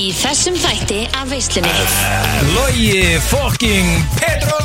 Í 0.00 0.10
þessum 0.16 0.54
þætti 0.56 1.00
af 1.18 1.28
veislunni. 1.28 1.70
Logi 2.54 3.18
fucking 3.28 3.88
Petro 4.16 4.56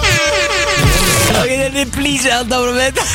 Ok, 1.36 1.50
þetta 1.50 1.82
er 1.82 1.90
please 1.92 2.32
alltaf 2.32 2.64
ára 2.64 2.76
með 2.78 2.86
þetta. 2.88 3.06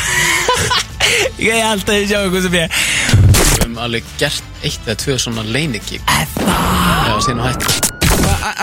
Ég 1.46 1.54
er 1.56 1.64
alltaf 1.70 1.94
að 1.96 2.04
sjá 2.10 2.18
hvað 2.26 2.44
sem 2.44 2.56
ég 2.58 2.74
Við 2.74 3.54
höfum 3.62 3.78
alveg 3.86 4.10
gert 4.20 4.60
eitt 4.66 4.84
eða 4.84 4.98
tvö 5.00 5.16
svona 5.24 5.46
leinigík 5.48 6.04
Já, 6.04 7.14
síðan 7.24 7.40
á 7.40 7.44
hættu. 7.48 7.68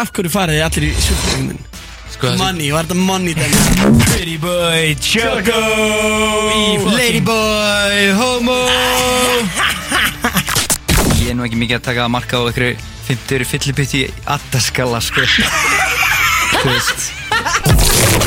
Af 0.03 0.13
hverju 0.13 0.31
farið 0.35 0.59
þið 0.59 0.65
allir 0.67 0.85
í 0.87 0.91
sjúkdóminn? 1.07 1.63
Sko 2.13 2.29
það 2.29 2.39
Money, 2.43 2.69
var 2.75 2.85
þetta 2.87 2.99
money 3.09 3.33
dæmi? 3.37 3.57
Pretty 4.05 4.37
boy 4.41 4.93
Choco. 5.01 5.63
Ladyboy, 6.93 8.05
homo 8.21 8.61
Ég 11.27 11.33
er 11.33 11.35
nú 11.35 11.43
ekki 11.43 11.57
mikið 11.59 11.75
að 11.75 11.83
taka 11.83 12.03
marka 12.07 12.37
á 12.39 12.47
ykkur 12.47 12.77
50 13.03 13.43
fyllipitt 13.49 13.93
í 13.99 14.01
attaskalla 14.31 15.01
sko 15.03 15.25
Þú 16.53 16.61
veist 16.69 17.01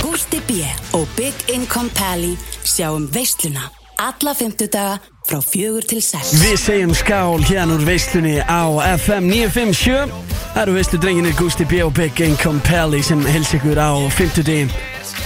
Gústi 0.03 0.41
B. 0.45 0.67
og 0.99 1.07
Big 1.17 1.33
Income 1.49 1.89
Pally 1.97 2.35
sjáum 2.61 3.07
veisluna 3.09 3.71
alla 3.97 4.35
fymtudaga 4.37 4.99
frá 5.25 5.41
fjögur 5.41 5.87
til 5.89 6.03
sex. 6.05 6.35
Við 6.43 6.59
segjum 6.61 6.93
skál 6.93 7.41
hérna 7.49 7.79
úr 7.79 7.87
veislunni 7.89 8.35
á 8.45 8.69
FM 8.99 9.31
957 9.33 10.13
Það 10.51 10.61
eru 10.67 10.75
veislu 10.77 11.01
drenginir 11.01 11.39
Gusti 11.41 11.65
B. 11.65 11.81
og 11.87 11.95
Big 11.97 12.21
Income 12.21 12.61
Pally 12.69 13.01
sem 13.01 13.25
hels 13.33 13.55
ykkur 13.57 13.81
á 13.81 13.97
50 14.13 14.69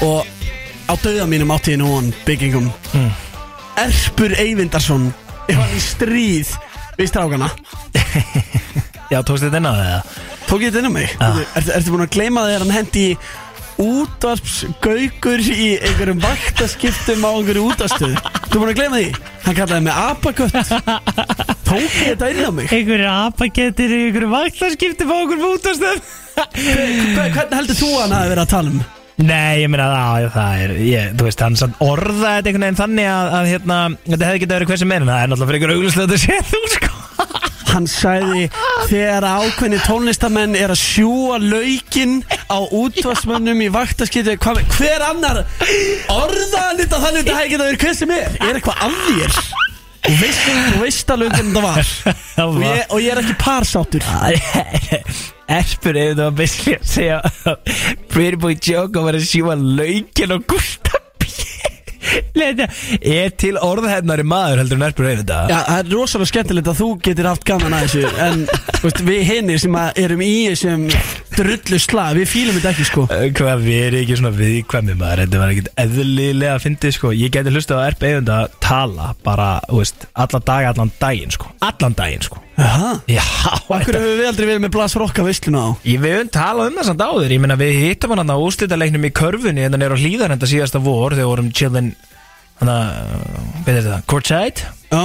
og 0.06 0.22
á 0.86 0.94
döða 1.02 1.26
mínum 1.26 1.50
átti 1.50 1.74
ég 1.74 1.82
nú 1.82 1.90
hann 1.96 2.14
Big 2.22 2.46
Income 2.46 2.70
Erpur 3.82 4.30
Eyvindarsson 4.38 5.10
er 5.50 5.58
hann 5.58 5.74
í 5.74 5.82
stríð 5.82 6.54
við 6.98 7.10
strákana 7.12 7.48
Já, 9.12 9.18
tókst 9.22 9.44
þetta 9.46 9.58
inn 9.60 9.68
á 9.68 9.74
það? 9.76 10.20
Tók 10.48 10.62
ég 10.64 10.70
þetta 10.72 10.80
inn 10.84 10.90
á 10.90 10.94
mig? 10.94 11.10
Ah. 11.22 11.40
Ertu, 11.58 11.72
ertu 11.76 11.92
búin 11.94 12.04
að 12.06 12.14
gleyma 12.16 12.44
þegar 12.48 12.64
hann 12.64 12.74
hendi 12.78 13.04
útvarpsgaukur 13.84 15.42
í 15.50 15.68
einhverjum 15.82 16.20
vaktaskiptum 16.22 17.24
á 17.26 17.30
einhverju 17.34 17.64
útastöð 17.72 18.14
Þú 18.48 18.60
búin 18.62 18.70
að 18.72 18.78
gleyma 18.80 19.00
því? 19.00 19.08
Hann 19.44 19.56
kallaði 19.58 19.86
mig 19.88 20.00
apakött 20.04 20.54
Tók 21.64 21.80
ég 21.82 21.94
þetta 22.14 22.30
inn 22.32 22.42
á 22.46 22.50
mig? 22.54 22.70
Einhverju 22.72 23.08
apagettir 23.12 23.94
í 23.94 24.00
einhverju 24.08 24.30
vaktarskipti 24.34 25.08
fá 25.10 25.14
okkur 25.20 25.42
mútastöð 25.42 25.98
Hva- 26.34 26.50
Hvernig 26.54 27.56
heldur 27.58 27.78
þú 27.78 27.88
að 27.94 28.02
hann 28.04 28.16
hafi 28.18 28.32
verið 28.34 28.44
að 28.46 28.52
tala 28.54 28.74
um? 28.74 28.84
Nei, 29.14 29.60
ég 29.62 29.68
meina 29.70 29.84
að 29.94 30.24
það 30.34 30.62
er 30.64 30.72
ég, 30.82 31.12
Þú 31.18 31.26
veist, 31.28 31.42
hann 31.44 31.54
sann 31.58 31.74
orðaði 31.84 32.40
þetta 32.40 32.50
einhvern 32.50 32.64
veginn 32.66 32.80
þannig 32.80 33.06
að, 33.12 33.28
að 33.38 33.50
hérna, 33.52 33.76
þetta 34.08 34.26
hefði 34.30 34.40
getið 34.42 34.56
verið 34.56 34.70
hver 34.72 34.80
sem 34.82 34.94
er 34.96 35.04
en 35.04 35.10
það 35.12 35.20
er 35.20 35.30
náttúrulega 35.30 35.50
fyrir 35.52 35.60
einhver 35.60 35.74
auglislega 35.76 36.06
að 36.08 36.24
sé 36.24 36.38
þú 36.50 36.62
sko 36.74 36.83
Hann 37.74 37.88
sagði 37.90 38.44
þegar 38.86 39.24
ákveðni 39.26 39.80
tónlistamenn 39.82 40.54
er 40.54 40.70
að 40.70 40.78
sjúa 40.78 41.40
laukinn 41.42 42.20
á 42.46 42.62
útvarsmönnum 42.62 43.64
í 43.64 43.70
vaktaskipti 43.74 44.36
hva, 44.38 44.54
Hver 44.76 45.02
annar 45.08 45.42
orðaði 46.12 46.84
þetta 46.84 47.00
þannig 47.02 47.18
að 47.18 47.18
þetta 47.18 47.38
hefði 47.40 47.52
getið 47.54 47.64
verið 47.66 47.82
hver 47.82 47.96
sem 47.98 48.14
er? 48.14 48.38
Er 48.38 48.60
eitthvað 48.60 48.84
að 48.86 48.98
þér? 49.08 49.38
Þú 50.04 50.14
veist, 50.20 50.48
veist 50.82 51.12
alveg 51.14 51.34
hvernig 51.34 51.54
það 51.56 51.64
var 51.64 52.48
og 52.54 52.58
ég, 52.62 52.82
og 52.92 52.98
ég 53.00 53.14
er 53.14 53.22
ekki 53.22 53.36
parsáttur 53.40 54.08
Erpur 55.58 55.98
ef 56.00 56.18
það 56.18 56.42
að 56.44 56.84
segja 56.88 57.22
að 57.24 57.72
Pretty 58.12 58.40
Boy 58.40 58.58
Joke 58.60 59.02
var 59.04 59.16
að 59.18 59.26
sjúa 59.32 59.56
laukin 59.58 60.36
og 60.36 60.44
Gustaf 60.52 61.03
Þetta 62.34 62.68
er 63.14 63.34
til 63.40 63.54
orðhefnari 63.62 64.24
maður 64.26 64.62
heldur 64.62 64.80
en 64.80 64.86
Erpur 64.88 65.08
ef 65.10 65.20
þetta? 65.22 65.40
Já, 65.50 65.58
það 65.68 65.78
er 65.80 65.92
rosalega 65.98 66.30
skemmtilegt 66.32 66.70
að 66.72 66.80
þú 66.82 66.88
getur 67.08 67.30
haft 67.30 67.46
gaman 67.48 67.76
að 67.76 67.86
þessu 67.86 68.24
En 68.24 68.44
veist, 68.84 69.02
við 69.06 69.22
hinnir 69.30 69.62
sem 69.62 69.78
erum 70.04 70.24
í 70.24 70.32
þessum 70.52 70.86
drullu 71.38 71.78
slag 71.82 72.16
Við 72.18 72.28
fýlum 72.30 72.56
þetta 72.58 72.70
ekki 72.72 72.86
sko. 72.88 73.04
Uh, 73.08 73.24
Hvað 73.34 73.64
við 73.64 73.80
erum 73.88 74.00
ekki 74.04 74.16
svona 74.20 74.32
viðkvæmi 74.38 74.96
maður. 75.00 75.22
Þetta 75.24 75.40
var 75.42 75.52
ekkert 75.54 75.82
eðlilega 75.84 76.54
að 76.54 76.62
fyndi 76.64 76.92
sko. 76.94 77.10
Ég 77.18 77.34
geti 77.34 77.52
hlustað 77.54 77.82
á 77.82 77.86
Erp 77.90 78.06
Eyvund 78.08 78.32
að 78.34 78.56
tala 78.64 79.10
Bara, 79.26 79.48
þú 79.68 79.82
veist, 79.82 80.06
allan 80.24 80.46
dag, 80.48 80.68
allan 80.70 80.94
daginn 81.02 81.34
sko. 81.34 81.50
Allan 81.68 81.96
daginn 81.98 82.24
sko. 82.24 82.40
Jaha 82.54 82.90
Já, 83.10 83.24
Akkur 83.76 83.98
hefur 83.98 84.18
við 84.20 84.28
aldrei 84.30 84.46
verið 84.46 84.64
með 84.64 84.74
Blas 84.76 84.94
Rokka 85.00 85.26
veisluna 85.26 85.62
á? 85.66 85.68
Ég 85.90 86.02
við 86.02 86.16
höfum 86.20 86.32
talað 86.38 86.70
um 86.70 86.78
það 86.78 86.90
samt 86.90 87.04
áður. 87.04 87.34
Ég 87.34 87.42
meina 87.42 87.58
við 87.58 87.78
hittum 87.82 88.14
hann 88.14 88.34
að 88.34 88.44
úrslitaleiknum 88.46 89.08
í 89.08 89.14
körfunni 89.18 89.64
En 89.66 89.74
það 89.74 89.86
er 89.88 89.94
á 89.98 90.02
hlýðarenda 90.04 90.50
síðasta 90.50 90.82
vor 90.84 91.16
Þegar 91.18 91.30
vorum 91.32 91.50
chillin 91.50 91.92
Þannig 92.60 92.74
að, 92.74 92.90
hvað 93.64 93.70
er 93.72 93.80
þetta, 93.80 94.00
courtside? 94.12 94.68
Já. 94.94 95.02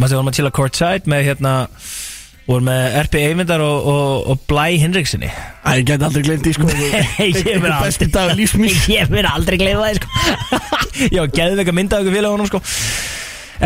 Maður 0.00 0.16
vorum 0.18 0.30
að 0.32 0.38
chilla 0.40 0.50
courtside 0.56 1.10
með 1.12 1.26
hérna 1.28 1.52
Vorum 2.50 2.66
með 2.66 2.96
RP 3.04 3.20
Eyvindar 3.28 3.62
og, 3.62 3.84
og, 3.86 4.24
og 4.32 4.40
Blæ 4.50 4.64
Hinriksinni 4.82 5.28
Æ, 5.30 5.68
ég 5.78 5.84
get 5.86 6.02
aldrei 6.02 6.24
glemt 6.26 6.42
því 6.42 6.54
sko. 6.56 6.66
Ég 7.22 7.36
Ég 8.96 9.12
mun 9.12 9.28
aldrei 9.28 9.58
gleyma 9.60 9.86
það 9.86 10.00
sko. 10.00 10.08
Já, 11.14 11.22
geðveika 11.30 11.74
mynda 11.76 12.00
okkur 12.00 12.16
félagunum 12.16 12.48
sko. 12.50 12.62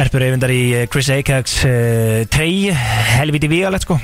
Erpur 0.03 0.27
Eyvindar 0.27 0.53
í 0.53 0.61
eh, 0.75 0.85
Chris 0.91 1.09
Ajax 1.15 1.57
uh, 1.65 2.27
trey 2.29 2.75
Helviti 2.75 3.49
vígalegt 3.49 3.87
sko. 3.87 3.97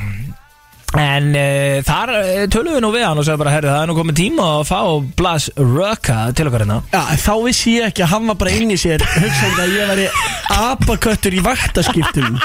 En 0.96 1.28
uh, 1.36 1.82
þar 1.84 2.14
tölum 2.50 2.78
við 2.78 2.84
nú 2.86 2.94
við 2.94 3.04
hann 3.04 3.20
og 3.20 3.26
sagði 3.26 3.42
bara 3.44 3.56
herri 3.58 3.72
það 3.74 3.82
er 3.82 3.90
nú 3.90 4.00
komið 4.00 4.20
tíma 4.22 4.48
að 4.54 4.66
fá 4.70 4.80
Blas 5.20 5.50
Röka 5.60 6.22
til 6.32 6.48
okkar 6.48 6.64
hérna. 6.64 6.80
Já, 6.94 7.02
þá 7.26 7.32
vissi 7.44 7.76
ég 7.76 7.90
ekki 7.92 8.06
að 8.06 8.14
hann 8.14 8.32
var 8.32 8.40
bara 8.46 8.56
inn 8.56 8.72
í 8.72 8.80
sér 8.80 9.04
Hugsandi 9.12 9.66
að 9.66 9.76
ég 9.76 9.92
væri 9.92 10.08
apaköttur 10.56 11.36
í 11.36 11.44
vaktaskiptum 11.44 12.40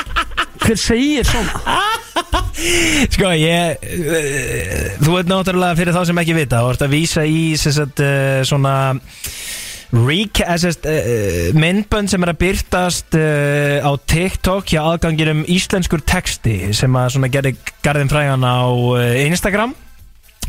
Hver 0.66 0.80
segir 0.82 1.28
svona? 1.30 1.82
Sko 3.14 3.30
ég 3.38 3.84
uh, 3.86 4.88
Þú 5.04 5.18
veit 5.18 5.30
náttúrulega 5.30 5.78
fyrir 5.78 5.94
þá 5.94 6.02
sem 6.10 6.22
ekki 6.24 6.38
vita 6.38 6.64
Þú 6.64 6.72
ert 6.74 6.86
að 6.88 6.96
vísa 6.96 7.26
í 7.28 7.42
sagt, 7.60 8.02
uh, 8.02 8.42
svona 8.48 8.76
Recap, 9.96 10.50
uh, 10.50 10.90
uh, 10.90 11.56
myndbönd 11.56 12.12
sem 12.12 12.24
er 12.26 12.34
að 12.34 12.42
byrtast 12.42 13.16
uh, 13.16 13.86
á 13.86 13.92
TikTok 14.10 14.74
hjá 14.74 14.82
aðgangirum 14.82 15.46
íslenskur 15.48 16.04
texti 16.04 16.74
sem 16.76 16.98
að 17.00 17.30
gerði 17.32 17.54
garðin 17.86 18.12
frægan 18.12 18.44
á 18.44 18.66
uh, 18.66 19.00
Instagram. 19.24 19.76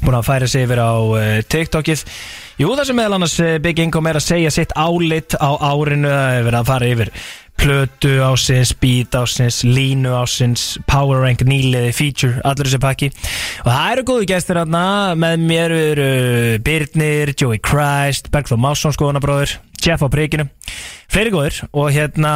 Búin 0.00 0.16
að 0.18 0.26
færa 0.26 0.48
sig 0.50 0.66
yfir 0.66 0.80
á 0.82 0.92
TikTokið. 1.48 2.02
Jú, 2.60 2.72
það 2.74 2.88
sem 2.88 2.98
meðal 2.98 3.16
annars 3.16 3.36
Big 3.64 3.78
Income 3.80 4.10
er 4.10 4.18
að 4.18 4.26
segja 4.26 4.50
sitt 4.52 4.74
álit 4.76 5.36
á 5.40 5.50
árinu 5.56 6.10
það 6.10 6.34
er 6.34 6.44
verið 6.48 6.58
að 6.60 6.68
fara 6.72 6.90
yfir 6.90 7.12
plötu 7.56 8.12
ásins, 8.24 8.72
beat 8.80 9.16
ásins, 9.16 9.62
línu 9.66 10.12
ásins 10.18 10.76
Power 10.88 11.22
Rank, 11.24 11.42
nýliði, 11.46 11.92
feature 11.96 12.40
allir 12.46 12.68
þessi 12.68 12.82
pakki. 12.82 13.10
Og 13.64 13.70
það 13.72 13.90
eru 13.94 14.06
góðu 14.10 14.28
gestir 14.30 14.60
hérna 14.60 14.84
með 15.18 15.44
mér 15.48 15.76
eru 15.76 16.08
Birnir, 16.66 17.34
Joey 17.36 17.60
Christ 17.62 18.30
Bergþór 18.34 18.60
Másson 18.62 18.94
skoðanabróður 18.96 19.56
Jeff 19.82 20.04
á 20.04 20.08
prikinu, 20.12 20.48
fleiri 21.12 21.34
góður 21.34 21.60
og 21.72 21.92
hérna 21.94 22.32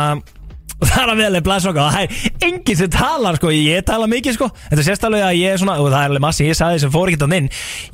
og 0.80 0.88
það 0.88 1.02
er 1.02 1.12
að 1.12 1.20
vel 1.20 1.38
er 1.38 1.44
blæsvaka 1.46 1.82
og 1.84 1.94
það 1.94 2.04
er 2.04 2.44
enginn 2.48 2.78
sem 2.80 2.92
talar 2.94 3.38
sko, 3.40 3.52
ég 3.54 3.84
tala 3.88 4.08
mikið 4.10 4.36
sko. 4.36 4.50
Þetta 4.70 4.84
sést 4.86 5.04
alveg 5.06 5.24
að 5.26 5.40
ég 5.40 5.54
er 5.54 5.60
svona, 5.60 5.78
og 5.80 5.90
það 5.90 5.98
er 6.00 6.12
alveg 6.12 6.24
massi 6.24 6.46
ég 6.48 6.56
sagði 6.58 6.84
sem 6.84 6.94
fór 6.94 7.10
ekki 7.12 7.20
þann 7.24 7.36
inn 7.36 7.50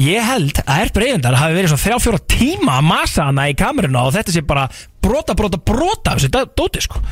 ég 0.06 0.28
held 0.30 0.60
að 0.64 0.84
Erp 0.84 1.00
Reyndar 1.02 1.38
hafi 1.40 1.56
verið 1.58 1.72
svona 1.72 1.84
þrjá 1.86 1.98
fjóra 2.04 2.22
tíma 2.36 2.76
að 2.78 2.86
massa 2.92 3.26
hana 3.30 3.48
í 3.50 3.56
kameruna 3.58 4.06
og 4.06 4.14
þetta 4.16 4.36
sé 4.36 4.44
bara 4.46 4.68
brota, 5.06 5.34
brota, 5.38 5.58
brota 5.58 6.14
af 6.14 6.22
þessu 6.22 6.46
dóti 6.58 6.84
sko. 6.84 7.02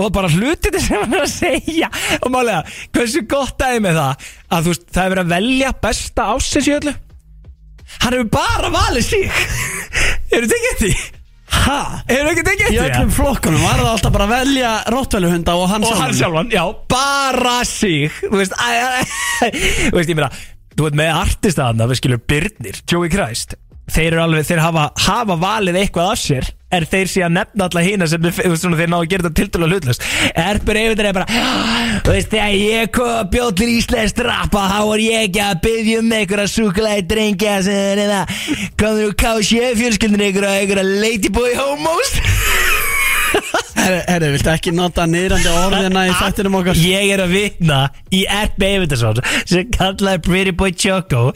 Og 0.00 0.10
bara 0.14 0.30
hlutið 0.32 0.78
sem 0.84 1.00
hann 1.00 1.14
er 1.14 1.24
að 1.24 1.32
segja. 1.32 1.90
Og 2.20 2.32
málega, 2.34 2.64
hversu 2.94 3.24
gott 3.30 3.62
er 3.64 3.80
með 3.84 4.00
það 4.00 4.30
að 4.48 4.68
þú 4.68 4.74
veist, 4.74 4.86
það 4.90 5.04
er 5.04 5.14
verið 5.14 5.24
að 5.24 5.34
velja 5.36 5.74
besta 5.84 6.30
ásins 6.34 6.70
í 6.70 6.78
öllu? 6.78 6.94
Hann 8.02 8.16
hefur 8.16 8.32
bara 8.34 8.72
valið 8.74 9.06
sig. 9.06 9.44
Eru 10.34 10.50
þið 10.50 10.56
ekki 10.58 10.80
því? 10.80 10.94
Ha? 11.64 11.78
Hefur 12.08 12.30
ekki 12.32 12.44
tekið 12.48 12.64
Í 12.64 12.66
eftir 12.66 12.80
því? 12.82 12.94
öllum 12.98 13.12
flokkunum 13.16 13.62
var 13.64 13.78
það 13.80 13.90
alltaf 13.94 14.12
bara 14.16 14.26
að 14.28 14.32
velja 14.34 14.72
Rottvæluhunda 14.94 15.54
og 15.60 15.68
hann 15.70 15.86
og 15.88 15.94
hann 16.00 16.16
sjálfan, 16.18 16.50
já, 16.52 16.64
bara 16.92 17.54
sig. 17.68 18.10
Þú 18.20 18.40
veist, 18.40 18.56
æ, 18.58 18.68
æ, 18.74 19.04
æ, 19.04 19.48
þú 19.88 19.94
veist, 19.98 20.10
ég 20.12 20.18
meina 20.18 20.30
þú 20.74 20.86
veist, 20.88 20.98
með 21.00 21.12
artistaðna, 21.20 21.86
við 21.90 22.00
skilur 22.02 22.22
Byrnir, 22.34 22.80
Joey 22.90 23.12
Christ. 23.12 23.54
Þeir 23.94 24.10
eru 24.14 24.22
alveg, 24.24 24.46
þeir 24.48 24.62
hafa, 24.64 24.84
hafa 25.06 25.34
valið 25.40 25.76
eitthvað 25.82 26.12
af 26.14 26.20
sér 26.20 26.46
er 26.76 26.86
þeir 26.90 27.10
sé 27.10 27.24
að 27.26 27.34
nefna 27.38 27.68
alla 27.68 27.84
hína 27.84 28.08
sem 28.10 28.28
svona, 28.32 28.78
þeir 28.80 28.92
ná 28.92 28.98
að 28.98 29.08
gera 29.12 29.26
þetta 29.26 29.40
tiltölu 29.40 29.70
hlutlust 29.70 30.06
Erpur 30.44 30.80
Eyvindur 30.80 31.08
er 31.10 31.16
bara 31.16 31.40
þú 32.04 32.14
veist, 32.14 32.30
þegar 32.32 32.56
ég 32.58 32.92
kom 32.94 33.30
bjóð 33.32 33.52
til 33.60 33.70
Íslands 33.74 34.16
rappa, 34.24 34.66
þá 34.72 34.80
var 34.90 35.04
ég 35.04 35.28
ekki 35.28 35.44
að 35.44 35.60
byggja 35.64 36.00
um 36.02 36.14
einhverja 36.18 36.52
súkulæði 36.54 37.06
drengja 37.10 37.56
sem 37.66 37.80
er 37.94 38.02
það, 38.10 38.34
komður 38.80 39.10
úr 39.10 39.16
KSJ 39.24 39.70
fjölskyldin 39.80 40.26
einhverja, 40.28 40.58
einhverja 40.62 40.86
ladyboy 41.04 41.54
homos. 41.58 42.14
Herri, 43.84 44.30
viltu 44.32 44.52
ekki 44.52 44.72
nota 44.74 45.04
niðrandi 45.10 45.50
orðina 45.50 46.06
í 46.08 46.14
þættinum 46.16 46.60
okkar? 46.60 46.78
Ég 46.80 47.10
er 47.14 47.24
að 47.24 47.34
vitna 47.34 47.80
í 48.14 48.22
Erp 48.30 48.62
Eyvindarsson 48.62 49.20
sem 49.42 49.68
kallaði 49.74 50.22
Pretty 50.24 50.54
Boy 50.56 50.72
Choco 50.72 51.30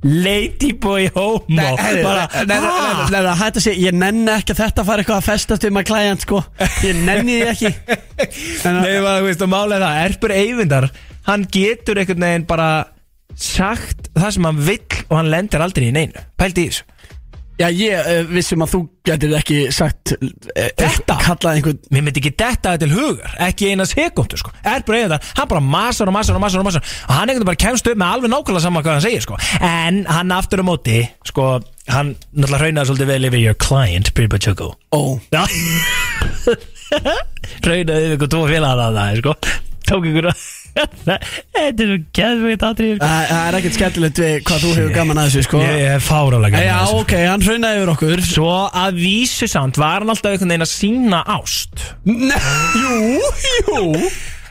Ladyboy 0.00 1.10
Homo 1.14 1.74
bara, 1.76 2.22
nei, 2.46 2.46
nei, 2.46 2.60
nei, 2.60 2.60
nei, 2.60 3.08
nei, 3.12 3.20
nei, 3.26 3.34
hættu 3.42 3.60
að 3.60 3.64
segja, 3.66 3.82
ég 3.90 3.98
nenni 4.00 4.32
ekki 4.32 4.54
að 4.54 4.62
þetta 4.62 4.84
fara 4.88 5.04
eitthvað 5.04 5.18
að 5.18 5.26
festast 5.26 5.66
um 5.68 5.80
að 5.80 5.88
klæjant, 5.90 6.24
sko. 6.24 6.40
Ég 6.86 7.02
nenni 7.04 7.36
því 7.36 7.50
ekki. 7.50 7.72
Nei, 8.80 8.94
maður, 9.04 9.18
þú 9.18 9.26
veist, 9.28 9.44
og 9.44 9.52
málega 9.52 9.90
það 9.90 10.06
Erpur 10.06 10.34
Eyvindar, 10.36 10.88
hann 11.28 11.44
getur 11.52 12.00
einhvern 12.00 12.26
veginn 12.26 12.48
bara 12.48 12.70
sagt 13.36 14.08
það 14.16 14.32
sem 14.36 14.48
hann 14.48 14.64
vill 14.70 15.04
og 15.10 15.14
hann 15.18 15.30
lendir 15.34 15.66
aldrei 15.66 15.90
í 15.90 15.94
neinu. 15.94 16.24
Pældi 16.40 16.64
í 16.64 16.72
þessu 16.72 16.88
Já, 17.60 17.66
ég 17.76 17.92
uh, 17.92 18.22
vissum 18.32 18.62
að 18.64 18.70
þú 18.72 18.78
getur 19.04 19.34
ekki 19.36 19.56
sagt 19.74 20.14
uh, 20.16 20.28
Þetta? 20.80 21.16
Kallað 21.20 21.58
einhvern 21.58 21.80
Mér 21.92 22.06
myndi 22.06 22.22
ekki 22.22 22.32
detta 22.32 22.72
það 22.72 22.84
til 22.84 22.94
hugar 22.94 23.34
Ekki 23.46 23.68
eina 23.72 23.84
sekundu 23.88 24.38
sko. 24.40 24.52
Er 24.64 24.84
bara 24.86 25.00
eigin 25.02 25.12
það 25.12 25.28
Hann 25.36 25.50
bara 25.50 25.62
masar 25.64 26.08
og 26.08 26.16
masar 26.16 26.38
og 26.38 26.44
masar 26.44 26.62
og 26.62 26.68
masar. 26.70 26.86
Og 27.04 27.12
hann 27.12 27.28
einhvern 27.28 27.42
veginn 27.42 27.50
bara 27.50 27.60
kemst 27.66 27.90
upp 27.90 28.00
með 28.00 28.14
alveg 28.16 28.32
nákvæmlega 28.32 28.64
saman 28.64 28.86
hvað 28.86 28.96
hann 28.96 29.04
segir 29.04 29.26
sko. 29.26 29.40
En 29.60 30.00
hann 30.08 30.34
aftur 30.36 30.64
á 30.64 30.70
móti 30.70 31.02
Sko 31.28 31.50
Hann 31.90 32.14
náttúrulega 32.32 32.62
raunaði 32.64 32.90
svolítið 32.92 33.12
vel 33.12 33.28
yfir 33.28 33.44
your 33.44 33.58
client 33.60 34.12
much 34.16 34.48
go 34.56 34.72
Ó. 34.94 35.20
Já. 35.34 35.44
Raunaði 37.66 38.06
yfir 38.06 38.16
ykkur 38.16 38.32
tvo 38.32 38.46
félagar 38.48 38.86
að 38.88 38.98
það 39.00 39.20
sko. 39.20 39.36
Tók 39.90 40.08
ykkur 40.10 40.30
að 40.30 40.48
Þetta 41.04 41.84
er 41.84 41.92
svo 41.92 41.98
geðveikt 42.16 42.66
atrið 42.70 42.96
sko. 42.96 43.10
Það 43.10 43.34
er 43.36 43.58
ekkert 43.60 43.78
skemmtilegt 43.78 44.22
við 44.24 44.34
hvað 44.48 44.64
þú 44.64 44.72
hefur 44.78 44.92
gaman 44.96 45.22
að 45.22 45.30
þessu 45.30 45.46
sko. 45.48 45.62
Ég 45.66 45.86
er 45.94 46.04
fáralega 46.04 46.64
Já, 46.64 46.78
ok, 46.96 47.14
hann 47.28 47.46
hraunaði 47.46 47.80
yfir 47.80 47.94
okkur. 47.94 48.26
Svo 48.30 48.50
að 48.68 49.00
vísu 49.04 49.50
samt 49.50 49.80
var 49.80 50.04
hann 50.04 50.12
alltaf 50.14 50.34
einhvern 50.34 50.54
veginn 50.54 50.66
að 50.66 50.74
sína 50.74 51.22
ást? 51.38 51.86
Nei, 52.08 52.36
jú, 52.82 53.32
jú 53.70 53.88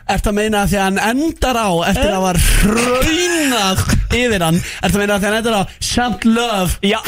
Ertu 0.10 0.32
að 0.32 0.36
meina 0.40 0.64
að 0.64 0.72
því 0.72 0.78
að 0.80 0.86
hann 0.88 1.00
endar 1.10 1.58
á 1.62 1.70
Eftir 1.92 2.14
að 2.16 2.24
var 2.24 2.38
hraunað 2.44 3.84
yfir 4.18 4.46
hann? 4.48 4.58
Ertu 4.82 4.96
að 4.96 5.02
meina 5.04 5.14
að 5.16 5.20
því 5.20 5.28
að 5.28 5.30
hann 5.30 5.40
endar 5.40 5.58
á 5.60 5.64
Samt 5.90 6.26
love? 6.26 6.72
Já. 6.82 7.00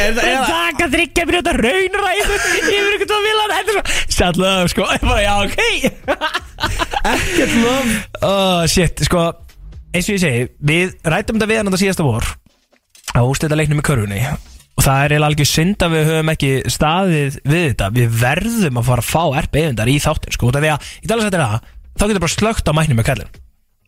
Er 0.00 0.12
það- 0.14 0.24
er 0.24 0.36
það- 0.38 0.50
taka 0.54 0.86
þryggja 0.94 1.24
mér 1.28 1.36
þetta 1.40 1.54
raunræðu 1.58 2.36
Yfir 2.60 2.92
ykkur 2.96 3.08
tóð 3.10 3.24
vilan 3.26 3.54
Þetta 3.56 3.70
er 3.70 3.76
svo 3.76 3.84
Sætlaðu 4.16 4.68
sko. 4.72 4.86
Ég 4.94 5.00
bara 5.04 5.22
já 5.24 5.34
ok. 5.44 5.58
Ekkert 7.10 7.54
love. 7.64 7.96
Oh, 8.22 8.62
Shit 8.70 9.04
sko 9.08 9.24
Eins 9.90 10.06
og 10.08 10.14
ég 10.14 10.22
segi 10.22 10.46
Við 10.62 10.94
rættum 11.04 11.36
þetta 11.40 11.50
við 11.50 11.60
hann 11.60 11.70
þetta 11.72 11.82
síðasta 11.84 12.06
vor 12.06 12.24
Á 13.10 13.20
úrstætta 13.26 13.58
leiknum 13.58 13.82
í 13.82 13.86
körfunni 13.90 14.22
Og 14.78 14.86
það 14.86 15.02
er 15.02 15.12
eiginlega 15.12 15.30
algjör 15.30 15.50
synd 15.50 15.84
að 15.84 15.94
við 15.96 16.08
höfum 16.10 16.32
ekki 16.32 16.50
staðið 16.72 17.36
við 17.50 17.66
þetta. 17.66 17.90
Við 17.98 18.16
verðum 18.22 18.80
að 18.80 18.88
fara 18.88 19.04
að 19.04 19.10
fá 19.10 19.38
erp 19.42 19.60
eðundar 19.60 19.90
í 19.92 19.98
þáttin 20.00 20.36
sko. 20.36 20.52
Því 20.54 20.72
að 20.72 20.90
Í 21.04 21.10
tala 21.10 21.26
sættir 21.26 21.44
það 21.44 21.70
Þá 22.00 22.04
getur 22.06 22.22
bara 22.24 22.32
slögt 22.36 22.70
á 22.70 22.72
mæknum 22.72 23.00
með 23.00 23.08
kallin 23.10 23.32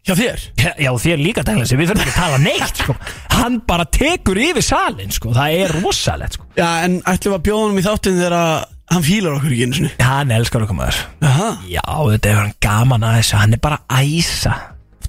Hjá 0.03 0.17
þér? 0.19 0.45
Já, 0.59 0.71
já, 0.83 0.91
þér 0.99 1.21
líka 1.23 1.45
dæglega 1.47 1.79
Við 1.79 1.91
þurfum 1.93 2.03
ekki 2.03 2.13
að 2.13 2.19
tala 2.19 2.39
neitt 2.43 2.81
sko. 2.83 2.95
Hann 3.37 3.61
bara 3.71 3.85
tekur 3.87 4.41
yfir 4.43 4.65
salin 4.67 5.15
sko. 5.15 5.31
Það 5.37 5.59
er 5.63 5.75
rosalegt 5.79 6.35
sko. 6.35 6.47
Já, 6.59 6.67
en 6.89 6.97
ætlum 7.07 7.37
að 7.37 7.45
bjóða 7.47 7.69
hann 7.69 7.79
í 7.79 7.85
þáttin 7.87 8.19
þegar 8.19 8.35
að 8.41 8.65
hann 8.93 9.07
fílar 9.07 9.37
okkur 9.37 9.55
ekki 9.55 9.69
einu 9.69 9.79
sinni? 9.79 9.93
Hann 10.03 10.35
elskar 10.35 10.67
okkur 10.67 10.79
maður. 10.81 10.99
Aha. 11.23 11.49
Já, 11.71 11.87
þetta 11.87 12.33
er 12.33 12.41
hann 12.41 12.53
gaman 12.67 13.07
að 13.07 13.19
þessu. 13.21 13.39
Hann 13.45 13.55
er 13.55 13.63
bara 13.63 13.79
æsa. 14.03 14.57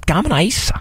Gaman 0.06 0.36
að 0.38 0.46
æsa 0.46 0.78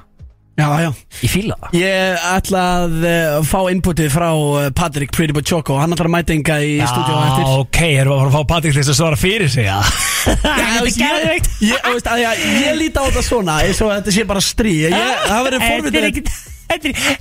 Já, 0.53 0.67
já. 0.83 0.89
Ég 1.25 1.31
fíla? 1.33 1.55
Það 1.63 1.75
Ég 1.79 2.25
ætla 2.29 2.59
að 2.83 2.91
uh, 3.09 3.37
fá 3.49 3.57
inputið 3.73 4.11
frá 4.13 4.27
uh, 4.37 4.67
Patrick 4.77 5.09
Pretty 5.15 5.33
Boy 5.33 5.41
Choco 5.49 5.79
Hann 5.81 5.95
ætlar 5.95 6.11
að 6.11 6.13
mæta 6.13 6.35
enga 6.35 6.59
í 6.61 6.75
stúdíu 6.77 7.15
á 7.17 7.23
eftir. 7.31 7.47
ok, 7.63 7.79
erum 8.03 8.13
við 8.13 8.19
að 8.19 8.21
fara 8.21 8.29
að 8.29 8.37
fá 8.37 8.51
Patrik 8.53 8.75
til 8.75 8.83
þess 8.83 8.93
að 8.93 8.99
svara 9.01 9.17
fyrir 9.23 9.49
sig 9.49 9.65
Já, 9.65 9.79
Já, 9.81 10.37
Þetta 10.45 10.77
er 10.77 10.85
ég, 10.85 10.97
geðveikt. 11.01 11.51
ég, 11.65 11.91
ég, 12.21 12.47
ég, 12.61 12.73
líti 12.83 13.01
á 13.01 13.03
þetta 13.09 13.25
svona 13.25 13.57
eins 13.65 13.81
og 13.81 13.89
þetta 13.95 14.13
sé 14.19 14.27
bara 14.29 14.45
strí 14.45 14.75
ég, 14.85 14.97
Það 15.25 15.47
verður 15.49 15.57
er 15.57 15.71
forvitið 15.73 16.51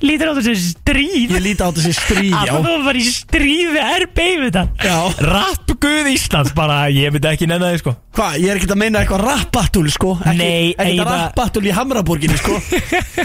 lítur 0.02 0.30
á 0.30 0.34
þessu 0.38 0.54
stríð. 0.60 1.32
Ég 1.36 1.42
líti 1.44 1.60
á 1.62 1.68
þetta 1.68 1.84
sé 1.84 1.92
strí, 1.96 2.28
Að 2.32 2.48
já 2.48 2.54
þú 2.64 2.76
var 2.86 2.98
í 2.98 3.04
stríð 3.06 3.72
við 3.74 3.90
RB 4.06 4.18
við 4.42 4.46
þetta 4.48 4.62
Já. 4.86 4.98
Rapp 5.28 5.72
guð 5.82 6.08
Íslands 6.12 6.52
bara 6.54 6.76
Ég 6.94 7.10
myndi 7.14 7.28
ekki 7.32 7.48
nefna 7.50 7.72
þið 7.72 7.80
sko. 7.82 7.92
Hvað, 8.12 8.34
ég 8.42 8.50
er 8.52 8.58
ekkert 8.60 8.72
að 8.74 8.78
meina 8.82 9.00
eitthvað 9.00 9.22
rap-battle 9.24 9.92
sko. 9.94 10.10
Ekki, 10.20 10.36
Nei, 10.38 10.74
Ekkert 10.76 10.98
bara- 11.00 11.14
rap-battle 11.22 11.62
í 11.64 11.72
Hamraborginni 11.72 12.36
sko. 12.38 12.58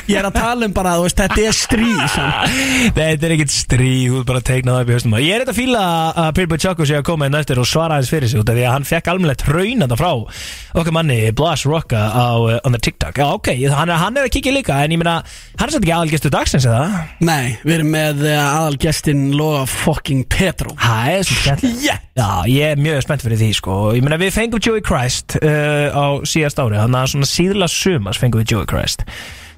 Ég 0.07 0.15
er 0.21 0.27
að 0.29 0.37
tala 0.39 0.67
um 0.69 0.73
bara, 0.75 0.93
þú 0.97 1.03
veist, 1.07 1.19
þetta 1.19 1.41
er 1.43 1.57
strí 1.57 1.89
samt. 2.13 2.55
Þetta 2.97 3.27
er 3.27 3.33
ekkit 3.35 3.51
stríð, 3.53 4.05
þú 4.13 4.21
ert 4.21 4.29
bara 4.31 4.41
að 4.41 4.47
teikna 4.47 4.75
það 4.77 4.83
upp 4.85 4.89
í 4.89 4.95
höstum 4.95 5.15
Ég 5.21 5.33
er 5.35 5.43
þetta 5.43 5.53
að 5.53 5.59
fíla 5.59 5.81
að 6.23 6.29
Pirbo 6.37 6.57
Choco 6.63 6.87
sé 6.87 6.95
að 6.97 7.05
koma 7.09 7.27
inn 7.27 7.37
eftir 7.37 7.59
og 7.61 7.67
svara 7.67 7.97
aðeins 7.97 8.11
fyrir 8.13 8.31
sig 8.31 8.39
út 8.41 8.51
af 8.51 8.57
því 8.57 8.63
að 8.67 8.73
hann 8.77 8.87
fekk 8.87 9.09
almenlega 9.11 9.41
traunanda 9.43 9.97
frá 9.99 10.09
okkar 10.77 10.95
manni 10.95 11.17
Blas 11.37 11.65
Rocka 11.67 11.99
á 12.07 12.27
uh, 12.39 12.57
on 12.63 12.75
the 12.77 12.81
TikTok. 12.87 13.17
Já 13.19 13.27
ok, 13.35 13.51
hann 13.73 13.91
er, 13.91 13.99
hann 14.01 14.17
er 14.21 14.27
að 14.29 14.33
kíkja 14.37 14.53
líka 14.55 14.79
en 14.85 14.95
ég 14.95 15.01
meina, 15.01 15.17
hann 15.59 15.67
er 15.67 15.75
satt 15.75 15.83
ekki 15.83 15.95
aðalgestu 16.07 16.29
dagsins 16.31 16.65
eða? 16.67 16.83
Nei, 17.27 17.57
við 17.67 17.73
erum 17.73 17.89
með 17.91 18.21
uh, 18.29 18.35
aðalgestin 18.39 19.23
Loga 19.35 19.65
fucking 19.67 20.23
Petro 20.31 20.71
Það 20.79 21.09
er 21.11 21.25
svo 21.27 21.39
skemmt 21.41 21.65
Yeah. 21.83 21.99
Já, 22.15 22.29
ég 22.47 22.71
er 22.73 22.79
mjög 22.79 23.01
spennt 23.03 23.25
fyrir 23.25 23.41
því 23.41 23.49
sko 23.57 23.75
Ég 23.97 24.05
meina 24.05 24.19
við 24.21 24.31
fengum 24.37 24.63
Joey 24.63 24.83
Christ 24.85 25.35
uh, 25.41 25.91
á 25.91 26.05
síðast 26.23 26.61
ári 26.63 26.79
Þannig 26.79 27.01
að 27.01 27.11
svona 27.11 27.29
síðla 27.33 27.69
sumas 27.71 28.21
fengum 28.21 28.41
við 28.43 28.55
Joey 28.55 28.69
Christ 28.71 29.03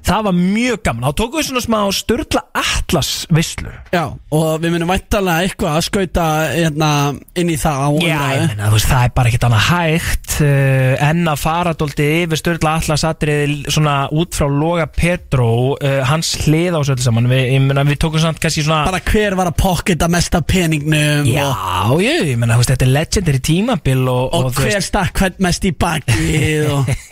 Það 0.06 0.26
var 0.26 0.36
mjög 0.36 0.82
gaman. 0.86 1.06
Þá 1.06 1.18
tókum 1.20 1.40
við 1.40 1.46
svona 1.48 1.62
smá 1.64 1.78
Sturla 1.94 2.42
Atlas 2.56 3.10
vislu 3.30 3.72
Já, 3.92 4.04
og 4.34 4.48
við 4.62 4.74
munum 4.74 4.90
væntalega 4.90 5.46
eitthvað 5.46 5.76
að 5.76 5.84
skauta 5.86 6.26
hérna, 6.54 6.90
inn 7.38 7.52
í 7.52 7.56
það 7.60 7.80
á 7.80 7.88
Já, 8.00 8.20
ég 8.34 8.44
meina, 8.50 8.70
þú 8.70 8.78
veist, 8.78 8.90
það 8.90 9.04
er 9.06 9.14
bara 9.16 9.30
ekkert 9.30 9.46
annað 9.48 9.66
hægt 9.68 10.36
uh, 10.46 11.04
en 11.10 11.32
að 11.32 11.42
fara 11.42 11.74
dóldi 11.78 12.08
yfir 12.22 12.40
Sturla 12.40 12.74
Atlas 12.80 13.06
atrið 13.08 13.54
svona 13.70 13.96
út 14.14 14.38
frá 14.38 14.46
Loga 14.50 14.88
Petró 14.90 15.50
uh, 15.76 16.00
hans 16.08 16.32
hlið 16.44 16.78
á 16.78 16.80
öllu 16.80 16.98
saman. 17.04 17.30
Við, 17.30 17.44
ég 17.54 17.64
meina, 17.66 17.86
við 17.88 18.00
tókum 18.04 18.22
samt 18.22 18.40
kannski 18.42 18.64
svona 18.66 18.82
Bara 18.88 19.02
hver 19.10 19.38
var 19.38 19.52
að 19.52 19.58
pocketa 19.60 20.10
mesta 20.12 20.42
peningnum 20.42 21.28
Já, 21.30 21.46
og, 21.90 22.00
ég, 22.04 22.24
ég 22.32 22.40
meina, 22.40 22.56
þú 22.56 22.64
veist, 22.64 22.74
þetta 22.74 22.88
er 22.88 22.94
legendary 22.96 23.44
tímabil 23.50 24.04
og, 24.10 24.24
og, 24.34 24.50
þú 24.56 24.66
hver 24.66 24.84
stakk 24.84 25.20
hvern 25.20 25.40
mest 25.46 25.66
í 25.68 25.74
bakið 25.76 26.70
og 26.74 26.94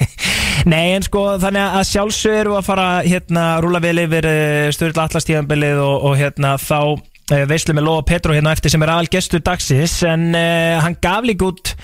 Nei, 0.67 0.95
en 0.97 1.05
sko, 1.07 1.23
þannig 1.39 1.77
að 1.79 1.85
sjálfsög 1.93 2.39
eru 2.41 2.57
að 2.59 2.67
fara 2.67 2.89
hérna, 3.05 3.45
rúla 3.63 3.81
vel 3.85 4.01
yfir 4.03 4.27
uh, 4.27 4.71
Sturla 4.75 5.07
Atlas 5.07 5.29
tímabilið 5.29 5.83
og, 5.85 6.09
og 6.11 6.19
hérna 6.19 6.57
þá 6.59 6.81
uh, 6.97 7.45
veislu 7.51 7.77
með 7.77 7.87
Lóa 7.87 8.03
Petro 8.09 8.35
hérna 8.35 8.57
eftir 8.57 8.75
sem 8.75 8.83
er 8.83 8.95
aðal 8.95 9.13
gestur 9.13 9.45
dagsins 9.45 10.01
en 10.09 10.33
uh, 10.33 10.81
hann 10.83 10.99
gaf 11.03 11.29
líka 11.29 11.53
út 11.53 11.75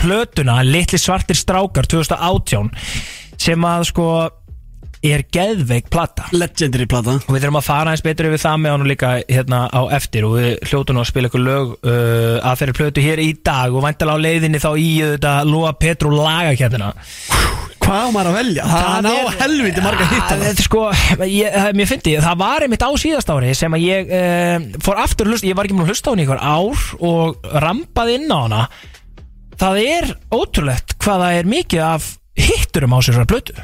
plötuna 0.00 0.62
Litli 0.64 0.98
svartir 1.00 1.36
strákar 1.36 1.88
2018 1.92 2.72
sem 3.36 3.68
að 3.68 3.88
sko 3.90 4.08
er 5.04 5.22
geðveik 5.32 5.90
plata. 5.92 6.24
Legendary 6.34 6.86
plata. 6.88 7.18
Og 7.20 7.34
við 7.34 7.44
þurfum 7.44 7.60
að 7.60 7.66
fara 7.66 7.92
eins 7.92 8.02
betur 8.02 8.30
yfir 8.30 8.42
það 8.42 8.62
með 8.62 8.74
hann 8.74 8.88
líka 8.90 9.10
hérna 9.28 9.60
á 9.70 9.82
eftir. 9.94 10.26
Og 10.26 10.38
við 10.38 10.70
hljótu 10.70 10.96
nú 10.96 11.02
að 11.02 11.10
spila 11.10 11.30
ykkur 11.30 11.44
lög 11.44 11.74
uh, 11.76 12.38
að 12.40 12.62
fyrir 12.62 12.78
plötu 12.80 13.04
hér 13.04 13.22
í 13.22 13.28
dag 13.46 13.76
og 13.76 13.84
væntalega 13.84 14.18
á 14.18 14.24
leiðinni 14.24 14.62
þá 14.62 14.70
í 14.80 14.90
þetta 15.02 15.36
Lóa 15.46 15.74
Petro 15.78 16.12
lagakefnina 16.16 16.94
Hvað 17.86 18.08
maður 18.16 18.28
að 18.32 18.36
velja? 18.40 18.64
Það 18.66 19.08
er 19.12 19.28
á 19.30 19.34
helviti 19.44 19.82
marga 19.84 20.06
hitta 20.10 20.34
Það 20.34 20.46
er 20.48 20.64
sko, 20.64 20.82
ég, 21.30 21.54
það- 21.54 21.76
mér 21.78 21.92
Það 22.26 22.38
var 22.40 22.64
einmitt 22.66 22.82
á 22.82 22.90
síðast 22.98 23.30
ári 23.30 23.54
sem 23.54 23.76
að 23.76 23.84
ég 23.86 24.10
uh, 24.10 24.66
fór 24.82 25.00
aftur 25.04 25.28
að 25.28 25.36
hlusta, 25.36 25.46
ég 25.46 25.56
var 25.58 25.68
ekki 25.68 25.76
múin 25.78 25.86
að 25.86 25.92
hlusta 25.94 26.10
á 26.10 26.14
í 26.16 26.24
einhver 26.24 26.42
ár 26.42 26.84
og 27.06 27.48
rampaði 27.62 28.18
inn 28.18 28.34
á 28.34 28.38
hana. 28.42 28.62
Það 29.56 29.80
er 29.86 30.10
ótrúlegt 30.34 30.96
hvað 30.98 31.22
það 31.24 31.38
er 31.38 31.50
mikið 31.54 31.84
af 31.86 32.10
hitturum 32.36 32.96
á 32.96 32.98
sér 33.06 33.22
að 33.22 33.30
blötu 33.30 33.54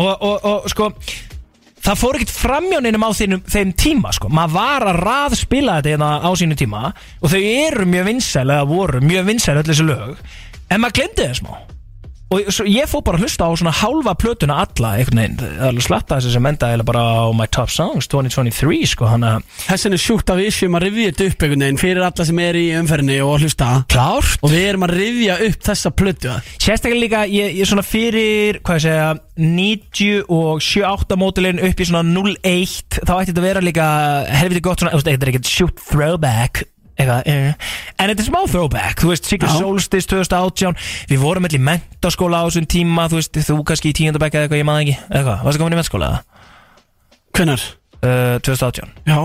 og, 0.00 0.08
og, 0.10 0.48
og 0.50 0.66
sko 0.72 0.88
það 1.86 2.00
fór 2.00 2.18
ekkert 2.18 2.34
framjóninum 2.34 3.04
á 3.06 3.10
þeim, 3.14 3.36
þeim 3.46 3.76
tíma 3.78 4.10
sko. 4.16 4.32
maður 4.32 4.56
var 4.56 4.88
að 4.90 5.00
rað 5.04 5.38
spila 5.38 5.76
þetta 5.78 5.92
hérna 5.94 6.10
á 6.26 6.30
sínu 6.34 6.58
tíma 6.58 6.88
og 7.20 7.30
þau 7.30 7.38
eru 7.44 7.86
mjög 7.86 8.08
vinsæl 8.10 8.48
eða 8.48 8.66
voru 8.72 9.04
mjög 9.04 9.28
vinsæl 9.30 9.60
öll 9.60 9.68
þessi 9.68 9.86
lög. 9.86 10.18
En 10.66 10.82
maður 10.82 10.98
glemdi 10.98 11.28
það 11.28 11.38
smá 11.44 11.75
og 12.26 12.48
svo, 12.50 12.66
ég 12.66 12.88
fór 12.90 13.04
bara 13.06 13.20
að 13.20 13.26
hlusta 13.26 13.46
á 13.46 13.50
svona 13.54 13.74
hálfa 13.76 14.14
plötuna 14.18 14.58
alla 14.64 14.92
einhvern 14.98 15.20
veginn, 15.20 15.36
það 15.38 15.52
er 15.52 15.68
alveg 15.68 15.86
slatta 15.86 16.18
þessi 16.18 16.32
sem 16.34 16.48
enda 16.50 16.70
eða 16.74 16.86
bara 16.88 17.04
á 17.06 17.26
My 17.36 17.46
Top 17.54 17.70
Songs 17.70 18.10
2023 18.10 18.80
sko, 18.92 19.06
hann 19.12 19.26
að 19.26 19.46
þessin 19.68 19.94
er 19.94 20.02
sjúkt 20.02 20.32
af 20.34 20.42
issue 20.42 20.70
að 20.72 20.86
rifja 20.88 21.12
þetta 21.12 21.28
upp 21.30 21.46
einhvern 21.46 21.64
veginn 21.66 21.80
fyrir 21.80 22.06
alla 22.08 22.26
sem 22.26 22.42
er 22.42 22.58
í 22.58 22.66
umferðinni 22.80 23.20
og 23.22 23.32
að 23.36 23.46
hlusta. 23.46 23.70
Klárt. 23.92 24.42
Og 24.42 24.52
við 24.52 24.66
erum 24.72 24.86
að 24.88 24.94
rifja 24.98 25.38
upp 25.46 25.64
þessa 25.70 25.94
plötu. 25.94 26.34
Sérstaklega 26.56 27.02
líka, 27.04 27.24
ég, 27.30 27.56
ég 27.60 27.70
svona 27.70 27.86
fyrir, 27.86 28.60
hvað 28.66 28.80
ég 28.80 28.86
segja, 28.88 29.08
90 29.36 30.30
og 30.32 30.62
78 30.64 31.20
mótilinn 31.20 31.60
upp 31.62 31.80
í 31.82 31.86
svona 31.88 32.04
01 32.08 33.02
Þá 33.02 33.12
ætti 33.18 33.32
þetta 33.34 33.42
að 33.42 33.48
vera 33.50 33.64
líka 33.64 33.88
helviti 34.32 34.64
gott 34.64 34.80
svona, 34.80 34.96
þetta 34.96 35.26
er 35.26 35.32
ekkert 35.34 35.50
shoot 35.50 35.84
throwback 35.90 36.64
eitthvað, 36.96 37.26
eh. 37.28 37.54
En 38.00 38.10
þetta 38.10 38.22
er 38.24 38.28
smá 38.30 38.40
throwback, 38.50 39.00
þú 39.02 39.10
veist, 39.12 39.28
Já. 39.32 39.48
Solstice 39.58 40.08
2018 40.08 40.76
Við 41.10 41.20
vorum 41.22 41.44
allir 41.48 41.60
í 41.60 41.66
mentaskóla 41.66 42.40
á 42.40 42.44
þessum 42.48 42.66
tíma, 42.72 43.08
þú 43.12 43.20
veist, 43.20 43.36
þú 43.50 43.58
kannski 43.68 43.92
í 43.92 43.96
tíundabæk 44.00 44.34
eða 44.38 44.46
eitthvað, 44.48 44.62
ég 44.62 44.68
maður 44.68 44.86
ekki 44.86 44.96
Eða 45.10 45.24
hvað, 45.28 45.44
varstu 45.46 45.62
komin 45.62 45.76
í 45.76 45.80
mentaskóla 45.80 46.08
eða? 46.10 46.20
Hvenær? 47.36 47.66
Uh, 47.96 48.36
2018, 48.44 48.90
Já, 49.08 49.18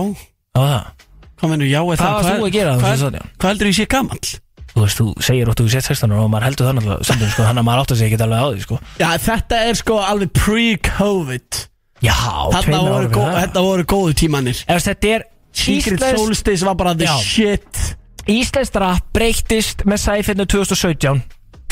á 0.52 0.60
það 0.62 1.08
hvað 1.42 1.50
mennur, 1.52 1.66
já 1.72 1.80
eða 1.82 1.96
Hvað 1.98 2.14
varst 2.16 2.32
þú 2.32 2.46
að 2.46 2.54
gera 2.54 2.72
á 2.72 2.76
hvað, 2.78 2.88
þessu 2.92 3.02
stadion? 3.06 3.30
hvað 3.42 3.52
heldur 3.52 3.70
ég 3.72 3.76
sé 3.80 3.86
gamall? 3.90 4.32
Þú 4.72 4.80
veist, 4.86 5.00
þú 5.02 5.06
segir 5.26 5.50
óttu 5.52 5.64
þú 5.66 5.72
sett 5.74 5.88
16 5.90 6.12
ára 6.14 6.22
og 6.24 6.30
maður 6.32 6.46
heldur 6.48 6.68
það 6.68 6.76
náttúrulega 6.78 7.06
stundum, 7.08 7.32
sko, 7.34 7.44
hann 7.48 7.60
að 7.60 7.66
maður 7.66 7.82
átt 7.82 7.92
að 7.92 7.98
segja 8.00 8.12
ekki 8.12 8.24
alveg 8.24 8.40
á 8.40 8.46
því, 8.52 8.62
sko 8.64 8.78
Já, 9.02 9.08
þetta 9.26 9.58
er 9.68 9.80
sko 9.82 9.98
alveg 10.06 10.32
pre-covid 10.38 11.60
Já, 12.02 12.14
Þetta 12.16 12.62
tveimur 12.64 12.86
voru, 12.88 12.94
árum 13.02 13.12
gó, 13.12 13.20
fyrir 13.20 13.34
það. 13.34 13.42
þetta 13.44 13.64
voru 13.66 13.84
góðu 13.92 14.14
tímanir 14.22 14.62
Ef 14.72 14.86
þetta 14.88 15.12
er 15.16 15.26
Secret 15.52 16.00
Íslensk, 16.00 16.18
Solstice 16.18 16.66
var 16.66 16.74
bara 16.80 16.94
the 16.96 17.06
Já. 17.06 17.16
shit. 17.22 17.96
Íslensk 18.30 18.76
rap 18.78 19.08
breyttist 19.14 19.86
með 19.88 20.04
sæfinnu 20.06 20.46
2017 20.46 21.22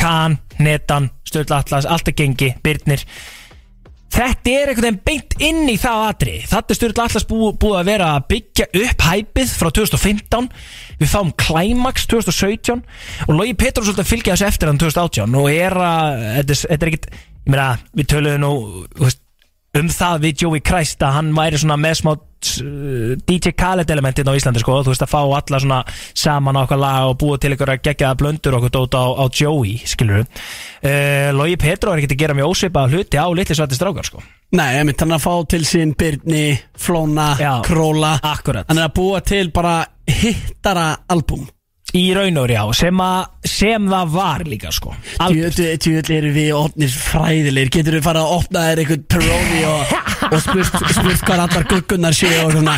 Kan, 0.01 0.39
Netan, 0.59 1.11
Sturla 1.29 1.61
Atlas, 1.61 1.87
allt 1.87 2.09
er 2.09 2.17
gengi, 2.19 2.55
Byrnir 2.65 3.05
Þetta 4.11 4.51
er 4.51 4.71
einhvern 4.73 4.89
veginn 4.89 5.03
beint 5.07 5.35
inn 5.39 5.69
í 5.71 5.77
það 5.79 6.05
atri 6.09 6.33
Þetta 6.51 6.75
er 6.75 6.79
styrla 6.79 7.05
allars 7.07 7.27
bú, 7.31 7.53
búið 7.55 7.77
að 7.79 7.91
vera 7.93 8.09
að 8.17 8.25
byggja 8.33 8.67
upp 8.81 9.05
hæpið 9.07 9.53
frá 9.61 9.71
2015 9.79 10.49
Við 10.99 11.13
fáum 11.13 11.31
Climax 11.39 12.09
2017 12.11 12.83
Og 13.29 13.33
Logi 13.37 13.55
Petrus 13.61 13.87
svolítið 13.87 14.03
að 14.03 14.11
fylgja 14.11 14.35
þessu 14.35 14.49
eftir 14.49 14.71
hann 14.73 14.81
2018 14.83 15.39
Og 15.39 15.47
er 15.53 15.79
að, 15.79 16.25
þetta 16.41 16.57
er, 16.57 16.63
þetta 16.65 16.89
er 16.89 16.93
ekkit 16.93 17.11
Ég 17.41 17.55
meina, 17.55 17.69
við 17.97 18.11
töluðum 18.11 18.43
nú 18.43 18.51
þú 18.99 19.07
veist, 19.07 19.23
um 19.79 19.95
það 19.95 20.27
við 20.27 20.43
Joey 20.45 20.65
Christ 20.67 21.07
að 21.07 21.17
hann 21.17 21.31
væri 21.39 21.63
svona 21.63 21.79
með 21.81 21.97
smá 22.03 22.13
DJ 22.41 23.53
Khaled 23.53 23.91
elementin 23.93 24.29
á 24.29 24.35
Íslandi 24.37 24.63
sko, 24.63 24.81
þú 24.85 24.95
veist 24.95 25.05
að 25.05 25.13
fá 25.13 25.21
alla 25.21 25.61
svona 25.61 25.81
saman 26.17 26.57
á 26.57 26.65
okkar 26.65 26.81
lag 26.81 27.11
og 27.11 27.19
búa 27.21 27.39
til 27.41 27.53
ykkur 27.55 27.75
að 27.75 27.85
gegja 27.91 28.15
blöndur 28.19 28.57
okkur 28.59 28.75
dót 28.75 28.97
á, 28.97 29.05
á 29.21 29.25
Joey, 29.29 29.77
skilur 29.85 30.25
uh, 30.25 31.31
Logi 31.37 31.61
Petro 31.61 31.93
er 31.93 32.01
ekkert 32.01 32.17
að 32.17 32.23
gera 32.25 32.39
mjög 32.39 32.55
ósvipað 32.55 32.97
hluti 32.97 33.21
á 33.21 33.27
litli 33.29 33.59
svarti 33.59 33.79
strákar 33.79 34.09
sko 34.09 34.25
Nei, 34.51 34.81
hann 34.81 35.15
að 35.15 35.23
fá 35.23 35.35
til 35.47 35.63
sín 35.63 35.93
Byrni, 35.95 36.59
Flóna, 36.75 37.37
Já. 37.39 37.53
Króla 37.63 38.17
Akkurat. 38.19 38.67
Hann 38.67 38.81
er 38.81 38.89
að 38.89 38.97
búa 38.99 39.21
til 39.23 39.53
bara 39.55 39.85
hittara 40.11 40.89
albúm 41.07 41.47
Í 41.97 42.05
raun 42.15 42.39
og 42.39 42.53
já, 42.53 42.61
sem, 42.79 43.01
sem 43.51 43.87
það 43.91 44.13
var 44.15 44.45
líka 44.47 44.71
sko. 44.75 44.93
Tjóðlega 45.19 46.15
eru 46.21 46.31
við 46.37 46.51
orðnir 46.55 46.93
fræðilegir. 46.95 47.73
Getur 47.75 47.97
við 47.99 48.05
fara 48.07 48.23
að 48.23 48.35
opna 48.37 48.63
þér 48.69 48.83
einhvern 48.85 49.03
Peroni 49.11 49.65
og, 49.67 49.97
og 50.31 50.37
spurt, 50.45 50.79
spurt 50.95 51.25
hvað 51.27 51.45
allar 51.47 51.67
guggunar 51.73 52.17
séu 52.17 52.45
og 52.45 52.55
svona. 52.55 52.77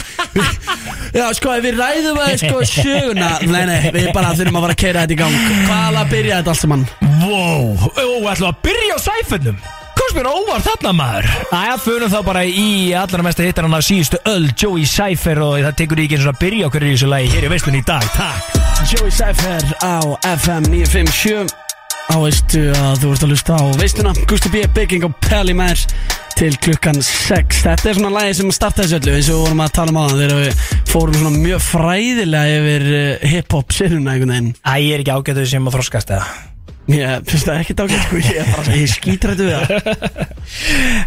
Já, 1.13 1.27
sko, 1.37 1.59
við 1.61 1.77
ræðum 1.77 2.23
að 2.25 2.39
sko 2.47 2.65
söguna. 2.73 3.35
Nei, 3.53 3.63
nei, 3.69 3.79
við 3.93 4.09
bara 4.17 4.33
þurfum 4.39 4.63
að 4.63 4.67
fara 4.69 4.79
að 4.79 4.83
keira 4.87 5.05
þetta 5.05 5.19
í 5.19 5.21
gang. 5.21 5.39
Hvað 5.69 5.85
er 5.85 6.01
að 6.01 6.17
byrja 6.17 6.41
þetta 6.41 6.57
allt 6.57 6.65
saman? 6.65 6.89
Wow, 7.23 7.87
ó, 7.93 8.05
ætlum 8.33 8.51
að 8.55 8.61
byrja 8.65 8.97
á 8.97 9.01
sæfennum 9.11 9.63
Hvað 9.93 10.11
spyrir 10.13 10.29
óvar 10.33 10.63
þarna 10.65 10.93
maður? 10.97 11.29
Æja, 11.53 11.75
fyrir 11.85 12.11
þá 12.13 12.19
bara 12.27 12.43
í 12.49 12.67
allra 12.97 13.25
mesta 13.27 13.45
hittar 13.47 13.67
hann 13.69 13.77
af 13.77 13.85
síðustu 13.87 14.21
öll 14.29 14.49
Joey 14.59 14.87
Cypher 14.89 15.41
og 15.45 15.59
það 15.63 15.77
tekur 15.83 16.03
ekki 16.05 16.19
eins 16.19 16.27
og 16.29 16.35
að 16.35 16.41
byrja 16.45 16.69
okkur 16.71 16.87
í 16.89 16.93
þessu 16.95 17.11
lagi 17.13 17.33
hér 17.33 17.47
í 17.49 17.53
veislun 17.53 17.79
í 17.79 17.83
dag, 17.89 18.07
takk. 18.17 18.63
Joey 18.91 19.13
Cypher 19.15 19.69
á 19.85 19.97
FM 20.33 20.69
957 20.73 21.59
Á 22.13 22.17
veistu 22.19 22.65
að 22.75 22.97
þú 23.05 23.13
ert 23.15 23.23
að 23.25 23.31
lusta 23.31 23.57
á 23.57 23.63
veistuna 23.79 24.13
Gusti 24.29 24.51
B. 24.53 24.65
Bygging 24.75 25.05
og 25.07 25.15
Pelli 25.23 25.55
Mær 25.57 25.79
til 26.37 26.51
klukkan 26.65 26.99
6 26.99 27.63
Þetta 27.63 27.93
er 27.93 27.97
svona 28.01 28.11
lagi 28.17 28.35
sem 28.41 28.51
starta 28.53 28.83
þessu 28.83 28.99
öllu 28.99 29.15
eins 29.15 29.31
og 29.31 29.39
við 29.39 29.45
vorum 29.47 29.63
að 29.65 29.75
tala 29.79 29.95
um 29.95 30.01
á 30.03 30.05
það 30.11 30.23
þegar 30.25 30.41
við 30.43 30.65
fórum 30.93 31.19
svona 31.21 31.43
mjög 31.47 31.63
fræðilega 31.71 32.57
yfir 32.59 32.89
uh, 32.91 33.29
hip-hop 33.37 33.77
séruna 33.77 34.17
einhvern 34.17 34.35
veginn. 34.35 34.51
Æ, 34.67 34.75
ég 34.83 34.97
er 34.99 35.05
ekki 35.07 35.15
ágættur 35.15 35.49
sem 35.55 35.71
að 35.71 35.79
þroskast 35.79 36.13
eða 36.19 36.27
Ég 36.91 37.23
finnst 37.31 37.47
það 37.47 37.61
ekkert 37.63 37.81
ágætt 37.85 38.05
sko. 38.09 38.19
Ég, 38.19 38.39
er 38.43 38.49
bara, 38.57 38.75
ég 38.75 38.91
skítrættu 38.91 39.45
við 39.47 39.55
það. 39.55 39.71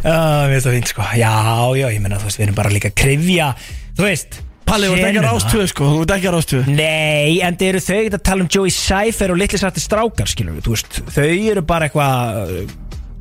Já, 0.05 0.15
mér 0.47 0.53
finnst 0.55 0.67
það 0.69 0.75
fínt 0.77 0.91
sko. 0.93 1.07
Já, 1.19 1.33
já, 1.75 1.87
ég 1.91 2.01
menna, 2.03 2.19
þú 2.21 2.29
veist, 2.29 2.39
við 2.39 2.45
erum 2.47 2.57
bara 2.61 2.71
líka 2.71 2.91
að 2.93 2.99
krifja 3.03 3.49
Þú 3.95 4.05
veist 4.07 4.39
Palli, 4.65 4.87
þú 4.89 4.95
ert 4.95 5.03
ekki 5.05 5.19
að 5.19 5.19
senuna. 5.19 5.33
rástöðu 5.35 5.65
sko. 5.69 5.89
Þú 5.91 5.99
ert 6.05 6.13
ekki 6.15 6.29
að 6.31 6.35
rástöðu 6.39 6.77
Nei, 6.79 7.35
en 7.45 7.59
þeir 7.59 7.69
eru 7.73 7.83
þau 7.85 7.97
ekkert 7.99 8.17
að 8.17 8.23
tala 8.31 8.45
um 8.45 8.49
Joey 8.55 8.73
Cypher 8.73 9.33
og 9.35 9.37
litli 9.43 9.59
sarti 9.61 9.83
strákar, 9.83 10.31
skilur 10.31 10.55
við, 10.55 10.65
þú 10.65 10.73
veist 10.73 10.97
Þau 11.13 11.27
eru 11.27 11.63
bara 11.69 11.89
eitthvað 11.89 12.39
uh, 12.41 12.73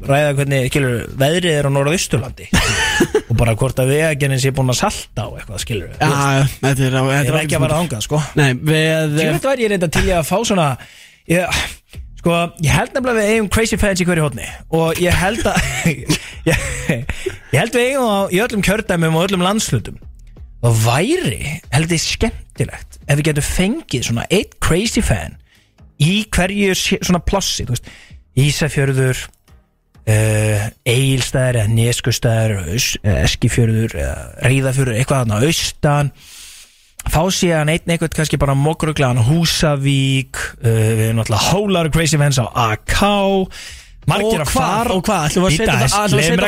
ræða 0.08 0.32
hvernig, 0.38 0.70
skilur 0.70 0.94
við, 0.94 1.04
veðrið 1.20 1.58
er 1.58 1.68
á 1.68 1.70
Norðausturlandi. 1.74 2.48
Og 3.28 3.36
bara 3.40 3.54
hvort 3.60 3.78
að 3.82 3.92
vegagerinn 3.92 4.40
sé 4.40 4.52
búin 4.56 4.72
að 4.72 4.80
salta 4.84 5.26
á 5.26 5.28
eitthvað, 5.34 5.60
skilur 5.66 5.92
við 5.92 6.00
Já, 6.00 6.10
já, 6.38 6.42
þetta 6.62 6.88
er 6.88 6.98
Ég 6.98 7.30
er 7.34 7.38
ekki 7.42 7.58
að 7.58 7.64
vara 7.66 7.78
þangað, 7.82 8.04
sko. 8.08 8.20
Nei, 8.40 8.50
við 8.54 9.16
Ég 9.20 9.32
veit 9.36 9.48
væri 9.50 9.66
ég 9.66 9.72
reynda 9.74 9.88
til 9.92 10.04
ég 10.08 10.18
að 10.20 10.28
fá 10.28 10.36
svona 10.48 10.66
ég, 11.30 11.62
Sko, 12.24 12.36
ég 12.64 12.72
held 12.72 12.94
nefnilega 12.94 13.20
við 13.20 13.30
eigum 13.34 13.48
crazy 13.52 13.76
fans 13.76 14.00
í 14.00 14.04
hverju 14.08 14.22
hodni 14.24 14.46
Og 14.72 14.96
ég 14.96 15.12
held 15.12 15.42
að 15.44 15.58
ég, 16.48 16.62
ég 16.88 17.58
held 17.58 17.74
við 17.76 17.82
eigum 17.90 18.06
á 18.08 18.20
í 18.32 18.38
öllum 18.40 18.62
kjördæmum 18.64 19.18
og 19.18 19.26
öllum 19.26 19.44
landslutum 19.44 19.98
Og 20.64 20.78
væri, 20.86 21.58
held 21.74 21.92
ég 21.92 22.00
skemmtilegt 22.00 22.96
Ef 23.04 23.18
við 23.20 23.26
getum 23.28 23.44
fengið 23.44 24.06
svona 24.08 24.24
eitt 24.32 24.56
crazy 24.64 25.04
fan 25.04 25.36
Í 26.00 26.24
hverju 26.32 26.72
svona 26.80 27.20
plássi, 27.28 27.66
þú 27.68 27.76
veist 27.76 27.92
Ísafjörður 28.40 29.20
uh, 29.20 30.64
Egilstæður 30.94 31.60
eða 31.60 31.74
Neskustæður 31.76 32.56
Eskifjörður 33.18 33.98
eða 34.00 34.16
Reyðafjörður, 34.48 34.96
eitthvað 34.96 35.26
þarna 35.26 35.42
austan 35.44 36.14
fá 37.12 37.22
síðan 37.34 37.70
einn 37.72 37.94
eitthvað 37.94 38.14
kannski 38.18 38.38
bara 38.40 38.54
mokruglaðan 38.58 39.24
Húsavík 39.26 40.40
uh, 40.40 40.68
við 40.68 41.06
erum 41.08 41.18
náttúrulega 41.20 41.50
hólar 41.52 41.90
crazy 41.94 42.20
fans 42.20 42.40
á 42.40 42.46
AK 42.48 43.00
margir 44.08 44.42
að 44.42 44.50
hvað, 44.50 44.52
fara. 44.52 44.92
Og 44.94 45.00
hvað, 45.06 45.20
ætlum 45.28 45.44
við 45.44 45.48
að 45.48 45.56
setja 45.56 45.74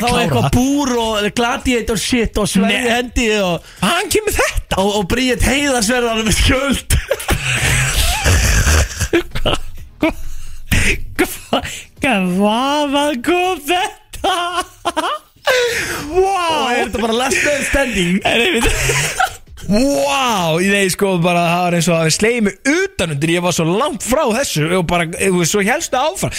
þá 0.05 0.19
eitthvað 0.23 0.49
búr 0.57 0.89
og 1.01 1.29
gladiator 1.39 1.99
shit 2.01 2.35
og 2.41 2.47
Nei. 2.61 2.75
hendi 2.91 3.29
og, 3.41 3.71
Hvaðan 3.81 4.11
kemur 4.13 4.35
þetta? 4.37 4.75
og, 4.83 4.91
og 4.99 5.05
bríðið 5.13 5.47
heiðarsverðar 5.51 6.19
með 6.27 6.37
skjöld. 6.41 6.91
Hva- 11.17 11.65
Hvaðan 12.37 13.23
kom 13.25 13.59
þetta? 13.67 14.37
og 15.47 16.17
Wow 16.17 16.69
er 16.73 16.87
þetta 16.89 17.03
bara 17.03 17.17
last 17.23 17.41
man 17.47 17.65
standing? 17.71 18.21
En 18.27 18.43
ég 18.43 18.57
veit 18.59 19.46
Wow, 19.67 20.59
veit 20.63 20.93
sko 20.95 21.17
bara 21.23 21.45
það 21.49 21.63
var 21.65 21.77
eins 21.79 21.89
og 21.91 21.97
að 21.99 22.09
við 22.09 22.17
slegið 22.17 22.45
mig 22.47 22.59
utanundir 22.73 23.33
Ég 23.37 23.47
var 23.47 23.57
svo 23.57 23.67
langt 23.69 24.05
frá 24.07 24.23
þessu 24.39 24.67
og 24.79 24.85
bara, 24.91 25.09
þú 25.11 25.41
veist, 25.41 25.55
svo 25.55 25.65
helstu 25.67 26.01
áfram. 26.01 26.35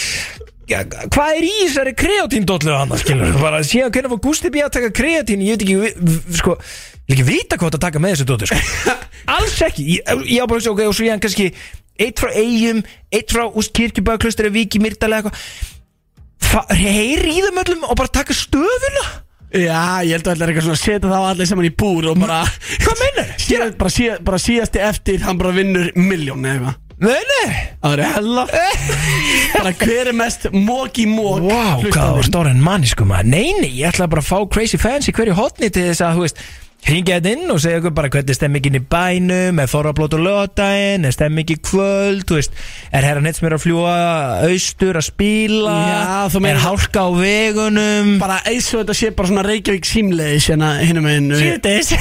Ja, 0.68 0.82
Hvað 0.84 1.38
er 1.38 1.46
í 1.48 1.52
þessari 1.62 1.94
kreatíndóllu 1.96 2.74
annars, 2.76 3.04
skilur 3.04 3.36
Bara 3.40 3.62
síðan 3.64 3.92
hvernig 3.94 4.12
var 4.12 4.22
Gústi 4.24 4.52
B 4.52 4.60
að 4.60 4.74
taka 4.76 4.90
kreatín 4.96 5.44
Ég 5.44 5.56
veit 5.56 5.64
ekki, 5.64 6.36
sko 6.40 6.58
Ég 7.08 7.14
ekki 7.16 7.24
vita 7.24 7.56
hvað 7.56 7.76
það 7.78 7.84
taka 7.86 8.02
með 8.04 8.14
þessu 8.16 8.28
dóttu, 8.28 8.50
sko. 8.50 8.96
Alls 9.38 9.56
ekki, 9.64 9.86
ég, 9.94 10.24
ég 10.28 10.44
á 10.44 10.46
bara 10.48 10.60
þessu, 10.60 10.74
ok, 10.74 10.84
og 10.90 10.96
svo 10.96 11.08
ég 11.08 11.14
hann 11.16 11.24
kannski 11.24 11.48
Eitt 11.98 12.20
frá 12.20 12.30
Eyjum, 12.36 12.84
eitt 13.10 13.32
frá 13.34 13.48
úst, 13.48 13.72
Kirkjubæðaklustri, 13.74 14.52
Viki, 14.54 14.78
Myrtalega 14.78 15.32
eitthvað. 15.32 15.74
Heyri 16.78 17.32
í 17.34 17.40
þeim 17.44 17.58
öllum 17.60 17.82
og 17.90 17.96
bara 17.98 18.12
taka 18.12 18.34
stöðuna 18.36 18.97
Já, 19.48 20.04
ég 20.04 20.12
held 20.12 20.26
að 20.26 20.34
þetta 20.34 20.44
er 20.44 20.50
eitthvað 20.52 20.66
svona 20.66 20.76
að 20.76 20.82
setja 20.82 21.08
þá 21.08 21.20
allir 21.30 21.48
saman 21.48 21.68
í 21.68 21.72
búr 21.80 22.10
og 22.10 22.18
bara 22.20 22.42
Hvað 22.82 22.98
meinar? 23.00 23.30
síðan, 23.40 23.70
bara, 23.80 23.92
síðan, 23.94 24.20
bara 24.28 24.40
síðasti 24.44 24.82
eftir 24.84 25.24
hann 25.24 25.40
bara 25.40 25.54
vinnur 25.56 25.88
miljón 25.96 26.44
eða 26.44 26.58
eitthvað. 26.58 26.84
Nei, 26.98 27.22
nei 27.30 27.50
Það 27.78 27.92
er 27.94 28.00
hella. 28.16 28.44
Bara 29.54 29.72
hver 29.78 30.08
er 30.10 30.16
mest 30.18 30.48
mók 30.52 30.98
í 30.98 31.04
mók 31.08 31.44
Wow, 31.46 31.84
hvað 31.86 32.14
var 32.18 32.26
stóran 32.26 32.60
mannisku 32.64 33.06
maður. 33.08 33.30
Nei, 33.32 33.52
nei, 33.62 33.70
ég 33.78 33.92
ætla 33.92 34.08
bara 34.10 34.24
að 34.24 34.32
fá 34.32 34.40
crazy 34.52 34.80
fans 34.82 35.08
í 35.08 35.14
hverju 35.14 35.36
hotni 35.38 35.70
til 35.70 35.86
þess 35.92 36.02
að, 36.04 36.18
þú 36.18 36.26
veist 36.26 36.42
Hringja 36.86 37.18
þetta 37.18 37.32
inn 37.34 37.50
og 37.52 37.58
segja 37.60 37.80
okkur 37.80 37.92
bara 37.96 38.08
hvernig 38.12 38.30
er 38.32 38.36
stemmingin 38.38 38.78
í 38.78 38.80
bænum 38.94 39.58
Er 39.60 39.68
þorrablót 39.68 40.14
og 40.16 40.22
lögdæin 40.24 41.04
Er 41.04 41.12
stemming 41.12 41.50
í 41.50 41.56
kvöld, 41.58 42.22
þú 42.28 42.38
veist 42.38 42.54
Er 42.94 43.04
herran 43.04 43.26
hitt 43.28 43.40
sem 43.40 43.48
er 43.48 43.56
að 43.58 43.64
fljúa 43.66 43.96
austur 44.46 45.00
að 45.00 45.08
spila? 45.10 45.74
Já, 45.90 46.40
Er 46.52 46.62
hálka 46.62 47.04
á 47.04 47.08
vegunum? 47.18 48.14
Bara 48.22 48.38
eins 48.48 48.70
og 48.72 48.84
þetta 48.84 48.98
sé 49.00 49.12
bara 49.18 49.32
svona 49.32 49.44
Reykjavík 49.48 49.90
símleiðis 49.90 50.48
hérna 50.52 50.70
hinum 50.80 51.10
einn 51.10 51.28
við, 51.34 51.58
Sýtis 51.58 51.92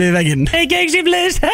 við 0.00 0.10
veginn 0.16 0.48
ekki 0.48 0.82
síflis 0.96 1.40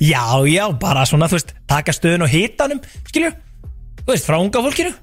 Já, 0.00 0.24
já, 0.46 0.64
bara 0.80 1.04
svona, 1.08 1.28
þú 1.30 1.38
veist 1.38 1.54
Taka 1.68 1.92
stöðun 1.94 2.24
og 2.26 2.32
hitanum, 2.32 2.80
skilju. 3.08 3.30
Þú 4.00 4.14
veist, 4.14 4.26
frá 4.26 4.38
unga 4.40 4.62
fólkinu. 4.64 4.94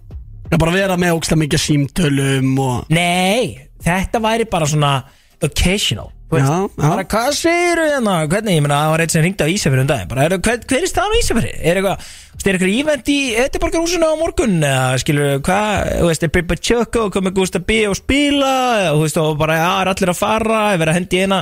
Að 0.49 0.61
bara 0.61 0.73
vera 0.75 0.97
með 1.01 1.15
ógsta 1.17 1.37
mikið 1.39 1.61
símtölum 1.61 2.51
og 2.61 2.91
Nei, 2.93 3.57
þetta 3.85 4.23
væri 4.25 4.49
bara 4.51 4.69
svona 4.69 4.95
occasional 5.43 6.11
þú. 6.25 6.39
Já, 6.41 6.55
bara 6.79 7.05
hvað 7.07 7.29
segir 7.37 7.81
hérna 7.85 8.15
hvernig, 8.29 8.57
ég 8.57 8.63
meina, 8.65 8.79
það 8.81 8.91
var 8.93 9.03
eitt 9.03 9.13
sem 9.13 9.23
ringdi 9.25 9.45
á 9.45 9.53
Ísafjörðu 9.53 9.83
um 9.83 9.89
daginn 9.91 10.09
bara, 10.11 10.25
er, 10.25 10.37
hver, 10.41 10.59
hver 10.65 10.81
er 10.85 10.89
staðan 10.89 11.15
á 11.15 11.19
Ísafjörðu? 11.21 11.51
Er 11.61 11.79
eitthvað, 11.79 12.09
þú 12.35 12.49
er 12.49 12.57
eitthvað 12.57 12.73
ívent 12.73 13.11
í 13.13 13.17
Ediborgarhúsinu 13.45 14.09
á 14.09 14.15
morgun, 14.19 14.55
eða 14.65 15.01
skilur 15.03 15.43
hvað, 15.45 15.91
þú 16.01 16.09
veist, 16.09 16.25
er 16.25 16.33
Bippa 16.35 16.57
Tjökko 16.59 17.05
komið 17.13 17.37
Gústa 17.37 17.61
B 17.61 17.79
og 17.89 17.97
spila, 17.99 18.53
eða, 18.81 18.93
þú 18.95 19.05
veist, 19.05 19.21
og 19.21 19.39
bara, 19.41 19.59
já, 19.61 19.69
er 19.83 19.93
allir 19.93 20.13
að 20.15 20.21
fara, 20.21 20.61
er 20.71 20.81
verið 20.81 20.93
að 20.95 20.99
hendi 21.01 21.23
eina 21.25 21.41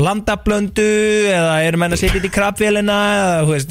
landablöndu, 0.00 0.86
eða 1.28 1.56
er 1.66 1.76
menn 1.80 1.92
að 1.92 2.00
setja 2.00 2.16
þetta 2.16 2.30
í 2.30 2.32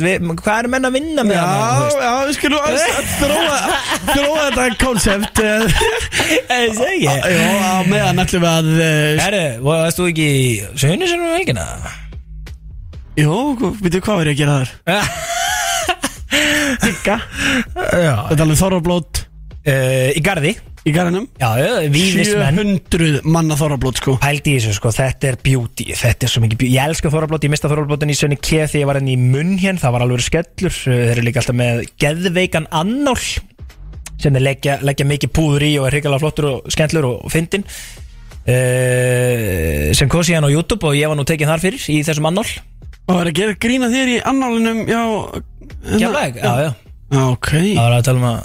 við, 0.06 0.28
hvað 0.42 0.60
er 0.60 0.70
menn 0.70 0.86
að 0.86 0.96
vinna 1.00 1.26
með 1.26 1.40
þú 1.40 1.42
Já, 1.42 2.04
já, 2.04 2.12
við 2.28 2.36
skulum 2.38 2.60
að 2.62 2.76
þróa, 3.16 3.58
þetta 4.12 4.68
konsept 4.84 5.42
Ég 6.62 6.78
segi 6.78 7.10
Já, 7.10 7.16
á 7.26 7.82
meðan 7.90 8.22
ætlum 8.26 8.46
við 8.46 8.52
að 8.52 8.70
eh, 8.86 9.24
Herru, 9.24 9.44
varst 9.66 10.02
þú 10.02 10.08
ekki 10.12 10.30
í 10.30 10.46
Saunisar 10.84 11.26
um 11.26 11.34
veikina? 11.34 11.68
Jó, 13.20 13.34
veitu 13.82 14.00
hvað 14.06 14.22
er 14.22 14.32
ég 14.32 14.38
að 14.38 14.42
gera 14.44 14.60
þar? 14.62 14.70
Já. 17.12 17.18
Þetta 17.76 18.38
er 18.38 18.44
alveg 18.46 18.60
þorrablót. 18.62 19.26
Uh, 19.62 20.10
Í 20.18 20.22
garði 20.26 20.56
í 20.88 20.94
garðinum? 20.96 21.28
Víðismenn 21.94 22.80
700 22.90 23.30
manna 23.30 23.58
þorrablót 23.60 24.02
sko. 24.02 24.16
Pældi 24.22 24.56
í 24.56 24.60
þessu 24.60 24.74
sko, 24.80 24.90
þetta 24.96 25.30
er 25.32 25.38
beauty 25.44 25.86
Þetta 25.98 26.28
er 26.28 26.32
svo 26.34 26.42
mikið 26.44 26.58
beauty. 26.64 26.76
Ég 26.76 26.90
elska 26.90 27.14
þorrablót, 27.14 27.46
ég 27.46 27.54
mista 27.54 27.72
þorrablótin 27.72 28.14
í 28.14 28.18
Sönni 28.18 28.38
K 28.40 28.66
Þegar 28.66 28.82
ég 28.82 28.90
var 28.90 29.02
henni 29.02 29.16
í 29.16 29.22
munn 29.22 29.54
hérna, 29.62 29.84
það 29.84 29.96
var 29.96 30.06
alveg 30.08 30.26
skellur. 30.26 30.76
Þeir 30.82 31.14
eru 31.14 31.26
líka 31.28 31.40
alltaf 31.44 31.60
með 31.62 31.76
geðveikan 32.02 32.68
annál 32.82 33.20
sem 34.22 34.36
þeir 34.36 34.46
leggja, 34.46 34.74
leggja 34.86 35.06
mikið 35.10 35.30
púður 35.34 35.64
í 35.66 35.72
og 35.82 35.86
er 35.88 35.94
hrigalega 35.98 36.22
flottur 36.22 36.46
og 36.52 36.58
skemmtlur 36.70 37.06
og, 37.08 37.16
fyndin 37.34 37.64
uh, 37.66 37.74
sem 39.98 40.08
kom 40.12 40.22
síðan 40.26 40.46
á 40.46 40.54
YouTube 40.54 40.86
og 40.86 40.94
ég 40.98 41.10
var 41.10 41.18
nú 41.18 41.26
tekinn 41.26 41.50
þar 41.50 41.64
fyrir 41.64 41.82
í 41.90 42.06
þessum 42.06 42.30
annál. 42.30 42.50
Og 43.10 43.18
er 43.18 43.28
að 43.32 43.38
gera 43.40 43.58
grína 43.58 43.90
þér 43.92 44.08
í 44.14 44.22
annálinum 44.30 44.80
Já 44.86 45.02
Keflæk, 45.82 46.38
já, 46.38 46.54
já. 46.62 46.70
Já, 47.12 47.22
ok. 47.26 47.50
Það 47.52 47.82
var 47.82 47.96
að 47.98 48.06
tala 48.08 48.20
um 48.22 48.28
að 48.30 48.38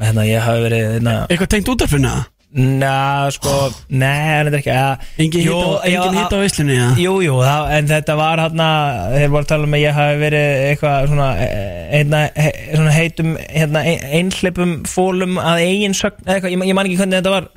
að 0.00 0.06
hérna, 0.10 0.26
ég 0.30 0.44
hafi 0.48 0.66
verið 0.66 0.84
hérna, 0.96 1.16
Eitthvað 1.28 1.50
tengt 1.56 1.68
útarfinu? 1.74 2.12
Na, 2.52 3.28
sko, 3.30 3.50
nei, 3.94 4.08
hann 4.26 4.48
er 4.50 4.56
ekki 4.58 4.72
að, 4.74 5.02
Engin 5.22 5.44
Jú, 5.46 5.58
já, 5.86 6.00
hitt 6.10 6.18
á 6.18 6.34
að- 6.34 6.40
veislunni, 6.40 6.74
já 6.80 6.86
Jú, 6.98 7.12
jú, 7.22 7.36
það, 7.46 7.68
en 7.76 7.90
þetta 7.92 8.16
var 8.18 8.42
hérna 8.42 8.66
Þeir 9.12 9.28
voru 9.30 9.44
að 9.46 9.50
tala 9.52 9.68
um 9.68 9.76
að 9.78 9.84
ég 9.84 9.94
hafi 10.00 10.16
verið 10.24 10.48
eitthvað 10.72 11.06
svona, 11.12 11.28
eh, 11.44 11.84
hérna, 11.92 12.22
he, 12.34 12.50
svona 12.74 12.96
heitum 12.96 13.36
hérna, 13.44 13.84
ein- 13.86 14.02
einhleypum 14.18 14.72
fólum 14.90 15.38
að 15.38 15.62
eigin 15.68 15.94
sögn 15.94 16.26
eða 16.26 16.34
eitthvað, 16.40 16.50
ég, 16.50 16.58
man- 16.58 16.68
ég 16.72 16.74
man 16.80 16.86
ekki 16.90 16.98
hvernig 16.98 17.20
þetta 17.22 17.36
var 17.36 17.48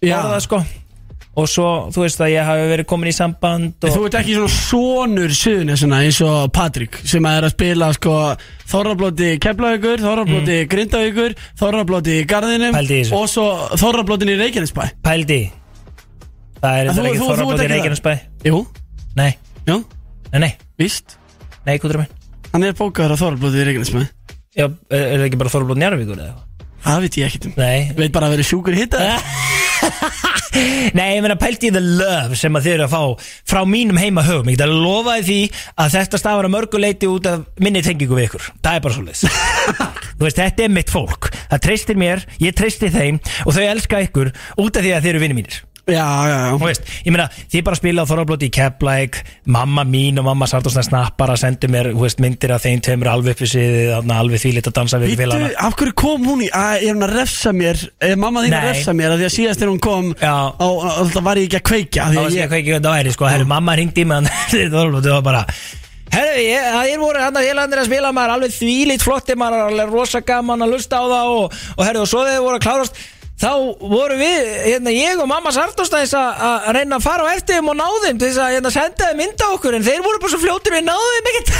Já. 0.00 0.16
orðað, 0.22 0.40
sko 0.48 0.62
Og 1.34 1.48
svo, 1.50 1.68
þú 1.90 2.04
veist 2.04 2.20
að 2.22 2.30
ég 2.30 2.46
hafi 2.46 2.66
verið 2.70 2.86
komin 2.86 3.10
í 3.10 3.14
samband 3.14 3.82
og, 3.82 3.90
Þú 3.90 4.04
ert 4.06 4.16
ekki 4.20 4.36
svona 4.36 4.52
sonur 4.54 5.32
suðunesuna 5.34 5.98
eins 6.06 6.20
og 6.22 6.52
Patrik 6.54 7.00
sem 7.02 7.26
er 7.26 7.48
að 7.48 7.56
spila 7.56 7.88
sko 7.96 8.14
Þorrablóti 8.70 9.32
Keflavíkur, 9.42 10.04
Þorrablóti 10.04 10.60
mm. 10.60 10.68
Grindavíkur, 10.70 11.34
Þorrablóti 11.58 12.20
Garðinum 12.30 12.78
í 12.78 13.00
og 13.10 13.26
svo 13.32 13.48
Þorrablótin 13.74 14.30
í 14.30 14.38
Reykjanesbæ. 14.38 14.86
Pældi. 15.04 15.40
Í. 15.42 15.50
Það 16.62 16.78
er 16.78 16.90
þetta 16.92 17.08
ekki 17.10 17.22
Þorrablóti 17.24 17.64
það? 17.64 17.74
Reykjanesbæ. 17.74 18.14
Jú, 18.46 18.62
Nei, 19.14 19.30
jú, 19.68 19.76
nei, 20.32 20.40
nei, 20.42 20.52
víst. 20.80 21.18
Nei, 21.66 21.76
kútur 21.82 22.00
minn. 22.00 22.10
Hann 22.54 22.66
er 22.66 22.78
bókaður 22.78 23.14
á 23.14 23.20
Þorrablóti 23.20 23.62
í 23.62 23.66
Reykjanesbæ. 23.68 24.06
Já, 24.54 24.66
er, 24.70 25.02
er 25.02 25.18
það 25.18 25.26
ekki 25.28 25.42
bara 25.42 25.54
Þorrablóti 25.54 25.82
Njarvíkur 25.82 26.22
eða? 26.24 26.34
Það 26.84 27.04
veit 27.04 27.18
ég 27.18 27.28
ekkert 27.30 27.46
um. 27.48 27.54
Nei. 27.58 27.92
Veit 27.96 28.14
bara 28.14 28.28
að 28.28 28.36
vera 28.36 28.46
sjúkur 28.46 28.76
hitta 28.76 29.00
Nei, 30.94 31.16
ég 31.16 31.24
meina 31.24 31.36
pælti 31.40 31.70
í 31.70 31.74
the 31.74 31.82
love 31.82 32.38
sem 32.38 32.54
að 32.54 32.66
þið 32.68 32.76
eru 32.76 32.86
að 32.86 32.92
fá 32.94 33.30
frá 33.50 33.60
mínum 33.66 33.98
heima 33.98 34.22
höfum 34.26 34.50
Ég 34.52 34.58
get 34.58 34.66
að 34.68 34.76
lofa 34.84 35.16
því 35.26 35.38
að 35.82 35.92
þetta 35.96 36.20
stafar 36.20 36.48
að 36.48 36.54
mörguleiti 36.54 37.10
út 37.10 37.28
af 37.30 37.44
minni 37.62 37.82
tengingu 37.82 38.14
við 38.18 38.28
ykkur. 38.28 38.48
Það 38.62 38.78
er 38.78 38.84
bara 38.84 38.98
svolítið 38.98 39.38
Þú 40.18 40.28
veist, 40.28 40.38
þetta 40.38 40.66
er 40.66 40.74
mitt 40.76 40.92
fólk. 40.94 41.30
Það 41.50 41.64
treystir 41.66 41.98
mér, 41.98 42.26
ég 42.42 42.54
treysti 42.54 42.90
þeim 42.94 43.18
og 43.44 43.56
þau 43.56 43.64
elska 43.66 44.04
ykkur 44.06 44.34
út 44.62 44.78
af 44.78 44.84
því 44.84 44.94
að 44.94 45.06
þið 45.06 45.14
eru 45.14 45.24
vinni 45.24 45.38
mínir 45.42 45.62
Já, 45.84 46.00
já, 46.00 46.36
já. 46.48 46.52
Þú 46.56 46.64
veist, 46.64 46.86
ég 47.04 47.12
meina, 47.12 47.26
þið 47.52 47.64
bara 47.66 47.76
spila 47.76 48.04
á 48.04 48.08
Þorrablóti 48.08 48.48
í 48.48 48.52
Keflæk 48.56 49.18
Mamma 49.52 49.82
mín 49.84 50.16
og 50.22 50.24
mamma 50.24 50.48
Sartósna 50.48 50.80
snappar 50.86 51.34
að 51.34 51.42
sendu 51.42 51.68
mér, 51.68 51.90
veist, 51.98 52.22
myndir 52.24 52.54
af 52.56 52.64
þeim 52.64 52.80
tveimur 52.86 53.10
alveg 53.12 53.36
upp 53.36 53.50
sviðið, 53.52 53.90
þarna 53.92 54.16
alveg 54.22 54.42
þvílitt 54.46 54.70
að 54.70 54.76
dansa 54.80 55.02
við 55.02 55.14
félagana 55.20 55.52
af 55.68 55.76
hverju 55.76 55.96
kom 56.00 56.24
hún 56.30 56.46
í, 56.46 56.48
að, 56.56 56.86
er 56.88 56.96
hún 56.96 57.04
að 57.04 57.14
refsa 57.18 57.52
mér? 57.52 57.84
Er 58.00 58.16
mamma 58.16 58.46
þín 58.46 58.56
að 58.56 58.64
Nei. 58.64 58.70
refsa 58.72 58.96
mér? 58.96 59.12
Að 59.12 59.20
því 59.20 59.28
að 59.28 59.36
síðast 59.36 59.60
þegar 59.60 59.74
hún 59.74 59.84
kom 59.84 60.10
Já. 60.16 60.34
á, 60.56 60.68
alltaf 60.94 61.28
var 61.28 61.42
ég 61.42 61.50
ekki 61.50 61.60
að 61.60 61.68
kveikja 61.68 62.08
Það 62.08 62.14
því 62.14 62.20
var 62.20 62.24
að 62.24 62.32
ekki 62.32 62.40
ég, 62.40 62.48
að 62.48 62.54
kveikja 62.54 62.72
hvernig 62.72 62.88
það 62.88 63.00
væri 63.02 63.16
sko, 63.18 63.32
herru, 63.34 63.50
mamma 63.52 63.76
ringdi 63.76 64.04
í 64.04 64.08
mig 64.08 64.34
og 64.74 65.00
það 65.04 65.16
var 65.18 65.26
bara 65.28 65.48
Herru, 66.14 66.34
ég, 66.38 66.66
það 66.70 66.90
er 66.92 67.00
voru 67.00 67.22
hann 67.22 67.38
að 67.38 67.46
félagarnir 67.48 67.80
að 67.80 67.88
spila 67.88 68.10
maður 68.14 68.28
er 68.28 68.34
alveg 68.36 68.52
þvílít 68.54 69.04
flotti, 69.04 69.34
maður 69.40 69.56
er 69.56 69.70
alveg 69.72 69.94
rosa 69.94 70.20
gaman 70.22 70.62
að 70.62 70.74
lusta 70.76 71.00
á 71.00 71.04
það 71.10 71.30
og, 71.32 71.56
og 71.74 71.82
herru, 71.88 72.02
og 72.04 72.10
svo 72.10 72.20
þegar 72.22 72.36
þið 72.36 72.44
voru 72.44 72.60
að 72.60 72.66
klárast 72.66 73.00
þá 73.34 73.50
voru 73.82 74.14
við, 74.20 74.44
hérna, 74.68 74.92
ég 74.94 75.18
og 75.20 75.26
mamma 75.28 75.50
Sartóstæðis 75.54 76.12
að 76.14 76.68
reyna 76.76 77.00
að 77.00 77.02
fara 77.04 77.24
á 77.26 77.34
eftir 77.34 77.58
þeim 77.58 77.70
og 77.72 77.76
ná 77.80 77.86
þeim 78.04 78.20
til 78.20 78.28
þess 78.28 78.38
að 78.44 78.52
hérna, 78.54 78.70
senda 78.74 79.08
þeim 79.10 79.18
mynda 79.20 79.48
okkur 79.56 79.76
en 79.78 79.84
þeir 79.88 80.04
voru 80.06 80.20
bara 80.22 80.32
svo 80.34 80.40
fljótir 80.44 80.76
við 80.76 80.84
náðu 80.86 81.08
þeim 81.16 81.30
ekkert. 81.32 81.50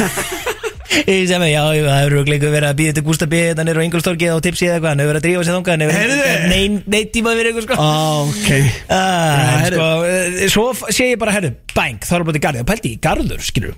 Ég 1.11 1.25
sem 1.27 1.43
já, 1.49 1.63
já, 1.75 1.83
það 1.83 1.99
hefur 1.99 2.15
örugglega 2.15 2.51
verið 2.55 2.69
að 2.71 2.77
býða 2.79 2.95
til 2.95 3.05
Gústa 3.09 3.27
B 3.27 3.39
þetta 3.49 3.65
nýr 3.67 3.81
á 3.81 3.85
Ingolstorki 3.89 4.29
og 4.31 4.43
tipsi 4.45 4.69
eða 4.69 4.77
eitthvað 4.77 4.93
hann 4.93 5.03
hefur 5.03 5.11
verið 5.11 5.21
að 5.21 5.27
drífa 5.27 5.45
sér 5.49 5.57
þangað 5.57 5.73
hann 5.75 5.85
hefur 5.85 5.99
Heyrðu. 5.99 6.51
neinn 6.53 6.77
nei, 6.95 7.01
tíma 7.17 7.33
fyrir 7.35 7.51
ykkur 7.51 7.67
sko. 7.67 7.79
Ok. 7.81 8.51
Ah, 8.95 9.01
Já, 9.01 9.49
en 9.49 9.65
heyrðu. 9.65 9.79
sko, 9.81 9.89
eh, 10.13 10.45
svo 10.55 10.67
sé 10.95 11.09
ég 11.11 11.19
bara, 11.25 11.35
herru, 11.35 11.51
bang, 11.75 11.99
þá 12.05 12.13
er 12.21 12.27
bara 12.29 12.37
til 12.39 12.45
garði. 12.47 12.63
Og 12.63 12.69
pælti 12.71 12.93
í 12.95 13.01
garður, 13.09 13.43
skilur 13.49 13.75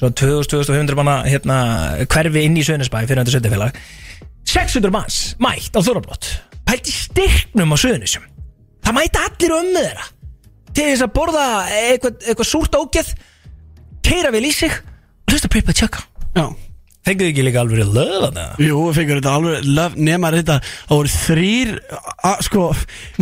svo 0.00 0.08
2000-2500 0.16 0.96
manna 0.96 1.16
hérna, 1.26 1.56
hverfi 2.08 2.44
inn 2.46 2.54
í 2.56 2.62
Söðnisbæ 2.64 3.02
fyrir 3.10 3.20
þetta 3.24 3.34
söndafélag 3.34 3.80
600 4.48 4.94
manns 4.94 5.18
mætt 5.42 5.74
á 5.76 5.80
Þorrablót 5.84 6.30
pælti 6.70 6.94
styrknum 6.94 7.74
á 7.74 7.76
Söðnisum 7.82 8.24
það 8.86 8.96
mæta 8.96 9.26
allir 9.28 9.52
um 9.58 9.68
með 9.74 9.84
þeirra. 9.90 10.08
Til 10.70 10.86
þess 10.86 11.02
að 11.04 11.12
borða 11.18 11.44
eitthvað, 11.74 12.18
eitthvað 12.30 12.48
súrt 12.54 12.76
ógeð 12.78 13.12
keira 14.06 14.30
vel 14.34 14.46
í 14.46 14.52
sig 14.54 14.72
og 14.72 15.32
hlusta 15.34 15.50
Pippa 15.50 15.74
Tjaka. 15.76 16.04
Já. 16.38 16.44
Fenguðu 17.00 17.30
ekki 17.32 17.42
líka 17.46 17.62
alveg 17.62 17.88
löða 17.96 18.28
það 18.36 18.58
Jú, 18.60 18.80
fengur 18.92 19.18
þetta 19.22 19.30
alveg 19.38 19.68
löf, 19.72 19.94
nema 19.96 20.30
þetta 20.34 20.56
Það 20.66 20.90
voru 20.98 21.12
þrýr 21.14 21.70
Sko, 22.44 22.64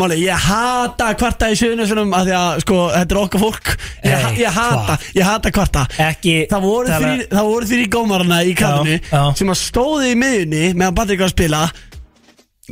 máli, 0.00 0.16
ég 0.24 0.46
hata 0.48 1.12
kvarta 1.20 1.50
í 1.54 1.58
sögnusunum 1.60 2.10
að 2.18 2.26
því 2.26 2.34
að, 2.40 2.58
sko, 2.64 2.78
þetta 2.96 3.14
er 3.14 3.20
okkar 3.22 3.42
fólk. 3.44 3.70
Ég, 4.02 4.16
Hey, 4.18 4.40
ég 4.42 4.56
hata, 4.58 4.80
hvað? 4.88 5.06
ég 5.20 5.28
hata 5.28 5.52
kvarta. 5.54 5.84
Ekki 6.08 6.34
Það 6.50 6.66
voru 6.66 6.90
þrýr, 6.96 7.22
það 7.30 7.50
voru 7.52 7.70
þrýr 7.70 7.92
gómarana 7.94 8.40
í 8.42 8.56
kallinu 8.58 8.98
sem 9.38 9.54
að 9.54 9.60
stóði 9.62 10.10
í 10.10 10.18
miðunni 10.24 10.64
meðan 10.74 10.98
Patrik 10.98 11.22
var 11.22 11.30
að 11.30 11.36
spila 11.36 11.62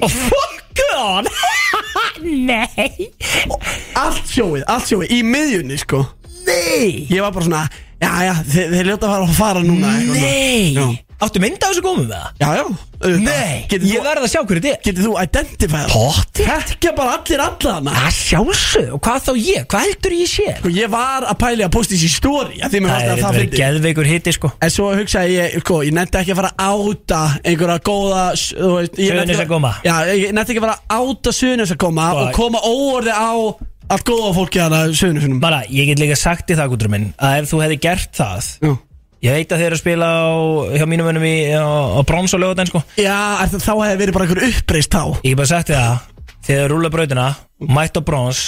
oh, 0.03 0.09
fuck 0.09 0.83
on! 0.97 1.29
Nei. 2.51 3.11
Allt 3.97 4.29
sjóið, 4.31 4.63
allt 4.71 4.91
sjóið 4.91 5.17
í 5.17 5.23
miðjunni, 5.27 5.81
sko. 5.81 6.05
Nei. 6.47 7.07
Ég 7.11 7.23
var 7.25 7.35
bara 7.35 7.47
svona, 7.49 7.65
já, 8.03 8.11
já, 8.29 8.35
þeir, 8.53 8.71
þeir 8.77 8.93
ljóta 8.93 9.09
að 9.09 9.15
fara 9.17 9.27
að 9.27 9.37
fara 9.41 9.67
núna 9.67 9.97
eitthvað 9.97 10.21
svona. 10.21 10.31
Nei. 10.31 10.73
Já. 10.77 11.06
Áttu 11.17 11.41
mynda 11.41 11.65
á 11.65 11.71
þessu 11.73 11.81
gómum 11.85 12.05
með 12.05 12.11
það? 12.13 12.27
Já, 12.43 12.49
já. 12.57 12.65
Nei 13.21 13.67
Getur 13.71 13.87
Ég 13.89 14.01
þú, 14.01 14.05
verð 14.05 14.25
að 14.27 14.31
sjá 14.33 14.41
hverju 14.49 14.61
þetta 14.65 14.73
er 14.77 14.83
getur 14.87 15.05
þú 15.07 15.13
identifæða 15.23 15.89
Potti 15.93 16.45
Þekkja 16.47 16.93
bara 16.97 17.15
allir 17.17 17.43
allana 17.45 17.93
Það 17.97 18.15
sjálfsög 18.17 18.91
Og 18.97 19.01
hvað 19.07 19.19
þá 19.27 19.31
ég? 19.41 19.67
Hvað 19.73 19.85
heldur 19.87 20.15
ég 20.17 20.31
sé? 20.33 20.47
Sko, 20.61 20.73
ég 20.77 20.91
var 20.93 21.27
að 21.29 21.39
pæli 21.43 21.65
að 21.67 21.73
posta 21.77 21.97
þessi 21.97 22.11
að 22.67 22.75
því 22.75 22.81
mér 22.85 22.93
Það 22.93 22.97
fannst 22.97 23.07
er 23.07 23.13
að 23.13 23.23
það 23.23 23.37
verið 23.37 23.45
fyndi 23.47 23.61
geðveikur 23.63 24.11
hitti 24.11 24.35
sko 24.37 24.51
En 24.67 24.73
svo 24.77 24.89
hugsaði 24.97 25.37
ég, 25.37 25.57
sko, 25.65 25.79
ég 25.89 25.97
nefndi 25.97 26.21
ekki 26.23 26.35
að 26.37 26.41
fara 26.41 26.53
að 26.57 26.83
áta 26.97 27.21
einhverja 27.53 27.79
góða 27.91 28.25
s- 28.37 28.49
þú 28.57 28.73
veist, 28.77 28.97
ég 28.97 29.13
nennti- 29.17 29.37
Suðurnesjakóma. 29.37 29.73
Já, 29.85 29.95
ég 30.17 30.35
nefndi 30.37 30.53
ekki 30.57 30.61
að 30.63 30.69
fara 30.69 30.77
að 30.77 31.07
áta 31.17 31.37
Suðunis 31.37 31.73
að 31.77 31.81
koma 31.85 32.11
Sko, 32.11 32.27
og 32.27 32.37
koma 32.41 32.65
óorði 32.65 33.13
á 33.17 33.33
allt 33.87 34.03
góða 34.09 34.33
fólki 34.35 34.61
hana 34.65 34.83
Suðunisunum 34.91 35.41
Bara, 35.41 35.63
ég 35.71 35.87
get 35.93 36.01
líka 36.03 36.17
sagt 36.19 36.51
í 36.51 36.57
það, 36.59 36.73
Guðrún 36.75 36.91
minn 36.97 37.09
Að 37.23 37.41
ef 37.45 37.51
þú 37.53 37.61
hefði 37.63 37.81
gert 37.87 38.13
það 38.17 38.49
Já, 38.67 38.73
Ég 39.27 39.35
veit 39.35 39.51
að 39.51 39.59
þeir 39.59 39.67
eru 39.67 39.75
að 39.75 39.81
spila 39.81 40.07
á, 40.07 40.27
hjá 40.79 40.85
mínum 40.87 41.09
önum 41.11 41.25
í, 41.27 41.35
á, 41.51 41.67
á 41.67 42.01
brons 42.07 42.35
og 42.37 42.43
lögutæn 42.45 42.69
sko. 42.71 42.83
Já 43.01 43.17
er 43.43 43.49
það, 43.51 43.63
þá 43.65 43.73
hefði 43.73 43.97
verið 43.99 44.15
bara 44.15 44.27
einhver 44.27 44.45
uppreist 44.47 44.93
þá. 44.93 45.03
Ég 45.25 45.33
hef 45.33 45.41
bara 45.41 45.51
sagt 45.51 45.73
þér 45.73 45.81
það 45.81 46.05
Þegar 46.47 46.61
þið 46.61 46.69
rúla 46.71 46.91
brautina, 46.95 47.25
mætt 47.75 47.99
á 47.99 48.03
brons 48.07 48.43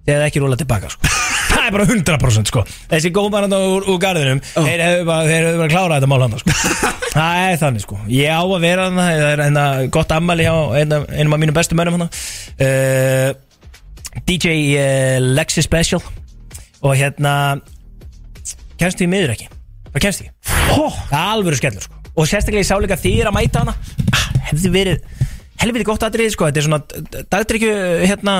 Þegar 0.00 0.16
þið 0.16 0.24
ekki 0.26 0.42
rúla 0.42 0.58
tilbaka 0.58 0.90
sko. 0.90 1.12
Það 1.50 1.66
er 1.68 1.74
bara 1.76 1.86
100% 1.92 2.50
sko. 2.50 2.64
Þessi 2.90 3.12
góðmann 3.14 3.54
úr, 3.54 3.86
úr 3.90 4.00
garðinum. 4.02 4.40
Þeir 4.54 4.82
hefur 4.82 5.06
bara, 5.06 5.28
þeir 5.28 5.46
hefur 5.46 5.60
bara 5.60 5.72
klárað 5.74 5.94
þetta 6.00 6.10
mál 6.10 6.24
hann 6.24 6.34
sko. 6.42 6.56
Það 7.14 7.44
er 7.44 7.60
þannig 7.62 7.84
sko. 7.84 8.00
Ég 8.16 8.34
á 8.34 8.42
að 8.42 8.56
vera 8.64 8.88
þannig 8.88 9.12
Það 9.12 9.28
er 9.28 9.44
hérna 9.44 9.66
gott 9.98 10.16
ammali 10.16 10.48
hjá 10.48 10.56
einum, 10.80 11.06
einum 11.14 11.36
af 11.36 11.42
mínum 11.44 11.58
bestu 11.60 11.78
mönnum 11.78 12.00
hann 12.00 12.10
uh, 12.66 13.30
DJ 14.26 14.58
uh, 14.74 15.20
Lexi 15.38 15.66
Special. 15.66 16.02
Og 16.82 16.98
hérna 16.98 17.36
Kemst 18.80 18.98
því 18.98 19.10
miður 19.12 19.36
ekki 19.36 19.50
Það 19.90 20.04
kemst 20.06 20.22
ekki. 20.24 20.32
Það 21.10 21.18
er 21.18 21.34
alvöru 21.34 21.58
skellur 21.60 21.86
sko. 21.86 21.98
Og 22.16 22.28
sérstaklega 22.30 22.62
ég 22.64 22.68
sá 22.70 22.76
líka 22.82 22.98
þýr 23.00 23.30
að 23.30 23.36
mæta 23.38 23.64
hana. 23.64 23.74
Ah, 24.14 24.26
Hefði 24.50 24.72
verið 24.74 25.26
Helviti 25.60 25.84
gott 25.84 26.04
aðrið 26.06 26.30
sko. 26.32 26.46
Þetta 26.48 26.60
er 26.62 26.64
svona 26.64 27.24
dagdrykju 27.34 27.72
hérna 28.08 28.34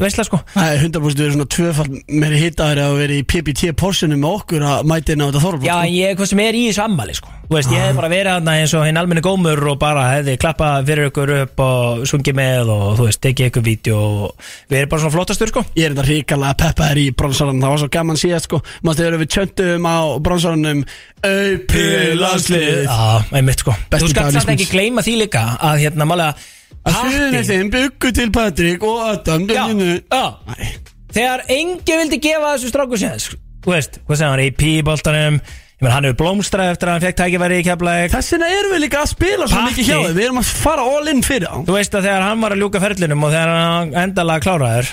Veisla 0.00 0.24
sko. 0.24 0.38
Það 0.54 0.70
er 0.72 0.84
100% 0.86 1.18
verið 1.20 1.34
svona 1.34 1.48
tvöfald 1.52 1.98
meiri 2.08 2.38
hittaður 2.40 2.80
að 2.86 2.94
vera 3.02 3.18
í 3.18 3.24
PPT 3.28 3.72
porsunum 3.76 4.22
með 4.24 4.38
okkur 4.38 4.64
að 4.64 4.88
mæta 4.88 5.12
inn 5.12 5.20
á 5.20 5.28
þetta 5.28 5.42
þorflót 5.44 5.68
Já 5.68 5.74
en 5.82 5.92
ég 5.92 6.16
hvað 6.16 6.30
sem 6.32 6.42
er 6.46 6.56
í 6.56 6.62
þessu 6.70 6.84
ammali 6.86 7.18
sko 7.18 7.34
Þú 7.46 7.54
veist 7.54 7.70
ég 7.70 7.78
hef 7.78 7.94
bara 7.94 8.08
verið 8.10 8.32
hana 8.32 8.54
eins 8.58 8.72
og 8.74 8.82
hinn 8.88 8.96
almenni 8.98 9.22
gómur 9.22 9.60
Og 9.70 9.76
bara 9.78 10.06
hefði 10.16 10.32
klappað 10.42 10.88
fyrir 10.88 11.10
ykkur 11.10 11.32
upp 11.36 11.60
Og 11.62 12.00
sungið 12.10 12.34
með 12.40 12.72
og 12.74 12.86
þú 12.98 13.06
veist 13.06 13.20
Tekið 13.22 13.50
ykkur 13.50 13.64
vídeo 13.66 13.98
og 14.00 14.48
Við 14.72 14.80
erum 14.80 14.90
bara 14.90 15.02
svona 15.04 15.14
flottastur 15.14 15.52
sko. 15.52 15.62
Ég 15.78 15.86
er 15.86 15.94
þetta 15.94 16.06
ríkala 16.08 16.50
peppaður 16.58 17.00
í 17.02 17.06
bronsarann 17.14 17.62
Það 17.62 17.74
var 17.74 17.82
svo 17.84 17.88
gaman 17.96 18.18
síðast 18.20 18.48
sko. 18.50 18.60
Mástu 18.82 19.04
þegar 19.04 19.18
við 19.22 19.30
tjöndum 19.36 19.86
á 19.86 19.96
bronsarannum 20.26 20.82
Aupi 21.26 21.84
landslið 22.18 22.68
Já, 22.88 22.98
einmitt 23.38 23.62
sko. 23.62 23.76
Besti 23.94 24.08
Þú 24.08 24.12
skalt 24.14 24.38
samt 24.40 24.52
ekki 24.56 24.68
gleyma 24.72 25.04
því 25.06 25.14
líka 25.22 25.44
Að 25.70 25.84
hérna 25.84 26.08
málega 26.10 26.34
Að 26.86 26.98
suðunni 26.98 27.44
þeim 27.46 27.70
byggu 27.74 28.12
til 28.14 28.26
Patrik 28.34 28.86
og 28.86 29.04
Adam 29.12 29.46
Já, 29.50 29.64
já. 30.10 30.24
Þegar 31.16 31.46
engi 31.54 32.00
vildi 32.02 32.18
gefa 32.26 32.56
þessu 32.56 32.72
stráku 32.74 32.98
séns 33.00 33.30
Þú 33.66 33.72
veist, 33.72 33.96
hvað 34.06 34.18
segir 34.20 34.30
hann, 34.34 34.42
í 34.44 34.52
píboltanum 34.54 35.38
Ég 35.76 35.84
menn, 35.84 35.92
hann 35.92 36.06
hefur 36.08 36.16
blómstrað 36.22 36.70
eftir 36.72 36.88
að 36.88 36.94
hann 36.94 37.02
fekk 37.04 37.16
tækifæri 37.18 37.56
í 37.60 37.64
keflæk 37.66 38.12
Þess 38.14 38.32
vegna 38.32 38.46
erum 38.48 38.70
við 38.72 38.78
líka 38.86 39.00
að 39.02 39.10
spila 39.10 39.48
svo 39.50 39.64
mikið 39.66 39.84
hjá 39.90 39.96
þeim. 39.98 40.14
Við 40.16 40.24
erum 40.24 40.38
að 40.40 40.52
fara 40.64 40.86
all 40.88 41.10
in 41.12 41.20
fyrir 41.26 41.50
á 41.52 41.56
Þú 41.66 41.74
veist 41.76 41.96
að 41.98 42.06
þegar 42.08 42.24
hann 42.24 42.44
var 42.46 42.54
að 42.54 42.62
ljúka 42.62 42.80
ferlinum 42.80 43.26
Og 43.26 43.34
þegar 43.34 43.52
hann 43.52 43.92
endalega 44.06 44.44
kláraður 44.46 44.88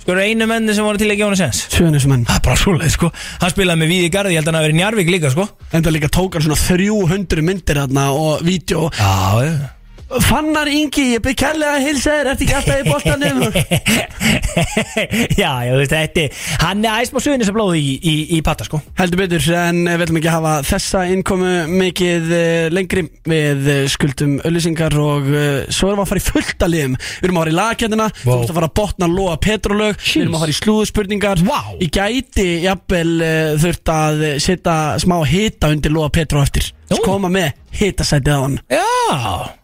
Sko 0.00 0.14
eru 0.14 0.22
einu 0.22 0.46
menni 0.48 0.76
sem 0.76 0.86
voru 0.86 1.02
til 1.02 1.08
að 1.10 1.18
gefa 1.18 1.32
hann 1.32 1.40
séns 1.40 1.64
Suðunismenn 1.74 2.22
Það 2.28 2.38
er 2.38 2.46
bara 2.46 2.62
svoleið, 2.62 2.94
sko. 2.94 3.10
Hann 3.42 3.52
spilaði 3.56 3.82
með 3.82 3.92
Víði 3.96 4.12
Garði, 4.14 4.36
ég 4.36 4.40
held 4.40 4.46
að 4.46 4.52
hann 4.54 4.60
hafi 4.60 4.68
verið 4.68 4.78
í 4.78 4.80
Njarvík 4.84 5.12
líka, 5.16 5.32
sko. 5.34 5.48
Enda 5.76 5.92
líka 5.96 6.12
tók 6.14 6.38
hann 6.38 6.46
svona 6.46 6.60
300 6.62 7.44
myndir 7.50 7.82
og 7.82 8.46
vídeo. 8.46 8.86
Já, 8.96 9.74
Fannar 10.10 10.66
Ingi, 10.66 11.04
ég 11.14 11.20
byrð 11.22 11.36
kærlega 11.38 11.74
að 11.76 11.84
hilsa 11.86 12.14
þér. 12.16 12.28
Ertu 12.32 12.46
ekki 12.46 12.54
alltaf 12.58 12.80
í 12.80 12.86
boltanum? 12.90 13.42
Já, 15.40 15.50
þú 15.68 15.76
veist, 15.78 15.92
þetta 15.94 16.24
Hann 16.64 16.82
er 16.82 17.04
æsma 17.04 17.22
suðinni 17.22 17.46
sem 17.46 17.54
blóði 17.54 17.78
í, 17.78 17.92
í, 17.94 18.14
í 18.34 18.40
patta, 18.46 18.66
sko. 18.66 18.80
Heldur 18.98 19.20
betur, 19.22 19.46
en 19.54 19.84
við 19.86 20.02
ætlum 20.06 20.18
ekki 20.18 20.32
hafa 20.34 20.54
þessa 20.66 21.04
innkomu 21.14 21.52
mikið 21.70 22.34
uh, 22.34 22.64
lengri. 22.74 23.04
Við 23.30 23.70
uh, 23.70 23.78
skuldum 23.92 24.34
öllisingar 24.50 24.98
og 24.98 25.30
uh, 25.30 25.44
svo 25.70 25.92
erum 25.92 26.02
við 26.02 26.06
að 26.08 26.10
fara 26.10 26.24
í 26.24 26.26
fullta 26.26 26.70
liðum. 26.72 26.98
Við 26.98 27.30
erum 27.30 27.38
að 27.38 27.46
fara 27.46 27.54
í 27.54 27.58
lagkendina, 27.60 28.10
Vá. 28.10 28.26
þú 28.26 28.40
ert 28.40 28.50
að 28.50 28.58
fara 28.58 28.70
að 28.72 28.76
botna 28.82 29.10
loa 29.14 29.38
petrolög 29.46 30.02
Við 30.02 30.24
erum 30.24 30.36
að 30.40 30.44
fara 30.46 30.56
í 30.56 30.58
slúðspurningar 30.58 31.46
Vá. 31.46 31.60
Ég 31.78 31.94
gæti 31.94 32.48
jafnvel 32.66 33.14
þurft 33.62 33.94
að 33.94 34.26
setja 34.42 34.76
smá 35.02 35.20
hita 35.30 35.70
undir 35.70 35.94
loa 35.94 36.10
petro 36.12 36.42
eftir 36.42 36.72
koma 37.04 37.28
með 37.30 37.52
hitasætið 37.78 38.34
á 38.34 38.40
hann. 38.42 38.56
Já, 38.70 38.86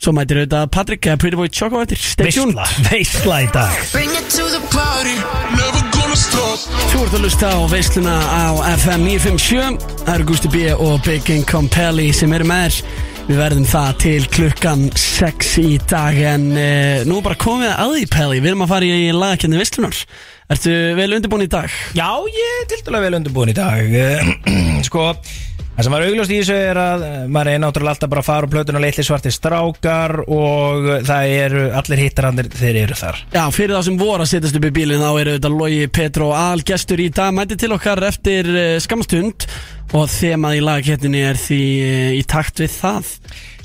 Svo 0.03 0.13
mætir 0.15 0.41
auðvitað 0.43 0.69
Patrik 0.75 1.07
eða 1.07 1.19
Pretty 1.23 1.39
Boy 1.39 1.49
Choco 1.51 1.81
eftir 1.83 1.99
Stay 2.03 2.31
tuned. 2.35 2.55
Veistla, 2.55 2.91
veistla 2.91 3.41
í 3.43 3.49
dag. 3.55 3.75
Bring 3.93 4.15
it 4.15 4.31
to 4.35 4.47
the 4.51 4.63
party, 4.71 5.17
never 5.59 5.83
gonna 5.95 6.19
stop. 6.19 6.63
Þú 6.93 7.03
ert 7.07 7.17
að 7.19 7.25
lusta 7.27 7.51
á 7.51 7.59
veisluna 7.71 8.15
á 8.23 8.45
FM 8.77 9.07
957 9.11 9.83
Það 10.07 10.15
eru 10.15 10.29
Gusti 10.31 10.51
B 10.55 10.65
og 10.77 10.97
Big 11.07 11.31
Income 11.35 11.71
Pelli 11.75 12.09
sem 12.15 12.33
eru 12.37 12.47
með 12.49 12.69
þér. 12.69 13.05
Við 13.27 13.41
verðum 13.43 13.65
það 13.67 13.89
til 14.05 14.27
klukkan 14.31 14.83
6 15.03 15.49
í 15.59 15.71
dag 15.91 16.15
En 16.31 16.45
uh, 16.55 17.01
nú 17.11 17.17
er 17.19 17.25
bara 17.27 17.39
komið 17.43 17.73
að 17.75 17.97
því 17.97 18.05
Pelli. 18.15 18.39
Við 18.45 18.53
erum 18.53 18.63
að 18.69 18.73
fara 18.77 18.87
í 18.87 19.09
lagakjarni 19.15 19.59
veislunar. 19.59 20.03
Ertu 20.55 20.77
vel 20.95 21.09
undirbúin 21.17 21.43
í 21.43 21.51
dag? 21.51 21.73
Já, 21.99 22.07
ég 22.31 22.61
er 22.61 22.69
tildulega 22.71 23.09
vel 23.09 23.19
undirbúin 23.19 23.51
í 23.51 23.57
dag. 23.57 23.97
Sko, 24.87 25.09
það 25.77 25.87
sem 25.87 25.95
var 25.95 26.07
augljóst 26.07 26.33
í 26.33 26.41
þessu 26.41 26.57
er 26.57 26.81
að 26.81 27.05
eh, 27.07 27.17
maður 27.29 27.51
er 27.53 27.63
náttúrulega 27.63 27.95
alltaf 27.97 28.13
bara 28.13 28.23
að 28.25 28.29
fara 28.31 28.49
á 28.49 28.53
plötuna 28.55 28.83
litli 28.83 29.05
svarti 29.07 29.33
strákar 29.35 30.15
og 30.25 30.89
það 31.07 31.33
eru 31.37 31.65
allir 31.81 32.03
hittarannir 32.07 32.51
þeir 32.53 32.81
eru 32.87 32.99
þar. 32.99 33.23
Já, 33.35 33.43
fyrir 33.55 33.77
þá 33.77 33.89
sem 33.91 33.99
voru 34.01 34.25
að 34.25 34.31
setjast 34.33 34.61
upp 34.61 34.69
í 34.69 34.75
bílinn 34.79 35.05
þá 35.05 35.11
eru 35.11 35.35
þetta 35.37 35.53
Logi, 35.53 35.83
Petro 36.01 36.31
og 36.31 36.39
Al 36.41 36.65
gestur 36.67 37.03
í 37.05 37.11
dag. 37.13 37.35
Mæti 37.37 37.59
til 37.61 37.73
okkar 37.77 38.03
eftir 38.09 38.49
uh, 38.53 38.63
skamstund 38.83 39.49
og 39.95 40.09
þemað 40.11 40.57
í 40.57 40.65
lagakjarninni 40.67 41.21
er 41.29 41.39
því 41.39 41.61
í 42.19 42.25
takt 42.27 42.65
við 42.65 42.73
það. 42.75 43.13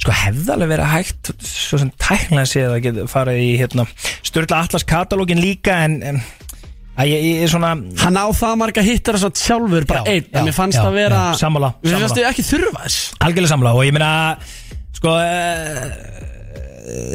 Sko 0.01 0.13
hefði 0.17 0.53
alveg 0.53 0.69
verið 0.71 0.91
hægt 0.91 1.31
svo 1.45 1.79
sem 1.81 1.89
tæknilega 2.01 2.49
séð 2.49 2.75
að 2.75 2.83
geta 2.85 3.07
farið 3.09 3.41
í 3.41 3.49
hérna, 3.61 3.85
Sturla 4.25 4.61
Atlas 4.65 4.85
katalógin 4.87 5.41
líka 5.41 5.79
en, 5.85 5.99
en 6.05 6.21
að 6.99 7.11
ég, 7.11 7.25
ég 7.29 7.43
er 7.45 7.51
svona 7.53 7.71
Hann 8.03 8.17
á 8.19 8.25
það 8.35 8.57
marga 8.61 8.83
hittar 8.85 9.17
að 9.19 9.29
sjálfur 9.39 9.85
bara 9.89 10.01
Já, 10.03 10.11
einn, 10.17 10.25
já, 10.27 10.39
en 10.41 10.49
mér 10.49 10.57
fannst 10.57 10.79
já, 10.79 10.83
það 10.83 10.97
vera 10.99 11.21
já, 11.31 11.37
sammála, 11.41 11.69
Mér 11.81 11.95
fannst 11.95 12.07
sammála. 12.09 12.25
þau 12.25 12.33
ekki 12.33 12.47
þurfa 12.49 12.83
þess 12.87 12.97
algjörlega 13.27 13.53
samla 13.53 13.75
og 13.77 13.85
ég 13.87 13.95
meina 13.95 14.11
sko 14.97 15.15
uh, 15.15 15.85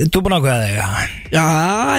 þú 0.06 0.22
búin 0.24 0.36
að 0.36 0.40
ákveða 0.40 0.64
þig. 0.64 1.14
Já, 1.34 1.44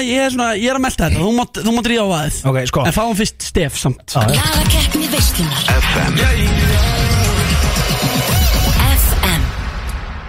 ég 0.08 0.24
er 0.26 0.34
svona, 0.34 0.50
ég 0.58 0.72
er 0.72 0.80
að 0.80 0.84
melta 0.88 1.08
þetta 1.10 1.22
Þú 1.22 1.32
mátt, 1.38 1.62
þú 1.68 1.76
mátt 1.78 1.90
ríða 1.92 2.08
á 2.08 2.10
aðeð 2.18 2.42
Ok, 2.52 2.60
sko. 2.72 2.86
En 2.90 2.96
fáum 2.96 3.16
fyrst 3.20 3.48
stef 3.52 3.78
samt. 3.84 4.18
Lagakeppni 4.18 5.12
veislunar 5.13 5.72
FM 5.78 7.27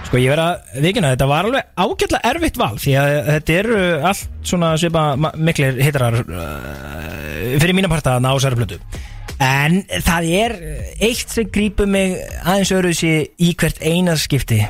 Sko 0.09 0.17
ég 0.17 0.33
verð 0.33 0.41
að 0.41 0.85
vikina 0.87 1.11
þetta 1.13 1.27
var 1.29 1.45
alveg 1.45 1.67
ágætlega 1.77 2.31
erfitt 2.31 2.57
val 2.57 2.79
því 2.81 2.93
að 2.97 3.11
þetta 3.27 3.57
eru 3.59 3.81
allt 4.09 4.47
svona 4.49 4.71
svipa 4.81 5.03
miklir 5.37 5.83
hittarar 5.85 6.23
uh, 6.25 7.59
fyrir 7.61 7.77
mína 7.77 7.91
parta 7.93 8.15
að 8.17 8.25
ná 8.25 8.31
sér 8.41 8.57
plötu. 8.57 8.79
En 9.45 9.83
það 10.07 10.31
er 10.39 10.57
eitt 11.05 11.29
sem 11.29 11.53
grípur 11.53 11.91
mig 11.93 12.17
aðeins 12.41 12.73
öruðsi 12.79 13.13
í 13.37 13.53
hvert 13.61 13.85
einað 13.85 14.25
skipti. 14.25 14.63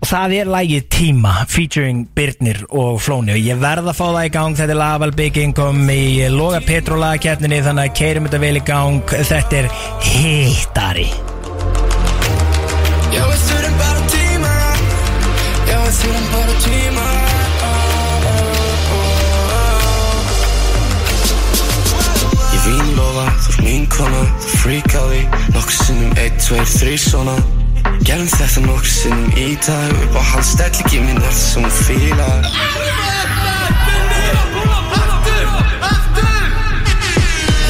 Og 0.00 0.08
það 0.08 0.36
er 0.36 0.52
lægið 0.52 0.86
Tíma 0.92 1.34
featuring 1.48 2.04
Byrnir 2.16 2.62
og 2.68 3.00
Flóni. 3.00 3.38
Og 3.38 3.40
ég 3.40 3.58
verð 3.60 3.88
að 3.88 3.98
fá 4.02 4.04
það 4.04 4.22
í 4.28 4.36
gang 4.36 4.60
þetta 4.60 4.76
er 4.76 4.82
Laval 4.84 5.12
Big 5.16 5.40
Income 5.40 5.96
í 5.96 6.28
Loga 6.36 6.60
Petrola 6.68 7.14
keppninni 7.20 7.64
þannig 7.64 7.88
að 7.88 7.98
keirum 8.04 8.28
þetta 8.28 8.44
vel 8.44 8.54
í 8.60 8.64
gang. 8.68 9.18
Þetta 9.32 9.62
er 9.64 9.74
hittari 10.12 11.10
lofa, 23.70 23.78
þú 23.78 23.78
ert 23.78 23.78
mín 23.78 23.86
kona, 23.88 24.22
þú 24.40 24.56
frík 24.58 24.94
á 24.98 25.02
því 25.06 25.20
Nokkur 25.54 25.72
sinnum, 25.72 26.12
ein, 26.18 26.34
tveir, 26.38 26.66
þrý 26.66 26.96
svona. 26.98 27.36
Gerum 28.02 28.26
þetta 28.26 28.60
nokkur 28.66 28.90
sinnum 28.90 29.30
í 29.38 29.56
dag 29.62 29.92
Upp 30.04 30.16
á 30.18 30.22
hans 30.32 30.52
stellingi 30.54 31.00
mín 31.04 31.16
er 31.16 31.22
það 31.22 31.38
sem 31.38 31.62
hún 31.62 31.70
fílar. 31.70 32.44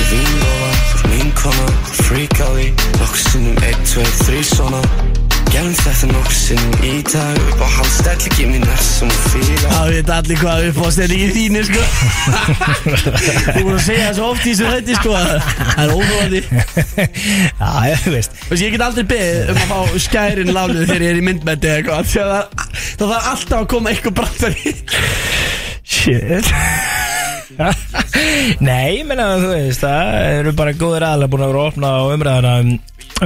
Ég 0.00 0.06
vín 0.10 0.32
lofa, 0.40 0.70
þú 0.80 0.98
ert 0.98 1.08
mín 1.12 1.32
kona, 1.36 1.70
þú 1.92 2.08
frík 2.08 2.40
á 2.40 2.48
því 2.48 2.68
Nokkur 2.98 3.24
sinnum, 3.26 3.64
ein, 3.64 3.82
tveir, 3.84 4.14
þrý 4.24 4.44
svona 4.54 5.19
Gerum 5.50 5.72
þetta 5.74 6.08
nokkur 6.12 6.34
sinnum 6.36 6.84
í 6.86 6.92
dag. 7.10 7.38
Upp 7.50 7.62
á 7.64 7.68
hans 7.74 7.96
stellingi 7.98 8.44
mín 8.46 8.62
er 8.62 8.70
það 8.70 8.84
sem 8.86 9.10
hún 9.10 9.24
fílar. 9.32 9.72
Það 9.72 9.88
veit 9.90 10.12
allir 10.16 10.38
hvað 10.40 10.66
upp 10.68 10.78
á 10.78 10.86
stendingi 10.94 11.28
þínu 11.34 11.62
sko. 11.66 11.82
Þú 13.56 13.64
búin 13.66 13.74
að 13.74 13.82
segja 13.88 14.04
það 14.04 14.14
svo 14.20 14.28
oft 14.30 14.46
í 14.46 14.52
þessu 14.52 14.70
hætti 14.70 14.98
sko. 15.00 15.16
Það 15.18 15.82
er 15.84 15.94
óþólandi 15.96 16.42
Já, 17.60 17.70
ég 17.90 18.06
veist. 18.14 18.38
Þú 18.44 18.54
veist, 18.54 18.64
ég 18.64 18.76
get 18.76 18.86
aldrei 18.86 19.06
beðið 19.14 19.54
um 19.54 19.62
að 19.64 19.72
fá 19.72 20.04
skærin 20.06 20.54
lánuð 20.54 20.84
þegar 20.86 21.06
ég 21.06 21.14
er 21.14 21.20
í 21.20 21.26
myndbætti 21.30 21.72
eða 21.72 21.80
eitthvað 21.80 22.12
það, 22.14 22.68
þarf 23.02 23.30
alltaf 23.34 23.58
að 23.60 23.70
koma 23.74 23.94
eitthvað 23.94 24.18
brandari 24.20 24.76
Shit 25.90 26.54
Nei, 28.66 29.00
ég 29.00 29.08
meina 29.08 29.32
þú 29.40 29.50
veist 29.54 29.82
það 29.84 30.14
eru 30.38 30.54
bara 30.56 30.76
góðir 30.76 31.06
aðlega 31.08 31.32
búin 31.32 31.44
að 31.44 31.52
vera 31.52 31.66
opna 31.70 31.90
á 31.90 32.02
umræðana 32.14 32.52
um, 32.62 32.72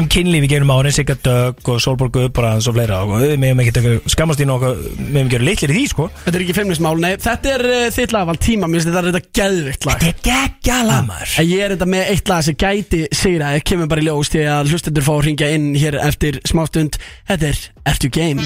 um 0.00 0.08
kynlífi 0.10 0.48
gerum 0.50 0.72
árin 0.74 0.94
Sigga 0.94 1.16
Dögg 1.24 1.70
og 1.70 1.80
Solborg 1.82 2.14
Guðbrands 2.16 2.68
og 2.70 2.76
fleira. 2.76 3.00
Og 3.04 3.22
við 3.22 3.34
meðum 3.42 3.62
ekki 3.64 3.74
taka 3.76 4.14
skammast 4.14 4.42
í 4.42 4.48
nokkuð 4.48 4.80
við 4.84 5.12
meðum 5.16 5.32
gera 5.34 5.48
litlir 5.48 5.74
í 5.74 5.76
því 5.78 5.84
sko. 5.92 6.08
Þetta 6.24 6.40
er 6.40 6.46
ekki 6.46 6.56
feimnismál, 6.58 6.94
nei, 7.02 7.12
þetta 7.22 7.52
er 7.54 7.66
uh, 7.68 7.84
þitt 7.94 8.16
lag 8.16 8.28
val 8.30 8.38
tíma, 8.48 8.70
minnst 8.70 8.90
þetta 8.90 9.02
er 9.02 9.10
þetta 9.10 9.38
geðvikt 9.40 9.88
lag. 9.88 10.02
Þetta 10.02 10.10
er 10.10 10.26
geggja 10.30 10.80
lamar 10.88 11.36
En 11.38 11.50
Ég 11.50 11.64
er 11.66 11.76
þetta 11.76 11.90
með 11.94 12.12
eitt 12.14 12.32
lag 12.32 12.44
sem 12.46 12.58
gæti 12.58 13.04
sigra 13.14 13.54
Ég 13.58 13.66
kemur 13.68 13.90
bara 13.90 14.02
í 14.02 14.08
ljós 14.08 14.32
til 14.32 14.46
að 14.50 14.72
hlustendur 14.72 15.06
fá 15.06 15.14
að 15.18 15.24
ringja 15.28 15.52
inn 15.54 15.72
hér 15.78 16.00
eftir 16.02 16.40
smástund. 16.48 16.98
Þetta 17.28 17.52
er 17.52 17.64
Ertu 17.84 18.08
Game? 18.08 18.40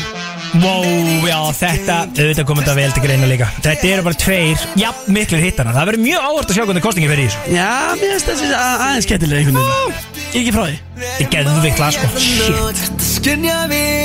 Wow, 0.59 0.83
já 1.29 1.37
þetta, 1.55 1.97
auðvitað 2.17 2.47
komið 2.49 2.65
þetta 2.65 2.75
vel 2.79 2.93
til 2.97 3.03
greina 3.05 3.29
líka. 3.31 3.47
Þetta 3.63 3.91
eru 3.93 4.05
bara 4.07 4.19
tveir, 4.19 4.65
já, 4.81 4.89
miklir 5.13 5.43
hittana 5.45 5.75
Það 5.77 5.91
verður 5.91 6.03
mjög 6.07 6.25
ávart 6.31 6.51
að 6.51 6.57
sjá 6.59 6.65
hvernig 6.65 6.85
kostingi 6.87 7.11
fer 7.13 7.23
í 7.23 7.27
þessu. 7.29 7.55
Já, 7.55 7.69
mér 8.01 8.15
finnst 8.15 8.31
þessi 8.33 8.49
a- 8.57 8.79
aðeins 8.89 9.07
skemmtilega 9.07 9.39
einhvern 9.45 9.61
veginn. 9.61 9.95
Ég 10.29 10.41
ekki 10.43 10.57
frá 10.57 10.65
því. 10.65 10.77
Þetta 11.05 11.23
er 11.23 11.33
geðvikt 11.37 11.85
lag 11.85 11.93
sko. 11.99 12.07
Shit. 12.19 13.09
Þetta 13.19 13.99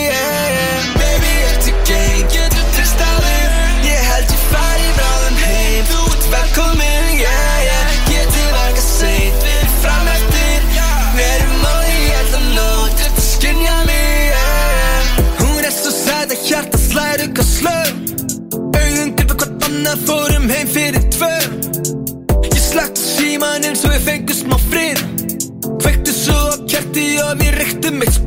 kerti 26.73 27.05
og 27.21 27.31
við 27.41 27.51
reyktum 27.59 27.97
eitt 28.05 28.19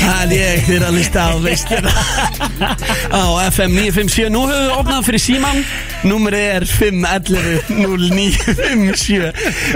Það 0.00 0.20
er 0.24 0.30
ég 0.34 0.62
þeir 0.66 0.82
að 0.86 0.94
lista 0.96 1.20
á 1.28 1.30
veistina 1.40 1.92
Á 3.20 3.22
FM 3.50 3.72
957 3.76 4.30
Nú 4.32 4.40
höfum 4.48 4.64
við 4.64 4.72
opnað 4.74 5.04
fyrir 5.06 5.22
síman 5.22 5.58
Númerið 6.08 6.46
er 6.56 6.64
511-0957 6.70 9.32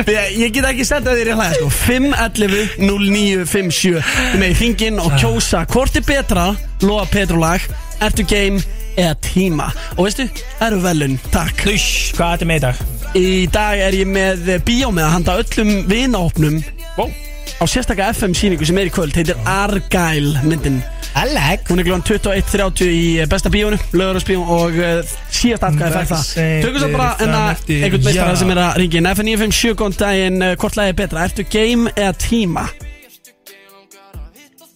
Því 0.07 0.15
að 0.21 0.29
Ég 0.41 0.49
get 0.57 0.65
ekki 0.71 0.85
senda 0.89 1.11
þér 1.17 1.29
í 1.33 1.35
hlæða 1.37 1.55
sko. 1.59 1.69
511-0957 1.85 4.01
Þú 4.09 4.37
með 4.41 4.49
í 4.49 4.57
þingin 4.63 4.97
og 5.05 5.11
kjósa 5.21 5.61
Hvort 5.71 5.95
er 6.01 6.05
betra, 6.09 6.47
loa 6.85 7.05
Petrulag 7.13 7.63
Ertu 8.05 8.25
game 8.29 8.59
eða 8.95 9.15
tíma? 9.27 9.67
Og 9.97 10.03
veistu, 10.07 10.25
eru 10.63 10.79
velun, 10.85 11.17
takk. 11.35 11.57
Þush, 11.67 12.13
hvað 12.15 12.29
er 12.29 12.33
þetta 12.37 12.49
með 12.51 12.57
í 12.57 12.59
dag? 12.65 12.77
Í 13.15 13.17
dag 13.55 13.77
er 13.89 13.93
ég 13.99 14.09
með 14.11 14.39
bíómið 14.67 15.05
að 15.07 15.15
handa 15.17 15.33
öllum 15.43 15.71
vinaopnum 15.91 16.57
Wow 16.99 17.13
á 17.61 17.65
sérstakka 17.69 18.11
FM 18.13 18.35
síningu 18.37 18.67
sem 18.67 18.79
er 18.81 18.89
í 18.89 18.93
kvöld 18.93 19.15
heitir 19.17 19.39
Argyle 19.49 20.43
myndin. 20.45 20.81
Alleg 21.19 21.69
Hún 21.69 21.81
er 21.81 21.87
glóðan 21.87 22.03
21.30 22.09 22.91
í 22.91 23.05
besta 23.31 23.53
bíónu, 23.53 23.79
lögurarspíó 23.95 24.43
og 24.43 24.75
uh, 24.81 25.15
síðast 25.33 25.67
aðgæði 25.69 25.95
fær 25.95 26.11
það. 26.11 26.33
Tökum 26.65 26.83
svo 26.83 26.91
bara 26.95 27.09
en 27.23 27.35
að 27.39 27.73
einhvern 27.77 28.07
meistara 28.09 28.37
sem 28.41 28.53
er 28.55 28.63
að 28.65 28.81
ringa 28.83 29.01
inn. 29.01 29.11
FN957 29.13 29.79
góðan 29.79 29.97
daginn, 30.03 30.43
uh, 30.43 30.53
hvort 30.59 30.79
lagi 30.81 30.95
er 30.95 30.99
betra? 30.99 31.25
Ertu 31.29 31.47
game 31.55 31.95
eða 31.95 32.13
tíma? 32.27 32.67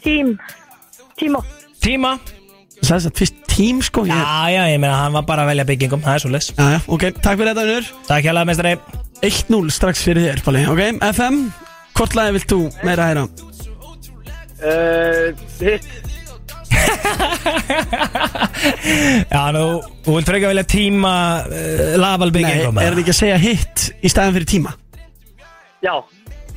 Tím. 0.05 0.35
Tíma. 1.19 1.45
Tíma 1.83 2.17
Sæðist 2.79 3.09
að 3.09 3.17
fyrst 3.19 3.39
tím 3.51 3.81
sko 3.83 4.05
ég... 4.07 4.15
Já, 4.15 4.51
já, 4.55 4.61
ég 4.71 4.79
meina 4.79 5.01
hann 5.01 5.17
var 5.17 5.25
bara 5.27 5.43
að 5.43 5.51
velja 5.51 5.65
byggingum. 5.67 6.05
Það 6.05 6.15
er 6.15 6.23
svo 6.23 6.31
les 6.31 6.53
Já, 6.53 6.67
já, 6.77 6.79
ok, 6.87 7.09
takk 7.19 7.41
fyrir 7.41 7.51
þetta 7.51 7.65
unnur. 7.67 7.89
Takk 8.07 8.29
hjá 8.29 8.45
meistari 8.47 8.77
1-0 9.27 9.75
strax 9.75 10.05
fyrir 10.07 10.29
þér, 10.29 10.45
Palli. 10.47 10.63
Ok, 10.71 10.85
FM, 11.11 11.41
hvort 11.99 12.15
lagi 12.19 12.31
vilt 12.39 12.51
þú 12.53 12.61
meira 12.87 13.09
heyra? 13.11 13.25
Uh, 14.59 15.27
hitt. 15.63 15.87
Já, 19.33 19.43
nú, 19.55 19.65
þú 20.05 20.11
vilt 20.19 20.29
frekar 20.31 20.51
velja 20.53 20.67
tíma 20.69 21.13
uh, 21.47 21.97
Laval 22.01 22.31
Nei, 22.31 22.35
byggingum 22.39 22.77
er 22.83 22.91
það 22.95 23.01
ekki 23.05 23.15
að 23.15 23.21
segja 23.23 23.39
hitt 23.43 23.79
í 24.05 24.07
staðan 24.13 24.35
fyrir 24.39 24.49
tíma? 24.51 24.71
Já. 25.85 25.95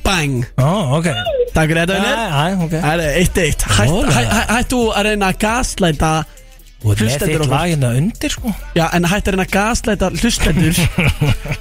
Bang. 0.02 0.40
Ó, 0.58 0.98
ok. 0.98 1.06
Takk 1.54 1.68
fyrir 1.70 1.80
þetta 1.84 1.96
unnur 1.98 2.10
já, 2.10 2.14
ok. 2.66 2.72
Það 2.82 2.92
er 2.92 2.98
1-1 3.22 3.66
Hætt- 3.76 3.92
Rólega. 3.92 4.12
hæ- 4.16 4.30
hæ- 4.32 4.48
Hættu 4.56 4.80
að 4.90 5.02
reyna 5.08 5.26
að 5.30 5.38
gaslæta 5.44 6.12
Ert 6.82 7.00
með 7.02 7.12
þitt 7.22 7.34
okkar. 7.36 7.50
lag 7.52 7.68
hérna 7.70 7.90
undir, 8.00 8.32
sko 8.34 8.50
Já, 8.74 8.84
en 8.96 9.04
hættu 9.06 9.30
að 9.30 9.34
reyna 9.36 9.44
að 9.46 9.52
gaslæta 9.54 10.08
hlustendur 10.18 10.74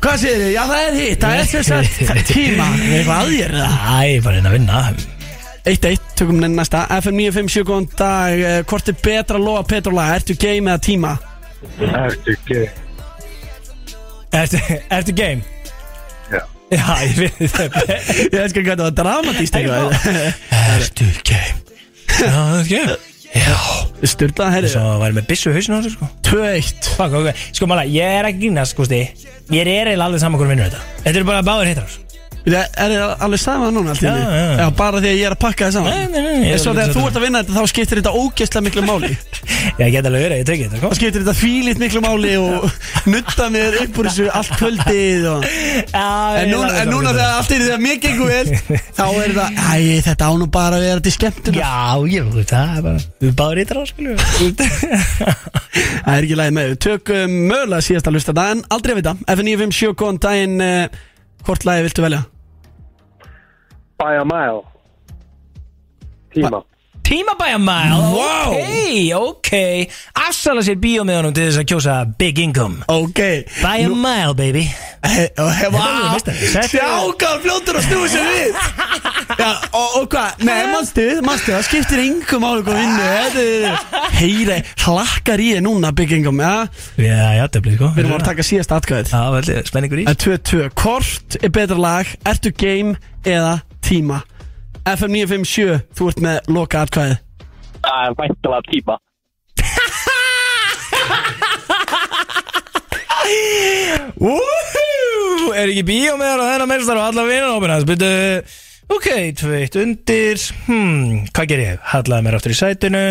Hvað 0.02 0.16
segir 0.24 0.40
þið? 0.42 0.52
Já, 0.56 0.62
það 0.72 0.82
er 0.88 0.96
hitt 0.98 1.22
Það 1.26 1.36
er 1.38 1.50
sem 1.52 1.64
sagt 1.70 2.32
tíma 2.32 2.68
Er 2.74 2.96
eitthvað 2.98 3.18
að 3.22 3.34
þér 3.36 3.56
eða? 3.60 3.70
Æ, 4.02 4.22
bara 4.26 4.36
hérna 4.40 4.50
að 4.50 4.56
vinna 4.58 4.80
1-1, 5.62 6.06
tökum 6.18 6.40
neina 6.42 6.56
næsta 6.64 6.80
FM 6.98 7.20
957, 7.22 7.66
góðan 7.70 7.86
dag 8.00 8.40
Eh, 8.50 8.64
Hvort 8.66 8.90
er 8.90 8.98
betra 9.06 9.38
að 9.38 9.46
lofa 9.46 9.62
Petrola? 9.70 10.08
Ertu 10.16 10.34
game 10.42 10.72
eða 10.74 10.82
tíma? 10.88 11.12
Ertu 11.78 12.34
ekki 12.34 12.64
Ertu, 14.42 14.58
ertu 14.98 15.14
game? 15.22 15.46
Já. 16.32 16.42
Já, 16.72 16.88
ég 17.06 17.16
veit 17.20 17.38
það 17.52 17.78
Ég 17.78 18.36
veist 18.40 18.56
ekki 18.56 18.66
hvað 18.66 18.82
það 18.82 18.86
var 18.88 18.98
dramatíst 19.04 19.62
Ertu 19.62 21.12
game? 21.30 21.58
Já, 22.10 22.42
ertu 22.58 22.74
game? 22.74 23.00
Já. 23.32 23.56
Sturla, 24.12 24.50
herri 24.52 24.70
Svo 24.72 24.84
var 25.00 25.14
ég 25.14 25.18
með 25.22 25.28
byssu 25.30 25.54
hausinu 25.56 25.78
á 25.78 25.82
þessu, 25.86 25.96
sko. 25.96 26.10
2-1 26.28 26.94
Fuck, 26.98 27.18
ok. 27.22 27.44
Sko, 27.56 27.68
mála, 27.72 27.86
ég 27.88 28.20
er 28.20 28.28
ekki 28.28 28.48
grínast, 28.48 28.76
sko, 28.76 28.88
sti 28.90 29.02
Ég 29.52 29.62
er 29.64 29.72
eiginlega 29.72 30.08
alveg 30.10 30.24
saman 30.24 30.42
hvernig 30.42 30.58
vinnur 30.58 30.72
þetta. 30.72 31.04
Þetta 31.06 31.22
eru 31.22 31.30
bara 31.32 31.46
báður 31.48 31.72
hittar 31.72 32.11
Er 32.42 32.90
þið 32.90 33.02
alveg 33.22 33.42
saman 33.42 33.76
núna 33.76 33.94
allt 33.94 34.02
í 34.02 34.08
Já, 34.08 34.14
já, 34.18 34.30
já. 34.34 34.54
Já, 34.58 34.68
bara 34.80 35.02
því 35.02 35.10
að 35.12 35.18
ég 35.20 35.28
er 35.28 35.36
að 35.36 35.40
pakka 35.44 35.68
þið 35.68 35.76
saman. 35.76 35.92
Nei, 35.94 36.08
nei, 36.10 36.22
nei, 36.26 36.48
ég 36.50 36.62
svo 36.62 36.72
þegar 36.74 36.94
þú 36.96 37.04
ert 37.06 37.20
að 37.20 37.26
vinna 37.28 37.42
þetta 37.44 37.54
þá 37.58 37.70
skiptir 37.70 38.00
þetta 38.02 38.14
ógeðslega 38.18 38.66
miklu 38.66 38.84
máli. 38.88 39.12
Ég 39.82 39.92
get 39.94 40.08
alveg 40.10 40.24
verið, 40.26 40.40
ég 40.42 40.48
tekið 40.48 40.66
þetta, 40.66 40.80
Þá 40.82 40.86
sko 40.88 40.98
skiptir 40.98 41.22
þetta 41.22 41.36
fílitt 41.38 41.80
miklu 41.82 42.02
máli 42.02 42.32
og 42.42 42.64
nutta 43.14 43.46
mér 43.54 43.78
upp 43.84 44.00
úr 44.02 44.10
þessu 44.10 44.26
allt 44.40 44.56
kvöldið 44.58 45.28
og... 45.30 45.46
Já, 45.94 46.08
En 46.42 46.50
núna, 46.50 46.72
en 46.82 46.90
núna 46.90 47.14
þegar 47.14 47.36
allt 47.38 47.54
er 47.54 47.64
þegar 47.68 47.84
mér 47.86 48.00
gengur 48.02 48.32
vel 48.32 48.82
Þá 48.98 49.04
er 49.06 49.36
það, 49.38 49.62
æ, 49.62 50.02
þetta 50.08 50.30
á 50.30 50.32
nú 50.42 50.50
bara 50.58 50.80
að 50.80 50.86
vera 50.88 51.06
til 51.06 51.14
skemmtuna 51.14 51.62
Já, 51.62 52.10
ég 52.16 52.34
veit 52.34 52.56
það 52.56 52.74
er 52.74 52.88
bara 52.88 53.06
Við 53.22 53.38
báður 53.42 53.62
hittar 53.62 53.82
á, 53.82 53.84
skilju 53.92 54.18
Það 56.02 56.18
er 56.18 56.26
ekki 56.26 56.42
lægi 56.42 56.58
með 56.58 56.72
við 56.72 56.82
Tökum 56.88 57.38
mögulega 57.52 57.86
síðast 57.86 58.10
að 58.10 58.18
lusta 58.18 58.34
þetta 58.34 58.50
En 58.56 58.66
aldrei 58.74 58.96
að 58.96 59.02
vita. 59.02 59.16
F957 59.36 59.96
góðan 60.02 60.22
daginn. 60.26 60.58
Uh, 60.66 61.02
Hvort 61.46 61.66
lagi 61.66 61.88
viltu 61.88 62.04
velja? 62.06 62.22
By 64.02 64.16
a 64.18 64.26
mile. 64.26 64.64
Tíma. 66.34 66.64
Tíma 67.04 67.34
by 67.38 67.50
a 67.54 67.60
mile? 67.60 68.00
Wow. 68.16 68.54
Ok, 68.54 69.14
ok. 69.14 69.50
Afsala 70.28 70.62
sér 70.66 70.78
bíómiðunum 70.82 71.34
til 71.36 71.44
þess 71.50 71.60
að 71.62 71.68
kjósa 71.70 71.96
Big 72.18 72.40
Income. 72.42 72.86
Ok. 72.90 73.20
By 73.62 73.84
a 73.86 73.90
mile, 73.94 74.34
baby. 74.34 74.64
He- 75.06 75.30
Vá, 75.38 76.14
meistari. 76.16 76.50
Þetta 76.54 76.68
sjá 76.72 76.88
hvað 77.20 77.38
fljótur 77.46 77.78
að 77.78 77.86
snúi 77.90 78.10
sér 78.14 78.26
við. 78.30 78.60
Já, 79.38 79.50
og, 79.70 79.96
og 80.02 80.06
hvað, 80.12 80.42
nei, 80.50 80.60
mannstu, 80.72 81.06
mannstu, 81.26 81.54
það 81.56 81.66
skiptir 81.70 82.02
yngum 82.04 82.46
álega 82.48 82.66
hvað 82.68 82.80
vinnu. 82.82 83.08
Þetta 83.16 83.46
er, 83.48 84.06
heyri, 84.18 84.58
hlakkar 84.86 85.44
í 85.46 85.50
þér 85.56 85.66
núna 85.68 85.92
byggingum, 85.98 86.42
já 86.42 86.54
Já, 87.02 87.20
já, 87.38 87.46
blir 87.58 87.78
sko. 87.78 87.92
Við 87.96 88.06
erum 88.06 88.18
að 88.18 88.28
taka 88.32 88.46
síðast 88.50 88.74
atkvæðið. 88.78 89.14
Já, 89.14 89.22
vel, 89.36 89.62
spenningur 89.70 90.04
í 90.04 90.08
Það 90.10 90.16
er 90.16 90.42
2-2, 90.42 90.64
hvort 90.84 91.38
er 91.42 91.54
betra 91.60 91.80
lag, 91.82 92.16
ertu 92.34 92.54
game 92.56 92.96
eða 93.26 93.60
tíma? 93.92 94.18
FM 94.88 95.12
957, 95.14 95.82
þú 95.98 96.04
ert 96.10 96.20
með 96.24 96.38
loka 96.56 96.82
atkvæðið 96.88 97.18
Það 97.82 98.00
er 98.06 98.12
væntalega 98.20 98.64
tíma. 98.72 98.96
Woohoo! 104.22 105.52
Er 105.58 105.72
ekki 105.72 105.84
bíómiðar 105.88 106.42
á 106.42 106.46
þennan 106.54 106.70
meðstar 106.72 107.00
og 107.02 107.08
alla 107.10 107.24
vinan 107.28 107.56
ópina 107.58 107.80
Spytu 107.82 108.12
Ok, 108.92 109.08
tveitt 109.40 109.76
undir. 109.80 110.38
Hmm, 110.68 111.24
hvað 111.32 111.50
ger 111.54 111.62
ég? 111.64 111.78
Hallaði 111.94 112.26
mér 112.28 112.38
aftur 112.38 112.54
í 112.54 112.58
sætinu 112.60 113.04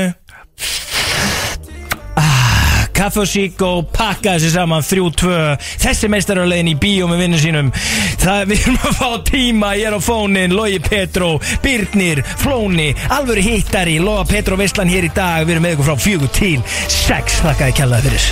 Kaffe 2.96 3.22
og 3.24 3.28
sík 3.30 3.60
og 3.64 3.90
pakka 3.94 4.36
þessi 4.36 4.50
saman 4.54 4.84
þrjú 4.86 5.10
tvö. 5.22 5.38
Þessi 5.82 6.10
meistar 6.12 6.40
er 6.40 6.46
á 6.46 6.50
leiðin 6.50 6.72
í 6.72 6.76
bíó 6.80 7.08
með 7.10 7.24
vinnu 7.24 7.40
sínum. 7.40 7.72
Það 8.20 8.40
við 8.50 8.66
erum 8.66 8.80
að 8.90 8.98
fá 9.00 9.10
tíma 9.30 9.72
Ég 9.80 9.88
er 9.88 9.96
á 9.96 10.00
fónin, 10.02 10.54
Logi 10.56 10.80
Petró 10.84 11.30
Birnir, 11.64 12.22
Flóni, 12.42 12.90
alvöru 13.08 13.42
hittari 13.44 13.98
Loga 14.02 14.26
Petró 14.28 14.58
Veistlan 14.60 14.92
hér 14.92 15.08
í 15.08 15.12
dag. 15.16 15.46
Við 15.46 15.56
erum 15.56 15.68
með 15.68 15.76
ykkur 15.78 15.90
frá 15.90 15.96
fjögur 16.06 16.32
til 16.36 16.58
sex. 16.90 17.40
Þakkaði 17.46 17.78
kjallaði 17.80 18.10
fyrir. 18.10 18.24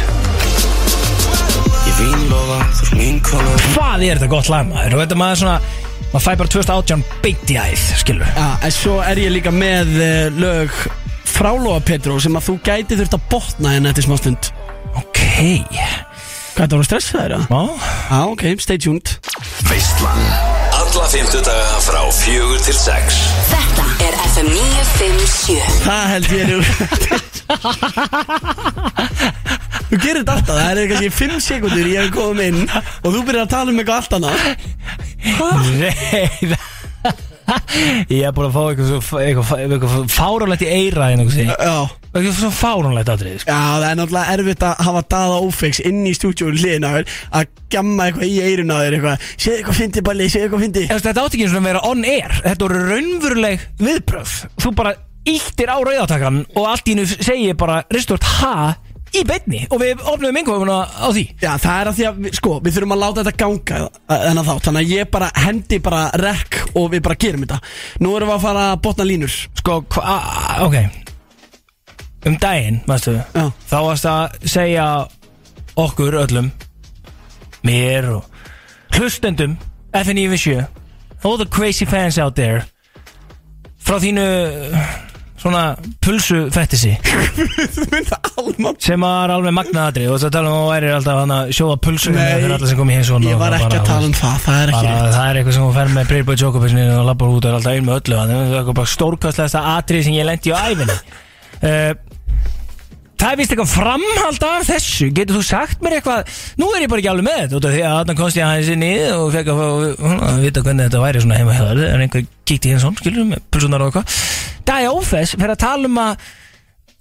Hvað 3.75 4.03
er 4.05 4.19
þetta 4.19 4.29
gott 4.31 4.49
lag 4.53 4.69
maður? 4.69 4.99
Og 4.99 5.05
þetta 5.05 5.19
maður 5.19 5.41
svona 5.43 5.59
Maður 6.09 6.25
fæ 6.25 6.31
bara 6.41 6.53
2018 6.55 7.03
beint 7.25 7.51
í 7.53 7.59
æð 7.61 7.83
Skilur 8.01 8.31
Já, 8.33 8.47
en 8.65 8.73
svo 8.73 8.97
er 9.05 9.21
ég 9.21 9.35
líka 9.35 9.53
með 9.53 9.93
uh, 9.99 10.39
lög 10.39 10.79
frá 11.39 11.53
Lóa 11.55 11.79
Petró 11.85 12.19
sem 12.23 12.35
að 12.35 12.49
þú 12.49 12.55
gæti 12.67 12.97
þurft 12.99 13.15
að 13.15 13.27
botna 13.31 13.75
henni 13.77 13.91
eftir 13.93 14.05
smá 14.09 14.17
stund 14.19 14.49
Ok. 14.99 15.21
Hvað 16.57 16.65
þetta 16.65 16.75
voru 16.75 16.87
stressaður, 16.89 17.33
eða? 17.37 17.45
Já. 17.47 17.63
Já, 18.09 18.21
ok, 18.33 18.43
stay 18.65 18.79
tuned. 18.83 19.07
Veistlan. 19.69 20.23
Alla 20.75 21.05
fymtudaga 21.13 21.79
frá 21.85 22.01
fjögur 22.17 22.59
til 22.67 22.75
sex. 22.75 23.21
Þetta 23.53 23.85
er 24.09 24.17
FM 24.25 24.49
957 24.57 25.63
Það 25.85 26.05
held 26.15 26.29
ég 26.35 26.45
nú. 26.51 26.59
Þú 29.89 29.95
gerir 30.03 30.19
þetta 30.25 30.35
alltaf, 30.35 30.57
það 30.59 30.73
er 30.73 30.91
kannski 30.91 31.11
5 31.21 31.39
sekundur 31.47 31.87
ég 31.93 32.03
hef 32.03 32.11
komið 32.17 32.47
inn 32.51 32.67
og 32.75 33.09
þú 33.15 33.23
byrjar 33.29 33.47
að 33.47 33.53
tala 33.55 33.69
um 33.71 33.79
eitthvað 33.79 33.99
allt 34.03 34.13
annað. 34.19 34.37
Nei 35.79 36.59
Ég 38.13 38.25
er 38.29 38.35
búin 38.37 38.49
að 38.49 38.55
fá 38.57 38.61
eitthvað 38.69 38.91
svo 38.91 39.21
Eitthvað, 39.23 39.63
eitthvað 39.65 39.97
fáránlegt 40.13 40.65
í 40.67 40.69
eira 40.69 41.09
Eitthvað 41.13 41.35
sí. 41.37 41.47
Já. 41.49 41.77
Eitthvað 42.09 42.37
svo 42.39 42.51
fáránlegt 42.57 43.11
aðrið 43.13 43.41
sko. 43.43 43.53
Já, 43.53 43.59
það 43.79 43.87
er 43.89 43.99
náttúrulega 44.01 44.37
erfitt 44.37 44.65
að 44.69 44.85
hafa 44.89 45.03
daða 45.15 45.41
ófeiks 45.45 45.81
inn 45.89 46.01
í 46.09 46.15
stúdíónu 46.17 46.61
hliðin 46.63 46.87
á 46.89 46.91
þér 46.97 47.17
að 47.41 47.51
gjamma 47.75 48.07
eitthvað 48.09 48.29
í 48.29 48.39
eirun 48.49 48.73
á 48.73 48.77
þér 48.81 48.97
eitthvað. 48.99 49.27
Séð 49.37 49.57
eitthvað 49.59 49.79
fyndi 49.83 50.05
balli, 50.09 50.29
séð 50.33 50.47
eitthvað 50.47 50.65
fyndi 50.65 50.85
Þú 50.89 50.97
veist, 50.97 51.09
Þetta 51.09 51.25
átti 51.27 51.39
ekki 51.39 51.47
eins 51.47 51.55
og 51.55 51.61
að 51.61 51.69
vera 51.69 51.85
on 51.91 52.07
air. 52.09 52.39
Þetta 52.49 52.65
voru 52.67 52.83
raunveruleg 52.89 53.67
viðbröð 53.85 54.35
Þú 54.65 54.75
bara 54.81 54.95
íttir 55.29 55.69
á 55.69 55.77
rauðatakan 55.79 56.43
Og 56.57 56.69
allt 56.73 56.89
í 56.89 56.97
hennu 56.97 57.07
segir 57.13 57.59
bara 57.61 57.83
Ristort 57.93 58.25
ha 58.39 58.55
í 59.17 59.23
beinni 59.29 59.61
Og 59.73 59.81
við 59.81 60.03
opnum 60.13 60.37
yngvöfuna 60.43 60.77
á 60.85 61.09
því. 61.15 61.25
Já, 61.41 61.53
það 61.63 61.81
er 61.81 61.91
að 61.93 61.97
því 61.99 62.07
að, 62.11 62.19
við- 62.27 62.35
sko, 62.39 62.55
við 62.65 62.77
þurfum 62.77 62.95
að 62.97 63.03
láta 63.05 63.25
þetta 63.25 63.41
ganga 63.45 63.79
en 64.29 64.41
að 64.43 64.49
þá, 64.51 64.55
þannig 64.69 64.81
að 64.85 64.93
ég 64.97 65.11
bara 65.17 65.31
hendi 65.35 65.79
bara 65.85 66.03
rekk 66.21 66.59
og 66.75 66.91
við 66.93 67.03
bara 67.09 67.19
gerum 67.25 67.45
þetta. 67.47 67.61
Nú 68.05 68.15
erum 68.17 68.29
við 68.33 68.37
að 68.39 68.45
fara 68.49 68.65
að 68.73 68.81
botna 68.89 69.07
línur. 69.09 69.37
Sko, 69.63 69.79
hva, 69.95 70.17
ok. 70.67 70.79
Um 72.27 72.35
daginn, 72.43 72.81
veistu 72.89 73.15
Já. 73.15 73.45
Þá 73.71 73.77
varst 73.87 74.07
að 74.11 74.39
segja 74.51 74.87
okkur 75.79 76.17
öllum 76.19 76.49
Mér 77.63 78.09
og 78.17 78.25
hlustendum 78.99 79.55
FNI7 79.95 80.67
All 81.25 81.39
the 81.39 81.47
crazy 81.47 81.87
fans 81.87 82.19
out 82.19 82.35
there 82.35 82.65
Frá 83.79 84.01
þínu 84.03 84.27
Svona 85.39 85.63
pulsu 86.03 86.49
fættisi 86.51 86.97
Sem 88.85 89.03
var 89.05 89.33
alveg 89.35 89.55
magnaðatri 89.57 90.07
Og 90.13 90.19
það 90.23 90.33
tala 90.37 90.51
um 90.51 90.57
að 90.57 90.65
þú 90.65 90.71
væri 90.73 90.91
alltaf 90.97 91.21
hann 91.23 91.35
að 91.37 91.53
sjóða 91.59 91.77
pulsu 91.87 92.13
Nei, 92.15 92.25
Fyrir 92.39 92.55
alla 92.57 92.71
sem 92.71 92.79
kom 92.81 92.93
í 92.93 92.99
heimsóna 92.99 93.31
Ég 93.33 93.41
var 93.41 93.57
ekki 93.59 93.79
að 93.81 93.87
tala 93.89 94.09
um 94.11 94.17
það, 94.19 94.37
það 94.47 94.59
er 94.65 94.73
ekki 94.75 94.83
bara, 94.83 94.99
rétt. 94.99 95.15
það 95.19 95.31
er 95.33 95.41
eitthvað 95.41 95.57
sem 95.59 95.67
hún 95.69 95.77
fer 95.79 95.95
með 95.99 96.11
Playboy 96.13 96.39
Jokobisni 96.43 96.85
og 96.97 97.07
lappar 97.09 97.33
út 97.35 97.41
og 97.45 97.51
er 97.53 97.57
alltaf 97.59 97.79
ein 97.79 97.89
með 97.89 97.99
öllu 98.03 98.21
þannig 98.21 98.37
að 98.39 98.45
það 98.45 98.53
er 98.55 98.61
eitthvað 98.63 98.79
bara 98.83 98.93
stórkastlegasta 98.95 99.65
atrið 99.77 100.07
sem 100.09 100.19
ég 100.19 100.29
lendi 100.29 100.55
á 100.55 100.59
æfinni 100.69 100.99
uh, 100.99 101.93
Það 103.19 103.33
er 103.35 103.39
vist 103.41 103.51
eitthvað 103.51 103.71
framhald 103.73 104.45
af 104.47 104.67
þessu. 104.69 105.09
Getur 105.11 105.41
þú 105.41 105.41
sagt 105.43 105.81
mér 105.83 105.97
eitthvað? 105.97 106.29
Nú 106.61 106.69
er 106.77 106.85
ég 106.85 106.91
bara 106.93 107.03
ekki 107.03 107.09
alveg 107.11 107.25
með 107.27 107.39
þetta 107.41 107.57
út 107.59 107.65
af 107.67 107.73
Því 107.75 107.81
að 107.89 107.97
þannig 107.99 108.19
komst 108.21 108.39
ég 108.39 108.45
aðeins 108.47 108.69
inn 108.77 108.85
í 108.87 108.91
og 109.11 109.25
fekk 109.35 109.51
að, 109.51 109.63
fá- 109.99 110.23
að 110.29 110.39
vita 110.45 110.63
hvernig 110.63 110.87
þetta 110.87 111.01
væri 111.03 111.23
svona 111.25 111.39
heima 111.41 111.57
þér. 111.59 111.81
En 111.89 112.05
einhver 112.05 112.29
kíkti 112.47 112.71
hinn 112.71 112.83
svona, 112.85 113.01
skilur 113.03 113.27
með 113.33 113.43
pulsunar 113.51 113.83
og 113.83 113.91
eitthvað. 113.91 114.23
Dæja 114.71 114.93
Ófess 114.95 115.35
fyrir 115.35 115.55
að 115.57 115.61
tala 115.65 115.91
um 115.91 115.99
að 116.05 116.29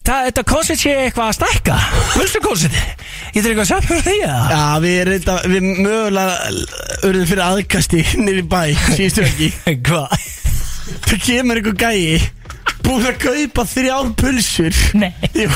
Þetta 0.08 0.44
koncept 0.48 0.80
sé 0.80 0.94
eitthvað 1.04 1.28
að 1.34 1.36
stækka? 1.42 1.78
Pulsukoncept 2.14 2.76
Ég 3.36 3.44
þarf 3.44 3.50
eitthvað 3.52 3.64
að 3.66 3.72
saman 3.74 4.04
því 4.06 4.16
að 4.24 4.54
Já, 4.54 4.62
við, 4.86 4.98
reynda, 5.10 5.36
við 5.52 5.66
mögulega 5.84 6.36
urðum 7.10 7.28
fyrir 7.28 7.44
aðkasti 7.48 8.04
nýri 8.24 8.44
bæ, 8.48 8.62
síðustu 8.96 9.26
ekki 9.28 9.50
Hvað? 9.90 10.16
Það 11.08 11.24
kemur 11.28 11.60
einhver 11.60 11.78
gæi 11.84 12.32
búin 12.88 13.04
að 13.10 13.18
kaupa 13.20 13.64
þrjár 13.68 14.12
pulsur. 14.16 14.76
Nei. 14.96 15.10
Jú. 15.36 15.50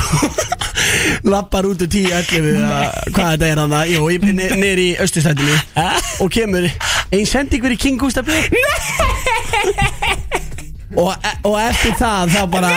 Lappar 1.32 1.64
út 1.70 1.80
úr 1.80 1.88
10-11 1.88 2.50
eða 2.50 2.80
Hvað 3.14 3.30
þetta 3.30 3.48
er 3.48 3.60
hann 3.62 3.76
Jú, 3.88 4.02
í- 4.12 4.18
ne- 4.36 4.50
niður 4.60 4.82
í 4.82 4.88
austustættinu 5.00 5.56
Og 6.20 6.28
kemur 6.34 6.66
Einn 6.68 7.24
sendingur 7.30 7.72
í 7.72 7.78
King 7.80 7.96
Gustaf 8.02 8.28
Björn 8.28 8.52
og, 10.96 11.14
og 11.48 11.56
eftir 11.62 11.94
það 12.00 12.34
Þá 12.36 12.42
bara 12.52 12.72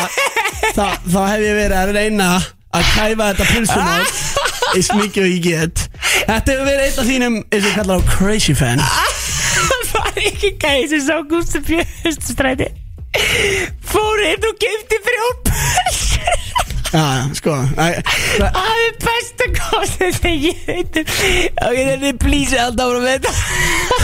Þá, 0.75 0.85
þá 1.11 1.19
hef 1.31 1.43
ég 1.45 1.57
verið 1.59 1.77
að 1.81 1.93
reyna 1.99 2.29
Að 2.75 2.89
kæfa 2.95 3.29
þetta 3.31 3.49
pulsumál 3.53 4.05
Eins 4.75 4.89
mikið 4.91 5.23
og 5.23 5.29
ég 5.29 5.43
get. 5.45 5.83
Þetta 6.25 6.51
hefur 6.51 6.65
verið 6.67 6.85
einn 6.85 6.97
af 6.99 7.09
þínum 7.09 7.35
eins 7.45 7.61
og 7.61 7.69
ég 7.69 7.75
kallar 7.77 8.01
á 8.01 8.09
crazy 8.09 8.55
fan. 8.57 8.81
Það 8.81 9.85
var 9.93 10.17
ekki 10.19 10.49
gæði 10.59 10.89
sem 10.91 11.03
sá 11.05 11.19
Gústa 11.29 11.61
Björnstræti 11.63 12.67
Fór 13.87 14.23
inn 14.25 14.47
og 14.49 14.57
gefti 14.59 14.99
frjón 15.05 15.37
pulsur. 15.47 16.43
Já, 16.95 17.05
sko 17.39 17.55
það- 17.75 18.01
er 18.59 18.93
besta 19.05 19.47
kostið 19.61 20.19
sem 20.19 20.37
ég 20.49 20.61
veit 20.67 20.99
um 21.01 21.09
Ok, 21.69 21.79
þetta 21.79 22.11
er 22.11 22.19
please 22.25 22.59
alltaf 22.65 22.97
með 22.99 23.11
þetta. 23.13 23.33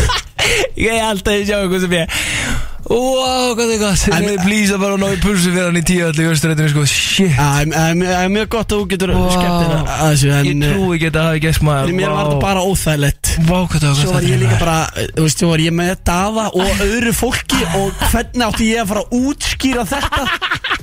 Ég 0.85 0.95
er 0.95 1.05
alltaf 1.09 1.35
að 1.35 1.47
sjá 1.51 1.59
Gústa 1.71 1.91
Björn 1.91 2.70
Wow, 2.91 3.53
hvað 3.55 3.69
er 3.71 3.79
gott. 3.79 4.01
En- 4.11 4.25
Þetta 4.25 4.31
er 4.35 4.41
please 4.43 4.75
að 4.75 4.95
ná 4.99 5.07
í 5.15 5.19
pulsu 5.23 5.51
fyrir 5.53 5.67
hann 5.69 5.79
í 5.79 5.83
tíu 5.87 6.03
allir 6.09 6.31
Östrætinu 6.33 6.69
sko, 6.73 6.81
shit. 6.91 7.31
Það 7.37 7.61
er- 7.61 7.95
það 8.01 8.27
mjög 8.35 8.47
gott 8.51 8.67
að 8.67 8.77
þú 8.81 8.87
getur 8.91 9.09
Vá. 9.15 9.21
skemmt 9.31 9.61
þér 9.61 9.71
að 9.87 10.11
þessu 10.11 10.27
en 10.35 10.45
Ég 10.45 10.55
trúi 10.73 10.95
ekki 10.97 11.07
að 11.07 11.15
það 11.15 11.27
hafi 11.29 11.39
gæst 11.45 11.61
maður. 11.63 11.93
Mér 11.95 12.09
var 12.11 12.25
þetta 12.25 12.39
bara 12.41 12.61
óþægilegt. 12.67 13.25
Það 13.31 13.47
var 13.47 13.95
Svo 14.01 14.11
var 14.11 14.21
ég 14.27 14.39
líka 14.41 14.57
bara, 14.59 14.77
þú 15.15 15.21
veist, 15.23 15.37
svo 15.39 15.47
var 15.53 15.59
ég 15.63 15.71
með 15.71 15.95
Daða 16.03 16.45
og 16.53 16.69
öðru 16.83 17.13
fólki 17.15 17.61
og 17.79 17.91
hvernig 18.11 18.43
átti 18.49 18.65
ég 18.73 18.81
að 18.83 18.87
fara 18.91 19.01
að 19.01 19.11
útskýra 19.21 19.83
þetta? 19.87 20.23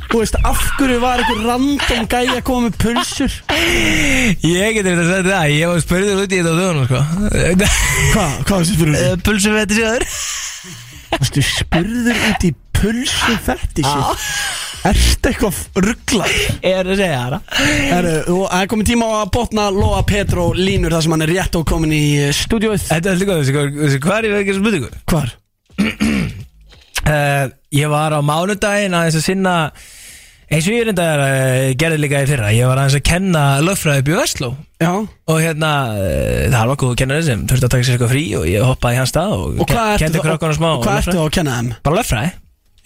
Þú 0.08 0.16
veist, 0.22 0.36
af 0.48 0.58
hverju 0.78 0.98
var 1.00 1.18
einhver 1.20 1.44
random 1.44 2.06
gæi 2.08 2.26
að 2.32 2.42
koma 2.48 2.68
með 2.70 2.74
pulsur? 2.80 3.32
Ég 4.40 4.74
getur 4.80 4.96
þetta 4.96 5.20
að 5.20 5.28
það 5.28 5.50
Ég 5.58 5.66
var 5.68 5.80
spurður 5.84 6.22
út 6.24 6.32
í 6.32 6.40
þetta 6.40 6.48
á 6.48 6.56
dögunum 6.56 6.86
sko. 6.88 7.00
Hvað, 8.14 8.30
hvað 8.48 8.64
varstu 11.12 11.44
spurður? 11.44 12.14
Þetta 12.14 12.32
út 12.32 12.46
í 12.48 12.52
pulsu 12.78 13.36
fetissi? 13.44 14.02
Ertu 14.88 15.30
eitthvað 15.32 15.58
rugglar? 15.82 16.34
Ég 16.62 16.76
er 16.78 16.86
að 16.86 17.00
segja 17.00 17.22
það 17.24 17.34
það 17.88 18.60
er 18.60 18.70
komið 18.70 18.90
tíma 18.92 19.10
á 19.10 19.14
að 19.24 19.32
botna 19.34 19.66
Lóa 19.74 20.02
Petro 20.06 20.48
línur 20.56 20.94
þar 20.94 21.04
sem 21.06 21.16
hann 21.16 21.26
er 21.26 21.34
rétt 21.34 21.58
og 21.58 21.66
komin 21.68 21.94
í 21.96 22.04
stúdióið 22.36 22.86
Þetta 22.92 23.12
er 23.12 23.22
líka 23.22 23.38
þessi, 23.40 23.56
þessi 23.82 24.02
hvað 24.04 24.18
er 24.18 24.28
ég 24.28 24.42
ekki 24.42 24.54
að 24.54 24.60
spurningu? 24.62 24.90
Hvar? 25.10 25.34
Uh, 27.08 27.46
ég 27.82 27.90
var 27.92 28.14
á 28.14 28.20
mánudaginn 28.22 28.96
aðeins 28.96 29.18
að 29.18 29.26
sinna 29.26 29.56
eins 30.48 30.64
og 30.68 30.74
ég 30.74 30.82
er 30.86 30.90
enda 30.94 31.06
uh, 31.20 31.68
gerði 31.78 32.00
líka 32.02 32.22
í 32.24 32.28
fyrra 32.30 32.50
Ég 32.56 32.70
var 32.70 32.80
aðeins 32.82 32.98
að 33.00 33.06
kenna 33.10 33.44
lögfræði 33.64 34.04
upp 34.04 34.10
í 34.12 34.18
Vestló 34.18 34.50
Já. 34.80 34.90
Og 35.28 35.40
hérna, 35.44 35.70
uh, 35.92 36.42
það 36.54 36.72
var 36.72 36.82
góð 36.84 36.98
kennari 37.02 37.26
sem 37.28 37.46
þurfti 37.50 37.68
að 37.68 37.72
taka 37.76 37.88
sér 37.88 37.96
eitthvað 37.98 38.12
frí 38.14 38.26
og 38.40 38.50
ég 38.50 38.66
hoppaði 38.68 38.98
í 38.98 39.00
hans 39.02 39.12
stað 39.14 39.32
og, 39.38 39.46
Og 39.58 39.64
ertu, 39.72 40.04
kendi 40.04 40.22
krökkunum 40.24 40.58
smá 40.60 40.68
og 40.76 40.84
hvað 40.86 41.00
ertu 41.02 41.16
lögfræði. 41.16 41.24
að 41.28 41.34
kenna 41.40 41.56
þeim? 41.58 41.72
Bara 41.88 41.98
lögfræði. 42.02 42.36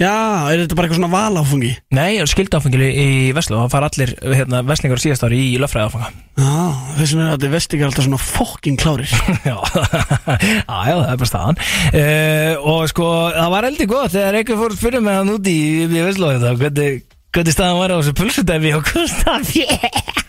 Já, 0.00 0.10
er 0.50 0.62
þetta 0.64 0.74
bara 0.74 0.88
eitthvað 0.88 0.98
svona 0.98 1.12
valáfungi? 1.12 1.70
Nei, 1.94 2.06
ég 2.16 2.22
er 2.24 2.30
skildáfengili 2.32 2.86
í 2.96 3.08
Vestló 3.36 3.58
Það 3.60 3.74
fara 3.74 3.90
allir 3.92 4.12
hérna, 4.34 4.62
veslingar 4.66 4.98
á 4.98 5.02
síðast 5.04 5.26
ári 5.28 5.38
í 5.52 5.58
lögfræði 5.62 5.90
áfanga 5.92 6.08
Já, 6.40 6.54
þessum 6.96 7.20
er 7.22 7.28
að 7.36 7.44
vestingar 7.52 7.90
alltaf 7.90 8.06
svona 8.08 8.18
fokkin 8.24 8.78
klárir. 8.80 9.12
Já, 9.50 9.52
já, 9.52 10.78
já, 10.88 10.96
það 10.96 11.12
er 11.12 11.20
bara 11.20 11.28
staðan. 11.28 11.60
Uh, 11.92 12.66
Og 12.72 12.88
sko, 12.90 13.10
það 13.36 13.52
var 13.52 13.68
heldur 13.68 13.90
gott 13.92 14.14
Þegar 14.16 14.40
einhver 14.40 14.60
fór 14.64 14.74
að 14.74 14.80
spyrja 14.80 15.02
mig 15.04 15.18
hann 15.20 15.34
úti 15.36 15.54
í, 15.60 15.70
í 15.84 16.04
Vestló 16.08 16.32
þetta, 16.34 16.54
hvernig, 16.64 17.02
hvernig 17.32 17.54
staðan 17.56 17.80
var 17.80 17.94
á 17.94 17.96
þessu 18.00 18.16
pulsudæfi 18.18 18.74
og 18.76 18.84
Gustaf 18.92 19.54
yeah. 19.58 20.20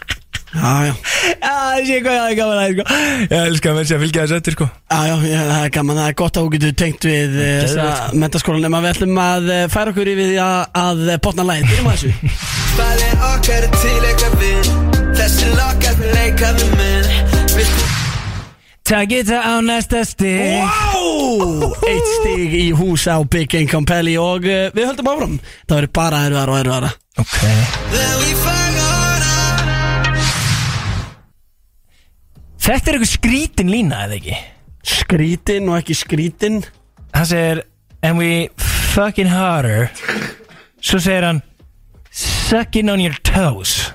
Já, 0.53 0.85
já. 0.85 0.93
Já, 1.41 1.49
það 1.49 1.87
sé 1.87 1.95
hvað 2.05 2.13
ég 2.13 2.21
hafði 2.21 2.35
gaman 2.37 2.59
að 2.61 2.73
sko. 2.73 2.97
Ég 3.23 3.47
elska 3.47 3.71
að 3.71 3.77
menn 3.79 3.87
sé 3.89 3.95
að 3.95 4.03
fylgja 4.03 4.25
þessu 4.25 4.37
eftir 4.37 4.55
sko. 4.55 4.67
Já, 4.93 4.99
já, 5.09 5.15
já, 5.25 5.39
það 5.49 5.63
er 5.63 5.71
gaman, 5.77 5.99
það 5.99 6.11
er 6.11 6.17
gott 6.21 6.37
að 6.37 6.45
þú 6.45 6.53
getur 6.53 6.75
tengt 6.83 7.07
við 7.09 7.39
uh, 7.39 7.47
þessa 7.63 7.87
mentaskólan 8.21 8.65
nema 8.67 8.83
við 8.85 8.93
ætlum 8.93 9.21
að 9.23 9.49
uh, 9.49 9.63
færa 9.73 9.95
okkur 9.95 10.13
yfir 10.13 10.29
því 10.29 10.37
að, 10.45 10.61
að 10.83 11.03
uh, 11.07 11.17
botna 11.25 11.47
lægin, 11.49 11.67
byrjum 11.73 11.89
að 11.89 12.05
þessu. 12.05 12.13
Er 12.85 13.03
okkar 13.31 13.69
til 13.79 13.97
eitthvað 14.11 14.39
við. 14.45 14.71
Þessi 15.17 15.51
lokkar 15.57 15.99
við 15.99 16.15
leika 16.17 16.55
við 16.57 16.73
minn 16.77 17.13
Viltu 17.53 18.02
Takk 18.83 19.13
þetta 19.15 19.37
á 19.47 19.53
næsta 19.63 20.01
stig. 20.03 20.59
Wow! 20.59 21.71
Eitt 21.87 22.09
stig 22.19 22.55
í 22.59 22.65
hús 22.75 23.05
á 23.07 23.15
Big 23.23 23.53
Income 23.55 23.87
Pelli 23.87 24.17
og 24.19 24.43
uh, 24.43 24.67
við 24.75 24.89
höldum 24.89 25.07
áfram. 25.07 25.37
Það 25.69 25.77
verður 25.77 25.93
bara 25.95 26.19
erfiðar 26.27 26.51
og 26.51 26.59
erfiðara 26.59 26.91
Ok. 27.23 27.37
Þetta 32.63 32.91
er 32.91 32.97
eitthvað 32.97 33.11
skrítin 33.11 33.71
lína, 33.71 34.03
eða 34.07 34.17
ekki? 34.19 34.35
Skrítin 34.87 35.71
og 35.71 35.79
ekki 35.79 35.95
skrítin. 35.99 36.61
Hann 37.15 37.29
segir 37.29 37.63
And 38.03 38.19
we 38.19 38.49
fucking 38.59 39.29
harder 39.31 39.87
Svo 40.83 40.99
segir 40.99 41.23
hann 41.23 41.39
Sucking 42.11 42.91
on 42.91 42.99
your 43.01 43.15
toes. 43.23 43.93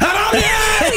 Þetta 0.00 0.40
er 0.88 0.91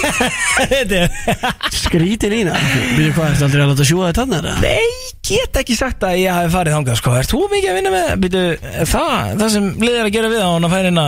Skrítin 1.76 2.36
í 2.36 2.42
það 2.48 2.66
Byrju 2.96 3.12
hvað, 3.16 3.30
ertu 3.32 3.46
aldrei 3.48 3.64
að 3.64 3.72
láta 3.72 3.88
sjúa 3.90 4.10
þetta 4.12 4.40
eða? 4.40 4.56
Nei, 4.64 4.88
get 5.26 5.60
ekki 5.62 5.78
sagt 5.78 6.06
að 6.06 6.20
ég 6.22 6.36
hafi 6.36 6.54
farið 6.56 6.78
þangað 6.78 7.00
sko. 7.02 7.16
Er 7.20 7.30
þú 7.32 7.42
mikið 7.54 7.72
að 7.72 7.78
vinna 7.80 7.94
með 7.96 8.08
Býtu, 8.26 8.44
það, 8.92 9.36
það 9.42 9.54
sem 9.58 9.70
liðir 9.84 10.06
að 10.06 10.16
gera 10.18 10.32
við 10.34 10.42
á 10.46 10.50
hann 10.52 10.68
að 10.70 10.76
færa 10.76 10.90
hérna 10.90 11.06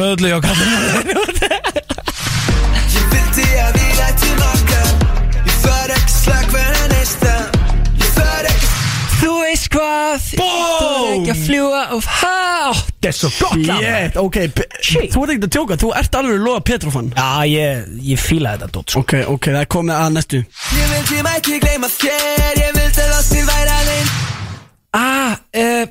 með 0.00 0.12
öllu 0.16 0.28
hjá 0.30 0.38
kallinu 0.48 0.76
Ég 2.90 3.06
vildi 3.14 3.48
að 3.64 3.80
við 3.80 4.04
ættum 4.08 4.44
okkar 4.50 4.90
Ég 5.40 5.56
fær 5.64 5.96
ekki 5.96 6.14
slag 6.20 6.46
fyrir 6.54 6.79
hvað? 9.74 10.24
Þú 10.30 10.46
er 10.46 11.12
ekki 11.16 11.32
að 11.34 11.40
fljúa 11.46 11.82
of 11.96 12.08
hátt. 12.20 12.86
Þetta 13.00 13.08
er 13.10 13.16
svo 13.16 13.30
gott 13.38 13.62
lag 13.66 13.80
Shit, 13.80 14.16
ok, 14.20 14.36
b- 14.56 14.66
Shit. 14.84 15.10
þú 15.14 15.22
ert 15.24 15.30
ekkert 15.34 15.46
að 15.48 15.52
tjóka, 15.56 15.76
þú 15.80 15.92
ert 16.00 16.16
alveg 16.20 16.42
loða 16.44 16.60
Petrofan 16.68 17.08
Já, 17.16 17.28
ég, 17.48 17.86
ég 18.10 18.20
fíla 18.20 18.52
þetta 18.56 18.68
dótt 18.76 18.92
sko. 18.92 19.00
Ok, 19.04 19.14
ok, 19.34 19.44
það 19.54 19.60
er 19.62 19.70
komið 19.76 19.94
að 19.96 20.10
næstu. 20.18 20.40
Ég 20.76 20.90
vildi 20.92 21.22
mætti 21.26 21.56
gleyma 21.64 21.88
þér 21.94 22.60
Ég 22.60 22.76
vildi 22.76 23.06
að 23.06 23.22
sér 23.30 23.48
væri 23.48 23.72
alveg 23.78 24.04
Ah, 24.92 25.32
uh, 25.54 25.84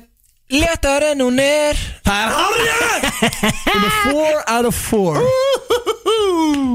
léttar 0.52 1.02
en 1.10 1.20
hún 1.24 1.38
er. 1.40 1.78
Það 2.04 2.18
er 2.20 2.30
hárið 2.36 2.68
Nummer 3.74 3.92
4 4.04 4.42
out 4.54 4.66
of 4.70 4.76
4 4.76 5.24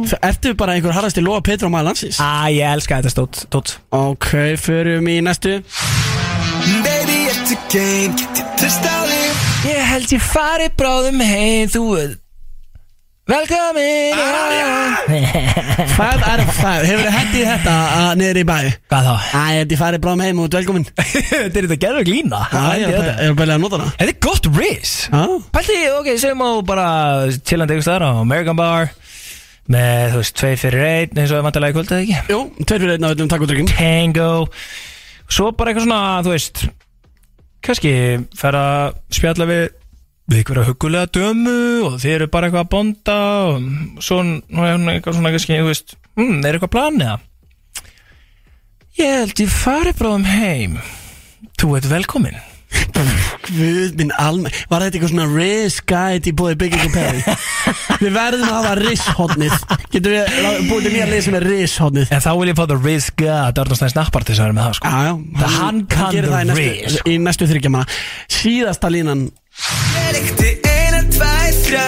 Það 0.06 0.20
ertu 0.30 0.52
bara 0.58 0.76
einhver 0.78 0.94
harðasti 0.96 1.22
loða 1.24 1.42
Petrofan 1.48 1.80
að 1.80 1.88
landsins? 1.90 2.20
Ah, 2.22 2.46
ég 2.54 2.66
elska 2.76 3.00
þetta 3.00 3.14
stótt, 3.16 3.46
dótt 3.54 3.78
Ok, 3.96 4.32
förum 4.62 5.08
í 5.10 5.20
næstu 5.26 5.60
Eftir 7.56 7.80
game 7.80 8.16
Getið 8.20 8.48
trist 8.60 8.84
á 8.84 8.98
þig 9.08 9.68
Ég 9.70 9.82
held 9.90 10.12
ég 10.14 10.24
fari 10.24 10.66
bráðum 10.78 11.22
heim 11.24 11.70
Þú 11.72 11.84
veit. 11.96 12.16
Velkomin. 13.26 14.20
Five 15.96 16.22
out 16.30 16.42
of 16.44 16.50
five, 16.54 16.84
hefur 16.86 17.08
þið 17.08 17.16
hendið 17.16 17.48
þetta 17.50 17.72
að 17.98 18.10
niður 18.20 18.38
í 18.38 18.44
bæ? 18.46 18.58
Hvað 18.92 19.08
þá? 19.08 19.14
Æ, 19.40 19.46
þetta 19.64 19.80
fari 19.80 20.00
bráðum 20.04 20.22
heim 20.28 20.42
og 20.44 20.52
velkomin 20.54 20.86
Þetta 20.92 21.48
er 21.48 21.56
þetta 21.66 21.78
gerður 21.86 22.06
glína 22.06 22.42
ég 22.78 22.86
er 22.86 22.94
bara- 23.00 23.16
ég 23.26 23.42
er 23.48 23.54
að 23.56 23.64
nota 23.64 23.80
hana 23.80 23.96
Þetta 23.96 24.12
er 24.14 24.20
gott 24.28 24.52
riss 24.60 24.94
Já, 25.10 25.24
Pælti, 25.58 25.80
ok, 25.96 26.12
segjum 26.22 26.44
á 26.46 26.52
bara 26.70 26.86
chillandi 27.50 27.80
ykkur 27.80 27.88
staðar 27.88 28.06
á 28.06 28.22
American 28.22 28.60
Bar 28.62 28.92
með, 29.74 30.12
þú 30.14 30.22
veist, 30.22 30.36
tvei 30.38 30.54
fyrir 30.62 30.86
einn 30.92 31.18
eins 31.24 31.32
og 31.34 31.40
það 31.40 31.46
vantarlega 31.50 31.74
í 31.74 31.78
kvöld 31.80 31.94
eða 31.96 32.04
ekki? 32.06 32.20
Jú, 32.36 32.42
tveir 32.62 32.84
fyrir 32.84 32.98
einn 33.00 33.08
á 33.08 33.14
öllum 33.16 33.32
takk 33.32 33.42
og 33.48 33.50
drykkin 33.50 33.72
Tango. 33.74 34.28
Svo 35.34 35.48
bara 35.58 35.72
eitthvað 35.74 35.88
svona, 35.88 36.02
þú 36.22 36.36
veist 36.36 36.68
kannski 37.66 37.94
fer 38.38 38.58
að 38.60 38.96
spjalla 39.14 39.50
við 39.50 39.64
við 40.26 40.40
einhverja 40.40 40.66
hugulega 40.72 41.12
dömu 41.14 41.60
og 41.86 42.00
þið 42.02 42.16
eru 42.16 42.28
bara 42.34 42.48
eitthvað 42.50 42.66
að 42.66 42.72
bonda 42.74 43.18
og 43.46 44.02
svo 44.02 44.24
nú 44.26 44.40
hún 44.66 44.90
eitthvað 44.90 45.20
svona 45.20 45.34
kannski, 45.36 45.60
þú 45.62 45.70
veist 45.70 45.96
hm, 46.18 46.40
er 46.42 46.58
eitthvað 46.58 46.74
planið 46.74 47.16
Ég 48.96 49.12
held 49.12 49.40
ég 49.44 49.50
fari 49.52 49.92
bráðum 49.92 50.24
heim. 50.24 50.78
Þú 51.60 51.74
ert 51.76 51.88
velkomin 51.92 52.38
Guð 53.46 53.96
minn 54.00 54.14
almenn 54.22 54.54
Var 54.72 54.86
þetta 54.86 54.98
eitthvað 54.98 55.12
svona 55.12 55.28
Guide 55.90 56.30
í 56.30 56.36
Bygging 56.62 56.86
og 56.88 56.94
Perry? 56.96 57.22
Við 58.04 58.12
verðum 58.16 58.50
að 58.50 58.56
hafa 58.56 58.74
Riz-hodnið 58.80 59.56
Getur 59.94 60.16
við 60.16 60.24
búið 60.70 60.88
til 60.88 60.94
nýja 60.96 61.08
lið 61.12 61.22
sem 61.28 61.38
er 61.40 61.48
Riz-hodnið 61.50 62.14
En 62.16 62.24
þá 62.24 62.32
vil 62.40 62.50
ég 62.52 62.58
fá 62.58 62.64
það 62.66 62.84
Nappar 63.96 64.26
til 64.26 64.36
þess 64.36 64.44
að 64.44 64.48
vera 64.48 64.58
með 64.58 64.66
það 64.66 64.78
sko. 64.80 64.92
Já, 64.92 65.00
já. 65.06 65.14
Það 65.40 65.58
hann 65.60 65.82
kann 65.92 66.14
það 66.30 66.52
sko. 66.96 67.10
Í 67.10 67.18
næstu 67.24 67.50
þryggjamanna 67.50 68.00
Síðasta 68.36 68.92
línan. 68.94 69.26
Ég 69.96 70.10
líkti 70.18 70.54
eina, 70.68 71.02
tvær, 71.16 71.60
þrjá. 71.66 71.88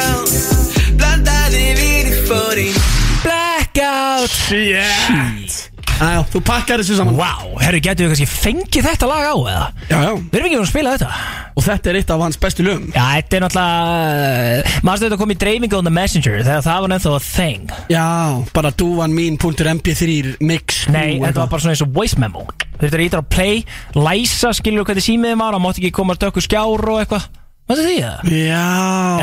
Blandaði 0.98 1.66
við 1.82 2.12
í 2.14 2.20
fóring 2.30 2.84
Blackout. 3.26 4.32
Shit 4.32 5.67
Æjá, 5.98 6.20
þú 6.30 6.40
pakkar 6.46 6.82
þessu 6.84 6.94
saman. 7.00 7.16
Vá, 7.18 7.32
herru, 7.64 7.80
getur 7.82 8.06
við 8.06 8.12
kannski 8.12 8.28
fengið 8.30 8.86
þetta 8.86 9.08
lag 9.10 9.24
á 9.26 9.34
eða? 9.34 9.64
Já, 9.90 9.96
já. 9.98 10.12
Við 10.14 10.36
erum 10.38 10.46
ekki 10.46 10.58
búin 10.60 10.66
að 10.68 10.70
spila 10.70 10.92
þetta. 10.94 11.22
Og 11.58 11.66
þetta 11.66 11.90
er 11.90 11.98
eitt 11.98 12.12
af 12.14 12.22
hans 12.22 12.38
bestu 12.44 12.66
lögum. 12.68 12.92
Já, 12.94 13.02
þetta 13.16 13.38
er 13.40 13.44
náttúrulega 13.48 14.76
Maður 14.86 15.04
þetta 15.08 15.18
kom 15.24 15.34
í 15.34 15.38
dreifingu 15.42 15.80
on 15.80 15.90
the 15.90 15.94
messenger 15.96 16.38
Þegar 16.44 16.62
það 16.68 16.84
var 16.84 16.94
nefnþá 16.94 17.24
thing? 17.26 17.74
Já, 17.90 18.06
bara 18.54 18.74
dúan 18.78 19.18
mín.mp3 19.18 20.38
mix. 20.46 20.84
Nei, 20.94 21.18
þetta 21.18 21.42
var 21.42 21.52
bara 21.56 21.66
svona 21.66 21.74
eins 21.74 21.84
og 21.88 21.92
voice 21.98 22.22
memo. 22.22 22.46
Þú 22.78 22.84
þurftir 22.84 23.02
að 23.02 23.08
íta 23.08 23.24
á 23.26 23.32
play 23.34 23.66
Læsa, 23.98 24.54
skilur 24.54 24.86
hvað 24.86 25.02
þið 25.02 25.08
símiðið 25.10 25.42
var 25.42 25.58
Það 25.58 25.66
mátti 25.66 25.82
ekki 25.82 25.96
koma 25.98 26.20
stökku 26.20 26.46
skjár 26.46 26.88
og 26.94 27.02
eitthvað. 27.02 27.26
Hvað 27.66 27.82
er 27.82 27.90
því 27.90 28.00
það? 28.06 28.34
Já. 28.38 28.66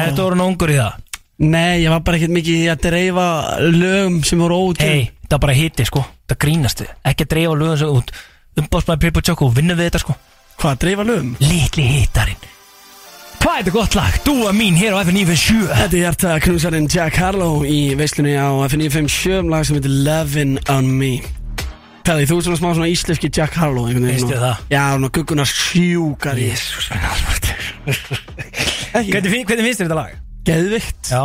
Þetta 0.03 0.27
voru 0.27 0.43
nú 0.43 0.51
ungur 0.51 0.75
í 0.75 0.83
það? 0.83 1.03
Nei, 1.45 1.83
ég 1.83 1.91
var 1.91 2.03
bara 2.07 2.19
ekkert 2.19 2.35
mikið 2.35 2.61
í 2.63 2.67
að 2.71 2.83
dreifa 2.85 3.25
lögum 3.63 4.21
sem 4.27 4.39
voru 4.39 4.59
óutgefin 4.69 5.01
Hei, 5.03 5.09
það 5.35 5.43
bara 5.45 5.57
hitti 5.59 5.87
sko. 5.89 6.05
Það 6.31 6.41
grínast 6.47 6.81
þið 6.83 6.91
Ekki 7.13 7.27
að 7.27 7.33
dreifa 7.35 7.59
lögum 7.61 7.79
sem 7.83 7.93
út. 7.99 8.15
Umbásmaður 8.63 9.01
Pippa 9.05 9.23
Choco 9.27 9.49
Vinnum 9.51 9.79
við 9.81 9.89
þetta 9.91 10.01
sko. 10.05 10.17
Hvað, 10.63 10.77
dreifa 10.85 11.05
lögum? 11.09 11.33
Litli 11.43 11.85
hittarinn 11.91 12.51
Hvað 13.45 13.59
er 13.59 13.65
þetta 13.67 13.73
gott 13.75 13.95
lag? 13.99 14.15
Dúa 14.25 14.53
mín 14.57 14.77
hér 14.79 14.95
á 14.97 15.03
F957 15.05 15.67
Þetta 15.69 15.97
er 15.99 16.05
hjarta 16.07 16.37
knúsarinn 16.47 16.87
Jack 16.89 17.19
Harlow 17.21 17.65
í 17.69 17.81
veislunni 17.99 18.33
á 18.41 18.49
F957 18.71 19.51
lag 19.53 19.67
sem 19.69 19.77
heitir 19.77 19.93
Lovin' 20.07 20.55
on 20.73 20.89
Me. 20.97 21.19
Pæði, 22.05 22.25
þú 22.31 22.39
ert 22.39 22.47
svona 22.47 22.61
smá 22.61 22.71
svona 22.79 22.89
íslenski 22.93 23.29
Jack 23.33 23.59
Harlow 23.59 23.91
svona. 23.91 24.41
það? 24.47 24.63
Já, 24.73 24.83
svona 24.95 25.11
guggunar 25.19 25.51
sjúkar 25.51 26.41
Jésús 26.41 26.89
Hvernig 28.95 29.31
fin- 29.33 29.47
hvernig 29.49 29.65
finnst 29.67 29.81
þér 29.83 29.89
þetta 29.89 29.99
lag? 29.99 30.17
Geðvikt 30.45 31.11
Já 31.13 31.23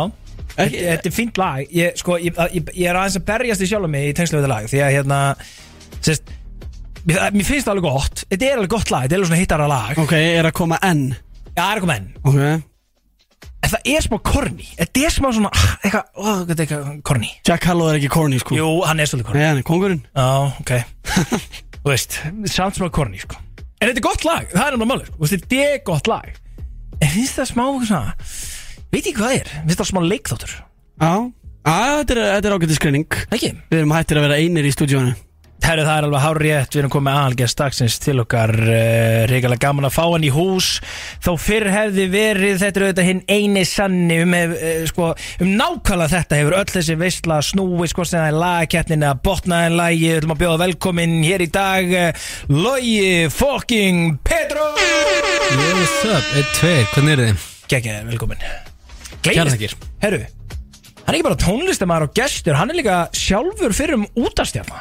Þetta 0.68 1.10
er 1.10 1.14
fínt 1.14 1.40
lag. 1.40 1.62
Ég, 1.74 1.96
sko, 2.00 2.18
ég, 2.20 2.36
ég, 2.54 2.72
ég 2.74 2.90
er 2.90 2.98
aðeins 3.00 3.18
að 3.20 3.26
berjast 3.30 3.64
í 3.64 3.70
sjálfum 3.70 3.94
mig 3.94 4.10
í 4.10 4.14
tengslu 4.18 4.38
við 4.38 4.46
þetta 4.46 4.54
lag 4.54 4.70
Því 4.70 4.82
að 4.84 4.94
hérna 4.96 5.20
sérst, 6.00 6.32
mér, 7.04 7.22
mér 7.36 7.48
finnst 7.48 7.68
það 7.68 7.74
alveg 7.76 7.86
gott. 7.88 8.24
Þetta 8.30 8.48
er 8.50 8.60
alveg 8.60 8.74
gott 8.76 8.92
lag 8.94 9.06
Þetta 9.06 9.16
er 9.16 9.20
alveg 9.20 9.30
svona 9.32 9.42
hittara 9.44 9.70
lag. 9.70 10.02
Ok, 10.04 10.16
er 10.18 10.50
að 10.50 10.58
koma 10.60 10.80
enn 10.90 11.06
Já, 11.56 11.64
er 11.66 11.82
komið 11.82 11.96
enn 11.96 12.10
Ok. 12.24 12.68
En 13.60 13.72
það 13.74 13.88
er 13.92 14.04
smá 14.04 14.16
korni 14.24 14.68
Þetta 14.78 15.02
er 15.04 15.12
smá 15.12 15.26
svona 15.36 15.50
ah, 15.52 15.72
Eitthvað, 15.80 16.06
ó, 16.16 16.28
þetta 16.48 16.54
er 16.54 16.62
eitthvað 16.64 17.00
korni 17.10 17.32
Jack 17.48 17.66
Harlow 17.68 17.90
er 17.90 17.98
ekki 17.98 18.12
corny 18.12 18.38
sko. 18.40 18.56
Jú, 18.56 18.68
hann 18.88 19.02
er 19.02 19.10
svolítið 19.10 19.28
korni 19.28 19.42
Nei, 19.42 19.48
hann 19.50 19.60
er 19.60 19.66
kongurinn 19.68 20.04
Já, 20.14 20.28
ok. 20.62 20.72
Þú 21.80 21.88
veist, 21.88 22.18
samt 22.52 22.76
smá 22.76 22.90
korni, 22.92 23.20
sko. 23.22 23.38
En 23.80 23.88
þetta 23.88 24.00
er 24.02 24.04
gott 24.04 24.24
lag, 24.28 24.48
það 24.52 24.60
er 24.60 24.74
náttúrulega 24.74 24.88
máli, 24.90 25.06
sko. 25.08 25.28
Þetta 25.30 25.60
er 25.64 25.78
gott 25.86 26.10
lag. 26.10 26.26
En 27.00 27.12
finnst 27.14 27.38
það 27.38 27.46
smá 27.48 27.62
svona 27.88 28.00
Veit 28.90 29.04
ekki 29.04 29.18
hvað 29.20 29.36
er? 29.38 29.52
Finnst 29.62 29.80
það 29.80 29.90
smá 29.92 30.02
leikþáttur. 30.06 30.56
Já. 31.00 31.12
Þetta 31.60 32.14
er, 32.14 32.20
þetta 32.34 32.48
er 32.48 32.54
ágætið 32.56 32.78
skreining 32.78 33.16
Ekki? 33.28 33.50
Við 33.68 33.82
erum 33.82 33.92
hættir 33.92 34.16
að 34.16 34.24
vera 34.24 34.38
einir 34.40 34.64
í 34.64 34.70
stúdíónu 34.72 35.12
Herru, 35.60 35.82
það 35.84 35.98
er 35.98 36.04
alveg 36.06 36.22
hár 36.24 36.38
rétt, 36.40 36.72
við 36.72 36.80
erum 36.80 36.92
komið 36.94 37.16
aðalgest 37.20 37.58
dagsins 37.60 37.96
til 38.00 38.14
okkar. 38.22 38.50
Uh, 38.64 39.26
Ríkala 39.28 39.58
gaman 39.60 39.86
að 39.90 39.92
fá 39.92 40.06
hann 40.06 40.24
í 40.24 40.30
hús. 40.32 40.70
Þó 41.20 41.34
fyrr 41.36 41.68
hefði 41.70 42.06
verið, 42.10 42.54
þetta 42.62 42.80
er 42.80 42.86
auðvitað 42.86 43.08
hinn 43.10 43.20
eini 43.28 43.64
sanni 43.68 44.16
um, 44.24 44.32
hef, 44.38 44.54
uh, 44.56 44.86
sko, 44.88 45.10
um 45.44 45.52
nákvæmlega 45.60 46.14
þetta 46.14 46.40
hefur 46.40 46.56
öll 46.62 46.72
þessi 46.72 46.96
veistla 47.02 47.42
snúið 47.44 47.92
sko 47.92 48.08
sem 48.08 48.18
það 48.22 48.30
er 48.30 48.40
lagakeppnin 48.40 49.06
eða 49.06 49.20
botnaðin 49.28 49.78
lagi, 49.82 50.00
við 50.06 50.18
ætlum 50.22 50.34
að 50.34 50.42
bjóða 50.46 50.62
velkomin 50.64 51.14
hér 51.28 51.44
í 51.44 51.50
dag 51.60 51.94
uh, 52.06 52.32
Logi 52.56 53.04
fucking 53.36 54.16
Petro 54.24 54.72
Yo, 54.80 55.70
what's 55.76 56.02
up? 56.08 56.34
Eitt, 56.40 56.56
tveir, 56.56 56.90
hvernig 56.96 57.16
er 57.18 57.24
þið? 57.28 57.48
Gekkið, 57.76 58.02
velkomin 58.14 58.50
Þakkir. 59.24 59.74
Herru, 60.00 60.20
hann 60.24 61.10
er 61.12 61.18
ekki 61.18 61.26
bara 61.26 61.38
tónlistamæður 61.42 62.06
og 62.08 62.14
gestur, 62.16 62.56
hann 62.56 62.72
er 62.72 62.78
líka 62.80 62.96
sjálfur 63.16 63.74
fyrir 63.76 63.98
um 63.98 64.06
útastjarna 64.24 64.80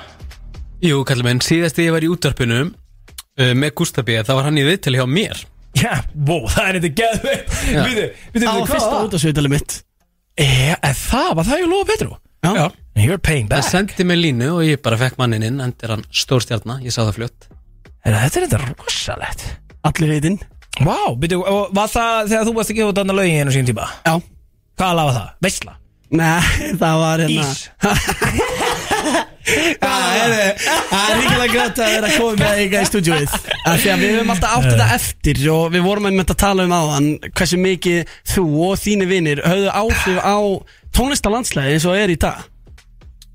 Jú, 0.80 1.02
kallum 1.04 1.28
minn, 1.28 1.42
síðast 1.44 1.76
þegar 1.76 1.90
ég 1.90 1.96
var 1.98 2.06
í 2.08 2.10
útvarpinu 2.14 2.60
uh, 2.70 3.50
með 3.60 3.74
Gústabi, 3.82 4.16
þá 4.24 4.32
var 4.38 4.46
hann 4.48 4.60
í 4.62 4.64
viðtali 4.64 5.02
hjá 5.02 5.04
mér. 5.12 5.42
Já, 5.76 5.92
wow, 6.16 6.46
það 6.48 6.70
er 6.70 6.78
þetta 6.80 6.92
geðveikt. 7.02 7.58
Við 7.68 8.00
við 8.38 8.46
Á 8.48 8.54
fyrsta 8.70 9.02
útasveitali 9.10 9.52
mitt. 9.52 9.76
E, 10.40 10.48
það, 11.04 11.34
var 11.36 11.50
það 11.50 11.60
ég 11.66 11.68
lofa 11.74 11.90
Petru? 11.92 12.16
Já, 12.40 12.52
Já. 12.56 12.64
You're 13.00 13.20
paying 13.20 13.48
Það 13.52 13.60
back. 13.60 13.68
sendi 13.74 14.06
mig 14.08 14.18
línu 14.24 14.48
og 14.56 14.64
ég 14.64 14.80
bara 14.84 14.98
fekk 15.00 15.20
mannin 15.20 15.44
inn, 15.50 15.60
enda 15.64 15.86
er 15.88 15.94
hann 15.98 16.06
stór 16.16 16.44
stjarnar, 16.44 16.80
ég 16.84 16.96
sá 16.96 17.02
það 17.04 17.14
fljótt. 17.20 17.50
Heyrðu, 18.08 18.24
Þetta 18.24 18.40
er 18.40 18.48
þetta 18.48 18.62
rosalegt. 18.72 19.46
Allir 19.92 20.16
heitinn 20.16 20.40
Vá, 20.80 20.96
wow, 20.96 21.16
byrju, 21.20 21.42
og 21.44 21.74
var 21.76 21.90
það 21.92 22.30
þegar 22.32 22.46
þú 22.48 22.54
varst 22.56 22.72
að 22.72 22.78
gefa 22.80 22.92
út 22.94 23.02
annað 23.02 23.20
lögin 23.20 23.42
einu 23.44 23.56
sín 23.56 23.68
tíma? 23.68 23.88
Já 24.06 24.14
Hvað 24.80 24.96
lag 24.96 25.10
var 25.10 25.16
það? 25.18 25.32
Veistla? 25.44 25.74
Nei, 26.10 26.42
það 26.80 27.02
var 27.04 27.24
hérna 27.26 27.44
Ís? 27.44 27.60
Það 29.50 30.14
er 30.14 31.14
ríkilega 31.18 31.48
grætt 31.52 31.80
að 31.82 31.94
vera 31.96 32.10
að 32.10 32.16
koma 32.20 32.36
með 32.38 32.60
eitthvað 32.62 32.84
í 32.84 32.90
stúdíóið 32.90 33.36
Af 33.70 33.80
Því 33.82 33.92
að 33.94 34.04
við 34.04 34.14
höfum 34.14 34.34
alltaf 34.34 34.56
átt 34.56 34.68
þetta 34.70 34.88
eftir 34.96 35.42
og 35.54 35.64
við 35.74 35.86
vorum 35.88 36.10
einmitt 36.10 36.34
að 36.34 36.42
tala 36.44 36.66
um 36.68 36.76
áðan 36.76 37.10
hversu 37.28 37.60
mikið 37.62 38.14
þú 38.34 38.46
og 38.68 38.76
þínu 38.84 39.10
vinnir 39.10 39.42
höfðu 39.46 39.72
áhrif 39.74 40.20
á 40.22 40.38
tónlistalandslæði 40.96 41.78
eins 41.78 41.88
og 41.90 41.98
er 41.98 42.14
í 42.14 42.20
dag 42.22 42.46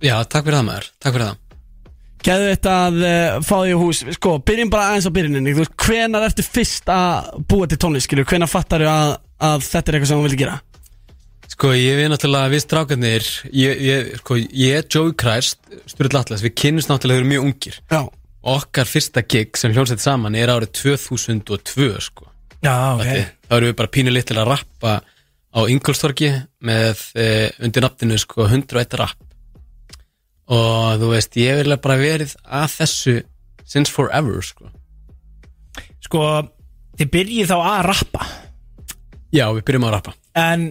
Já, 0.05 0.16
takk 0.28 0.45
fyrir 0.47 0.61
það 0.61 0.68
maður, 0.68 0.90
takk 1.01 1.16
fyrir 1.16 1.26
það 1.26 1.43
Gæðu 2.25 2.51
þetta 2.55 2.75
að 2.87 3.01
uh, 3.05 3.39
fá 3.45 3.57
því 3.59 3.75
hús 3.81 3.99
Sko, 4.16 4.39
byrjum 4.49 4.70
bara 4.72 4.93
aðeins 4.93 5.09
á 5.09 5.16
byrjuninni. 5.16 5.53
Þú 5.53 5.64
veist, 5.64 5.75
hvenar 5.85 6.25
ertu 6.25 6.45
fyrst 6.47 6.89
að 6.93 7.35
búa 7.51 7.68
til 7.68 7.81
tónlist 7.81 8.09
skilur, 8.09 8.29
Hvenar 8.31 8.51
fattar 8.51 8.85
þú 8.85 8.89
að, 8.89 9.12
að 9.51 9.66
þetta 9.66 9.85
er 9.93 9.99
eitthvað 9.99 10.11
sem 10.11 10.22
þú 10.22 10.29
vildi 10.29 10.41
gera? 10.41 10.57
Sko, 11.55 11.70
ég 11.77 11.99
við 12.01 12.09
náttúrulega, 12.11 12.51
við 12.55 12.62
strákarnir 12.64 13.27
ég, 13.53 13.83
ég, 13.85 14.12
sko, 14.22 14.39
ég, 14.41 14.87
Joey 14.91 15.12
Christ, 15.20 15.61
Sturl 15.91 16.16
Atlas 16.18 16.43
Við 16.43 16.55
kynnumst 16.62 16.91
náttúrulega 16.91 17.20
við 17.20 17.22
erum 17.22 17.33
mjög 17.35 17.49
ungir. 17.51 17.81
Já. 17.93 18.01
Okkar 18.55 18.89
fyrsta 18.89 19.22
gig 19.29 19.61
sem 19.61 19.72
hljómsætti 19.77 20.05
saman 20.05 20.37
er 20.37 20.53
árið 20.53 20.72
2002, 20.81 21.91
sko. 22.09 22.31
Já, 22.64 22.75
ok. 22.97 23.37
Þá 23.45 23.55
erum 23.59 23.70
við 23.70 23.77
bara 23.79 23.93
pínu 23.93 24.12
litil 24.12 24.41
að 24.41 24.51
rappa 24.55 24.97
á 25.55 25.61
Ingolstorgi 25.70 26.33
með 26.64 27.05
eh, 27.20 27.53
undir 27.62 27.85
nafninu 27.85 28.18
sko 28.18 28.49
101 28.49 28.99
rapp 28.99 29.24
og 30.53 31.01
þú 31.01 31.11
veist, 31.14 31.36
ég 31.40 31.62
vil 31.62 31.76
bara 31.80 32.01
verið 32.01 32.34
að 32.45 32.66
þessu 32.78 33.14
since 33.64 33.92
forever 33.92 34.45
sko. 34.45 34.68
Sko, 36.05 36.20
þið 37.01 37.12
byrjið 37.14 37.53
þá 37.53 37.57
að 37.59 37.84
rappa. 37.88 38.26
Já, 39.34 39.47
við 39.57 39.64
byrjum 39.66 39.86
að 39.88 39.95
rappa. 39.97 40.14
En, 40.38 40.66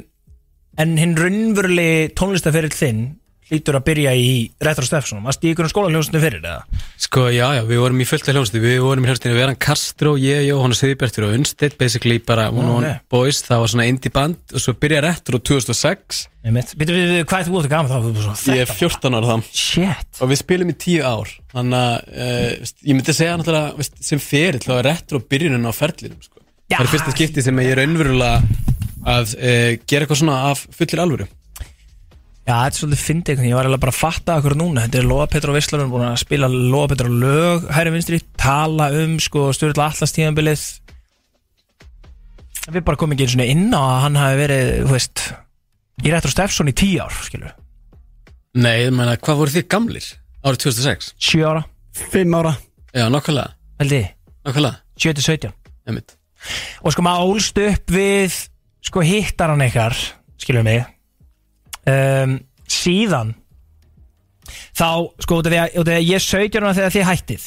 en 0.80 0.95
hinn 0.99 1.17
raunverulegi 1.17 2.13
tónlistaferill 2.17 2.76
þinn 2.76 3.03
hlýtur 3.52 3.78
að 3.80 3.86
byrja 3.89 4.14
í 4.18 4.34
Retro 4.64 4.86
Steffsonum 4.88 5.28
Varst 5.28 5.44
í 5.46 5.54
ykkur 5.54 5.70
skólaljónsinu 5.72 6.22
fyrir 6.24 6.44
eða? 6.44 6.82
Sko, 7.02 7.28
já, 7.34 7.46
já, 7.58 7.62
við 7.68 7.82
vorum 7.84 8.04
í 8.04 8.08
fullt 8.08 8.28
af 8.28 8.38
hljómsveit 8.38 8.64
Við 8.64 8.82
vorum 8.84 9.06
í 9.06 9.10
hljómsveitinu 9.10 9.38
Veran 9.39 9.60
Castro, 9.68 10.16
ég, 10.22 10.44
Jóhanna 10.48 10.78
Siðbertur 10.78 11.28
og 11.30 11.38
Unstedt 11.38 11.80
Basically 11.80 12.20
bara 12.24 12.50
One 12.52 12.70
Ó, 12.70 12.76
on 12.78 12.89
ok. 12.89 13.08
Boys. 13.14 13.41
Það 13.48 13.64
var 13.64 13.74
svona 13.74 13.88
indie 13.91 14.14
band 14.14 14.56
og 14.56 14.64
svo 14.64 14.76
byrja 14.80 15.04
retro 15.06 15.41
2006 15.41 16.28
Býttu 16.44 16.91
við, 16.91 17.12
hvað 17.24 17.48
þú 17.48 17.60
að 17.62 17.70
gama 17.72 17.88
þá? 17.88 18.41
Ég 18.52 18.66
er 18.66 18.72
14 18.76 19.16
ára 19.16 19.30
þá. 19.30 19.52
Shit. 19.56 20.18
Og 20.20 20.28
við 20.28 20.41
spilum 20.41 20.74
í 20.74 20.76
10 20.76 21.06
ár. 21.08 21.30
Þannig 21.54 21.78
að 21.80 22.10
uh, 22.12 22.50
veist, 22.60 22.76
ég 22.84 22.98
myndi 22.98 23.16
segja 23.16 23.38
náttúrulega 23.39 23.78
veist, 23.78 23.96
sem 24.04 24.20
ferill 24.20 24.60
þá 24.66 24.74
er 24.76 24.88
retro 24.89 25.22
byrjunin 25.24 25.64
á 25.64 25.72
ferlinum 25.72 26.20
sko. 26.20 26.44
Það 26.74 26.84
er 26.84 26.91
fyrsta 26.91 27.14
skipti 27.16 27.46
sem 27.46 27.64
ég 27.64 27.72
er 27.72 27.80
raunverulega 27.80 28.41
að 29.14 29.38
uh, 29.38 29.70
gera 29.88 30.04
eitthvað 30.04 30.20
svona 30.20 30.41
af 30.50 30.66
fullir 30.76 31.04
alvöru 31.06 31.30
Já, 32.44 32.58
þetta 32.58 32.76
er 32.76 32.76
svolítið 32.76 33.04
fyndið. 33.08 33.41
Ég 33.48 33.56
var 33.56 33.68
eiginlega 33.68 33.84
bara 33.86 33.94
að 33.94 34.00
fatta 34.02 34.34
okkur 34.41 34.56
núna. 34.60 34.84
Þetta 34.84 35.00
er 35.00 35.06
Lóa 35.08 35.28
Petra 35.32 35.54
og 35.54 35.56
Visslarun 35.56 35.91
búin 35.94 36.04
að 36.10 36.18
spila 36.20 36.50
Lóa 36.52 36.89
Petra 36.91 37.08
lög 37.08 37.70
hæri 37.72 37.94
vinstri 37.94 38.20
Tala 38.39 38.89
um 39.00 39.14
sko 39.24 39.46
stjórnlega 39.56 39.86
allastíðanbilið 39.94 40.66
Við 42.74 42.84
bara 42.88 43.00
komum 43.00 43.16
ekki 43.16 43.26
einu 43.26 43.34
svona 43.34 43.48
inn 43.52 43.66
á 43.72 43.80
að 43.80 44.02
hann 44.06 44.20
hafi 44.20 44.39
verið, 44.39 44.72
þú 44.84 44.91
veist 44.91 45.24
Í 46.04 46.12
Retro 46.12 46.32
Steffson 46.32 46.72
í 46.72 46.76
tíu 46.76 47.00
ár, 47.04 47.16
skilur 47.24 47.56
Nei, 48.60 48.86
ég 48.86 48.91
meina, 48.96 49.16
hvað 49.18 49.39
voru 49.39 49.56
þið 49.56 49.66
gamlir 49.72 50.08
árið 50.44 50.66
2006? 50.68 51.14
Sjö 51.24 51.48
ára, 51.48 51.64
Fimm 52.12 52.36
ára. 52.38 52.52
Já, 52.94 53.08
nokkulega, 53.10 53.56
held 53.82 53.96
ég. 53.96 54.12
Nokkulega 54.46 54.82
7-17 55.00 55.54
einmitt. 55.88 56.16
Og 56.84 56.94
sko 56.94 57.06
maður 57.06 57.32
ólst 57.32 57.60
upp 57.64 57.94
við 57.96 58.36
Sko 58.84 59.04
hittaran 59.08 59.64
ykkar 59.64 59.96
Skilur 60.38 60.66
mig 60.68 60.84
um, 61.89 62.38
Síðan 62.69 63.34
Þá, 64.73 64.88
sko, 65.23 65.39
út 65.39 65.47
af 65.47 65.53
því 65.53 65.59
að, 65.61 65.75
út 65.79 65.88
af 65.88 65.91
því 65.91 65.97
að 65.99 66.07
ég 66.09 66.23
17 66.23 66.63
ára 66.65 66.73
þegar 66.75 66.93
þið 66.93 67.05
hættið. 67.07 67.43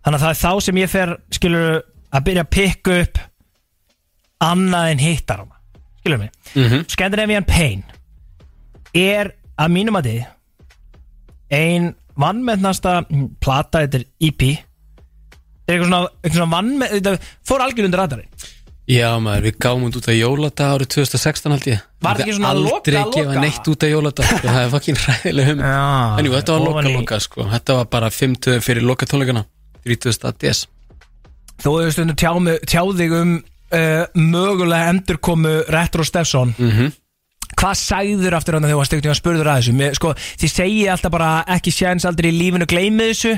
Þannig 0.00 0.16
að 0.16 0.22
það 0.22 0.30
er 0.30 0.38
þá 0.40 0.64
sem 0.64 0.78
ég 0.80 0.90
fer 0.90 1.12
Skilur 1.36 1.66
að 2.10 2.26
byrja 2.28 2.44
að 2.44 2.52
pikka 2.56 2.98
upp 3.04 3.20
Annað 4.40 4.92
en 4.94 5.02
hittarana 5.04 5.58
Skilur 6.00 6.22
mig? 6.22 6.30
Mhm. 6.54 6.84
Scandinavian 6.88 7.48
Pain 7.48 7.84
Er 8.96 9.34
að 9.60 9.74
mínum 9.74 9.98
að 10.00 10.08
þið 10.08 10.22
Ein 11.60 11.90
vannmennasta 12.20 13.00
mm, 13.02 13.28
Plata, 13.42 13.84
þetta 13.84 14.00
er 14.00 14.06
EP 14.30 14.46
Er 14.48 15.74
eitthvað 15.74 15.90
svona, 15.90 16.00
eitthvað 16.22 16.38
svona 16.38 16.54
vannmenn 16.56 16.96
Þetta 16.96 17.14
fór 17.46 17.66
algjör 17.66 17.90
undir 17.90 18.02
radarinn 18.02 18.48
Já 18.90 19.10
maður, 19.22 19.44
við 19.46 19.56
gáum 19.62 19.82
út 19.86 19.96
út 20.00 20.08
af 20.10 20.16
jóladag 20.16 20.72
árið 20.74 20.88
2016 20.96 21.52
held 21.54 21.66
ég 21.70 21.82
Var 22.02 22.20
ekki 22.24 22.34
svona 22.38 22.48
Aldrei 22.56 22.96
loka, 22.96 23.04
loka? 23.04 23.20
gefa 23.20 23.42
neitt 23.44 23.68
út 23.70 23.84
af 23.86 23.92
jóladag 23.92 24.26
sko, 24.30 24.40
Það 24.48 24.60
er 24.64 24.70
fucking 24.72 25.00
ræðileg 25.04 25.50
um 25.52 25.60
jú, 26.26 26.32
þetta 26.34 26.56
var 26.56 26.64
loka 26.66 26.92
loka 26.96 27.18
sko 27.22 27.46
Þetta 27.52 27.76
var 27.80 27.90
bara 27.92 28.08
50 28.10 28.64
fyrir 28.66 28.86
loka 28.88 29.06
tónleikana 29.06 29.44
30. 29.86 30.32
DS 30.42 30.64
Þú 31.60 31.74
hefur 31.84 32.40
mig- 32.40 32.64
tjáð 32.66 32.94
þig 32.98 33.14
um 33.20 33.34
uh, 33.36 34.04
mögulega 34.16 34.88
endurkomu 34.94 35.54
Retro 35.68 36.04
Steffson 36.08 36.54
Mhm. 36.58 36.90
Hvað 37.60 37.74
sagður 37.76 38.34
aftur 38.38 38.54
hann 38.56 38.62
þegar 38.64 38.72
þú 38.76 38.78
varst 38.80 38.92
einhvern 38.94 39.10
veginn 39.10 39.18
spurður 39.18 39.48
að 39.50 39.56
þessu? 39.60 39.72
Mér, 39.76 39.94
sko, 39.98 40.12
þið 40.40 40.52
segið 40.54 40.90
alltaf 40.94 41.10
bara 41.12 41.30
ekki 41.56 41.72
séns 41.74 42.06
aldrei 42.08 42.30
í 42.30 42.36
lífinu 42.38 42.66
gleymið 42.70 43.10
þessu 43.10 43.32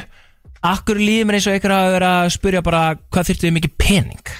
Akkur 0.62 1.00
lífið 1.00 1.26
mér 1.26 1.38
eins 1.40 1.46
og 1.48 1.56
einhver 1.56 1.72
að 1.74 1.92
vera 1.96 2.10
að 2.22 2.28
spurja 2.36 2.60
bara 2.62 2.82
hvað 3.10 3.26
þyrftu 3.30 3.48
þið 3.48 3.54
mikið 3.56 3.72
pening? 3.82 4.34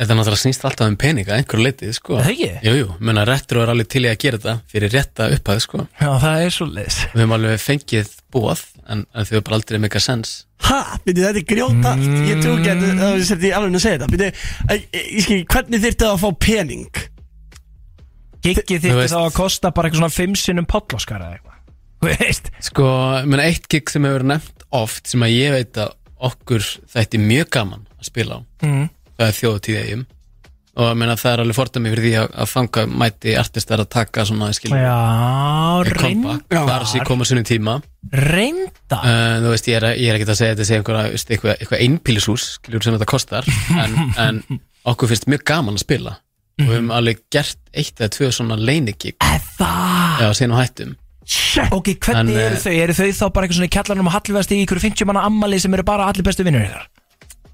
Þetta 0.00 0.14
náttúrulega 0.16 0.40
snýst 0.40 0.62
alltaf 0.64 0.88
um 0.88 0.94
peninga 0.96 1.34
einhverju 1.36 1.64
leitið 1.66 1.90
sko. 1.98 2.14
Er 2.16 2.24
það 2.24 2.30
ekki? 2.32 2.46
Jú, 2.64 2.72
jú, 2.78 2.86
menna 3.04 3.24
retro 3.28 3.60
er 3.60 3.68
alveg 3.74 3.88
til 3.92 4.00
í 4.06 4.08
að 4.08 4.16
gera 4.22 4.38
þetta 4.40 4.54
fyrir 4.72 4.94
rétta 4.94 5.26
upphæð 5.36 5.58
sko. 5.66 5.82
Já, 6.00 6.08
það 6.22 6.44
er 6.46 6.54
svo 6.56 6.66
leis 6.70 6.96
Við 7.12 7.20
höfum 7.20 7.34
alveg 7.36 7.60
fengið 7.60 8.14
bóð 8.32 8.62
en, 8.88 9.02
en 9.12 9.28
þau 9.28 9.34
er 9.36 9.44
bara 9.44 9.58
aldrei 9.60 9.78
mega 9.82 10.00
sens. 10.00 10.32
Ha, 10.70 10.78
byrju, 11.04 11.26
þetta 11.26 11.42
er 11.42 11.46
grjótart. 11.52 12.06
Ég 12.30 12.40
trú 12.40 12.54
ekki 12.56 12.72
að 12.72 12.80
það 13.28 13.44
er 13.50 13.54
alveg 13.60 13.76
að 13.76 13.84
segja 13.84 13.98
þetta. 14.00 14.08
Byrju, 14.14 14.30
ég 14.96 15.26
skil, 15.26 15.38
hvernig 15.52 15.84
þyrfti 15.84 16.06
það 16.06 16.14
að 16.16 16.22
fá 16.24 16.30
pening? 16.46 17.02
Þyrfti 18.40 18.78
veist- 18.96 19.12
þá 19.14 19.20
að 19.26 19.34
kosta 19.36 19.70
bara 19.76 19.88
eitthvað 19.90 20.00
svona 20.00 20.14
fimm 20.16 20.36
sinnum 20.38 20.66
podloskar 20.68 21.20
eða 21.20 21.36
eitthvað. 21.36 21.56
Þú 22.00 22.12
veist. 22.16 22.50
Sko, 22.64 22.86
menna 23.28 23.44
eitt 23.50 23.68
gig 23.68 23.90
sem 23.92 24.04
hefur 24.08 24.22
verið 24.22 24.30
nefnt 24.32 24.64
oft 24.80 25.10
sem 25.12 25.20
að 25.26 25.34
ég 25.36 25.52
veit 25.58 25.80
að 25.82 25.92
okkur 26.30 26.64
þætti 26.94 27.20
mjög 27.20 27.50
gaman 27.52 27.84
að 28.00 28.08
spila 28.08 28.40
á 28.40 28.40
Mhm. 28.64 28.88
Það 29.20 29.28
er 29.28 29.38
þjóðutíð 29.38 29.78
eigum 29.84 30.08
og 30.80 30.86
ég 30.86 30.98
meina 31.00 31.16
það 31.18 31.32
er 31.32 31.42
alveg 31.42 31.56
fordæmi 31.58 31.90
fyrir 31.92 32.04
því 32.06 32.12
að, 32.20 32.28
að 32.40 32.50
fanga 32.50 32.84
mæti 33.02 33.32
artistar 33.36 33.82
að 33.82 33.88
taka 33.90 34.24
svona 34.28 34.48
skilur. 34.54 34.78
Já, 34.80 35.92
comeback, 35.98 36.54
fara 36.54 36.86
sér 36.88 37.04
koma 37.08 37.26
sinni 37.28 37.44
tíma. 37.46 37.80
Reynda 38.14 38.78
Uh, 38.90 39.36
þú 39.44 39.52
veist, 39.52 39.68
ég 39.70 39.76
er, 39.78 39.84
ég 40.00 40.10
er 40.10 40.16
ekki 40.18 40.26
að 40.26 40.38
segja 40.40 40.54
þetta 40.54 40.64
sé 40.66 40.78
einhverja, 40.78 41.18
eitthvað, 41.20 41.52
eitthvað 41.56 41.82
einpílishús, 41.84 42.46
skiljur 42.56 42.82
sem 42.82 42.96
þetta 42.96 43.06
kostar. 43.10 43.46
En, 43.78 43.94
en 44.24 44.40
okkur 44.90 45.10
finnst 45.12 45.28
mjög 45.30 45.44
gaman 45.46 45.78
að 45.78 45.84
spila. 45.84 46.16
Og 46.60 46.66
við 46.66 46.74
höfum 46.74 46.90
alveg 46.96 47.22
gert 47.32 47.60
eitt 47.72 48.00
eða 48.00 48.12
tvö 48.16 48.32
svona 48.34 48.58
Það 48.58 50.20
Já, 50.20 50.26
síðan 50.36 50.56
á 50.56 50.60
hættum 50.60 50.96
Ok, 51.76 51.92
hvernig 52.02 52.34
En, 52.34 52.42
eru 52.42 52.56
eh, 52.56 52.60
þau? 52.64 52.72
Eru 52.74 52.96
þau 52.96 53.06
þá 53.06 53.24
bara 53.30 53.46
eitthvað 53.46 53.58
svona 53.60 53.68
í 53.70 53.74
kjallarnum 53.76 54.10
og 54.10 54.14
hallifast 54.16 54.52
í 54.52 54.58
ykkur 54.64 54.82
50 54.82 55.08
manna 55.08 55.22
ammali 55.28 55.60
sem 55.62 55.76
eru 55.76 55.86
bara 55.86 56.08
allir 56.10 56.26
bestu 56.26 56.44
vinnur 56.46 56.66
ykkar? 56.66 56.88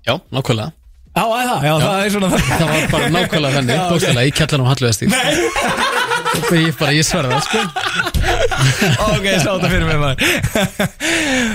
Já, 0.07 0.17
nákvæmlega 0.33 0.73
Já, 1.17 1.23
það, 1.25 1.63
já, 1.65 1.75
það 1.81 1.99
er 2.05 2.11
svona 2.13 2.29
Það 2.37 2.67
var 2.71 2.89
bara 2.93 3.07
nákvæmlega 3.15 3.57
þannig, 3.57 3.73
Já, 3.73 3.81
ok. 3.81 3.93
bókstæðlega, 3.95 4.27
í 4.29 4.35
kjallanum 4.37 4.67
halluðastíð 4.69 5.15
Ég 6.37 6.75
bara, 6.77 6.93
ég 6.93 7.07
sverða 7.07 7.39
það, 7.39 7.47
sko. 7.47 7.61
Ok, 9.07 9.25
sá 9.41 9.47
þetta 9.49 9.69
fyrir 9.73 9.87
mig 9.89 9.99
maður. 10.01 10.19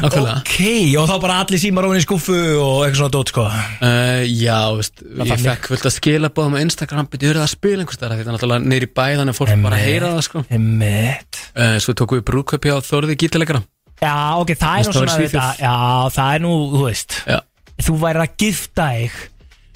Nákvæmlega. 0.01 0.33
Ok, 0.41 0.55
og 0.97 1.05
þá 1.11 1.13
bara 1.23 1.35
allir 1.43 1.61
símar 1.61 1.87
ofin 1.87 1.99
í 1.99 2.05
skuffu 2.05 2.37
og 2.37 2.79
eitthvað 2.85 2.97
svona 2.99 3.13
dót 3.13 3.31
sko. 3.33 3.45
Uh, 3.81 4.23
já, 4.25 4.57
veist, 4.79 5.03
ég 5.21 5.43
fekk 5.45 5.69
fullt 5.71 5.87
að 5.91 5.95
skila 5.95 6.31
bóðum 6.33 6.57
á 6.57 6.59
Instagram, 6.65 7.09
eru 7.19 7.37
það 7.37 7.45
að 7.45 7.51
spila 7.53 7.85
einhvers 7.85 8.01
þar 8.01 8.15
þetta 8.17 8.25
er 8.25 8.37
náttúrulega 8.37 8.71
neyri 8.73 8.89
bæ, 8.89 9.03
þannig 9.21 9.35
að 9.35 9.39
fólk 9.41 9.53
bara 9.67 9.81
heyra 9.81 10.13
það 10.15 10.25
sko. 10.29 10.43
Uh, 10.47 11.75
Svo 11.83 11.95
tókum 12.01 12.21
við 12.21 12.25
brúköpi 12.31 12.73
á 12.73 12.77
Þorði 12.85 13.19
gítalegara 13.21 13.61
Já, 14.01 14.15
ok, 14.41 14.55
það 14.57 14.79
er 14.79 14.87
nú 14.87 14.91
það 14.91 14.97
svona 14.97 15.17
þetta 15.19 15.45
Já, 15.61 15.75
það 16.15 16.33
er 16.33 16.43
nú, 16.47 16.53
þú 16.73 16.85
veist. 16.87 17.19
Já. 17.29 17.39
Þú 17.81 17.97
væri 18.01 18.23
að 18.23 18.35
gifta 18.41 18.87
þig 18.95 19.19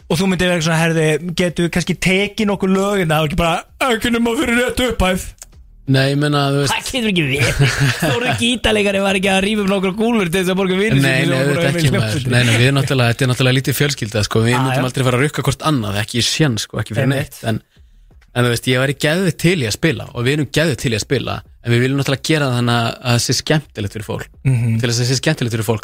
og 0.06 0.20
þú 0.20 0.30
myndir 0.30 0.52
vera 0.52 0.60
eitthvað 0.60 0.68
svona, 0.68 0.82
herði, 0.84 1.34
getur 1.40 1.66
við 1.66 1.74
kannski 1.76 1.96
tekið 2.06 2.52
nokkuð 2.52 2.76
lögin 2.76 3.12
það 3.12 3.24
og 3.24 3.30
ekki 3.32 3.40
bara 3.42 3.90
ekki 3.96 4.14
nema 4.14 4.36
fyrir 4.38 4.62
rétt 4.62 4.86
upphæð. 4.86 5.26
Nei, 5.86 6.16
ég 6.16 6.18
menna, 6.18 6.48
þú 6.50 6.62
veist 6.64 6.74
Það 6.74 6.88
getur 6.90 7.10
ekki 7.12 7.24
við 7.30 7.44
Þóru 8.00 8.32
gítalegari 8.40 9.02
var 9.04 9.20
ekki 9.20 9.30
að 9.30 9.44
rífa 9.46 9.62
um 9.62 9.68
nokkur 9.70 9.94
gúlur 9.94 10.32
til 10.32 10.40
þess 10.40 10.50
að 10.50 10.58
borga 10.58 10.80
vinnu 10.80 10.98
Nei, 11.04 11.30
nei, 11.30 11.38
þetta 11.46 11.68
ekki 11.70 11.92
maður. 11.94 12.26
Nei, 12.26 12.42
nei, 12.42 12.56
við 12.56 12.66
erum 12.66 12.80
náttúrulega, 12.80 13.14
þetta 13.14 13.26
er 13.26 13.30
náttúrulega 13.30 13.58
lítið 13.60 13.78
fjölskylda 13.78 14.24
sko. 14.26 14.42
Við 14.48 14.58
myndum 14.58 14.88
aldrei 14.90 15.06
fara 15.06 15.20
að 15.20 15.26
rukka 15.28 15.46
hvort 15.46 15.62
annað 15.70 16.00
Ekki 16.02 16.18
í 16.18 16.26
sjön, 16.26 16.58
sko, 16.58 16.82
ekki 16.82 16.98
fyrir 16.98 17.12
neitt. 17.12 17.38
En, 17.46 17.62
en 18.34 18.48
þú 18.48 18.54
veist, 18.56 18.70
ég 18.74 18.82
væri 18.82 18.98
geðið 19.06 19.38
til 19.46 19.60
í 19.62 19.70
að 19.70 19.78
spila 19.78 20.10
Og 20.16 20.26
við 20.26 20.40
erum 20.40 20.50
geðið 20.58 20.78
til 20.82 20.90
í 20.90 20.98
að 20.98 21.06
spila 21.06 21.38
En 21.66 21.74
við 21.74 21.82
viljum 21.86 21.98
náttúrulega 22.02 22.30
gera 22.30 22.48
þannig 22.54 22.78
að 22.78 22.90
það 23.06 23.22
sé 23.26 23.34
skemmtilegt 23.40 23.94
fyrir 23.96 24.06
fólk. 24.06 24.28
Mhm. 24.46 24.76
Til 24.78 24.86
þess 24.90 25.00
að 25.00 25.02
það 25.02 25.10
sé 25.10 25.16
skemmtilegt 25.22 25.54
fyrir 25.56 25.66
fólk 25.66 25.84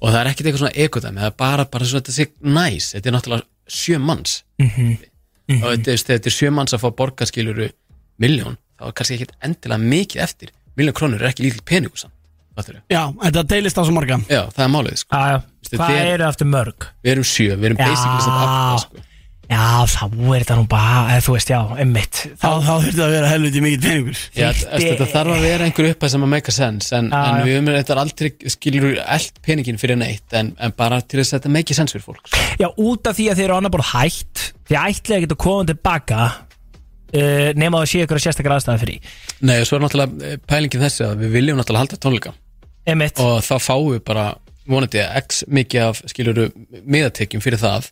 Og 0.00 0.12
það 0.12 0.20
er 0.20 0.30
ekkert 0.30 0.46
eitthvað 0.46 0.62
svona 0.62 0.76
ekotæmi 0.84 1.18
Það 1.22 1.30
er 1.32 1.36
bara, 1.42 1.64
bara 1.72 1.84
svo 1.88 1.98
að 1.98 2.02
þetta 2.06 2.16
sé 2.18 2.26
næs 2.42 2.90
Þetta 2.94 3.08
er 3.10 3.14
náttúrulega 3.16 3.46
sjö 3.68 3.98
manns. 4.00 4.36
Mhm. 4.62 4.92
Og 5.58 5.66
þetta, 5.72 5.90
er- 5.94 6.04
þetta 6.12 6.28
er 6.30 6.36
sjö 6.38 6.50
manns 6.54 6.74
að 6.76 6.82
fá 6.84 6.88
borgarskiluru 7.00 7.70
miljón 8.20 8.56
Þá 8.78 8.86
er 8.86 8.92
kannski 8.94 9.16
ekkert 9.18 9.32
endilega 9.42 9.80
mikið 9.82 10.22
eftir. 10.22 10.50
Miljón 10.78 10.94
krónur 10.94 11.22
er 11.22 11.32
ekki 11.32 11.42
lítill 11.48 11.64
peningur 11.66 11.98
samt 11.98 12.14
Fattar 12.58 12.80
Já, 12.90 13.02
þetta 13.22 13.42
deilist 13.46 13.78
á 13.78 13.82
svo 13.86 13.94
marga. 13.94 14.16
Já, 14.30 14.42
það 14.50 14.64
er 14.64 14.70
málið 14.74 14.96
sko. 15.02 15.14
Já, 15.14 15.42
Veistu, 15.62 15.76
Hvað 15.78 15.90
er- 15.94 16.08
eru 16.14 16.24
aftur 16.26 16.46
mörg? 16.50 16.86
Við 17.04 17.10
erum 17.12 17.26
sjö, 17.26 17.48
við 17.58 17.64
erum 17.68 17.76
basically 17.78 18.22
samt 18.24 18.40
átta 18.42 18.78
sko. 18.82 19.02
Já, 19.48 19.60
þá 19.88 20.02
er 20.04 20.42
þetta 20.42 20.56
nú 20.58 20.64
bara, 20.68 20.96
eða 21.14 21.22
þú 21.24 21.34
veist, 21.34 21.50
já, 21.54 21.58
emmitt 21.80 22.18
Þá, 22.36 22.48
þá 22.66 22.72
þurfti 22.84 23.00
að 23.06 23.12
vera 23.14 23.28
helviti 23.30 23.62
mikið 23.64 23.86
peningur. 23.86 24.18
Já, 24.36 24.48
þetta 24.58 25.06
þarf 25.14 25.32
að 25.38 25.46
vera 25.46 25.64
einhver 25.68 25.88
upphæð 25.94 26.12
sem 26.12 26.26
að 26.26 26.30
make 26.34 26.52
a 26.52 26.56
sense 26.58 26.98
en, 26.98 27.08
Já, 27.08 27.22
en 27.22 27.38
já. 27.38 27.44
við 27.46 27.56
höfum 27.56 27.70
þetta 27.78 27.96
aldrei 28.02 28.28
skilur 28.52 28.98
allt 29.06 29.40
peningin 29.46 29.80
fyrir 29.80 29.96
neitt 30.02 30.36
en, 30.36 30.50
en 30.60 30.74
bara 30.76 30.98
til 31.00 31.22
þess 31.22 31.32
að 31.32 31.38
þetta 31.40 31.52
make 31.56 31.72
a 31.72 31.78
sense 31.80 31.96
fyrir 31.96 32.04
fólk 32.10 32.28
sko. 32.28 32.44
Já, 32.60 32.68
út 32.68 33.08
af 33.08 33.16
því 33.16 33.30
að 33.32 33.40
þeir 33.40 33.46
eru 33.48 33.56
annar 33.56 33.74
bara 33.78 33.88
hætt 33.94 34.44
Því 34.68 34.76
ætlaði 34.82 35.22
ekki 35.24 35.32
að 35.32 35.40
koma 35.46 35.64
tilbaka 35.70 36.20
uh, 36.28 37.48
nema 37.56 37.78
að 37.78 37.86
það 37.86 37.90
sé 37.94 38.02
ykkur 38.04 38.18
að 38.20 38.24
sérstakar 38.26 38.54
aðstæða 38.58 38.82
fyrir. 38.82 39.14
Nei, 39.48 39.54
og 39.62 39.68
svo 39.70 39.78
er 39.78 39.84
náttúrulega 39.86 40.28
eh, 40.28 40.40
pælingin 40.50 40.84
þessi 40.84 41.06
að 41.06 41.22
við 41.24 41.32
viljum 41.38 41.60
náttúrulega 41.62 41.86
halda 41.86 42.00
tónleika. 42.04 42.34
Emmitt 42.88 43.22
og 43.24 43.38
þá 43.46 43.54
fáum 43.64 43.88
við 43.94 44.02
bara 44.08 44.26
vonandi 44.68 45.00
x 45.22 45.40
mikið 45.48 45.86
af 45.86 46.02
skiluru 46.12 46.50
miðatekjum 46.84 47.40
fyrir 47.44 47.60
það 47.62 47.88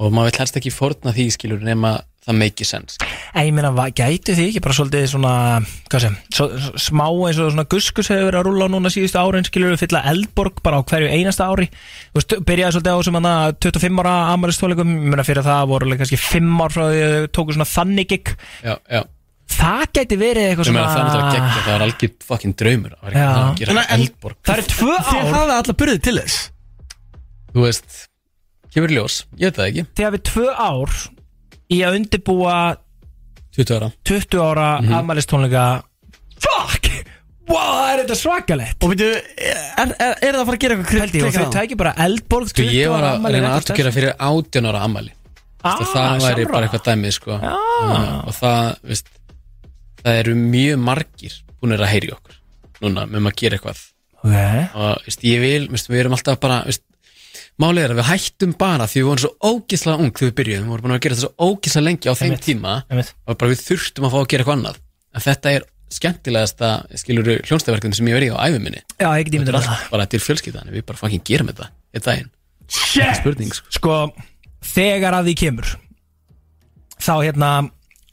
og 0.00 0.14
maður 0.14 0.30
vill 0.30 0.40
helst 0.42 0.56
ekki 0.60 0.72
fórna 0.72 1.12
því 1.14 1.26
skiluru 1.36 1.66
nema 1.66 1.98
það 2.24 2.38
make 2.40 2.66
sense 2.68 2.98
En 3.30 3.46
ég 3.46 3.54
meina, 3.54 3.70
gætu 3.94 4.34
þið 4.34 4.48
ekki 4.48 4.62
bara 4.64 4.74
svolítið 4.74 5.04
svona, 5.12 5.34
hvað 5.92 6.04
sem, 6.06 6.16
svo, 6.34 6.48
smá 6.82 7.04
eins 7.06 7.38
og 7.38 7.52
svona 7.52 7.66
guskus 7.70 8.10
hefur 8.10 8.26
verið 8.26 8.40
að 8.40 8.48
rúlla 8.48 8.66
á 8.66 8.72
núna 8.74 8.90
síðustu 8.92 9.20
árin, 9.20 9.46
skilur 9.46 9.74
við 9.74 9.84
fylla 9.84 10.02
eldborg 10.10 10.58
bara 10.64 10.80
á 10.82 10.86
hverju 10.90 11.12
einasta 11.14 11.46
ári. 11.46 11.68
Þú 12.10 12.18
veist, 12.18 12.34
byrjaði 12.48 12.76
svolítið 12.76 12.98
á 12.98 13.06
sem 13.06 13.18
hana 13.20 13.34
25 13.54 14.02
ára 14.02 14.16
amalistóleikum, 14.34 14.92
ég 14.96 15.14
meina 15.14 15.26
fyrir 15.28 15.46
það 15.46 15.70
voru 15.70 16.00
kannski 16.00 16.18
5 16.24 16.50
ár 16.64 16.74
frá 16.74 16.84
því 16.88 17.00
að 17.06 17.14
þau 17.14 17.32
tóku 17.38 17.56
svona 17.56 17.70
þannig 17.70 18.10
gig. 18.10 18.34
Já, 18.66 18.74
já 18.90 19.02
Það 19.50 19.80
gæti 19.96 20.16
verið 20.20 20.48
eitthvað 20.48 20.68
svona... 20.68 20.82
það 20.86 21.00
er 21.00 21.06
náttúrulega 21.06 21.32
gegn 21.34 21.48
það 21.56 21.72
er 21.72 21.84
algjör 21.86 22.12
fucking 22.28 22.56
draumur 22.60 22.92
að 22.94 23.08
vera 23.08 23.18
Já. 23.18 23.30
ekki 23.30 23.40
að 23.42 23.58
gera 23.64 23.84
eldborg 23.96 24.38
Það 24.46 24.54
eru 24.54 24.66
tvö 24.70 24.92
Þið 24.94 25.18
ár, 25.18 25.32
hafa 25.34 25.56
alla 25.56 25.74
burðið 25.80 26.02
til 26.06 26.14
þess 26.20 26.36
Þú 27.50 27.64
veist, 27.66 27.96
kemur 28.74 28.92
ljós, 28.94 29.20
ég 29.38 29.50
veit 29.50 29.58
það 29.60 29.68
ekki. 29.70 29.84
Þegar 29.98 30.14
við 30.16 30.22
tvö 30.30 30.46
ár 30.54 30.96
í 31.70 31.80
að 31.86 31.96
undirbúa 32.00 32.56
20 33.56 33.76
ára. 33.76 33.88
20 34.06 34.42
ára 34.46 34.68
mm 34.80 34.84
Mhm. 34.86 34.98
amalistónleika 35.00 35.64
Fuck! 36.40 36.86
Wow, 37.50 37.80
er 37.90 38.04
þetta 38.04 38.14
svakalegt? 38.14 38.76
Og 38.86 38.92
veitu, 38.92 39.08
er, 39.10 39.56
er, 39.98 40.12
er 40.22 40.36
það 40.36 40.40
að 40.40 40.46
fara 40.46 40.56
að 40.56 40.60
gera 40.62 40.74
eitthvað 40.76 41.00
Hældi, 41.02 41.22
og 41.26 41.32
þau 41.34 41.48
tækir 41.56 41.76
bara 41.80 41.92
eldborg 42.04 42.48
Sko 42.52 42.62
20 42.62 42.76
ég 42.78 42.92
var 42.92 43.02
að 43.08 43.14
afmæli 43.16 43.34
reyna 43.34 43.48
að 43.50 43.56
afturkera 43.58 43.92
fyrir 43.96 44.12
18 44.18 44.68
ára 44.70 44.82
ammali 44.86 45.12
Ah, 45.60 45.76
það 45.84 46.22
væri 46.24 46.44
bara 46.48 46.64
eitthvað 46.68 46.84
dæmið 46.86 47.12
sko. 47.18 47.34
Uh, 47.36 48.22
og 48.24 48.32
það, 48.32 48.68
veist 48.88 49.10
það 50.00 50.20
eru 50.22 50.34
mjög 50.40 50.78
margir 50.80 51.34
búinir 51.60 51.82
að 51.84 51.90
heyri 51.92 52.12
okkur 52.14 52.38
núna 52.80 53.04
með 53.10 53.20
maður 53.26 53.34
að 53.34 53.40
gera 53.42 53.58
eitthvað. 53.58 53.82
Ok. 54.20 54.36
og 54.80 55.02
veist, 55.04 55.26
ég 55.28 55.42
vil, 55.44 55.66
veist, 55.74 55.90
við 55.92 56.00
erum 56.00 56.16
alltaf 56.16 56.38
bara 56.40 56.62
veist, 56.64 56.80
málið 57.60 57.84
er 57.84 57.94
að 57.94 58.00
við 58.00 58.08
hættum 58.10 58.54
bara 58.60 58.86
því 58.90 59.00
við 59.00 59.08
vorum 59.08 59.22
svo 59.24 59.50
ógislega 59.50 60.04
ung 60.04 60.12
þegar 60.14 60.30
við 60.30 60.36
byrjuðum. 60.40 60.64
Við 60.64 60.74
vorum 60.74 60.86
búin 60.86 60.94
að 60.96 61.02
gera 61.04 61.18
þetta 61.18 61.26
svo 61.26 61.50
ógislega 61.50 61.86
lengi 61.86 62.10
á 62.10 62.14
þeim 62.20 62.36
tíma 62.46 62.76
og 62.90 63.36
bara 63.36 63.50
við 63.52 63.62
þurftum 63.66 64.08
að 64.08 64.14
fá 64.14 64.18
að 64.20 64.28
gera 64.32 64.44
eitthvað 64.44 64.58
annað. 64.58 64.80
En 65.10 65.24
þetta 65.26 65.54
er 65.56 65.66
skemmtilegasta 65.90 66.72
skilur 67.02 67.30
hljónstæðverkefni 67.42 67.98
sem 67.98 68.10
ég 68.10 68.18
verið 68.18 68.30
í 68.30 68.34
á 68.36 68.42
æfi 68.46 68.62
minni. 68.62 68.82
Já, 68.94 69.08
þetta 69.10 69.36
ímyndað 69.36 69.54
er 69.54 69.58
mér 69.58 69.72
allt 69.74 69.90
bara 69.90 70.06
til 70.06 70.22
fjölskyldan 70.22 70.70
við 70.70 70.86
bara 70.86 71.00
fucking 71.00 71.24
gerum 71.26 71.50
þetta 71.50 71.70
einn 71.90 72.06
daginn. 72.06 72.30
Shit. 72.70 73.54
sko. 73.56 73.74
Sko, 73.74 73.94
þegar 74.62 75.16
að 75.18 75.30
því 75.30 75.36
kemur 75.40 75.72
Þá 77.00 77.14
hérna 77.24 77.50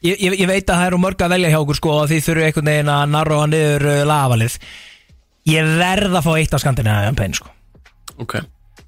Ég, 0.05 0.19
ég, 0.21 0.35
ég 0.37 0.45
veit 0.49 0.67
að 0.69 0.77
það 0.77 0.87
eru 0.91 0.97
mörg 1.01 1.21
að 1.25 1.31
velja 1.33 1.49
hjá 1.49 1.57
okkur 1.57 1.77
sko 1.79 1.93
og 2.03 2.09
þið 2.11 2.25
þurfu 2.27 2.43
einhvern 2.45 2.69
veginn 2.69 2.91
að 2.93 3.05
narroa 3.15 3.47
niður 3.49 3.85
uh, 3.89 4.01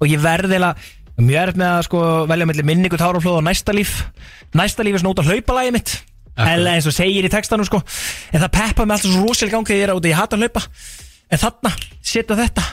að 0.00 0.06
sko 0.06 0.06
og 0.06 0.08
ég 0.08 0.20
verð 0.24 0.54
eða 0.56 0.74
mjög 1.20 1.40
erft 1.42 1.58
með 1.60 1.70
að 1.76 1.82
sko 1.84 2.26
velja 2.30 2.46
mellir 2.48 2.64
minningu 2.64 2.96
táraflóð 2.96 3.40
og 3.40 3.44
næsta 3.44 3.72
líf. 3.76 4.06
Næsta 4.56 4.82
líf 4.86 4.94
er 4.96 5.02
svona 5.02 5.12
út 5.12 5.20
á 5.20 5.28
hlaupalagi 5.28 5.72
mitt. 5.72 5.96
Eða 6.40 6.72
eins 6.72 6.86
og 6.88 6.94
segir 6.96 7.26
í 7.26 7.30
textanum 7.32 7.66
sko. 7.68 7.82
En 8.32 8.40
það 8.40 8.52
peppa 8.56 8.86
mig 8.86 8.96
alltaf 8.96 9.12
svo 9.12 9.26
rosalega 9.26 9.56
gang 9.58 9.66
þegar 9.68 9.80
ég 9.82 9.88
er 9.90 9.94
úti. 9.98 10.08
Ég 10.08 10.16
hata 10.16 10.36
að 10.36 10.46
hlaupa. 10.46 10.62
En 11.30 11.38
þarna 11.38 11.72
setja 12.00 12.36
þetta 12.38 12.64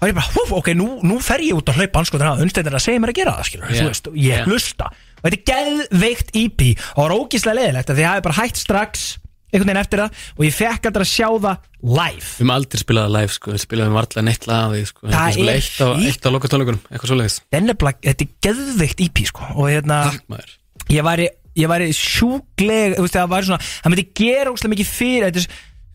þá 0.00 0.06
er 0.06 0.12
ég 0.14 0.16
bara, 0.16 0.32
hú, 0.32 0.42
ok, 0.56 0.68
nú, 0.72 0.86
nú 1.04 1.18
fer 1.20 1.42
ég 1.44 1.52
út 1.58 1.68
að 1.68 1.76
hlaupa 1.82 2.00
að 2.00 2.40
unnstættir 2.46 2.72
að 2.72 2.80
segja 2.80 3.00
mér 3.04 3.10
að 3.12 3.18
gera 3.20 3.34
það 3.36 3.48
skilur, 3.50 3.70
Yeah. 3.70 3.86
veist, 3.90 4.06
og 4.08 4.14
ég 4.16 4.24
Yeah. 4.24 4.46
hlusta. 4.48 4.84
Og 5.20 5.28
þetta 5.28 5.36
er 5.36 5.44
geðveikt 5.50 6.30
EP 6.32 6.60
og 6.96 6.96
það 6.96 7.04
var 7.04 7.16
ógíslega 7.20 7.56
leðilegt 7.60 7.90
að 7.90 7.96
því 7.96 8.00
ég 8.00 8.08
hafi 8.08 8.22
bara 8.24 8.38
hætt 8.40 8.56
strax 8.56 9.18
einhvern 9.50 9.70
veginn 9.70 9.82
eftir 9.82 10.02
það 10.04 10.22
og 10.36 10.46
ég 10.46 10.56
fekk 10.56 10.88
aldrei 10.90 11.04
að 11.06 11.10
sjá 11.10 11.28
það 11.30 11.66
live. 11.80 12.20
Við 12.20 12.38
höfum 12.40 12.54
aldrei 12.54 12.82
spilað 12.84 13.06
það 13.08 13.14
live 13.16 13.34
sko, 13.36 13.52
við 13.54 13.64
spilaðum 13.64 13.98
varla 13.98 14.24
neitt 14.26 14.46
því 14.46 14.84
sko, 14.90 15.10
Það 15.10 15.26
Við 15.26 15.36
spilum 15.36 15.50
er 15.50 15.60
eitt 15.60 15.80
á, 15.80 15.88
eitt 16.10 16.26
á 16.26 16.30
loka 16.30 16.50
tónleikunum, 16.52 16.82
eitthvað 16.90 17.12
svoleiðis. 17.14 17.38
Þetta 17.50 18.26
er 18.26 18.32
geðveikt 18.46 19.04
EP 19.06 19.22
sko. 19.30 19.50
Og 19.56 19.70
hérna 19.70 20.00
Takk 20.10 20.58
ég 20.90 21.06
væri, 21.06 21.28
ég 21.58 21.70
væri 21.70 21.90
sjúkleg 21.96 22.96
þú 22.96 23.04
veist, 23.06 23.16
það 23.16 23.32
væri 23.34 23.48
svona, 23.48 23.64
það 23.82 23.94
myndi 23.94 24.06
gera 24.20 24.52
ógslag 24.52 24.72
mikið 24.74 24.90
fyrir 24.90 25.26
er- 25.30 25.50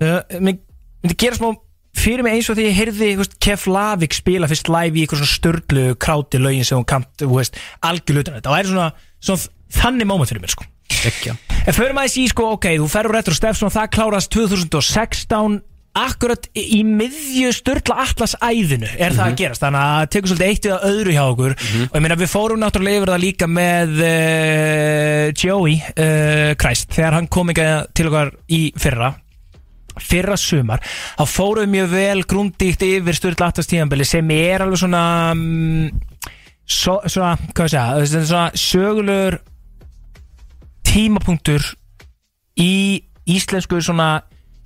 uh, 0.05 0.37
myndi, 0.39 1.17
gera 1.19 1.39
smá 1.39 1.49
fyrir 1.95 2.25
mig 2.25 2.35
eins 2.37 2.49
og 2.51 2.57
því 2.59 2.67
ég 2.67 2.77
heyrði 2.79 3.09
þú 3.15 3.23
veist, 3.23 3.35
Kef 3.39 3.65
Lavik 3.71 4.15
spila 4.15 4.49
fyrst 4.51 4.71
live 4.71 4.99
í 4.99 5.03
eitthvað 5.05 5.23
svona 5.23 5.35
störlu 5.35 5.85
kráti 5.95 6.41
lögin 6.43 6.67
sem 6.67 6.79
hún 6.79 6.87
kamt, 6.87 7.11
þú 7.23 7.37
veist, 7.37 7.59
algjörlutan 7.87 8.39
þetta. 8.39 8.55
Væri 8.55 8.71
svona, 8.73 8.89
svona 9.23 9.47
þannig 9.81 10.09
moment 10.11 10.31
fyrir 10.31 10.43
mér 10.43 10.55
sko 10.55 10.67
Ekki 11.05 11.35
En 11.65 11.73
förum 11.73 11.97
aðeins 11.97 12.17
í 12.21 12.27
sko, 12.29 12.51
ok, 12.59 12.67
þú 12.77 12.87
ferur 12.91 13.15
Retro 13.17 13.33
Stefson 13.33 13.73
það 13.73 13.93
klárast 13.95 14.29
2016 14.35 15.63
akkurat 15.95 16.49
í 16.59 16.81
miðju 16.85 17.53
störla 17.55 18.01
atlas 18.03 18.35
æðinu 18.43 18.87
er 18.99 19.15
það 19.15 19.25
að 19.25 19.37
gerast. 19.39 19.63
Þannig 19.63 19.81
að 19.81 19.93
það 19.95 20.09
tekur 20.15 20.31
svolítið 20.31 20.49
eitt 20.51 20.67
eða 20.69 20.89
öðru 20.89 21.15
hjá 21.15 21.21
okkur. 21.23 21.55
Og 21.85 21.95
ég 21.95 22.03
meina 22.03 22.17
við 22.19 22.31
fórum 22.33 22.61
náttúrulega 22.61 22.99
yfir 22.99 23.11
það 23.13 23.23
líka 23.23 23.47
með 23.49 24.01
uh, 24.05 25.21
Joey 25.39 25.77
uh, 25.79 26.51
Christ 26.59 26.91
þegar 26.97 27.17
hann 27.19 27.29
kom 27.31 27.53
ekki 27.53 27.69
til 27.95 28.09
okkar 28.11 28.33
í 28.51 28.61
fyrra. 28.81 29.13
Fyrra 29.95 30.35
sumar 30.35 30.83
þá 30.83 31.23
fórum 31.31 31.71
mjög 31.71 31.91
vel 31.95 32.25
grundíkt 32.27 32.83
yfir 32.83 33.15
störla 33.15 33.47
atlas 33.53 33.71
tíðanbili 33.71 34.05
sem 34.05 34.31
er 34.35 34.65
alveg 34.65 34.81
svona 34.81 35.03
um, 35.31 35.87
so, 36.67 36.97
svona, 37.07 37.37
hvað 37.55 37.77
ég 37.77 38.09
segja 38.11 38.25
svona 38.27 38.49
sögulegur 38.59 39.39
tímapunktur 40.95 41.67
í 42.61 43.03
íslensku 43.27 43.81
svona 43.83 44.23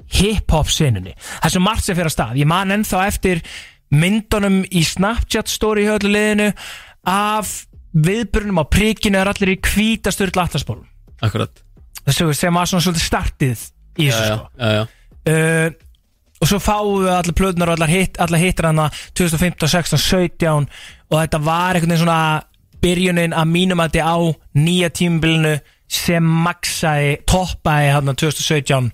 hip-hop 0.10 0.70
senunni 0.74 1.16
það 1.18 1.56
sem 1.56 1.66
margt 1.66 1.86
sem 1.86 1.98
fyrir 1.98 2.12
að 2.12 2.16
stað 2.18 2.40
ég 2.42 2.50
man 2.50 2.76
ennþá 2.76 3.02
eftir 3.10 3.44
myndunum 3.90 4.62
í 4.70 4.84
Snapchat 4.86 5.50
story 5.50 5.88
hjá 5.88 5.96
öllu 5.98 6.14
liðinu 6.14 6.52
af 7.10 7.54
viðbörnum 7.94 8.62
á 8.62 8.66
prikinu 8.70 9.20
er 9.20 9.32
allir 9.32 9.56
í 9.56 9.60
Akkurat. 11.20 11.52
Þessu 12.06 12.32
sem 12.38 12.56
var 12.56 12.70
svona 12.70 12.86
svolítið 12.86 13.06
startið 13.06 13.64
í 14.00 14.08
þessu 14.08 14.24
já, 14.24 14.36
sko. 14.36 14.50
já, 14.56 14.70
já. 14.78 14.84
Uh, 15.30 15.70
og 16.40 16.48
svo 16.48 16.60
fáum 16.64 17.02
við 17.04 17.12
allar 17.12 17.36
plöðunar 17.36 17.72
og 17.74 17.76
allar, 17.76 17.92
hit, 17.92 18.20
allar 18.24 18.40
hittar 18.40 18.70
hana 18.70 18.86
2015, 19.18 19.68
16, 19.68 20.00
17 20.06 20.70
og 21.10 21.18
þetta 21.18 21.42
var 21.44 21.76
einhvern 21.76 21.92
veginn 21.92 22.04
svona 22.06 22.22
byrjunin 22.80 23.36
að 23.36 23.52
mínum 23.52 23.82
að 23.84 23.98
þetta 23.98 24.14
á 24.16 24.18
nýja 24.56 24.92
tímabilinu 24.96 25.58
sem 25.90 26.26
maksaði, 26.46 27.16
toppaði 27.30 27.94
hann 27.96 28.14
2017 28.14 28.92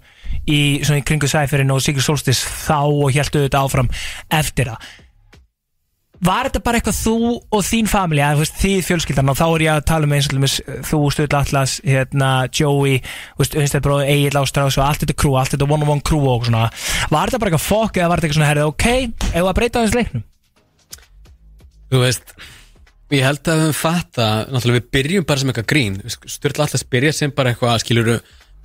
í, 0.47 0.59
í 0.79 1.01
kringu 1.07 1.29
sæferinu 1.29 1.75
og 1.75 1.83
Sigur 1.83 2.05
Solstis 2.05 2.43
þá 2.45 2.85
og 2.87 3.09
hjæltu 3.15 3.43
þetta 3.45 3.65
áfram 3.65 3.91
eftir 4.33 4.71
það 4.71 4.93
Var 6.23 6.47
þetta 6.47 6.61
bara 6.63 6.79
eitthvað 6.79 6.95
þú 6.97 7.15
og 7.53 7.63
þín 7.67 7.89
eða, 7.91 8.29
veist, 8.39 8.55
þið 8.61 8.77
fjölskyldan 8.87 9.31
og 9.33 9.37
þá 9.37 9.45
er 9.45 9.63
ég 9.65 9.71
að 9.73 9.87
tala 9.91 10.07
um 10.07 10.13
eins 10.15 10.29
og 10.29 10.35
dæmis, 10.37 10.55
þú, 10.87 10.99
Stöðl 11.11 11.37
Atlas, 11.41 11.73
hérna, 11.83 12.29
Joey, 12.55 13.01
Unstæð 13.43 13.83
bróði, 13.83 14.07
Egil 14.13 14.39
Ástrás 14.39 14.77
og 14.79 14.85
allt 14.85 15.03
þetta 15.03 15.17
crew, 15.19 15.35
allt 15.35 15.53
þetta 15.53 15.67
one-on-one 15.67 16.05
crew 16.07 16.23
og 16.31 16.47
svona. 16.47 16.69
Var 17.11 17.33
þetta 17.33 17.41
bara 17.43 17.51
eitthvað 17.51 17.67
fokk 17.67 17.99
eða 17.99 18.09
var 18.09 18.23
þetta 18.23 18.29
eitthvað 18.29 18.39
svona, 18.39 18.51
herrið, 18.53 18.71
ok, 18.71 18.87
ef 19.33 19.41
að 19.43 19.55
breyta 19.59 19.83
þess 19.83 19.99
leiknum? 19.99 20.25
Þú 21.91 22.03
veist, 22.05 22.35
ég 23.14 23.26
held 23.26 23.41
að 23.43 23.60
við 23.60 23.66
höfum 23.66 23.78
fatta 23.78 24.28
Náttúrulega 24.49 24.80
við 24.80 24.89
byrjum 24.95 25.28
bara 25.28 25.41
sem 25.41 25.51
eitthvað 25.51 25.68
grín. 25.70 25.99
Sturla 26.10 26.66
alltaf 26.66 26.86
byrja 26.89 27.14
sem 27.14 27.34
bara 27.36 27.51
eitthvað 27.53 27.82
skiluru 27.84 28.16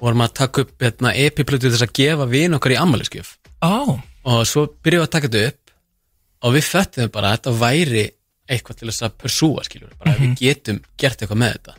vorum 0.00 0.24
að 0.24 0.36
taka 0.40 0.64
upp 0.64 0.84
hérna, 0.84 1.12
epiplötu 1.12 1.68
þess 1.68 1.84
að 1.84 1.96
gefa 1.98 2.28
vin 2.30 2.56
okkar 2.56 2.72
í 2.72 2.78
ammæliskjöf 2.80 3.34
Ó, 3.60 4.00
og 4.00 4.40
svo 4.48 4.64
byrjum 4.80 5.02
við 5.02 5.08
að 5.08 5.12
taka 5.12 5.28
þetta 5.28 5.50
upp 5.50 5.74
og 6.40 6.54
við 6.56 6.68
föttum 6.70 7.12
bara 7.12 7.30
að 7.30 7.36
þetta 7.36 7.56
væri 7.60 8.04
eitthvað 8.50 8.80
til 8.80 8.88
þess 8.88 9.04
að 9.06 9.16
pursúa 9.20 9.64
skilur 9.66 9.92
bara 10.00 10.14
að 10.14 10.22
við 10.24 10.38
getum 10.40 10.80
gert 10.98 11.20
eitthvað 11.20 11.42
með 11.42 11.56
þetta. 11.58 11.74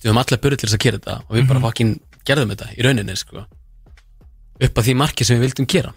Við 0.00 0.08
höfum 0.08 0.22
allir 0.22 0.40
byrjuð 0.40 0.62
til 0.62 0.68
þess 0.70 0.78
að 0.78 0.84
gera 0.86 1.00
þetta 1.00 1.16
og 1.26 1.36
við 1.36 1.48
bara 1.50 1.64
fokkin 1.66 1.92
gerðum 2.24 2.54
þetta 2.54 2.70
í 2.72 2.86
rauninni 2.86 3.16
sko. 3.20 3.44
upp 4.60 4.78
að 4.80 4.86
því 4.88 4.94
marki 4.96 5.24
sem 5.24 5.36
við 5.36 5.50
vildum 5.50 5.68
gera 5.68 5.92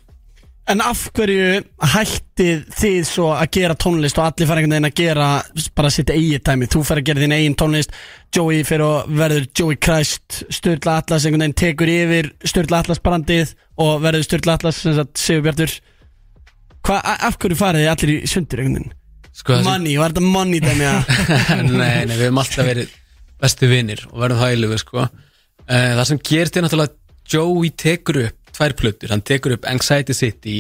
En 0.72 0.80
af 0.80 1.02
hverju 1.12 1.58
hættið 1.92 2.62
þið 2.80 3.00
svo 3.10 3.26
að 3.36 3.50
gera 3.58 3.76
tónlist 3.76 4.16
og 4.22 4.30
allir 4.30 4.48
fara 4.48 4.62
einhvern 4.62 4.76
veginn 4.78 4.88
að 4.88 4.96
gera 4.96 5.26
bara 5.76 5.90
sitt 5.92 6.12
eigið 6.14 6.44
tæmi 6.48 6.70
Þú 6.72 6.84
fer 6.88 7.02
að 7.02 7.08
gera 7.10 7.24
þín 7.26 7.34
eigin 7.36 7.58
tónlist 7.60 7.92
Joey 8.34 8.62
fer 8.68 8.84
og 8.86 9.10
verður 9.12 9.50
Joey 9.60 9.76
Christ 9.84 10.38
Sturla 10.56 10.96
Atlas 11.02 11.26
einhvern 11.28 11.44
veginn 11.44 11.58
tekur 11.60 11.92
yfir 11.92 12.30
Sturla 12.48 12.80
Atlas 12.80 13.02
brandið 13.04 13.52
og 13.84 14.00
verður 14.06 14.24
Sturla 14.30 14.56
Atlas 14.56 14.80
sem 14.86 14.96
sagt 14.96 15.20
Sigurbjartur 15.20 15.74
Hva, 16.88 17.00
a- 17.02 17.20
Af 17.28 17.36
hverju 17.44 17.60
farið 17.60 17.84
þið 17.84 17.92
allir 17.96 18.14
í 18.16 18.32
sundur 18.32 18.64
einhvern 18.64 18.80
veginn? 18.86 18.96
sko, 19.34 19.56
Money, 19.66 19.96
var 19.98 20.12
þetta 20.14 20.22
money 20.30 20.60
dæmi 20.62 20.86
að 20.86 21.14
nei, 21.74 22.04
nei, 22.06 22.14
við 22.14 22.28
höfum 22.28 22.40
alltaf 22.44 22.68
verið 22.68 22.92
bestu 23.42 23.68
vinnir 23.72 24.04
og 24.12 24.20
verðum 24.22 24.40
það 24.44 24.52
eilugu 24.56 24.78
sko. 24.80 25.06
uh, 25.10 25.92
það 25.98 26.04
sem 26.12 26.20
gerist 26.30 26.60
er 26.60 26.64
náttúrulega 26.68 26.94
að 26.94 27.34
Joey 27.34 27.72
tekur 27.84 28.20
upp 28.28 28.43
tvær 28.54 28.76
plötur, 28.78 29.12
hann 29.14 29.24
tekur 29.26 29.56
upp 29.58 29.66
Anxiety 29.70 30.16
City 30.18 30.58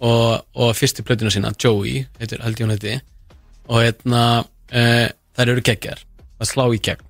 og, 0.00 0.46
og 0.56 0.72
fyrstu 0.76 1.04
plötuna 1.06 1.32
sína 1.32 1.52
Joey, 1.62 2.06
heitir, 2.20 2.42
held 2.44 2.60
ég 2.60 2.66
hún 2.66 2.74
heiti. 2.74 2.96
Og 3.66 3.82
hérna 3.82 4.22
uh, 4.42 5.06
þær 5.36 5.52
eru 5.52 5.64
geggjar, 5.66 6.00
það 6.38 6.50
slá 6.52 6.64
í 6.72 6.80
gegn. 6.88 7.04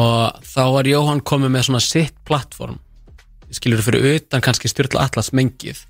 Og 0.00 0.44
þá 0.46 0.62
var 0.76 0.88
Jóhann 0.90 1.24
komið 1.26 1.54
með 1.54 1.66
svona 1.66 1.82
sitt 1.82 2.16
plattform 2.28 2.78
skilur 3.50 3.82
fyrir 3.82 4.20
utan 4.20 4.42
kannski 4.44 4.70
styrla 4.70 5.08
allas 5.08 5.32
mengið. 5.34 5.80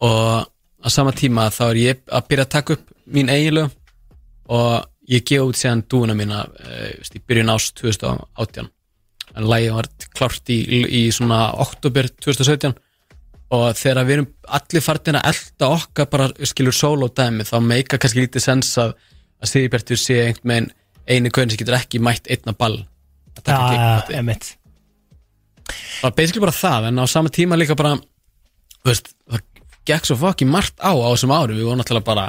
Og 0.00 0.46
á 0.80 0.88
sama 0.88 1.12
tíma 1.12 1.50
þá 1.52 1.64
er 1.68 1.80
ég 1.80 2.02
að 2.08 2.28
byrja 2.30 2.46
að 2.46 2.54
taka 2.54 2.76
upp 2.78 2.86
mín 3.10 3.32
eiginlög 3.32 3.74
og 4.50 4.86
ég 5.10 5.26
gefa 5.26 5.48
út 5.50 5.58
séðan 5.58 5.84
dúuna 5.90 6.16
mína 6.16 6.44
uh, 6.46 6.92
í 7.14 7.20
byrjun 7.26 7.52
ás 7.52 7.68
2018 7.76 8.70
en 9.36 9.48
lægi 9.50 9.72
var 9.74 9.88
klárt 10.16 10.52
í, 10.52 10.58
í 10.84 11.02
svona 11.14 11.50
oktober 11.62 12.08
2017 12.20 12.74
og 13.50 13.64
þegar 13.78 14.06
við 14.06 14.16
erum 14.16 14.28
allir 14.58 14.84
fartin 14.84 15.18
að 15.18 15.32
elda 15.32 15.70
okkar 15.74 16.08
bara 16.10 16.28
skilur 16.46 16.76
solo 16.76 17.08
dæmi 17.10 17.46
þá 17.46 17.56
meika 17.64 17.98
kannski 17.98 18.24
lítið 18.24 18.44
sens 18.44 18.70
að, 18.78 18.94
að 19.42 19.52
Sigurbjartur 19.52 20.00
sé 20.00 20.20
einhvern 20.26 20.50
veginn 20.52 20.70
einu 21.10 21.32
gauðin 21.34 21.54
sem 21.54 21.60
getur 21.62 21.78
ekki 21.78 22.02
mætt 22.02 22.30
einna 22.30 22.54
ball 22.54 22.76
að 23.34 23.42
taka 23.42 23.62
gig 23.70 23.80
já, 23.80 23.88
þetta. 24.00 24.18
emitt. 24.20 24.50
bara 26.02 26.14
basically 26.18 26.44
bara 26.44 26.54
það 26.54 26.90
en 26.90 27.02
á 27.02 27.04
sama 27.10 27.32
tíma 27.34 27.58
líka 27.58 27.78
bara 27.78 27.96
veist, 28.86 29.10
það 29.30 29.46
gekk 29.90 30.06
svo 30.06 30.18
fokki 30.20 30.46
margt 30.46 30.78
á 30.78 30.92
á 30.94 31.08
þessum 31.10 31.34
ári, 31.34 31.56
við 31.56 31.66
vorum 31.66 31.82
náttúrulega 31.82 32.06
bara 32.06 32.28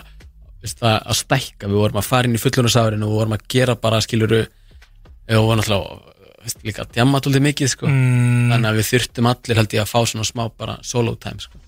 veist, 0.63 0.81
að, 0.81 0.97
að 0.97 1.19
stækka, 1.21 1.69
við 1.69 1.81
vorum 1.83 2.01
að 2.01 2.07
fara 2.07 2.29
inn 2.29 2.37
í 2.37 2.41
fullunarsárin 2.41 3.05
og 3.05 3.11
við 3.11 3.21
vorum 3.21 3.37
að 3.37 3.45
gera 3.53 3.77
bara 3.77 4.01
skiluru 4.01 4.41
og 4.41 5.29
við 5.29 5.43
vorum 5.45 5.61
náttúrulega 5.61 6.17
veist, 6.45 6.61
líka 6.67 6.85
að 6.85 6.97
djamma 6.97 7.19
alltaf 7.19 7.45
mikið 7.47 7.71
sko. 7.73 7.89
Mm, 7.89 8.51
þannig 8.53 8.69
að 8.71 8.79
við 8.79 8.89
þurftum 8.91 9.31
allir 9.31 9.61
held 9.61 9.77
ég 9.77 9.85
að 9.85 9.91
fá 9.91 9.99
svona 10.11 10.27
smá 10.27 10.43
bara 10.57 10.77
solo 10.85 11.15
time 11.15 11.43
sko. 11.43 11.63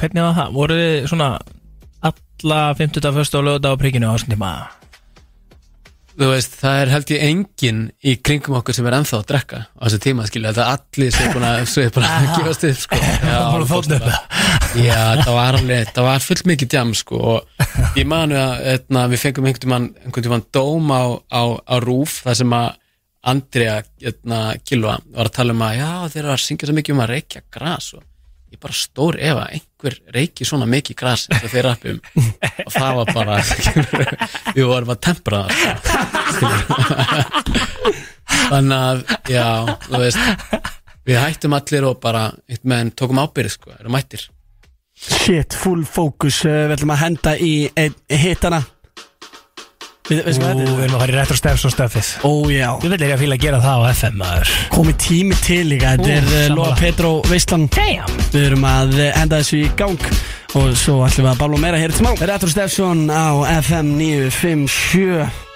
hvernig 0.00 0.26
var 0.26 0.36
það? 0.40 0.52
Voru 0.56 0.80
þið 0.80 1.08
svona 1.12 1.30
alla 2.10 2.60
50. 2.78 3.10
fyrstu 3.18 3.40
og 3.40 3.48
lögða 3.48 3.74
á 3.74 3.80
prikinu 3.80 4.08
á 4.08 4.14
þessum 4.16 4.36
tíma? 4.36 4.52
þú 6.20 6.28
veist, 6.34 6.56
það 6.60 6.78
er 6.82 6.90
held 6.92 7.10
ég 7.14 7.22
engin 7.24 7.78
í 8.04 8.14
kringum 8.20 8.58
okkur 8.58 8.76
sem 8.76 8.86
er 8.88 8.96
ennþá 8.98 9.20
að 9.20 9.28
drekka 9.30 9.60
á 9.64 9.82
þessu 9.86 10.00
tíma, 10.04 10.26
skilja, 10.28 10.52
það 10.56 10.64
er 10.64 10.72
allir 10.74 11.14
sem 11.14 11.26
er 11.26 11.36
búin 11.36 11.46
að, 11.48 11.60
er 11.80 11.94
búin 11.94 12.08
að 12.08 12.26
gefast 12.34 12.66
upp 12.68 12.80
sko. 12.82 12.98
Já. 13.30 13.38
Já, 14.80 15.00
það 15.22 15.32
var 15.34 15.58
alveg, 15.58 15.92
það 15.96 16.08
var 16.10 16.26
fullt 16.26 16.44
mikið 16.50 16.72
djam 16.74 16.92
sko 16.98 17.22
og 17.34 17.66
ég 17.98 18.10
manu 18.10 18.36
að 18.38 18.68
etna, 18.74 19.06
við 19.10 19.24
fengum 19.24 19.48
einhvern 19.50 19.88
tímann 20.20 20.46
dóm 20.54 20.92
á, 20.92 21.02
á, 21.32 21.42
á 21.56 21.74
rúf 21.82 22.20
þar 22.26 22.38
sem 22.42 22.54
að 22.58 22.68
Andrea 23.20 23.80
Kilva 24.64 24.94
var 25.12 25.28
að 25.28 25.34
tala 25.36 25.56
um 25.56 25.64
að 25.66 25.76
já 25.76 25.90
þeir 26.12 26.22
eru 26.22 26.32
að 26.32 26.44
syngja 26.44 26.68
svo 26.68 26.76
mikið 26.78 26.94
um 26.94 27.02
að 27.04 27.12
reykja 27.14 27.42
gras 27.52 27.90
og 27.98 28.06
ég 28.50 28.60
bara 28.62 28.74
stór 28.74 29.18
ef 29.20 29.36
að 29.36 29.52
einhver 29.58 29.96
reykji 30.16 30.46
svona 30.48 30.66
mikið 30.70 30.98
gras 31.02 31.26
eins 31.28 31.44
og 31.44 31.52
þeir 31.52 31.68
rappum 31.68 32.00
og 32.64 32.72
það 32.74 32.96
var 32.98 33.12
bara 33.14 33.36
við 34.56 34.64
vorum 34.70 34.94
að 34.94 35.02
tempra 35.06 35.42
sko. 35.52 36.50
þannig 38.50 38.76
að 38.78 39.04
já, 39.30 39.46
þú 39.86 40.02
veist 40.02 40.60
við 41.06 41.20
hættum 41.20 41.56
allir 41.60 41.88
og 41.90 42.00
bara 42.02 42.26
meðan 42.62 42.92
tókum 42.96 43.20
ábyrð 43.22 43.54
sko, 43.54 43.72
erum 43.78 43.96
mættir. 43.96 44.26
Shit, 45.00 45.54
full 45.56 45.86
focus 45.88 46.42
uh, 46.44 46.66
Við 46.68 46.74
ætlum 46.76 46.92
að 46.92 47.02
henda 47.06 47.32
í 47.40 47.54
ein, 47.78 47.94
hittana 48.12 48.60
Við 50.10 50.20
Ú, 50.20 50.32
við 50.34 50.46
er? 50.50 50.84
erum 50.84 50.96
að 50.96 51.02
fara 51.04 51.12
í 51.12 51.16
retro 51.16 51.36
steps 51.38 51.64
og 51.68 51.74
stöfið 51.74 52.08
Ó 52.26 52.32
já 52.50 52.68
Við 52.82 52.94
viljum 52.96 53.14
að 53.14 53.20
fíla 53.22 53.36
að 53.38 53.44
gera 53.44 53.60
það 53.62 53.84
á 53.84 53.86
FM 53.94 54.16
maður. 54.20 54.54
Komið 54.74 54.96
tími 55.04 55.38
til 55.44 55.60
líka 55.70 55.92
Þetta 55.96 56.10
er 56.16 56.26
sammála. 56.30 56.56
Lóa 56.56 56.72
Petro 56.80 57.12
Veistlan 57.30 57.68
Damn. 57.76 58.16
Við 58.34 58.48
erum 58.48 58.66
að 58.70 58.96
eh, 59.06 59.12
henda 59.16 59.38
þessu 59.42 59.60
í 59.62 59.68
gang 59.78 60.08
Og 60.58 60.72
svo 60.74 60.96
ætlum 61.06 61.28
við 61.28 61.30
að 61.34 61.38
bála 61.44 61.60
meira 61.62 61.78
hér 61.78 61.94
til 61.94 62.02
smá. 62.02 62.10
Retro 62.26 62.50
Stefson 62.50 63.06
á 63.06 63.38
FM 63.62 63.94
957 64.00 65.49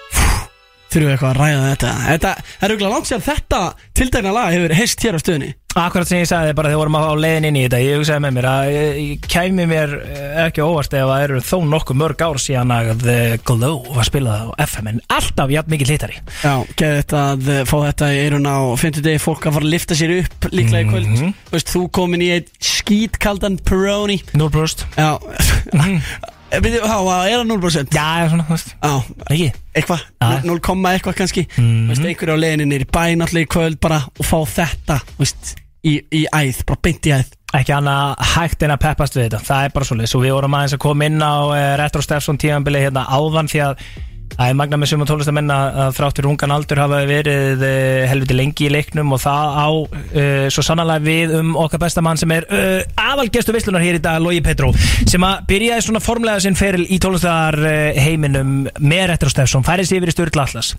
Þurfum 0.95 1.09
við 1.09 1.15
eitthvað 1.17 1.33
að 1.33 1.39
ræða 1.41 1.67
þetta. 1.73 1.93
Þetta 2.05 2.33
er 2.39 2.71
auðvitað 2.71 2.93
langt 2.95 3.09
sér 3.09 3.23
þetta 3.25 3.61
tildækna 3.95 4.31
lag 4.35 4.51
hefur 4.55 4.73
heist 4.79 5.03
hér 5.03 5.15
á 5.15 5.19
stöðunni 5.19 5.53
Akkurat 5.75 6.07
sem 6.07 6.21
ég 6.21 6.27
sagði 6.29 6.53
bara 6.55 6.69
þegar 6.71 6.79
vorum 6.79 6.95
að 6.95 7.05
fá 7.05 7.17
leiðin 7.19 7.45
inn 7.49 7.57
í 7.59 7.63
þetta 7.65 7.79
Ég 7.83 7.97
hugsaði 7.99 8.21
með 8.23 8.35
mér 8.37 8.45
að 8.47 8.69
ég, 8.71 8.99
ég 9.01 9.25
kæmi 9.33 9.65
mér 9.67 9.95
eh, 10.05 10.37
ekki 10.45 10.63
óvart 10.63 10.93
ef 10.95 11.09
það 11.09 11.23
eru 11.25 11.41
þó 11.43 11.55
nokkuð 11.73 11.97
mörg 11.99 12.23
ár 12.23 12.39
síðan 12.39 12.71
að 12.71 12.91
The 13.01 13.17
Glow 13.43 13.89
var 13.97 14.07
spilað 14.07 14.53
á 14.55 14.63
FM 14.69 14.87
en 14.93 15.01
alltaf 15.17 15.51
jafn 15.51 15.73
mikið 15.75 15.91
hlítari 15.91 16.21
Já, 16.45 16.53
geði 16.79 17.01
þetta 17.01 17.23
að 17.33 17.51
eh, 17.51 17.59
fá 17.67 17.75
þetta 17.89 18.11
í 18.15 18.21
eirun 18.23 18.47
á 18.47 18.57
50 18.85 19.05
degi 19.09 19.23
fólk 19.25 19.49
að 19.49 19.57
fara 19.57 19.67
að 19.67 19.75
lifta 19.75 19.99
sér 19.99 20.15
upp 20.21 20.47
líklega 20.53 20.85
í 20.85 20.89
kvöld. 20.93 21.11
Mhm. 21.11 21.35
Veist, 21.51 21.73
þú 21.75 21.83
komin 21.99 22.23
í 22.23 22.31
eitt 22.37 22.55
skítkaldan 22.63 23.59
Peroni. 23.67 24.21
0% 24.31 24.87
Já 24.95 25.11
Við, 26.63 26.77
há, 26.85 26.97
er 27.27 27.37
það 27.41 27.49
0%? 27.51 27.95
Já, 27.95 28.07
já, 28.21 28.29
svona, 28.31 28.45
þú 28.47 28.55
veist 28.55 28.73
Já, 28.75 28.93
Ekki? 29.33 29.47
eitthvað, 29.75 30.03
Já. 30.21 30.29
0, 30.45 30.59
eitthvað 30.93 31.17
kannski 31.19 31.45
Mhm. 31.57 31.87
Veist, 31.89 32.05
einhverju 32.05 32.35
á 32.35 32.43
leiðinni 32.43 32.67
niður 32.69 32.85
í 32.85 32.91
bæn 32.97 33.25
allir 33.25 33.45
í 33.45 33.49
kvöld 33.51 33.79
bara 33.81 34.01
og 34.19 34.25
fá 34.25 34.37
þetta, 34.55 34.99
veist, 35.19 35.55
í, 35.85 35.99
í 36.11 36.25
æð, 36.31 36.63
bara 36.65 36.79
beint 36.81 37.05
í 37.09 37.15
æð 37.15 37.33
ekki 37.55 37.71
annað 37.71 38.15
hægt 38.35 38.63
en 38.63 38.73
að 38.73 38.81
peppast 38.83 39.15
við 39.15 39.29
þetta 39.29 39.39
það 39.47 39.63
er 39.65 39.69
bara 39.75 39.85
svolítið, 39.85 40.15
og 40.17 40.23
við 40.25 40.33
vorum 40.35 40.55
aðeins 40.57 40.73
að 40.75 40.83
koma 40.83 41.05
inn 41.07 41.21
á 41.23 41.33
uh, 41.45 41.75
Retro 41.79 42.01
Stefson 42.03 42.37
tíðanbili 42.41 42.81
hérna 42.83 43.05
áðan 43.07 43.47
því 43.47 43.61
að 43.63 43.85
það 44.35 44.51
er 44.51 44.57
magna 44.59 44.79
með 44.79 44.91
suma 44.91 45.07
tólestamenn 45.09 45.53
að, 45.55 45.79
þráttur 45.97 46.29
ungan 46.29 46.53
aldur 46.55 46.81
hafa 46.83 47.01
verið 47.09 47.63
uh, 47.65 48.05
helviti 48.11 48.37
lengi 48.37 48.67
í 48.67 48.71
leiknum 48.73 49.15
og 49.15 49.23
það 49.23 49.59
á 49.59 49.67
uh, 49.71 50.45
svo 50.53 50.65
sannlega 50.65 51.05
við 51.05 51.35
um 51.39 51.53
okkar 51.65 51.83
besta 51.85 52.03
mann 52.05 52.19
sem 52.19 52.31
er 52.35 52.47
uh, 52.49 52.81
aðalgestu 52.99 53.55
veislunar 53.55 53.85
hér 53.85 53.99
í 53.99 54.03
dag, 54.03 54.21
Logi 54.23 54.43
Petró 54.45 54.71
sem 54.75 55.23
að 55.25 55.45
byrjaði 55.51 55.87
svona 55.87 56.03
formlega 56.03 56.43
sinn 56.43 56.59
feril 56.59 56.87
í 56.87 56.99
tólestar 57.01 57.59
uh, 57.61 57.99
heiminum 58.05 58.65
með 58.79 59.05
Retro 59.13 59.31
Stefson, 59.31 59.65
færið 59.65 59.91
sér 59.91 60.01
yfir 60.01 60.11
í 60.11 60.17
Sturla 60.17 60.47
Atlas. 60.47 60.75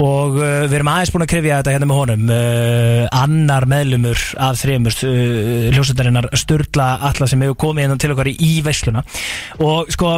Og 0.00 0.38
uh, 0.40 0.62
við 0.64 0.78
erum 0.78 0.88
aðeins 0.88 1.10
búin 1.12 1.24
að 1.26 1.32
krifja 1.34 1.58
þetta 1.60 1.72
hérna 1.74 1.88
með 1.90 1.98
honum 2.00 2.30
uh, 2.32 3.02
annar 3.12 3.66
meðlumur 3.68 4.22
af 4.40 4.56
þremur 4.62 4.96
uh, 5.04 5.66
hljósutarinnar 5.74 6.30
Sturla 6.40 6.94
Alla 7.10 7.28
sem 7.28 7.44
hefur 7.44 7.58
komið 7.66 7.84
hérna 7.86 7.98
til 8.00 8.12
okkar 8.14 8.30
í, 8.32 8.52
veisluna. 8.64 9.04
Og 9.60 9.92
sko 9.92 10.14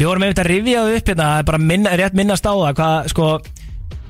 við 0.00 0.08
vorum 0.08 0.24
einmitt 0.24 0.40
að 0.40 0.48
rifja 0.48 0.86
það 0.86 0.96
upp 0.96 1.12
hérna 1.12 1.28
bara 1.50 1.60
minna, 1.60 1.92
rétt 2.00 2.16
minnast 2.16 2.48
á 2.48 2.52
það 2.56 2.74
hvað 2.80 3.12
sko 3.12 3.28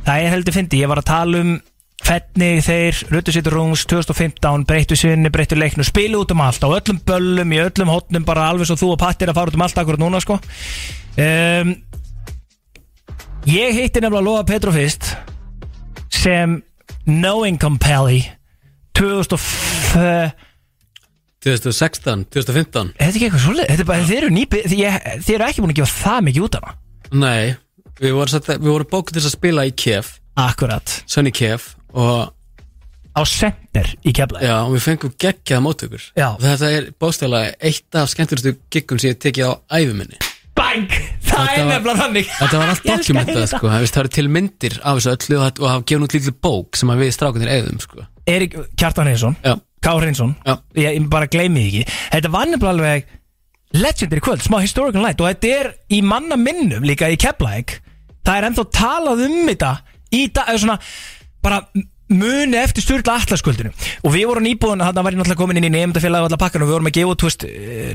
það 0.06 0.14
er 0.14 0.32
heldur 0.36 0.56
fyndi, 0.56 0.80
ég 0.84 0.90
var 0.90 1.02
að 1.02 1.10
tala 1.10 1.42
um 1.42 1.52
hvernig 2.00 2.62
þeir 2.64 3.02
Ruttu 3.10 3.34
Sittur 3.34 3.54
Rungs 3.58 3.82
2015 3.90 4.64
breyttu 4.66 4.96
sinni, 4.96 5.30
breyttu 5.34 5.58
leiknu 5.58 5.84
spilu 5.84 6.22
út 6.22 6.32
um 6.32 6.40
allt, 6.46 6.62
á 6.64 6.68
öllum 6.70 7.02
böllum 7.06 7.52
í 7.52 7.60
öllum 7.60 7.92
hotnum 7.92 8.24
bara 8.24 8.48
alveg 8.48 8.70
svo 8.70 8.78
þú 8.80 8.94
og 8.94 9.02
Patti 9.02 9.26
er 9.26 9.34
að 9.34 9.40
fara 9.42 9.52
út 9.52 9.58
um 9.58 9.66
allt 9.66 9.82
akkurat 9.82 10.00
núna 10.00 10.22
sko. 10.24 10.38
Um, 11.20 11.74
Ég 13.48 13.72
hitti 13.72 14.02
nefnilega 14.02 14.20
Loga 14.20 14.42
Petro 14.44 14.72
fyrst 14.74 15.14
sem 16.12 16.58
No 17.08 17.46
Income 17.48 17.80
Pally 17.80 18.20
2000 18.98 20.34
2016, 21.44 22.24
2015 22.34 22.92
Þetta 22.96 23.06
er 23.06 23.14
ekki 23.16 23.26
eitthvað 23.28 23.44
svolítið 23.46 23.70
Þetta 23.70 23.84
er 23.84 23.88
bara, 23.90 24.06
þið 24.10 24.18
eru 24.20 24.30
nýpi 24.36 24.62
Þið 24.66 24.82
þið 25.24 25.34
eru 25.36 25.46
ekki 25.48 25.64
búin 25.64 25.72
að 25.74 25.78
gefa 25.80 25.94
það 26.04 26.24
mikið 26.28 26.46
út 26.46 26.58
af 26.58 26.66
hana. 26.66 26.76
Nei, 27.10 27.54
við 28.00 28.12
vorum, 28.18 28.32
satt, 28.34 28.50
við 28.56 28.68
vorum 28.70 28.90
bókuð 28.92 29.14
til 29.14 29.22
þess 29.22 29.30
að 29.30 29.36
spila 29.38 29.64
í 29.66 29.72
Kef. 29.84 30.10
Akkurat. 30.40 30.92
Sunny 31.10 31.32
Kef 31.34 31.72
og, 31.96 32.28
Á 33.10 33.22
center 33.26 33.88
í 34.06 34.12
kefla 34.14 34.38
Já, 34.44 34.54
og 34.62 34.76
við 34.76 34.84
fengum 34.84 35.10
geggjaða 35.18 35.62
móttökur. 35.64 36.04
Já. 36.14 36.28
Þetta 36.38 36.68
er 36.76 36.84
bóstæðlega 37.02 37.56
eitt 37.66 37.96
af 37.98 38.12
skemmtilegustu 38.12 38.52
giggum 38.70 39.00
sem 39.02 39.10
ég 39.10 39.16
hef 39.16 39.24
tekið 39.24 39.48
á 39.50 39.52
æfuminni 39.80 40.20
Bang! 40.54 40.86
Það 41.24 41.40
Þetta 41.40 41.56
er 41.56 41.64
var- 41.64 41.72
nefnilega 41.72 41.98
þannig. 42.04 42.30
Þetta 42.38 42.60
var 42.60 42.70
allt 42.70 42.84
Ég 42.86 42.92
elska 42.94 43.12
dokumentað 43.16 43.40
þetta. 43.40 43.58
sko, 43.58 43.68
það 43.72 43.82
veist, 43.82 43.94
það 43.96 44.02
eru 44.04 44.12
til 44.14 44.28
myndir 44.36 44.76
af 44.84 44.98
þessu 45.00 45.10
öllu 45.16 45.36
og 45.40 45.42
það- 45.48 45.60
og 45.64 45.68
hafa 45.72 45.84
gefin 45.90 46.06
út 46.06 46.14
lítið 46.16 46.38
bók 46.46 46.78
sem 46.80 46.92
að 46.94 47.02
við 47.02 47.12
strákunir 47.16 47.52
eigðum 47.56 47.80
sko. 47.82 48.06
Erik 48.30 48.56
Kjartan 48.78 49.08
Hreinsson 49.10 49.36
Já. 49.42 49.54
Ká 49.80 49.94
Hreinsson. 49.96 50.34
Já. 50.44 50.58
ég, 50.76 50.96
ég 50.98 51.08
bara 51.12 51.28
gleymi 51.30 51.62
því 51.64 51.70
ekki. 51.70 51.98
Þetta 52.14 52.32
var 52.34 52.50
nefnilega 52.50 52.74
alveg 52.74 53.16
Legendary 53.80 54.20
kvöld, 54.24 54.42
smá 54.42 54.58
historical 54.60 55.04
night. 55.04 55.20
Og 55.22 55.30
þetta 55.30 55.52
er 55.60 55.70
í 55.94 56.00
manna 56.02 56.36
minnum 56.40 56.84
líka 56.84 57.08
í 57.10 57.18
Keflæk 57.20 57.78
Það 58.26 58.36
er 58.36 58.46
ennþá 58.48 58.64
talað 58.74 59.22
um 59.28 59.36
þetta 59.46 59.70
Í 60.10 60.24
dag, 60.34 60.50
eða 60.50 60.62
svona 60.64 60.78
Bara 61.40 61.60
muni 62.10 62.58
eftir 62.58 62.82
styrla 62.84 63.16
allaskvöldinu 63.20 63.70
Og 64.04 64.10
við 64.14 64.26
vorum 64.28 64.44
nýbúin, 64.46 64.82
þarna 64.82 65.04
var 65.04 65.14
ég 65.14 65.18
náttúrulega 65.20 65.40
komin 65.40 65.58
inn 65.60 65.68
í 65.68 65.72
nefndafélag 65.74 66.24
og 66.24 66.28
alla 66.30 66.40
pakkan 66.40 66.62
og 66.64 66.68
við 66.68 66.74
vorum 66.76 66.88
að 66.90 66.96
gefa 66.96 67.12
út, 67.14 67.22
veist, 67.26 67.42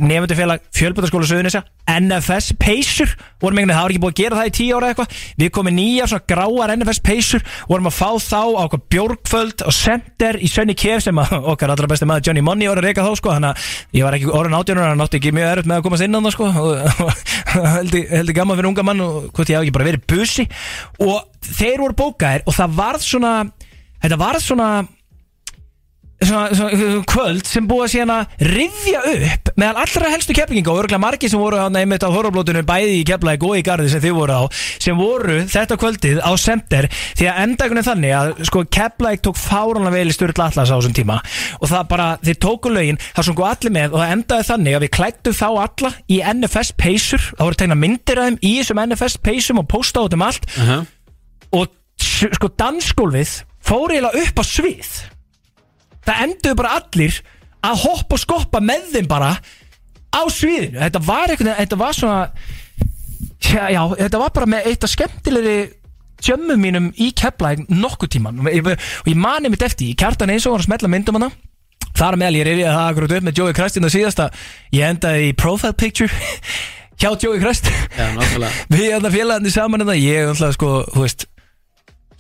nefndafélag 0.02 0.60
fjölbætaskóla 0.76 1.26
Suðunisja, 1.30 1.62
NFS 1.90 2.48
Pacer, 2.62 3.10
vorum 3.44 3.58
einhvern 3.60 3.70
veginn, 3.70 3.76
það 3.76 3.86
var 3.86 3.92
ekki 3.94 4.04
búið 4.04 4.14
að 4.16 4.22
gera 4.22 4.38
það 4.40 4.50
í 4.50 4.56
tíu 4.60 4.74
ára 4.78 4.88
eitthvað, 4.94 5.10
við 5.42 5.50
komum 5.58 5.76
nýja 5.76 6.06
svona 6.12 6.28
gráar 6.32 6.70
NFS 6.76 7.00
Pacer, 7.06 7.42
vorum 7.70 7.90
að 7.90 7.98
fá 8.00 8.10
þá 8.24 8.42
á 8.56 8.64
okkur 8.66 8.82
bjórkvöld 8.96 9.60
og 9.66 9.74
center 9.76 10.34
í 10.40 10.48
Sönni 10.52 10.76
Kef 10.80 11.00
sem 11.06 11.18
að 11.22 11.30
okkar 11.54 11.70
allra 11.74 11.92
besti 11.92 12.06
maður 12.10 12.26
Johnny 12.30 12.44
Money 12.46 12.68
var 12.72 12.80
að 12.82 12.88
reyka 12.90 13.06
þá 13.06 13.14
sko, 13.20 13.30
þannig 13.36 13.52
að 13.52 13.58
ég 14.00 14.04
var 14.08 14.14
ekki 14.18 14.32
orðin 14.32 14.58
átjónur, 14.60 14.88
hann 14.90 15.06
átti 15.06 15.20
ekki 15.20 15.36
mjög 15.36 15.52
erut 15.52 15.68
með 15.70 15.78
að 15.80 15.86
komast 15.86 16.04
á 24.06 24.08
þetta 24.08 24.22
varð 24.22 24.46
svona 24.46 24.70
Svona, 26.16 26.48
svona 26.56 27.02
kvöld 27.12 27.44
sem 27.44 27.66
búið 27.68 27.82
að 27.84 27.90
síðan 27.92 28.12
að 28.14 28.44
rifja 28.48 29.00
upp 29.10 29.50
meðal 29.60 29.82
allra 29.84 30.12
helstu 30.14 30.34
keppinginga 30.38 30.72
og 30.72 30.78
örgulega 30.80 31.02
margir 31.04 31.32
sem 31.32 31.42
voru 31.42 31.58
hann 31.60 31.76
einmitt 31.76 32.06
á 32.08 32.10
horflótunum 32.10 32.64
bæði 32.66 33.02
í 33.02 33.06
kepplæk 33.08 33.44
og 33.44 33.58
í 33.60 33.64
garði 33.68 33.90
sem 33.92 34.04
þið 34.04 34.14
voru 34.16 34.38
á 34.40 34.44
sem 34.56 34.96
voru 34.96 35.42
þetta 35.52 35.78
kvöldið 35.82 36.22
á 36.24 36.32
semter 36.40 36.88
því 36.88 37.28
að 37.28 37.42
endagunum 37.44 37.86
þannig 37.86 38.16
að 38.16 38.32
sko 38.48 38.64
kepplæk 38.78 39.26
tók 39.28 39.42
fáranlega 39.42 39.92
vel 39.98 40.08
í 40.08 40.16
styrla 40.16 40.48
allas 40.48 40.72
á 40.72 40.76
þessum 40.78 40.96
tíma. 40.96 41.18
Og 41.60 41.68
það 41.74 41.84
bara, 41.92 42.08
þið 42.24 42.40
tóku 42.48 42.72
lögin 42.72 43.02
það 43.10 43.28
sungu 43.28 43.48
allir 43.50 43.76
með 43.76 43.90
og 43.92 44.02
það 44.02 44.14
endaði 44.16 44.48
þannig 44.52 44.78
að 44.78 44.86
við 44.86 44.94
klættum 44.96 45.36
þá 45.36 45.50
alla 45.66 45.92
í 46.08 46.22
NFS 46.32 46.72
peysur 46.80 47.26
það 47.34 47.44
voru 47.50 47.60
tegna 47.60 47.80
myndir 47.84 48.24
af 48.24 48.32
þeim 48.32 48.40
í 48.40 48.54
þessum 48.62 48.82
NFS 48.88 49.20
peysum 49.20 49.60
og 49.60 49.68
posta 49.76 50.08
út 50.08 50.16
um 50.16 50.26
allt. 50.26 50.48
Uh 50.56 50.72
-huh. 50.72 50.88
og 51.60 51.68
sko 52.40 52.54
fór 53.66 53.94
eiginlega 53.94 54.26
upp 54.26 54.42
á 54.42 54.44
svið. 54.46 54.92
Það 56.06 56.26
enduðu 56.28 56.60
bara 56.60 56.76
allir 56.80 57.22
að 57.66 57.80
hoppa 57.86 58.18
og 58.18 58.22
skoppa 58.22 58.62
með 58.62 58.92
þeim 58.94 59.08
bara 59.10 59.32
á 60.14 60.22
sviðinu. 60.32 60.80
Þetta 60.84 61.02
var 61.06 61.34
eitthvað, 61.34 61.58
þetta 61.64 61.80
var 61.82 61.98
svona 61.98 62.20
já, 63.42 63.66
já, 63.74 63.82
þetta 63.98 64.22
var 64.22 64.36
bara 64.36 64.50
með 64.50 64.70
eitt 64.70 64.86
af 64.86 64.94
skemmtilegri 64.94 65.58
tjömmum 66.26 66.62
mínum 66.62 66.92
í 67.02 67.10
keflæk 67.18 67.66
nokkuð 67.70 68.14
tíman 68.16 68.40
og 68.40 68.48
ég, 68.50 68.70
og 68.70 69.10
ég 69.10 69.20
mani 69.20 69.52
mitt 69.52 69.66
eftir, 69.66 69.92
ég 69.92 70.00
kjartan 70.00 70.32
eins 70.32 70.46
og 70.48 70.56
var 70.56 70.64
að 70.64 70.70
smetla 70.70 70.92
myndum 70.92 71.20
hana. 71.20 71.32
Þar 71.96 72.18
meðal 72.20 72.40
ég 72.40 72.48
reyði 72.48 72.66
það 72.68 72.88
akkurat 72.90 73.14
upp 73.16 73.26
með 73.26 73.38
Joey 73.40 73.56
Crest 73.56 73.78
inn 73.80 73.88
á 73.88 73.92
síðasta, 73.92 74.30
ég 74.76 74.90
endaði 74.90 75.30
í 75.30 75.36
profile 75.38 75.76
picture 75.80 76.12
hjá 77.00 77.12
Joey 77.12 77.40
Crest. 77.44 77.70
Já, 77.96 78.10
við 78.74 78.90
erum 78.90 79.14
félagandi 79.14 79.54
saman 79.54 79.84
en 79.84 79.92
það 79.92 80.04
ég 80.04 80.24
er 80.24 80.34
alltaf 80.34 80.58
sko, 80.58 80.74
þú 80.92 81.06
veist 81.06 81.28
6, 81.28 81.35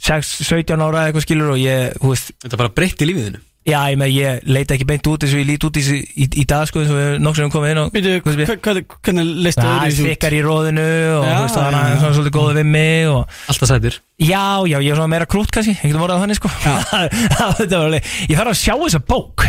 17 0.05 0.77
ára 0.77 1.01
eða 1.01 1.09
eitthvað 1.09 1.25
skilur 1.27 1.51
og 1.55 1.59
ég, 1.61 1.91
þú 2.01 2.13
veist 2.13 2.31
Þetta 2.45 2.61
bara 2.61 2.73
breytti 2.77 3.09
lífiðinu? 3.09 3.41
Já, 3.65 3.79
ég 3.89 3.95
með, 3.97 4.11
ég 4.13 4.43
leita 4.45 4.75
ekki 4.75 4.85
beint 4.85 5.07
út 5.09 5.23
eins 5.25 5.31
og 5.33 5.39
ég 5.41 5.47
lít 5.49 5.63
út 5.65 5.77
í, 5.81 5.83
í, 6.21 6.25
í 6.37 6.43
dag 6.45 6.67
sko 6.69 6.83
eins 6.83 6.91
og 6.93 6.99
við 6.99 7.15
nokkur 7.25 7.41
sem 7.41 7.53
komið 7.55 7.71
inn 7.73 7.79
og 7.81 7.95
hvernig 7.97 9.31
leistu 9.41 9.63
Það 9.63 9.71
öðru 9.71 9.87
í 9.87 9.89
þessu 9.89 10.03
út? 10.03 10.09
þykkar 10.11 10.35
í 10.37 10.41
róðinu 10.45 10.83
og 11.15 11.25
þú 11.25 11.39
veist, 11.39 11.57
það 11.57 11.77
er 11.79 11.95
svona 12.03 12.11
svolítið 12.19 12.35
góða 12.35 12.53
við 12.59 12.69
mig 12.75 13.09
og 13.09 13.39
Alltaf 13.49 13.71
sætur 13.71 13.97
Já, 14.21 14.43
já, 14.69 14.77
ég 14.77 14.91
er 14.91 14.99
svona 15.01 15.09
meira 15.15 15.25
krút 15.33 15.49
kannski, 15.57 15.73
einhvern 15.81 16.05
veginn 16.05 16.21
þannig 16.27 16.37
sko. 16.37 16.53
Þetta 17.57 17.81
var 17.81 17.87
alveg, 17.89 18.13
ég 18.29 18.37
þarf 18.37 18.53
að 18.53 18.61
sjá 18.61 18.73
þessa 18.85 19.01
bók. 19.09 19.47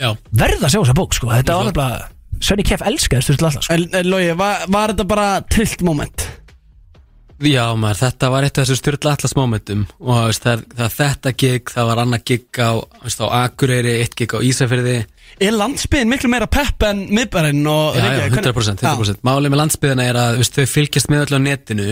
Já. 0.00 0.08
Verða 0.32 0.64
að 0.64 0.72
sjá 0.72 0.80
þessa 0.80 0.96
bók 1.02 1.18
sko, 1.18 1.30
þetta 1.36 1.58
var 1.60 1.68
alveg 1.68 2.16
Sönni 2.48 2.64
Kef 2.66 2.84
elskaði 2.86 3.24
styrst 3.26 3.44
alltaf 3.44 3.68
sko. 3.68 3.78
Logi, 4.08 4.32
var, 4.38 4.64
var 4.72 4.92
þetta 4.94 5.06
bara 5.12 5.28
trillt 5.50 5.84
moment? 5.84 6.24
Já 7.38 7.62
maður, 7.78 8.00
þetta 8.00 8.28
var 8.32 8.44
eitt 8.46 8.58
af 8.58 8.64
þessu 8.66 8.76
styrla 8.80 9.12
allas 9.14 9.34
momentum 9.38 9.84
og 10.02 10.24
veist, 10.26 10.42
það, 10.42 10.64
það 10.74 10.94
þetta 10.96 11.32
gig, 11.38 11.70
það 11.70 11.90
var 11.90 12.00
annað 12.02 12.24
gig 12.26 12.58
á, 12.58 12.70
veist, 13.04 13.20
á 13.22 13.26
Akureyri, 13.44 13.92
eitt 14.02 14.16
gig 14.18 14.34
á 14.34 14.38
Ísafirði 14.42 14.96
Er 15.44 15.54
landsbyðin 15.54 16.10
miklu 16.10 16.30
meira 16.32 16.48
pepp 16.50 16.82
en 16.88 17.04
miðbærin 17.14 17.62
og 17.70 17.94
Já, 17.94 18.00
já, 18.00 18.08
Reykjavík? 18.08 18.40
100%, 18.42 18.82
100%. 18.82 19.22
Málið 19.28 19.54
með 19.54 19.62
landsbyðina 19.62 20.08
er 20.10 20.18
að 20.18 20.40
veist, 20.40 20.58
þau 20.58 20.72
fylgjast 20.72 21.12
með 21.12 21.24
öllu 21.26 21.38
á 21.38 21.42
netinu 21.46 21.88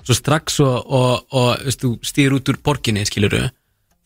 svo 0.00 0.16
strax 0.16 0.60
og, 0.64 0.76
og, 0.86 1.26
og 1.36 1.66
veist, 1.66 1.84
þú 1.84 1.92
stýr 2.00 2.38
út 2.38 2.52
úr 2.54 2.62
borginni, 2.64 3.04
skiluru 3.04 3.42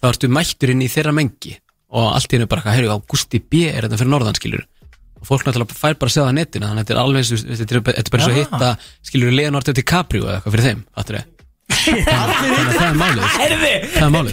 þá 0.01 0.11
ertu 0.11 0.33
mættur 0.33 0.75
inn 0.75 0.83
í 0.83 0.91
þeirra 0.91 1.15
mengi 1.15 1.55
og 1.95 2.17
allt 2.17 2.35
í 2.35 2.39
hennu 2.39 2.51
bara, 2.51 2.67
heyrðu, 2.75 2.97
Augusti 2.97 3.39
B 3.39 3.69
er 3.71 3.87
þetta 3.87 4.01
fyrir 4.01 4.15
norðan, 4.17 4.39
skiluru 4.39 4.67
og 5.21 5.29
fólk 5.29 5.45
náttúrulega 5.47 5.77
fær 5.77 5.99
bara 6.01 6.09
að 6.11 6.15
segja 6.17 6.25
það 6.27 6.33
á 6.33 6.39
netinu 6.41 6.67
þannig 6.71 6.81
að 6.81 6.87
þetta 6.87 6.97
er 6.97 7.03
alveg 7.05 7.21
eins 7.21 7.33
og 7.33 7.45
þetta 7.61 7.77
er, 7.77 7.83
þetta 7.91 8.09
er 8.09 8.15
bara 8.17 8.25
svo 8.25 8.33
að 8.33 8.41
Ah. 8.41 8.41
hitta 8.41 8.71
skiluru 9.11 9.37
Leonardo 9.37 9.73
DiCaprio 9.77 10.25
eða 10.27 10.39
eitthvað 10.41 10.57
fyrir 10.57 10.69
þeim, 10.71 10.83
fattur 10.97 11.21
þið 11.21 11.29
þannig 11.71 12.09
að 12.11 12.73
það 12.75 12.87
er 12.87 12.97
málið. 13.01 13.27
Herði, 13.41 13.75
Það 13.95 14.07
er 14.07 14.13
málið. 14.15 14.33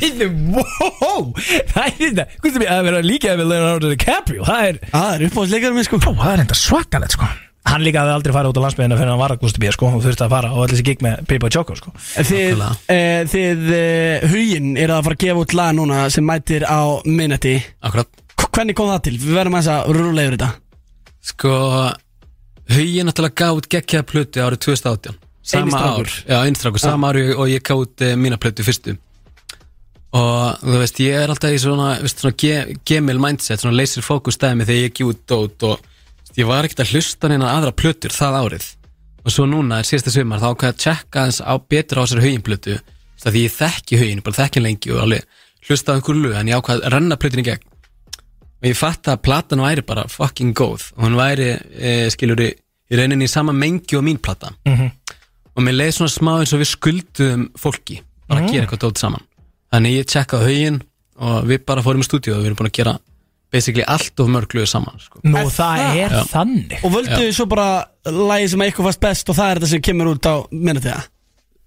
Það 1.71 1.83
er 1.87 1.97
þetta, 2.01 2.25
hvað 2.41 2.55
sem 2.55 2.63
ég 2.65 2.71
að 2.73 2.85
vera 2.87 3.01
líka 3.05 3.35
með 3.37 3.51
Leonardo 3.51 3.91
DiCaprio 3.93 4.47
Það 4.47 4.69
er, 4.69 4.79
Það 4.93 5.11
er 5.13 5.25
uppáðsleikarum 5.27 5.77
minn 5.77 5.87
sko. 5.87 5.99
Ó, 6.01 6.11
það 6.17 6.31
er 6.33 6.43
enda 6.45 6.57
svakalegt 6.57 7.15
sko. 7.17 7.29
Hann 7.67 7.83
líka 7.83 7.99
hafði 7.99 8.13
aldrei 8.15 8.31
farið 8.35 8.53
út 8.53 8.59
á 8.59 8.63
landsbyðina 8.63 8.97
fyrir 8.97 9.11
hann 9.11 9.19
var 9.19 9.33
að 9.35 9.57
B 9.59 9.71
sko 9.75 9.89
og 9.91 10.03
þurfti 10.05 10.23
að 10.23 10.31
fara 10.31 10.51
og 10.53 10.61
allir 10.63 10.77
þessi 10.77 10.85
gig 10.87 11.01
með 11.03 11.25
Pipa 11.27 11.49
Choco 11.51 11.75
sko. 11.75 11.91
Þið, 12.15 12.61
e, 12.87 12.99
þið 13.33 13.65
e, 13.75 13.81
huginn 14.31 14.69
er 14.79 14.93
að 14.95 15.03
fara 15.09 15.17
að 15.17 15.25
gefa 15.25 15.43
út 15.43 15.55
lag 15.57 15.73
núna 15.75 16.05
sem 16.13 16.23
mætir 16.23 16.63
á 16.63 16.79
minnetti 17.03 17.57
Akkurat. 17.83 18.07
Hvernig 18.47 18.77
kom 18.77 18.87
það 18.93 19.03
til? 19.09 19.17
Við 19.19 19.35
verðum 19.35 19.59
að 19.59 19.91
rúlega 19.97 20.29
yfir 20.29 20.37
þetta 20.37 20.53
Sko 21.27 21.53
Hugin 22.67 23.07
náttúrulega 23.07 23.35
gaf 23.39 23.59
út 23.61 23.67
geggjaða 23.71 24.07
plötu 24.07 24.43
árið 24.43 24.63
2018 24.67 25.17
Sama 25.47 25.79
ár. 25.79 26.09
Já, 26.27 26.41
einstrákur, 26.43 26.79
sama 26.79 27.07
ár 27.07 27.19
og 27.39 27.47
ég 27.47 27.63
gaf 27.63 27.79
út 27.85 28.03
uh, 28.03 28.15
mína 28.19 28.35
plötu 28.35 28.65
fyrstu. 28.67 28.97
Og 30.17 30.63
þú 30.63 30.79
veist, 30.81 30.99
ég 31.03 31.15
er 31.15 31.31
alltaf 31.31 31.53
í 31.55 31.59
svona, 31.61 31.93
veist, 32.03 32.19
svona 32.19 32.35
ge 32.39 32.75
gemil 32.87 33.19
mindset 33.19 33.59
Svona 33.59 33.75
laser 33.75 34.03
focus 34.05 34.39
dæmi 34.39 34.63
þegar 34.67 34.85
ég 34.85 34.93
gef 34.95 35.09
út 35.11 35.23
dót 35.27 35.65
Og 35.67 35.81
veist, 35.83 36.37
ég 36.39 36.47
var 36.47 36.67
ekkert 36.67 36.85
að 36.85 36.93
hlusta 36.95 37.31
neina 37.31 37.49
aðra 37.51 37.73
plötur 37.75 38.15
það 38.15 38.37
árið. 38.41 38.67
Og 39.23 39.35
svo 39.35 39.47
núna 39.51 39.81
er 39.81 39.89
síðasta 39.89 40.15
sumar 40.15 40.43
Þá 40.43 40.47
ákveð 40.53 40.71
að 40.71 40.79
tjekka 40.85 41.23
aðeins 41.23 41.41
á 41.43 41.53
betur 41.59 41.99
á 41.99 42.03
þessari 42.05 42.25
hugin 42.27 42.45
plötu. 42.47 42.77
Því 43.23 43.43
ég 43.43 43.55
þekki 43.57 43.99
hugin, 43.99 44.23
bara 44.23 44.39
þekki 44.39 44.63
lengi 44.63 44.95
Og 44.95 45.03
alveg 45.03 45.41
hlusta 45.67 45.91
á 45.91 45.95
einhverju 45.97 46.23
lög 46.23 46.39
En 46.39 46.51
ég 46.51 46.59
ákveð 46.59 46.83
að 46.87 46.95
renna 46.95 47.19
plötunni 47.19 47.43
í 47.43 47.49
gegn 47.51 47.67
og 48.61 48.67
ég 48.69 48.75
fatt 48.75 49.03
að 49.11 49.21
platan 49.21 49.59
væri 49.61 49.83
bara 49.85 50.07
fucking 50.09 50.53
góð 50.57 50.91
og 50.97 51.03
hún 51.05 51.15
væri, 51.19 51.49
e, 51.79 52.09
skilur 52.09 52.39
í 52.41 52.51
rauninni 52.91 53.25
í 53.25 53.29
sama 53.29 53.53
mengi 53.53 53.97
og 53.97 54.03
mín 54.03 54.17
plata 54.21 54.49
Mhm. 54.65 54.91
og 55.57 55.63
mér 55.63 55.75
leiði 55.77 55.95
svona 55.97 56.13
smá 56.13 56.39
eins 56.39 56.53
og 56.53 56.59
við 56.61 56.71
skuldum 56.75 57.49
fólki 57.57 58.01
bara 58.27 58.41
að 58.41 58.43
Mm. 58.47 58.51
gera 58.53 58.65
eitthvað 58.67 58.79
dót 58.87 58.97
saman 58.97 59.21
þannig 59.73 59.97
ég 59.99 60.05
tjekkaði 60.05 60.43
haugin 60.47 60.81
og 61.19 61.45
við 61.45 61.65
bara 61.65 61.81
fórum 61.81 62.01
í 62.01 62.07
stúdíu 62.07 62.33
og 62.35 62.41
við 62.43 62.45
erum 62.45 62.55
búin 62.57 62.69
að 62.69 62.77
gera 62.77 62.99
basically 63.51 63.83
allt 63.87 64.19
of 64.19 64.27
mörg 64.27 64.47
lög 64.53 64.67
saman 64.67 64.99
sko. 64.99 65.19
Nú 65.23 65.37
Er 65.37 65.45
það 65.45 65.77
það? 65.77 65.95
er 65.95 66.09
Já. 66.09 66.23
þannig 66.27 66.83
Og 66.83 66.91
völdu 66.91 67.23
Já. 67.27 67.31
svo 67.33 67.45
bara 67.47 67.85
lagi 68.05 68.49
sem 68.49 68.59
eitthvað 68.59 68.83
fast 68.83 68.99
best 68.99 69.29
og 69.29 69.35
það 69.35 69.51
er 69.51 69.55
þetta 69.59 69.67
sem 69.67 69.81
kemur 69.81 70.15
út 70.15 70.25
á 70.27 70.35
minnetti 70.51 70.89
það 70.91 71.07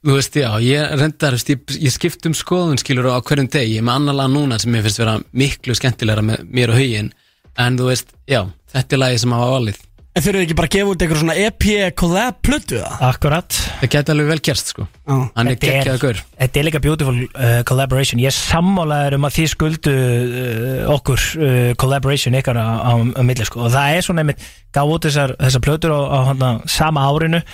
þú 0.06 0.16
veist, 0.16 0.38
já, 0.40 0.48
ég 0.64 0.94
reyndar 0.96 1.36
ég, 1.36 1.60
ég 1.76 1.92
skipt 1.92 2.26
um 2.28 2.36
skoðun 2.36 2.80
skilur 2.80 3.10
á 3.12 3.20
hverjum 3.20 3.50
deg 3.52 3.68
ég 3.68 3.82
er 3.82 3.86
með 3.86 4.00
annar 4.00 4.18
lag 4.22 4.32
núna 4.32 4.58
sem 4.60 4.74
ég 4.78 4.86
finnst 4.86 5.02
vera 5.02 5.18
miklu 5.36 5.76
skemmtilegra 5.76 6.24
með 6.24 6.48
mér 6.48 6.72
og 6.72 6.80
haugin 6.80 7.12
en 7.60 7.76
þú 7.76 7.90
veist, 7.90 8.12
já, 8.30 8.42
þetta 8.72 8.96
er 8.96 9.02
lagi 9.04 9.20
sem 9.20 9.36
hafa 9.36 9.54
valið. 9.58 9.86
En 10.10 10.24
þurfum 10.24 10.40
við 10.40 10.44
ekki 10.48 10.54
bara 10.58 10.66
að 10.66 10.72
gefa 10.74 10.90
út 10.90 11.02
eitthvað 11.04 11.20
svona 11.20 11.34
EP 11.38 11.64
collab 12.00 12.38
plötu 12.42 12.78
það? 12.80 12.94
Akkurat. 13.06 13.58
Það 13.78 13.90
geti 13.94 14.10
alveg 14.14 14.30
vel 14.32 14.38
gerst 14.48 14.72
sko. 14.72 14.86
Já. 15.06 15.12
hann 15.36 15.46
er 15.46 15.52
er- 15.52 15.60
geggjaða 15.62 16.00
gaur. 16.02 16.22
Þetta 16.40 16.58
er 16.60 16.66
líka 16.66 16.80
beautiful 16.82 17.20
uh, 17.28 17.60
collaboration. 17.68 18.22
Ég 18.22 18.32
er 18.32 18.34
sammálaður 18.34 19.18
um 19.20 19.28
að 19.28 19.36
þið 19.36 19.48
skuldu 19.52 19.94
uh, 19.94 20.90
okkur 20.96 21.26
uh, 21.38 21.70
collaboration 21.78 22.38
ykkar 22.40 22.58
á, 22.58 22.66
á, 22.90 22.92
á 22.98 23.22
milli 23.22 23.46
sko. 23.46 23.62
Og 23.68 23.70
það 23.76 24.00
er 24.00 24.06
svona 24.08 24.24
einmitt 24.24 24.42
gaf 24.74 24.90
út 24.96 25.06
þessar, 25.06 25.36
þessar 25.38 25.64
plötur 25.68 25.94
á, 25.94 26.00
á 26.02 26.18
hana, 26.32 26.50
sama 26.66 27.06
árinu 27.06 27.44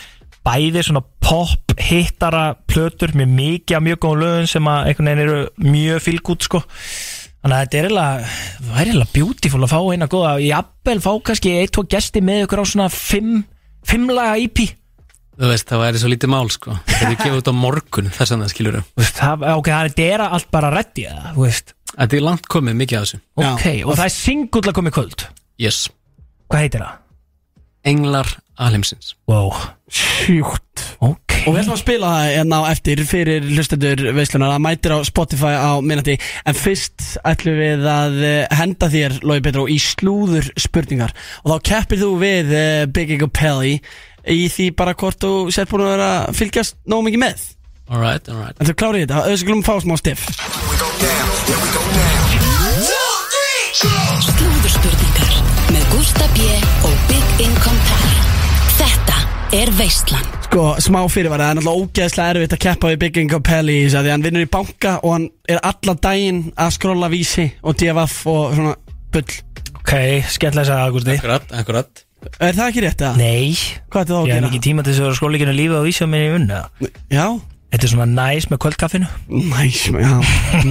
bæði 0.47 0.85
svona 0.87 1.03
pop 1.27 1.75
hittara 1.83 2.47
plötur 2.71 3.13
með 3.19 3.35
mikið 3.37 3.85
mjög 3.85 4.03
góðum 4.05 4.23
lögum 4.23 4.51
sem 4.51 4.71
að 4.71 4.91
einhvern 4.91 5.11
veginn 5.11 5.25
eru 5.27 5.41
mjög 5.67 6.03
fylgút 6.07 6.47
sko. 6.47 6.63
Þannig 7.43 7.57
að 7.57 7.63
þetta 7.63 7.79
er 7.79 7.87
eiginlega, 7.87 8.33
það 8.57 8.81
er 8.81 8.89
eiginlega 8.91 9.13
beautiful 9.15 9.63
að 9.63 9.73
fá 9.73 9.79
eina 9.93 10.11
góða, 10.11 10.33
jafnvel 10.43 10.99
fá 11.05 11.13
kannski 11.29 11.55
eitt, 11.61 11.73
tvo 11.77 11.85
gesti 11.91 12.23
með 12.25 12.47
ykkur 12.47 12.63
á 12.63 12.67
svona 12.67 12.89
fimm, 12.91 13.39
fimm 13.87 14.11
laga 14.11 14.41
EP 14.43 14.65
Þú 15.37 15.51
veist, 15.51 15.67
það 15.69 15.83
væri 15.83 16.01
svo 16.01 16.09
lítið 16.09 16.31
mál, 16.33 16.47
sko. 16.49 16.75
Það 16.89 17.03
er 17.11 17.17
gefið 17.21 17.35
út 17.43 17.49
á 17.53 17.55
morgun, 17.61 18.07
þess 18.09 18.33
að 18.33 18.41
það 18.41 18.53
skilur 18.55 18.79
það, 19.05 19.43
ok, 19.53 19.67
það 19.69 20.01
er 20.07 20.25
allt 20.25 20.49
bara 20.55 20.71
reddi 20.73 21.05
Þetta 21.93 22.17
er 22.17 22.25
langt 22.25 22.49
komið 22.53 22.79
mikið 22.81 22.99
af 22.99 23.05
þessu. 23.05 23.21
Ok, 23.37 23.67
og 23.85 23.93
það 23.99 24.07
er 24.07 24.15
singull 24.15 24.65
að 24.65 24.77
koma 24.79 24.93
í 24.93 24.97
kvöld. 24.97 25.27
Yes. 25.61 25.83
Hvað 26.49 26.65
heitir 26.65 26.85
það? 26.87 26.97
Englar 27.93 28.33
alheimsins. 28.59 29.15
Wow 29.29 29.55
Sjúkt. 29.87 30.83
Ok. 30.99 31.37
Og 31.47 31.55
við 31.55 31.61
ætlum 31.61 31.77
að 31.77 31.83
spila 31.83 32.09
það 32.11 32.29
hérna 32.33 32.59
á 32.59 32.63
eftir 32.73 33.03
fyrir 33.07 33.45
hlustendur 33.53 34.03
veislunar. 34.17 34.55
Það 34.57 34.65
mætir 34.65 34.95
á 34.97 34.99
Spotify 35.07 35.53
á 35.55 35.73
minnati 35.79 36.17
En 36.43 36.59
fyrst 36.59 37.05
ætlum 37.23 37.61
við 37.61 37.87
að 37.91 38.19
eh, 38.27 38.57
henda 38.59 38.91
þér, 38.91 39.21
Lói 39.23 39.39
Petró, 39.45 39.69
í 39.71 39.79
slúður 39.83 40.51
spurningar. 40.59 41.15
Og 41.45 41.55
þá 41.55 41.69
keppir 41.71 42.03
þú 42.03 42.11
við 42.23 42.53
uh, 42.57 42.85
Big 42.91 43.15
Ego 43.15 43.31
Pelli 43.31 43.77
Í 44.27 44.49
því 44.51 44.73
bara 44.75 44.97
hvort 44.99 45.21
þú 45.23 45.33
sett 45.55 45.71
búin 45.71 45.85
að 45.87 45.93
vera 45.95 46.09
að 46.25 46.41
fylgjast 46.41 46.81
nógu 46.91 47.07
mikið 47.07 47.23
með. 47.23 47.45
Alright, 47.87 48.27
alright 48.33 48.59
En 48.59 48.67
þú 48.67 48.75
klárið 48.81 49.05
þetta, 49.05 49.21
auðvitað 49.23 49.47
glum 49.47 49.63
fá 49.63 49.75
smá 49.85 49.95
stiff. 50.01 50.27
Slúðurspurningar 54.27 55.37
með 55.71 55.91
Gústa 55.95 56.27
B. 56.35 56.49
og 56.89 57.05
Big 57.13 57.47
Income 57.47 57.85
Pally 57.87 58.36
Þetta 58.77 59.17
er 59.57 59.71
Veistland 59.79 60.33
Sko, 60.47 60.65
smá 60.83 60.99
fyrirvara, 61.11 61.49
það 61.49 61.53
er 61.53 61.59
náttúrulega 61.59 61.83
ógeðslega 61.87 62.33
erfitt 62.35 62.55
að 62.57 62.61
keppa 62.65 62.91
við 62.93 62.99
Big 63.03 63.19
Ego 63.23 63.41
Pelli 63.45 63.77
Því 63.89 63.99
að 64.01 64.09
hann 64.13 64.25
vinnur 64.27 64.45
í 64.47 64.51
banka 64.57 64.93
og 65.03 65.15
hann 65.17 65.27
er 65.51 65.61
alla 65.67 65.95
daginn 66.07 66.43
að 66.55 66.73
skrolla 66.77 67.11
vísi 67.13 67.47
og 67.63 67.77
DFF 67.81 68.17
og 68.33 68.55
svona 68.57 68.75
bull. 69.17 69.39
Ok, 69.81 69.93
skemmtilega 70.35 70.65
að 70.65 70.71
sagða, 70.71 70.87
Augusti 70.91 71.17
Akkurat, 71.17 71.53
akkurat. 71.61 72.03
Er 72.43 72.57
það 72.57 72.71
ekki 72.73 72.83
rétt 72.87 73.03
eða? 73.05 73.13
Nei. 73.21 73.53
Hvað 73.93 74.01
er 74.03 74.09
það 74.11 74.17
að 74.17 74.27
Ég 74.27 74.33
hef 74.33 74.41
gera? 74.41 74.47
mikið 74.51 74.65
tíma 74.67 74.83
til 74.87 74.93
þess 74.93 75.03
að 75.03 75.07
vera 75.09 75.19
skólikinu 75.21 75.55
lífið 75.57 75.77
á 75.79 75.83
vísja 75.87 76.09
minni 76.11 76.27
í 76.27 76.35
unna 76.41 76.63
Já 77.13 77.27
Þetta 77.77 77.85
er 77.85 77.91
svona 77.93 78.05
næs 78.09 78.45
með 78.49 78.59
kvöldkaffinu. 78.65 79.07
Næs, 79.29 79.81
já. 79.93 80.13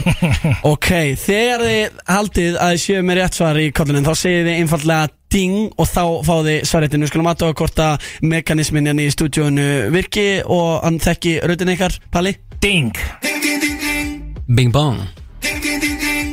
Ok, 0.72 0.88
þegar 1.22 1.62
þið 1.62 2.00
haldið 2.10 2.56
að 2.58 2.72
þið 2.72 2.80
séu 2.82 3.02
með 3.06 3.18
rétt 3.20 3.36
svar 3.38 3.60
í 3.62 3.66
kollunin 3.78 4.08
þá 4.08 4.16
segið 4.18 4.48
þið 4.48 4.62
einfallega 4.64 5.12
ding 5.36 5.68
og 5.78 5.86
þá 5.92 6.02
fáið 6.26 6.48
þið 6.48 6.58
svarréttinu 6.72 7.10
Skulum 7.12 7.30
aðtóa 7.30 7.54
hvort 7.60 7.82
að 7.86 8.08
mekanismin 8.26 8.90
hérna 8.90 9.06
í 9.06 9.12
stúdíónu 9.14 9.66
virki 9.94 10.24
og 10.50 10.80
hann 10.82 10.98
þekki 11.04 11.36
rautin 11.46 11.74
ykkar, 11.76 11.98
Palli? 12.10 12.32
Ding. 12.64 12.98
Bing 14.50 14.74
bong. 14.74 15.04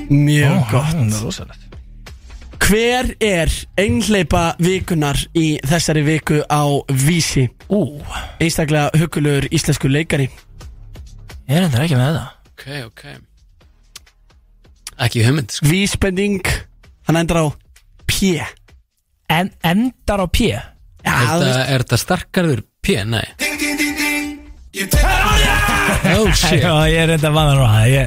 Mjög 0.09 0.57
gott. 0.73 0.89
Það 0.89 1.03
er 1.05 1.21
rosalegt. 1.27 1.69
Hver 2.63 3.11
er 3.21 3.53
einhleipa 3.77 4.55
vikunar 4.63 5.21
í 5.37 5.59
þessari 5.69 6.07
viku 6.07 6.41
á 6.49 6.65
Vísi? 7.05 7.51
Ú, 7.69 7.99
Einstaklega 8.41 8.89
hugulur 9.03 9.45
íslensku 9.53 9.91
leikari 9.93 10.31
ég 11.49 11.57
er 11.59 11.67
endur 11.67 11.85
ekki 11.85 11.99
með 11.99 12.17
það. 12.19 12.29
Ok, 12.53 12.67
ok. 12.87 13.05
Ekki 15.03 15.25
hugmynd, 15.27 15.51
sko. 15.57 15.67
Vísbending, 15.73 16.47
hann 17.09 17.19
endur 17.23 17.41
á 17.43 17.47
P. 18.07 18.37
En, 19.33 19.49
Endar 19.65 20.21
á 20.23 20.27
P? 20.29 20.53
Já, 20.53 21.15
Er 21.17 21.41
veist. 21.41 21.63
er 21.73 21.83
þetta 21.83 21.99
starkarður 21.99 22.61
P? 22.85 22.99
Nei. 23.09 23.25
Oh 26.15 26.31
shit. 26.33 26.61
Já, 26.65 26.73
ég 26.89 27.01
er 27.03 27.15
enda 27.17 27.31
vannar 27.35 27.59
á 27.61 27.67
það. 27.73 27.87
Ég, 27.93 28.07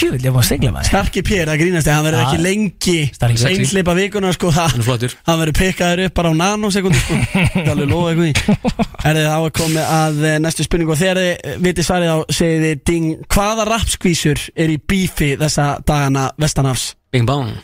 tjúvill, 0.00 0.22
ég 0.24 0.34
má 0.34 0.40
stegla 0.44 0.72
maður. 0.74 0.88
Starki 0.90 1.22
P, 1.26 1.36
það 1.44 1.60
grínast 1.60 1.86
þið, 1.86 1.94
hann 1.94 2.06
verður 2.06 2.22
ekki 2.24 2.40
lengi. 2.44 2.96
Einhleipa 3.50 3.94
vikunar 3.98 4.36
sko, 4.36 4.52
það 4.54 4.70
Hann 4.70 4.82
er 4.82 4.86
flottur. 4.86 5.16
Hann 5.28 5.40
verður 5.42 5.56
pikkaður 5.60 6.02
upp 6.06 6.16
bara 6.16 6.32
á 6.32 6.34
nanosekundu 6.40 7.02
sko. 7.02 7.18
Það 7.30 7.60
er 7.60 7.72
alveg 7.74 7.90
lofa 7.90 8.14
eitthvað 8.14 8.30
í 8.30 8.34
Er 9.10 9.18
þið 9.18 9.28
þá 9.30 9.36
að 9.36 9.50
komið 9.60 9.92
að 9.96 10.22
eh, 10.28 10.38
næstu 10.44 10.66
spurningu. 10.66 10.94
Og 10.94 11.00
þegar 11.00 11.20
þið 11.22 11.66
vitið 11.66 11.88
svarið 11.88 12.12
á 12.12 12.18
segið 12.40 12.66
þið 12.66 12.82
ding 12.90 13.10
Hvaða 13.34 13.66
rapskvísur 13.70 14.46
er 14.64 14.72
í 14.72 14.78
bífi 14.92 15.30
þessa 15.40 15.68
dagana 15.86 16.28
vestanafs? 16.40 16.90
Bing 17.12 17.28
bong. 17.28 17.54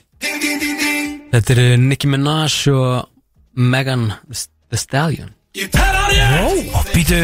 Þetta 1.32 1.56
eru 1.56 1.66
Nicki 1.82 2.08
Minaj 2.10 2.60
og 2.72 3.08
Megan 3.56 4.10
The 4.70 4.80
Stallion. 4.80 5.32
Ó, 5.56 6.82
býtu 6.92 7.20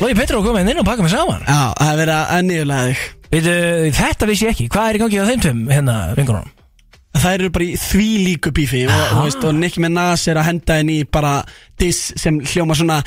Lói 0.00 0.14
Petró 0.16 0.40
komið 0.40 0.70
inn 0.72 0.80
og 0.80 0.86
pakka 0.88 1.04
mig 1.04 1.12
saman. 1.12 1.42
Já, 1.44 1.74
það 1.76 1.90
er 1.90 1.98
verið 2.00 2.14
að 2.20 2.46
nýjulega 2.48 2.86
þig. 2.88 3.02
Býtu, 3.30 3.56
þetta 3.98 4.28
vissi 4.30 4.46
ég 4.46 4.54
ekki. 4.54 4.68
Hvað 4.72 4.88
er 4.88 4.96
í 4.96 5.00
gangi 5.02 5.18
á 5.20 5.28
þeim 5.28 5.42
tveim 5.44 5.60
hérna 5.70 5.96
vingunum? 6.16 6.46
Það 7.20 7.34
eru 7.36 7.50
bara 7.52 7.66
í 7.66 7.74
því 7.82 8.06
líku 8.24 8.52
bífi 8.54 8.80
og, 8.86 8.94
og, 9.02 9.20
veist, 9.26 9.44
og 9.44 9.58
Nicki 9.58 9.82
Minaj 9.82 10.24
er 10.30 10.40
að 10.40 10.46
henda 10.46 10.78
henni 10.78 11.00
í 11.02 11.06
bara 11.10 11.34
diss 11.80 12.14
sem 12.20 12.38
hljóma 12.40 12.76
svona 12.78 13.00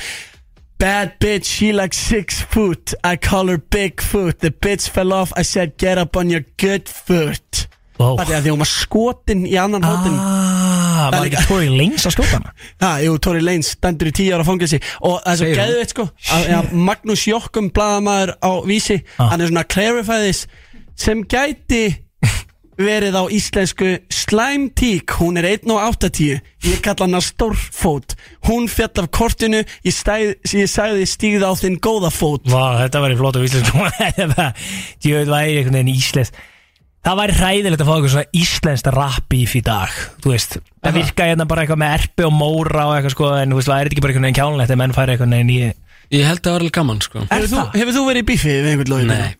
Bad 0.78 1.14
bitch, 1.22 1.48
she 1.48 1.72
like 1.72 1.94
six 1.96 2.42
foot 2.52 2.92
I 3.02 3.16
call 3.16 3.48
her 3.48 3.58
Bigfoot 3.58 4.40
The 4.44 4.50
bitch 4.52 4.90
fell 4.92 5.14
off, 5.16 5.32
I 5.36 5.42
said 5.42 5.78
get 5.78 5.98
up 5.98 6.16
on 6.20 6.30
your 6.30 6.44
good 6.60 6.86
foot. 6.90 7.66
Ó, 7.98 8.14
Það 8.20 8.28
er 8.28 8.36
að 8.38 8.46
því 8.46 8.54
hún 8.54 8.62
var 8.64 8.70
skotin 8.70 9.44
í 9.46 9.56
annan 9.58 9.86
hóttin 9.86 10.16
ah, 11.08 11.18
var 11.18 11.28
ekki 11.28 11.44
Tory 11.48 11.68
Lanez 11.72 12.06
að 12.08 12.14
skjóta 12.16 12.38
hana? 12.38 12.54
Ha, 12.84 12.92
jú, 13.04 13.16
Tori 13.24 13.42
Leins 13.44 13.72
stendur 13.76 14.10
í 14.10 14.14
tíu 14.16 14.34
ára 14.36 14.46
fangelsi 14.46 14.80
og 15.00 15.18
það 15.24 15.32
er 15.32 15.40
svo 15.42 15.50
geðveitt 15.58 15.94
sko. 15.94 16.06
Að, 16.36 16.48
að 16.58 16.72
Magnús 16.90 17.26
Jokkum, 17.30 17.68
blaðamaður 17.74 18.34
á 18.40 18.52
vísi 18.68 19.00
Ah. 19.18 19.28
hann 19.32 19.40
er 19.44 19.52
svona 19.52 19.66
clarify 19.68 20.20
this 20.24 20.46
sem 20.96 21.24
gæti 21.26 21.84
verið 22.78 23.14
á 23.14 23.22
íslensku 23.30 23.90
Slime 24.10 24.72
Tík, 24.74 25.12
hún 25.20 25.36
er 25.38 25.46
1.80 25.46 26.40
ég 26.66 26.80
kalla 26.82 27.06
hana 27.06 27.20
stórfót. 27.22 28.16
Hún 28.48 28.66
fjall 28.72 28.98
af 29.04 29.10
kortinu. 29.14 29.60
Ég, 29.86 29.94
stæð, 29.94 30.32
ég 30.58 30.70
sagði 30.72 31.06
stígð 31.06 31.44
á 31.46 31.52
þinn 31.54 31.78
góða 31.78 32.10
fót. 32.10 32.48
Vá, 32.50 32.80
þetta 32.82 33.02
var 33.04 33.14
í 33.14 33.18
flótu 33.20 33.44
íslensku. 33.46 33.78
Ég 35.06 35.20
veit 35.20 35.30
væri 35.30 35.60
einhvern 35.60 35.78
veginn 35.78 35.94
íslensk 35.94 36.34
Það 37.04 37.18
væri 37.20 37.34
hræðilegt 37.36 37.82
að 37.84 37.88
fá 37.88 37.94
eitthvað 37.94 38.12
svona 38.14 38.38
íslenskt 38.40 38.86
rap 38.94 39.34
í 39.36 39.40
í 39.44 39.60
dag 39.66 39.96
Þú 40.24 40.30
veist, 40.32 40.54
það 40.84 40.94
virka 40.98 41.26
hérna 41.28 41.44
bara 41.50 41.64
eitthvað 41.64 41.80
með 41.82 41.94
erpi 41.98 42.24
og 42.24 42.32
móra 42.32 42.86
og 42.88 42.94
eitthvað 42.96 43.12
sko 43.16 43.30
En 43.42 43.52
þú 43.52 43.58
veist, 43.60 43.68
það 43.68 43.76
er 43.76 43.84
þetta 43.90 43.94
ekki 43.96 44.04
bara 44.04 44.14
eitthvað 44.14 44.24
neginn 44.24 44.38
kjánlegt 44.40 44.72
ef 44.74 44.80
menn 44.80 44.94
færi 44.96 45.14
eitthvað 45.16 45.32
neginn 45.34 45.52
í 45.52 45.58
Ég 46.14 46.24
held 46.28 46.40
að 46.40 46.44
það 46.46 46.54
var 46.54 46.62
alveg 46.64 46.74
gaman 46.78 46.98
sko. 47.04 47.22
Er 47.24 47.28
Hefur 47.34 47.48
þú, 47.50 47.58
það? 47.60 47.76
hefur 47.80 47.94
þú 47.96 48.02
verið 48.08 48.22
í 48.24 48.26
bífi 48.30 48.50
við 48.54 48.70
einhvern 48.70 48.92
lógin? 48.94 49.12
Nei, 49.12 49.36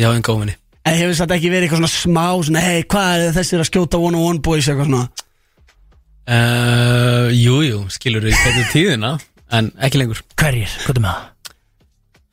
ég 0.00 0.08
á 0.08 0.10
einn 0.12 0.24
góminni 0.28 0.54
En 0.90 0.96
hefur 1.00 1.16
þetta 1.20 1.36
ekki 1.36 1.50
verið 1.52 1.66
eitthvað 1.68 1.80
svona 1.82 1.92
smá 1.94 2.26
svona, 2.48 2.62
hei, 2.64 2.84
hvað 2.88 3.24
er 3.26 3.34
þessi 3.36 3.58
að 3.60 3.66
skjóta 3.68 4.00
one 4.00 4.16
on 4.20 4.28
one 4.34 4.40
boys? 4.44 4.68
Eitthvað 4.72 4.88
svona? 4.88 5.02
Uh, 6.30 7.28
Jú, 7.34 7.56
jú, 7.66 7.80
skilur 7.92 8.24
við 8.28 8.36
hvernig 8.44 8.68
tíðina 8.74 9.14
En 9.50 9.72
ekki 9.82 9.98
lengur. 9.98 10.20
Hverjir, 10.38 10.70
hvað 10.86 11.00
er 11.00 11.04
með? 11.04 11.16
Það? 11.16 11.54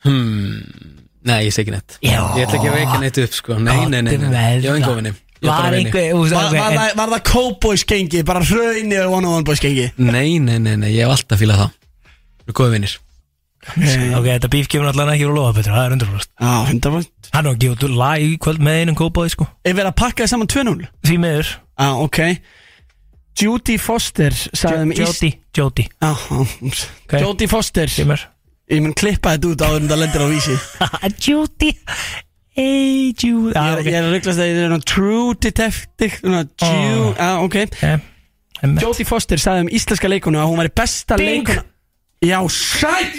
hmm, 0.05 0.96
Nei, 1.27 1.39
ég 1.47 1.55
segi 1.55 1.67
ekki 1.67 1.75
neitt. 1.75 1.97
Já. 2.01 2.19
Ég 2.37 2.45
ætla 2.45 2.59
ekki 2.59 2.69
að 2.71 2.77
veika 2.77 2.99
neitt 3.03 3.21
upp 3.23 3.33
sko. 3.35 3.57
Nei, 3.59 3.79
nei, 3.91 4.01
nei, 4.01 4.17
nei, 4.17 4.29
nei. 4.31 4.51
Ég 4.63 4.69
á 4.71 4.75
einn 4.75 4.85
góminni 4.87 5.15
Var 5.41 5.73
einhver, 5.77 6.13
veist, 6.17 6.33
Var, 6.33 6.53
var, 6.53 6.71
það, 6.73 6.93
var 6.97 7.11
það 7.13 7.25
cowboys 7.29 7.83
gengi, 7.85 8.23
bara 8.25 8.41
hraunir 8.41 9.05
one 9.05 9.27
on 9.27 9.35
one 9.37 9.45
boys 9.45 9.61
gengi? 9.61 9.91
Nei, 10.01 10.39
nei, 10.41 10.57
nei, 10.57 10.73
nei, 10.81 10.93
ég 10.95 11.05
hef 11.05 11.13
alltaf 11.13 11.41
fílað 11.41 11.61
það. 11.61 11.75
Við 12.47 12.47
erum 12.47 12.57
góða 12.57 12.73
vinnir 12.73 12.95
Ok, 13.67 14.27
þetta 14.29 14.49
bíf 14.53 14.69
kemur 14.71 14.89
allan 14.93 15.11
ekki 15.11 15.25
úr 15.27 15.33
lofa 15.35 15.57
betur, 15.57 15.75
það 15.75 15.85
er 15.89 15.95
100% 15.97 16.29
Já, 16.39 16.53
100% 16.71 17.31
Hann 17.33 17.49
er 17.49 17.51
að 17.51 17.59
gefa 17.63 17.75
út 17.75 17.97
lag 17.99 18.23
í 18.23 18.29
kvöld 18.41 18.63
með 18.63 18.77
einum 18.79 18.97
kópaði 18.97 19.33
sko. 19.33 19.47
Er 19.67 19.75
verið 19.75 19.91
að 19.91 19.97
pakka 19.99 20.23
þið 20.23 20.31
saman 20.31 20.49
2-0? 20.53 20.87
Því 21.03 21.17
miður. 21.19 21.49
Já, 21.75 21.89
ok. 22.05 22.19
Judy 23.37 23.75
Foster 23.81 24.33
sagði 24.33 24.85
um 24.87 24.93
Jody, 24.97 25.29
Jody 25.53 25.85
Já, 25.91 26.09
okay. 26.39 27.19
Jodie 27.21 27.49
Foster. 27.51 27.91
Kemur 27.91 28.23
Ég 28.67 28.81
mun 28.83 28.93
klippa 28.97 29.35
þetta 29.35 29.51
út 29.53 29.61
áður 29.63 29.79
en 29.83 29.89
það 29.91 30.01
lendir 30.01 30.23
á 30.23 30.27
vísi. 30.27 30.55
Jody 31.25 31.69
Hey 32.57 33.13
Judy. 33.13 33.53
Ég 33.53 33.57
er, 33.61 33.79
ég 33.85 33.95
er 33.95 34.05
að 34.07 34.13
rugglast 34.15 34.41
að 34.41 34.51
það 34.57 34.61
er 34.65 34.85
True 34.89 35.35
Detective 35.45 36.17
svona, 36.19 36.41
Ju, 36.57 37.03
Já, 37.13 37.29
ok. 37.45 37.57
Okay. 37.69 37.99
Jodie 38.81 39.05
Foster 39.05 39.37
sagði 39.39 39.67
um 39.67 39.71
íslenska 39.77 40.09
leikonu 40.09 40.41
að 40.41 40.49
hún 40.49 40.61
væri 40.63 40.73
besta 40.81 41.19
Bing. 41.21 41.45
leikona 41.47 41.65
Já, 42.25 42.39
sætt 42.49 43.13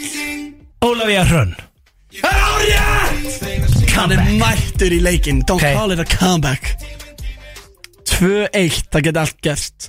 Ólafía 0.82 1.22
Hrönn. 1.28 1.54
Það 2.18 2.34
er 2.34 2.42
árið 2.50 3.94
Hann 3.98 4.12
er 4.14 4.20
mættur 4.38 4.94
í 4.94 4.98
leikinn. 5.02 5.40
Don't 5.46 5.58
Ok. 5.62 5.72
call 5.74 5.94
it 5.94 6.02
a 6.02 6.04
comeback. 6.06 6.74
2-1, 8.06 8.84
það 8.92 9.06
geti 9.06 9.22
allt 9.22 9.40
gerst. 9.42 9.88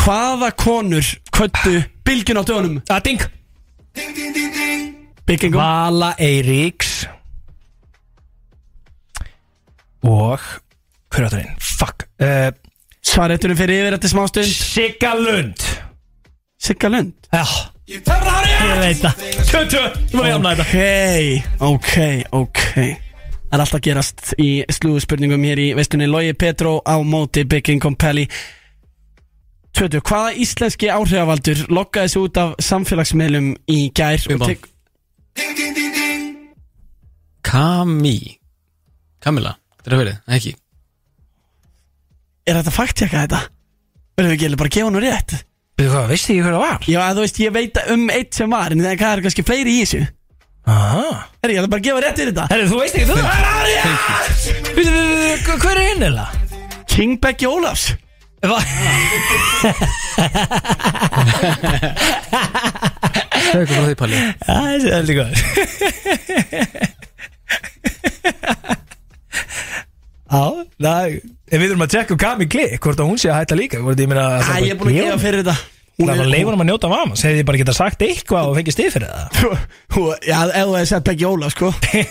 Hvaða 0.00 0.50
konur 0.56 1.04
köttu 1.32 1.82
bylgjun 2.04 2.40
á 2.40 2.44
dögunum? 2.44 2.78
Adding 2.88 3.20
Byggingum 5.24 5.60
Vala 5.60 6.14
Eiríks. 6.18 7.06
Og 10.04 10.40
Hver 11.14 11.28
áttur 11.28 11.38
einn? 11.38 11.54
Fuck. 11.62 12.08
Uh, 12.18 12.50
Svaretunum 13.04 13.56
fyrir 13.56 13.84
yfir 13.84 13.96
eftir 13.96 14.10
smástund 14.10 14.50
Sigga 14.50 15.12
Lund. 15.14 15.62
Sigga 16.58 16.90
Lund? 16.90 17.14
Já. 17.30 17.44
Ég 17.86 18.00
veit 18.80 19.00
það. 19.02 19.24
22 19.44 19.80
Þú 20.10 20.18
var 20.18 20.28
jafna 20.30 20.54
þetta. 20.56 20.66
Ok, 21.68 21.90
ok, 22.32 22.38
ok. 22.40 22.62
Það 23.44 23.58
er 23.58 23.62
alltaf 23.62 23.82
gerast 23.84 24.34
í 24.40 24.48
slúðspurningum 24.72 25.44
hér 25.46 25.60
í 25.62 25.66
veistunni. 25.78 26.08
Logi 26.10 26.32
Petró 26.34 26.78
á 26.82 26.96
móti 27.04 27.44
Bygging 27.46 27.82
Compelli 27.84 28.24
20. 29.74 30.00
Hvaða 30.06 30.34
íslenski 30.44 30.90
áhrifavaldur 30.94 31.64
lokkaði 31.74 32.12
sig 32.12 32.22
út 32.22 32.36
af 32.42 32.52
samfélagsmiðlum 32.62 33.48
í 33.70 33.78
gær 33.96 34.22
og 34.30 34.38
bong. 34.38 34.52
tek- 34.54 34.70
Kami 37.44 38.38
Kamila, 39.24 39.54
þetta 39.80 39.88
er 39.90 39.94
að 39.96 40.00
verið, 40.04 40.16
ekki 40.36 40.52
Er 42.44 42.58
þetta 42.60 42.72
fakttjekka 42.76 43.22
þetta? 43.24 43.40
Verður 44.14 44.28
við 44.30 44.34
ekki 44.36 44.44
eiginlega 44.44 44.60
bara 44.62 44.70
að 44.70 44.76
gefa 44.78 44.92
nú 44.94 45.00
rétt? 45.02 45.34
Þú 45.74 45.86
hvað, 45.90 46.08
veistu 46.12 46.30
ekki 46.34 46.42
hver 46.44 46.54
það 46.54 46.62
var? 46.64 46.84
Já, 46.86 47.00
þú 47.16 47.22
veist, 47.24 47.38
ég 47.42 47.54
veit 47.56 47.78
um 47.94 48.04
eitt 48.14 48.36
sem 48.38 48.52
var 48.54 48.74
En 48.74 48.82
það 48.84 49.04
er 49.08 49.22
kannski 49.24 49.44
fleiri 49.48 49.72
í 49.74 49.82
þessu 49.82 50.02
Aha 50.70 51.08
Er 51.44 51.50
ég 51.52 51.58
ætla 51.60 51.70
bara 51.72 51.82
að 51.82 51.88
gefa 51.88 52.02
rétt 52.04 52.20
fyrir 52.20 52.32
þetta 52.32 52.46
Herri, 52.52 52.68
þú 52.70 52.78
veist 52.80 52.94
ekki 52.94 53.08
þú 53.10 53.16
Það 53.18 53.28
er 53.74 54.76
býtu, 54.78 55.58
hver 55.64 55.80
er 55.80 55.88
hinn 55.90 56.06
eða? 56.10 56.26
King 56.94 57.16
Becky 57.20 57.48
Ólafs 57.50 57.88
Það 58.44 58.60
er 63.50 63.60
eitthvað 63.60 63.76
frá 63.76 63.84
því 63.88 63.96
Palli 64.00 64.18
Það 64.44 64.64
er 64.74 64.80
heldur 64.94 65.16
góð 65.20 65.32
Já, 70.34 70.40
það 70.82 71.12
við 71.54 71.68
þurfum 71.68 71.84
að 71.84 71.92
tjekka 71.94 72.14
um 72.16 72.20
Kami 72.24 72.46
Klik 72.50 72.80
Hvort 72.82 73.00
að 73.02 73.08
hún 73.10 73.20
sé 73.20 73.28
að 73.30 73.38
hætta 73.42 73.58
líka 73.58 73.78
ég 73.78 73.84
Æ, 73.84 73.92
ég 74.64 74.72
er 74.72 74.78
búin 74.80 74.90
að 74.90 74.96
gefa 74.98 75.18
fyrir 75.22 75.42
þetta. 75.44 75.56
Það 75.94 76.08
var 76.10 76.22
er- 76.24 76.30
leifunum 76.32 76.62
að 76.64 76.68
njóta 76.72 76.88
vama 76.90 77.14
Segði 77.20 77.42
ég 77.42 77.46
bara 77.50 77.60
geta 77.60 77.74
sagt 77.76 78.02
eitthvað 78.02 78.48
og 78.50 78.56
fengið 78.58 78.74
stið 78.74 78.88
fyrir 78.96 79.08
það? 79.12 79.26
Já, 80.26 80.38
ef 80.48 80.64
þú 80.64 80.72
hefði 80.74 80.88
sett 80.90 81.06
Becky 81.06 81.28
Ólafs, 81.28 81.54
sko. 81.54 81.68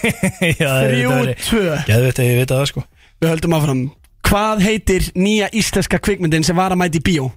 Já, 0.61 0.71
Þrjú, 0.85 1.09
tvö. 1.49 1.63
Gæðu 1.89 2.05
þetta, 2.07 2.27
ég 2.29 2.39
veit 2.39 2.53
að 2.53 2.61
það 2.61 2.69
sko. 2.71 2.81
Við 3.23 3.33
höldum 3.33 3.57
áfram 3.57 3.81
Hvað 4.23 4.63
heitir 4.63 5.07
nýja 5.19 5.49
íslenska 5.53 5.99
kvikmyndin 6.01 6.45
sem 6.47 6.57
var 6.57 6.73
að 6.73 6.81
mæti 6.83 7.01
í 7.01 7.05
bíó? 7.05 7.29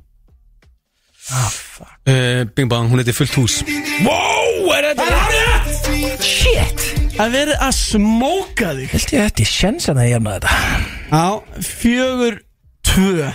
uh, 2.06 2.44
Bing 2.54 2.70
bang, 2.70 2.90
hún 2.90 3.02
heitir 3.02 3.16
fullt 3.16 3.34
hús. 3.38 3.60
Wow, 4.06 4.70
er 4.76 4.92
þetta 4.92 6.22
Shit! 6.22 6.84
Það 7.16 7.32
verið 7.32 7.64
að 7.64 7.74
smóka 7.78 8.72
þig. 8.76 8.88
Held 8.92 9.12
ég 9.14 9.26
þetta, 9.26 9.42
ég 9.42 9.50
sjens 9.50 9.88
að 9.90 10.00
það 10.00 10.10
jafna 10.10 10.34
þetta. 10.36 10.56
Já, 11.10 11.62
fjögur, 11.70 12.38
tvö. 12.86 13.30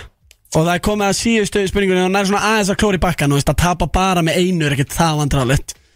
Og 0.52 0.66
það 0.66 0.74
er 0.74 0.84
komið 0.86 1.08
að 1.08 1.16
síðustu 1.18 1.62
spurningunni 1.70 2.04
og 2.04 2.12
nær 2.12 2.28
svona 2.28 2.44
aðeins 2.52 2.70
að 2.72 2.80
klóri 2.82 3.00
bakkan 3.02 3.32
og 3.32 3.40
veist, 3.40 3.50
að 3.50 3.62
tapa 3.64 3.88
bara 3.92 4.22
með 4.24 4.38
einu 4.42 4.68
er 4.68 4.76
ekkert 4.76 4.94
það 4.94 5.24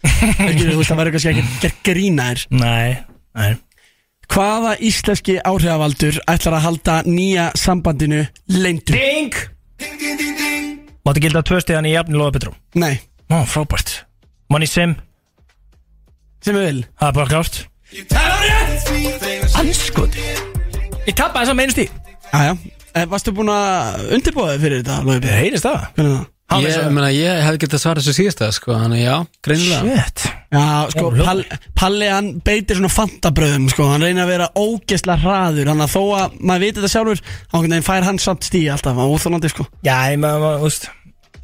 veist, 0.77 0.89
það 0.89 0.99
verður 0.99 1.15
kannski 1.15 1.33
ekki 1.33 1.71
grína 1.85 2.31
þér. 2.31 2.43
Nei, 2.57 2.97
nei 3.37 3.51
Hvaða 4.31 4.73
íslenski 4.83 5.37
áhrifavaldur 5.47 6.17
ætlar 6.29 6.57
að 6.57 6.65
halda 6.65 6.95
nýja 7.07 7.47
sambandinu 7.57 8.25
leindu? 8.53 8.93
Ding! 8.93 9.33
Máttu 11.07 11.23
gilda 11.23 11.43
tvö 11.45 11.61
stíðan 11.63 11.87
í 11.87 11.93
jafni 11.93 12.17
loða 12.19 12.35
Petrú 12.35 12.51
Nei, 12.75 12.97
Ó, 13.31 13.43
frábært. 13.47 14.03
Money 14.51 14.67
Sim, 14.67 14.95
sem? 16.43 16.53
Við 16.55 16.59
vil 16.63 16.81
það 16.99 17.07
er 17.07 17.15
bara 17.17 17.31
klárt. 17.31 17.57
Anskoti 19.57 20.25
Ég 21.07 21.15
tappa 21.15 21.41
þess 21.41 21.53
að 21.53 21.59
meinu 21.59 21.75
stíð 21.75 21.91
Æja, 22.35 22.57
eh, 22.93 23.05
varstu 23.07 23.31
búin 23.35 23.51
að 23.53 24.09
undirbúa 24.17 24.53
þig 24.53 24.63
fyrir 24.65 24.81
þetta, 24.83 24.97
B? 25.07 25.19
Það 25.23 25.37
heyrist 25.39 25.67
það. 25.67 25.85
Hvernig 25.95 26.11
er 26.11 26.17
það? 26.17 26.25
Hann 26.47 26.63
er 26.63 26.71
Ég, 26.71 26.85
meina, 26.95 27.07
ég 27.11 27.41
hefði 27.43 27.59
getað 27.65 27.81
svarað 27.81 28.05
þessu 28.05 28.13
síðasta 28.21 28.47
sko, 28.55 28.71
Þannig 28.79 29.01
já, 29.01 29.15
greinilega. 29.43 29.81
Shit. 29.83 30.21
Já, 30.47 30.87
sko, 30.93 31.09
Pall, 31.17 31.41
Palli 31.75 32.07
hann 32.07 32.29
beitir 32.45 32.77
svona 32.79 32.91
fantabröðum, 32.93 33.65
sko, 33.73 33.83
hann 33.91 34.05
reynir 34.05 34.23
að 34.23 34.31
vera 34.31 34.47
ógeðslega 34.55 35.19
hraður, 35.25 35.67
hann 35.73 35.83
að 35.83 35.91
þó 35.91 36.03
að 36.15 36.37
maður 36.39 36.63
veit 36.63 36.77
þetta 36.77 36.91
sjálfur, 36.93 37.19
þá 37.19 37.51
einhvern 37.51 37.73
veginn 37.75 37.89
fær 37.89 38.07
hann 38.07 38.19
samt 38.23 38.47
stíi 38.47 38.69
alltaf, 38.71 38.95
á 38.95 39.03
óþólandi, 39.03 39.51
sko. 39.51 39.63
Já, 39.83 40.07
ég 40.13 40.19
maður, 40.23 40.55
þú 40.61 40.67
veist 40.69 40.87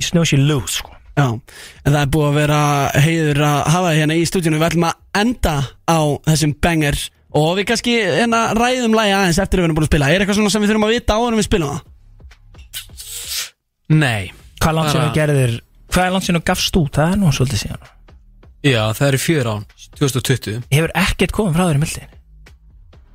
snow 0.07 0.23
she 0.29 0.37
lose, 0.39 0.73
sko. 0.77 0.87
Já, 1.19 1.27
en 1.27 1.91
það 1.91 1.99
er 1.99 2.13
búið 2.15 2.27
að 2.29 2.39
vera 2.39 2.61
heiður 3.03 3.39
að 3.43 3.59
hafa 3.73 3.87
það 3.89 3.99
hérna 3.99 4.15
í 4.15 4.23
stúdíunum, 4.29 4.61
við 4.61 4.69
ætlum 4.69 4.87
að 4.87 4.95
enda 5.19 5.55
á 5.83 5.99
þessum 6.31 6.55
banger 6.63 6.95
og 7.33 7.57
við 7.59 7.65
kannski 7.69 7.93
hérna 7.99 8.39
ræðum 8.55 8.95
lægi 8.95 9.13
aðeins 9.17 9.41
eftir 9.43 9.57
að 9.59 9.61
við 9.61 9.67
erum 9.67 9.77
búin 9.77 9.85
að 9.85 9.91
spila. 9.91 10.09
Er 10.09 10.19
eitthvað 10.23 10.37
svona 10.39 10.53
sem 10.53 10.61
við 10.63 10.69
þurfum 10.71 10.87
að 10.87 10.95
vita 10.95 11.13
áður 13.91 14.42
það? 14.63 14.69
Hvað 14.69 14.71
er 14.71 14.79
langt 14.79 14.93
sem 14.95 15.03
þú 15.03 15.13
gerðir 15.19 15.55
Hvað 15.93 16.07
er 16.07 16.15
langt 16.15 16.25
sem 16.25 16.37
þú 16.39 16.43
gafst 16.49 16.79
út, 16.79 16.95
það 16.97 17.11
er 17.13 17.19
nú 17.21 17.31
svolítið 17.35 17.59
síðan. 17.61 17.87
Já, 18.63 18.81
það 18.97 19.07
eru 19.11 19.19
fjör 19.21 19.49
án 19.51 19.65
2020 19.99 20.61
Hefur 20.71 20.93
ekkert 21.03 21.33
komið 21.35 21.57
frá 21.57 21.65
þér 21.67 21.79
í 21.79 21.83
mildin 21.83 22.13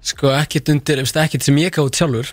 Sko, 0.09 0.31
ekkert 0.33 0.71
undir, 0.73 1.03
ekkert 1.03 1.45
sem 1.45 1.57
ég 1.61 1.75
gátt 1.75 1.99
sjálfur. 1.99 2.31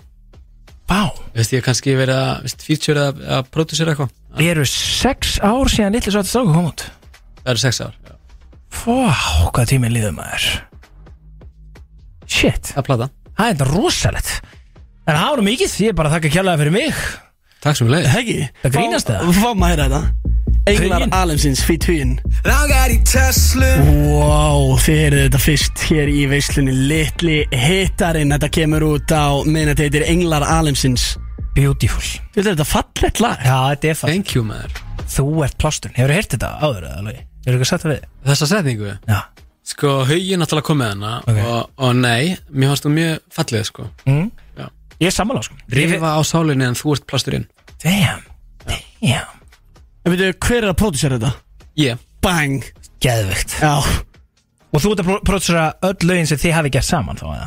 Vá. 0.88 1.10
Veist, 1.34 1.52
ég 1.56 1.64
kannski 1.66 1.96
verið 1.98 2.20
að, 2.22 2.54
feature 2.62 3.08
eða 3.10 3.40
að 3.40 3.50
produsera 3.52 3.96
eitthvað. 3.96 4.14
Eru 4.46 4.66
sex 4.70 5.40
ár 5.42 5.72
síðan 5.74 5.98
litli 5.98 6.14
svartu 6.14 6.30
stráku 6.32 6.54
kom 6.54 6.70
út. 6.70 6.86
Það 7.42 7.52
eru 7.56 7.64
sex 7.66 7.82
ár, 7.82 7.98
Vá, 8.76 9.50
hvað 9.56 9.70
tíminn 9.72 9.96
líður 9.96 10.16
maður. 10.18 10.48
Shit. 12.28 12.74
Það 12.74 12.82
er 12.82 12.88
plata 12.90 13.08
Það 13.36 13.46
er 13.48 13.54
þetta 13.56 13.68
rosalegt. 13.72 14.32
En 15.06 15.18
það 15.18 15.30
var 15.30 15.44
mikið, 15.46 15.78
ég 15.84 15.92
er 15.94 15.98
bara 15.98 16.12
að 16.12 16.18
þakka 16.18 16.34
kjærlega 16.36 16.62
fyrir 16.62 16.76
mig 16.76 17.04
Takk 17.66 17.80
sem 17.80 17.90
leið 17.90 18.06
Heggi? 18.14 18.38
Það 18.62 18.76
grínast 18.78 19.10
það? 19.10 19.30
Fá 19.40 19.48
maður 19.58 19.64
að 19.66 19.70
heyra 19.72 19.86
þetta. 19.90 20.32
Englar 20.66 20.96
Huginn. 21.04 21.12
Alemsins, 21.14 21.60
fít 21.66 21.86
huginn. 21.86 22.12
Langar 22.46 22.90
í 22.94 22.98
Tesla 23.06 23.68
Wow, 23.86 24.72
þið 24.82 25.00
heyrðu 25.04 25.20
þetta 25.28 25.42
fyrst 25.44 25.84
hér 25.90 26.10
í 26.10 26.24
veislunni 26.30 26.74
Litli 26.90 27.36
hittarinn, 27.54 28.34
þetta 28.34 28.50
kemur 28.54 28.86
út 28.88 29.14
á 29.14 29.26
minnat 29.46 29.82
heitir 29.82 30.06
Englar 30.10 30.46
Alemsins 30.46 31.12
Beautiful 31.58 32.02
Þetta 32.34 32.42
er 32.42 32.50
þetta 32.56 32.68
fallegt 32.70 33.22
lag 33.22 33.42
Já, 33.46 33.58
þetta 33.76 33.92
er 33.92 34.00
fast 34.02 34.10
Thank 34.12 34.34
you, 34.38 34.46
maður 34.46 34.82
Þú 35.16 35.26
ert 35.46 35.58
plásturinn, 35.62 35.98
hefur 36.00 36.16
heyrt 36.18 36.34
þetta 36.34 36.52
áður 36.62 36.88
eða 36.90 37.02
alveg? 37.04 37.20
Hefur 37.46 37.58
eitthvað 37.60 37.72
sagt 37.72 37.86
það 37.86 37.94
við? 37.96 38.08
Þessa 38.30 38.50
setningu 38.54 38.94
Já 38.94 39.20
Sko, 39.66 39.92
haugin 40.06 40.42
náttúrulega 40.42 40.68
kom 40.70 40.78
með 40.82 40.92
hana 40.94 41.14
Ok. 41.26 41.38
og, 41.50 41.62
og 41.82 41.96
nei, 41.98 42.36
mér 42.54 42.70
fannst 42.74 42.86
þú 42.86 42.94
mjög 42.94 43.22
fallið, 43.34 43.64
sko 43.72 43.86
mm. 44.06 44.26
Já. 44.62 44.66
Ég 45.02 45.10
er 45.10 45.16
sammála 45.16 45.42
sko 45.46 45.58
Rifa 45.74 46.12
á 46.18 46.22
sálinni 46.26 46.68
en 46.70 46.78
þú 46.78 46.94
ert 46.98 47.06
plasturinn 47.10 47.48
Damn, 47.86 48.24
damn 48.66 49.32
En 50.06 50.14
veitu, 50.14 50.32
hver 50.46 50.64
er 50.64 50.72
að 50.72 50.78
pródusera 50.82 51.18
þetta? 51.20 51.34
Ég 51.80 52.02
Bang 52.26 52.64
Geðvikt 53.04 53.58
Já 53.62 53.76
Og 54.76 54.82
þú 54.84 54.92
ert 54.96 55.04
að 55.06 55.12
prótsura 55.24 55.66
öll 55.88 56.08
lögin 56.10 56.28
sem 56.28 56.40
þið 56.42 56.56
hafi 56.58 56.72
gert 56.76 56.88
saman 56.88 57.16
þá 57.20 57.28
eða? 57.32 57.46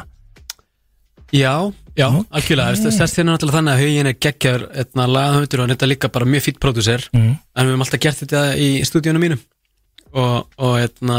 Já, 1.28 1.50
já, 1.98 2.06
algjörlega 2.32 2.72
okay. 2.72 2.92
Stærst 2.94 3.18
hérna 3.20 3.34
náttúrulega 3.34 3.58
þannig 3.58 3.74
að 3.74 3.82
hugin 3.82 4.08
er 4.08 4.14
geggjar 4.24 4.62
etna, 4.80 5.04
lagahöndur 5.12 5.60
og 5.60 5.68
þetta 5.74 5.84
er 5.84 5.90
líka 5.92 6.08
bara 6.14 6.24
mjög 6.32 6.44
fýtt 6.46 6.60
pródúser 6.62 7.04
Mhm. 7.12 7.34
en 7.36 7.66
við 7.66 7.74
höfum 7.74 7.84
alltaf 7.84 8.00
gert 8.00 8.22
þetta 8.22 8.40
í 8.56 8.68
stúdíunum 8.88 9.20
mínum 9.26 9.42
og, 10.14 10.46
og 10.56 10.78
etna, 10.80 11.18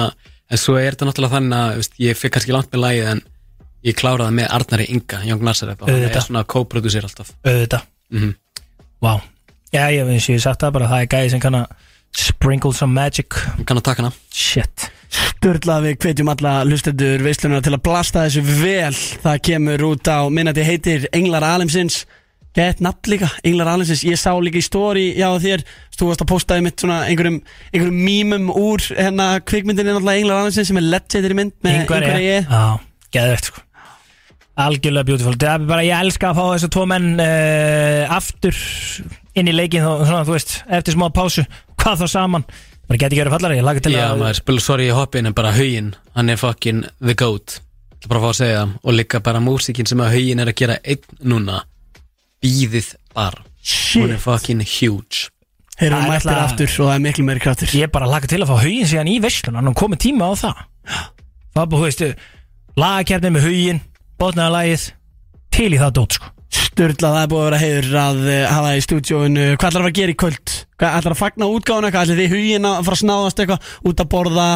en 0.49 0.57
svo 0.57 0.79
er 0.81 0.95
þetta 0.97 1.05
náttúrulega 1.11 1.35
þannig 1.37 1.59
að 1.59 1.75
veist, 1.83 1.93
ég 2.01 2.17
fikk 2.17 2.33
kannski 2.39 2.55
langt 2.57 2.71
með 2.73 2.81
lagið 2.87 3.11
en 3.11 3.21
ég 3.85 3.99
kláraði 4.01 4.33
með 4.39 4.49
Arnari 4.57 4.89
Inga, 4.95 5.21
Young 5.29 5.45
Nazareth 5.45 5.83
og 5.83 5.89
hann 5.91 5.99
Auðvitað. 5.99 6.15
er 6.23 6.25
svona 6.25 6.43
co-producer 6.55 7.05
alltaf 7.05 7.33
Auðvitað 7.45 7.85
Mhm. 8.09 8.33
Vá. 9.03 9.19
Já, 9.71 9.85
ég 9.93 10.05
veist, 10.07 10.29
ég 10.29 10.39
hef 10.39 10.45
sagt 10.47 10.63
það 10.63 10.75
bara 10.75 10.89
Það 10.89 11.03
er 11.03 11.09
gæði 11.13 11.33
sem 11.33 11.41
kann 11.43 11.57
að 11.59 11.75
sprinkle 12.19 12.73
some 12.73 12.95
magic. 12.95 13.37
Kann 13.69 13.77
að 13.77 13.85
taka 13.85 14.03
hana. 14.03 14.13
Shit. 14.33 14.87
Sturla 15.09 15.79
við 15.83 15.97
hvetjum 16.03 16.29
alla 16.33 16.55
hlustendur 16.65 17.21
veislunar 17.25 17.63
til 17.65 17.75
að 17.75 17.83
blasta 17.85 18.25
þessu 18.25 18.43
vel. 18.63 18.95
Það 19.23 19.43
kemur 19.49 19.85
út 19.91 20.09
á 20.09 20.19
minnati 20.33 20.65
heitir 20.65 21.09
Englar 21.15 21.45
Alimsins 21.47 22.03
Gett 22.57 22.79
nafn 22.81 23.11
líka, 23.11 23.27
Englar 23.45 23.69
Alimsins 23.75 24.01
Ég 24.07 24.17
sá 24.17 24.33
líka 24.41 24.57
í 24.57 24.65
story 24.65 25.05
já 25.19 25.29
þér. 25.41 25.63
Þú 25.95 26.09
varst 26.09 26.25
að 26.25 26.31
postaði 26.31 26.65
mitt 26.65 26.81
svona 26.81 27.03
einhverjum, 27.05 27.39
einhverjum 27.69 28.03
mýmum 28.09 28.49
úr 28.49 28.83
hérna 28.89 29.31
kvikmyndinni 29.45 29.93
náttúrulega 29.93 30.23
Englar 30.23 30.43
Alimsins 30.43 30.71
sem 30.71 30.81
er 30.81 30.89
legendary 30.89 31.37
mynd 31.37 31.57
með 31.61 31.81
einhverja 31.83 32.19
ég 32.25 32.49
Já, 32.49 32.63
geðvikt 33.13 33.51
sko 33.51 33.68
Algjörlega 34.59 35.07
beautiful. 35.07 35.35
Það 35.39 35.53
er 35.53 35.67
bara, 35.69 35.83
ég 35.87 36.01
elska 36.03 36.31
að 36.33 36.39
fá 36.39 36.45
þessu 36.53 36.69
tvo 36.75 36.81
menn 36.91 37.13
uh, 37.23 38.11
aftur 38.11 38.57
inn 39.39 39.47
í 39.47 39.53
leikin 39.55 39.85
og 39.87 40.01
svona, 40.03 40.25
þú 40.27 40.35
veist, 40.35 40.55
eftir 40.67 40.97
smá 40.97 41.05
pásu 41.15 41.45
hvað 41.79 42.01
þá 42.01 42.07
saman, 42.11 42.43
bara 42.89 42.99
geti 42.99 43.15
ekki 43.15 43.21
verið 43.23 43.35
fallari 43.37 43.59
ég 43.61 43.67
laga 43.67 43.83
til 43.85 43.93
Já, 43.95 44.03
að 44.09 44.19
maður 44.23 44.39
spila 44.41 44.63
sorry 44.65 44.89
í 44.89 44.95
hoppin 44.97 45.29
en 45.29 45.35
bara 45.37 45.53
hugin, 45.55 45.93
hann 46.17 46.33
er 46.33 46.39
fucking 46.41 46.83
the 46.99 47.15
goat. 47.15 47.59
Það 47.99 48.07
er 48.07 48.11
bara 48.11 48.19
að 48.19 48.25
fá 48.25 48.31
að 48.33 48.39
segja 48.41 48.59
það 48.59 48.75
og 48.83 48.97
líka 48.99 49.21
bara 49.29 49.43
músíkin 49.43 49.87
sem 49.89 50.03
að 50.03 50.13
hugin 50.17 50.43
er 50.43 50.51
að 50.51 50.59
gera 50.59 50.77
einn 50.83 51.19
núna. 51.31 51.61
Býðið 52.43 52.93
bara 53.15 53.45
Shit. 53.59 54.01
hún 54.03 54.15
er 54.15 54.23
fucking 54.23 54.63
huge. 54.63 55.29
Þeir 55.79 55.93
eru 55.93 55.95
er 55.95 56.09
mættir 56.11 56.27
náttúrulega- 56.31 56.45
aftur 56.49 56.73
og 56.83 56.89
það 56.89 56.95
er 56.97 57.03
miklu 57.07 57.25
meiri 57.27 57.43
kraftur. 57.43 57.71
Ég 57.79 57.87
er 57.87 57.91
bara 57.93 58.07
að 58.07 58.13
laga 58.17 58.27
til 58.31 58.41
að 58.43 58.51
fá 58.51 58.57
hugin 58.63 58.87
síðan 58.91 59.11
í 59.11 59.19
veislun 59.23 59.55
hann 59.59 59.75
komið 59.75 60.01
tíma 60.03 60.27
á 60.27 60.33
það. 60.39 60.63
Það 61.55 61.61
er 61.63 61.69
bara, 61.71 61.79
þú 61.79 61.85
veist, 61.85 62.03
lagakefni 62.79 63.31
með 63.35 63.47
hugin 63.47 63.81
botnaða 64.19 64.55
lagið. 64.57 64.89
Til 65.55 65.69
í 65.73 65.79
það 65.81 65.95
dót 65.99 66.17
sko. 66.19 66.33
Sturla, 66.49 67.11
það 67.13 67.21
er 67.21 67.29
búið 67.29 67.41
að 67.41 67.47
vera 67.47 67.61
heiður 67.61 67.95
að 68.01 68.19
uh, 68.25 68.41
hafa 68.49 68.73
í 68.73 68.83
stúdíóinu. 68.85 69.45
Hvað 69.59 69.69
ætlar 69.69 69.87
að 69.89 69.97
gera 69.99 70.13
í 70.13 70.17
kvöld? 70.23 70.53
Hvað 70.79 70.97
ætlar 70.99 71.15
að 71.15 71.21
fagna 71.21 71.49
útgáðuna? 71.53 71.91
Hvað 71.93 72.05
ætlar 72.05 72.21
þið 72.23 72.35
hugin 72.35 72.67
að 72.69 72.81
fara 72.87 72.97
að 72.97 73.01
snáðast 73.03 73.41
eitthvað? 73.43 73.71
Út 73.89 74.03
að 74.03 74.11
borða 74.13 74.49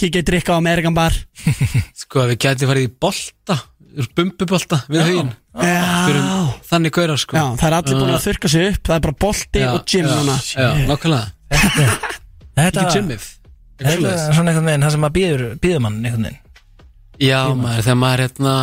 Kikja 0.00 0.22
í 0.22 0.24
drikka 0.24 0.56
á 0.56 0.60
Amerikan 0.60 0.96
bar? 0.96 1.16
Sko, 2.02 2.24
við 2.30 2.38
gæti 2.40 2.68
farið 2.68 2.88
í 2.88 2.92
bolta 3.04 3.58
bumbubolta 4.16 4.80
við 4.88 5.02
hugin 5.08 5.32
Já, 5.50 6.46
þannig 6.70 6.94
gaurar 6.94 7.18
sko. 7.18 7.34
Já 7.34 7.44
það 7.58 7.66
er 7.66 7.76
allir 7.80 7.98
búin 7.98 8.14
að 8.14 8.26
þurka 8.28 8.50
sig 8.52 8.68
upp. 8.68 8.82
Það 8.86 8.94
er 8.94 9.02
bara 9.06 9.16
bolti 9.24 9.62
Já, 9.64 9.70
og 9.72 9.80
gym 9.90 10.06
já, 10.06 10.12
núna. 10.14 10.36
Já, 10.54 10.68
nákvæmlega. 10.86 11.26
Þetta 12.60 12.84
Ekki 12.84 12.94
gymmið 13.00 13.26
Þetta 13.80 14.12
er 14.12 14.36
svona 14.36 14.52
einhvern 14.52 14.70
veginn, 14.70 16.40
Já, 17.20 17.40
maður, 17.52 17.82
þegar 17.84 17.98
maður 18.00 18.24
hérna, 18.26 18.54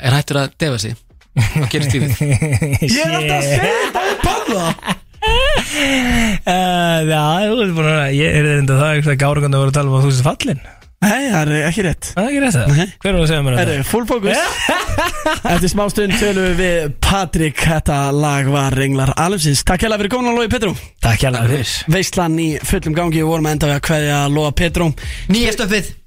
er 0.00 0.16
hættur 0.16 0.40
að 0.42 0.54
defa 0.62 0.78
sig 0.84 0.94
Hvað 1.36 1.66
gerist 1.74 1.96
í 1.96 2.00
við? 2.00 2.20
Ég 2.96 3.02
er 3.02 3.18
alltaf 3.18 3.36
að 3.36 3.50
segja 3.50 3.74
þetta 3.82 4.06
við 4.06 4.22
banna 4.24 5.02
Uh, 6.46 7.00
já, 7.10 7.22
þú 7.50 7.56
veist 7.58 7.74
búin 7.74 7.88
að 7.90 8.14
Ég 8.14 8.36
er 8.38 8.44
reynda 8.46 8.76
það 8.78 9.16
gárugandi 9.18 9.58
að 9.58 9.64
vera 9.64 9.72
að 9.72 9.76
tala 9.76 9.90
um 9.90 9.96
að 9.98 10.04
þú 10.06 10.12
sér 10.14 10.26
fallin 10.28 10.60
Nei, 11.06 11.26
það 11.28 11.50
er 11.52 11.66
ekki 11.68 11.82
rétt. 11.84 12.06
Það 12.14 12.22
er 12.22 12.30
ekki 12.30 12.40
rétt 12.40 12.54
það 12.56 12.70
Nei. 12.72 12.86
Hver 13.02 13.12
var 13.12 13.20
að 13.20 13.28
segja 13.28 13.42
mér 13.44 13.58
þetta? 13.58 13.74
full 13.90 14.06
focus. 14.08 14.38
Eftir 15.52 15.72
smá 15.74 15.82
stund 15.92 16.16
tölum 16.16 16.46
við 16.46 16.62
við 16.62 16.94
Patrik. 17.04 17.60
Þetta 17.60 17.98
lag 18.16 18.48
var 18.54 18.78
Renglar 18.80 19.12
Alumsins 19.26 19.60
Takk 19.68 19.84
hérlega 19.84 20.02
fyrir 20.02 20.14
komin 20.16 20.32
að 20.32 20.40
loði 20.40 20.52
Petrú. 20.56 20.72
Takk 21.04 21.28
hérlega 21.28 21.52
fyrir. 21.52 21.76
Veistlan 21.98 22.40
í 22.40 22.48
fullum 22.64 22.96
gangi 22.96 23.20
Við 23.20 23.28
vorum 23.28 23.50
að 23.50 23.58
enda 23.58 23.70
við 23.70 23.76
að 23.76 23.86
kveðja 23.90 24.24
Lóa 24.32 24.56
Petrú. 24.56 24.90
Nýja 25.36 25.52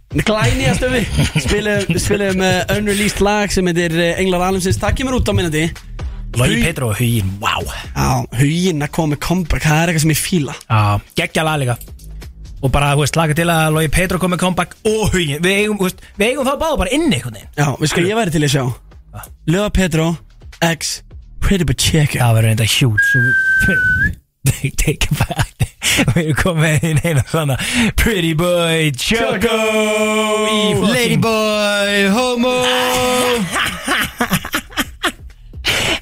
stöfið 0.10 0.26
Glænýja 0.26 0.74
stöfi 0.74 1.99
Spilum, 1.99 2.41
uh, 2.41 2.78
unreleased 2.78 3.22
lag 3.22 3.51
sem 3.51 3.66
heitir 3.70 3.93
uh, 3.93 4.20
Englar 4.20 4.47
Alumsins 4.47 4.80
Það 4.82 4.95
kemur 4.97 5.20
út 5.20 5.30
á 5.30 5.34
minnandi 5.34 5.70
Logi 6.38 6.62
Petro 6.64 6.89
og 6.89 6.97
Hugin, 6.97 7.30
wow 7.41 7.66
Já, 7.93 8.26
huginn 8.39 8.82
að 8.86 8.91
koma 8.93 9.16
með 9.16 9.22
comeback 9.26 9.64
Það 9.66 9.82
er 9.82 9.89
eitthvað 9.89 10.03
sem 10.03 10.14
ég 10.14 10.20
fíla. 10.22 10.53
Já, 10.70 10.82
geggja 11.18 11.45
lag 11.45 11.57
líka. 11.57 11.76
Og 12.62 12.72
bara, 12.74 12.91
þú 12.93 13.01
veist, 13.01 13.18
laga 13.18 13.38
til 13.38 13.47
að 13.49 13.74
Logi 13.74 13.91
Petro 13.93 14.20
kom 14.22 14.34
með 14.34 14.41
comeback 14.43 14.78
og 14.86 15.14
Hugin 15.14 15.43
Við 15.45 15.60
eigum, 15.64 15.80
þú 15.82 15.89
veist, 15.89 16.05
við 16.20 16.32
eigum 16.32 16.49
þá 16.49 16.53
báða 16.62 16.80
bara 16.84 16.95
inni 16.95 17.22
Já, 17.22 17.68
við 17.80 17.93
sko 17.93 18.05
ég 18.05 18.20
væri 18.20 18.36
til 18.36 18.43
að 18.45 18.55
sjá? 18.55 18.64
Lóa 19.49 19.70
Petrú 19.74 20.10
X 20.62 20.99
Pretty 21.41 21.66
Pacheco 21.66 22.20
Það 22.20 22.39
verður 22.39 22.49
reynda 22.51 22.70
huge 22.78 24.18
Take, 24.47 25.03
it 25.05 25.17
back 25.19 25.55
Við 26.15 26.19
erum 26.21 26.37
komið 26.39 26.83
inn 26.89 26.99
eina 27.03 27.23
svona 27.27 27.55
Pretty 27.99 28.31
boy 28.39 28.89
Choco 28.95 29.57
fucking- 29.59 30.85
Ladyboy, 30.93 32.07
homo 32.15 32.53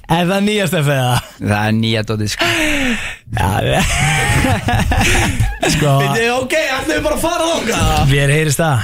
Er 0.07 0.23
það 0.29 0.45
nýjast 0.45 0.75
að 0.77 0.85
feða? 0.87 1.15
Það 1.41 1.57
er 1.67 1.73
nýja 1.81 2.01
dótið 2.07 2.29
sko 2.31 2.45
Já, 2.47 3.49
sko 5.73 5.91
Þetta 6.05 6.21
er 6.21 6.29
ok, 6.37 6.55
ætlum 6.77 6.93
við 6.93 7.03
bara 7.09 7.17
að 7.17 7.25
fara 7.25 7.49
þóka 7.51 7.81
Við 8.13 8.31
heyrist 8.37 8.61
það 8.61 8.77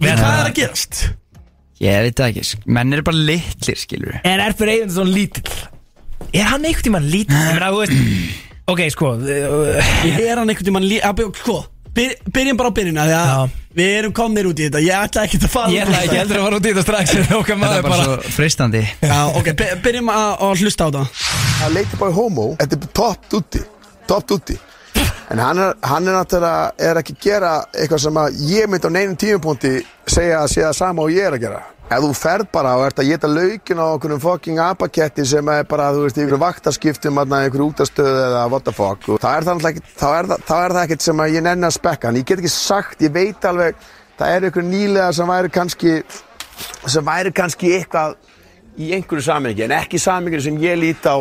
Við 0.00 0.10
Hvað 0.20 0.34
er 0.34 0.50
að 0.50 0.54
gerast? 0.58 1.00
Ég 1.80 2.02
veit 2.04 2.18
það 2.20 2.28
ekki, 2.34 2.42
sk- 2.50 2.68
menn 2.76 2.92
eru 2.92 3.06
bara 3.08 3.22
litlir 3.30 3.78
skilur 3.80 4.18
Er 4.20 4.42
Erfur 4.50 4.68
Eyvind 4.74 4.92
svona 4.98 5.14
lítill? 5.16 5.48
Er 6.36 6.44
hann 6.50 6.66
einhvern 6.68 6.84
tímann 6.90 7.08
lítill? 7.08 7.40
Ég 7.40 7.56
meina, 7.56 7.70
þú 7.72 7.78
veist 7.86 7.96
Ok, 8.70 8.80
sko 8.94 9.14
uh, 9.16 9.90
Er 10.10 10.38
hann 10.38 10.48
einhvern 10.50 10.66
tímann 10.70 10.86
lí... 10.86 11.00
að 11.02 11.22
Sko, 11.40 11.56
byr, 11.96 12.14
byrjum 12.30 12.58
bara 12.60 12.70
á 12.70 12.74
byrjuna 12.76 13.06
Því 13.08 13.16
að 13.18 13.30
Já. 13.32 13.40
við 13.80 13.90
erum 14.00 14.12
komnir 14.16 14.48
út 14.50 14.60
í 14.60 14.66
þetta. 14.68 14.80
Ég 14.84 15.04
ætla 15.06 15.24
ekki 15.26 15.38
að 15.40 15.50
fara 15.52 15.72
Ég 15.74 15.84
ætla 15.84 15.98
ekki 16.00 16.08
þetta. 16.10 16.20
heldur 16.22 16.40
að 16.40 16.46
fara 16.46 16.58
út 16.60 16.64
í 16.66 16.72
þetta 16.72 16.84
strax 16.86 17.14
en 17.20 17.36
Okkar 17.40 17.54
er 17.56 17.60
maður 17.64 17.84
bara 17.86 17.92
bara 17.94 18.06
svo 18.08 18.34
freistandi. 18.38 18.82
Já, 19.02 19.18
ok, 19.40 19.52
by- 19.60 19.76
byrjum 19.84 20.10
að, 20.14 20.26
að 20.48 20.64
hlusta 20.64 20.86
á 20.86 20.90
það 20.96 21.22
að 21.66 21.76
Ladyboy 21.76 22.12
Homo, 22.16 22.46
þetta 22.60 22.78
er 22.80 22.90
top 23.00 23.28
duty 23.30 23.62
top 24.10 24.26
duty 24.32 24.56
en 25.30 25.38
hann 25.38 25.58
er, 25.62 25.74
hann 25.86 26.08
er 26.10 26.16
náttúrulega 26.18 26.88
er 26.90 26.98
ekki 27.02 27.14
að 27.14 27.20
gera 27.28 27.50
eitthvað 27.78 28.00
sem 28.06 28.16
að 28.22 28.38
ég 28.50 28.70
myndi 28.72 28.88
á 28.90 28.96
neinum 28.96 29.18
tímapunkti 29.22 29.72
segja 30.10 30.40
að 30.42 30.48
sé 30.54 30.64
það 30.66 30.74
sama 30.80 31.04
og 31.06 31.12
ég 31.14 31.28
er 31.28 31.36
að 31.36 31.44
gera 31.44 31.60
ef 31.90 32.04
þú 32.04 32.10
ferð 32.14 32.50
bara 32.54 32.76
og 32.78 32.84
ert 32.86 33.00
að 33.02 33.08
geta 33.10 33.28
laukin 33.30 33.80
á 33.82 33.86
okkur 33.96 34.12
fucking 34.22 34.60
apaketti 34.62 35.24
sem 35.26 35.48
er 35.50 35.64
bara 35.70 35.88
þú 35.94 36.04
veist, 36.04 36.20
ykkur 36.22 36.38
vaktarskiptum 36.38 37.18
að 37.18 37.34
ykkur 37.48 37.64
útastöðu 37.66 38.20
eða 38.28 38.44
what 38.52 38.64
the 38.68 38.74
fuck 38.74 39.08
og 39.10 39.18
það 39.22 39.36
er 39.36 39.46
það 39.48 39.58
náttúrulega 39.58 39.74
ekki- 39.80 39.96
þá 39.98 40.08
er 40.20 40.28
það, 40.30 40.60
er 40.64 40.74
það 40.76 40.82
ekkert 40.84 41.06
sem 41.06 41.22
ég 41.34 41.42
nenni 41.48 41.66
að 41.66 41.74
spekka 41.78 42.08
en 42.08 42.20
ég 42.20 42.26
get 42.30 42.38
ekki 42.38 42.52
sagt, 42.54 43.02
ég 43.02 43.12
veit 43.14 43.48
alveg 43.50 43.74
það 44.20 44.36
er 44.36 44.48
ykkur 44.50 44.68
nýlega 44.68 45.10
sem 45.18 45.26
væri 45.34 45.50
kannski 45.50 45.96
sem 46.86 47.04
væri 47.10 47.32
kannski 47.34 47.74
eitthvað 47.80 48.16
í 48.78 48.92
einhverju 48.94 49.26
samengi 49.26 49.66
en 49.66 49.76
ekki 49.80 49.98
samengi 49.98 50.40
sem 50.46 50.62
ég 50.62 50.78
lít 50.78 51.10
á 51.10 51.18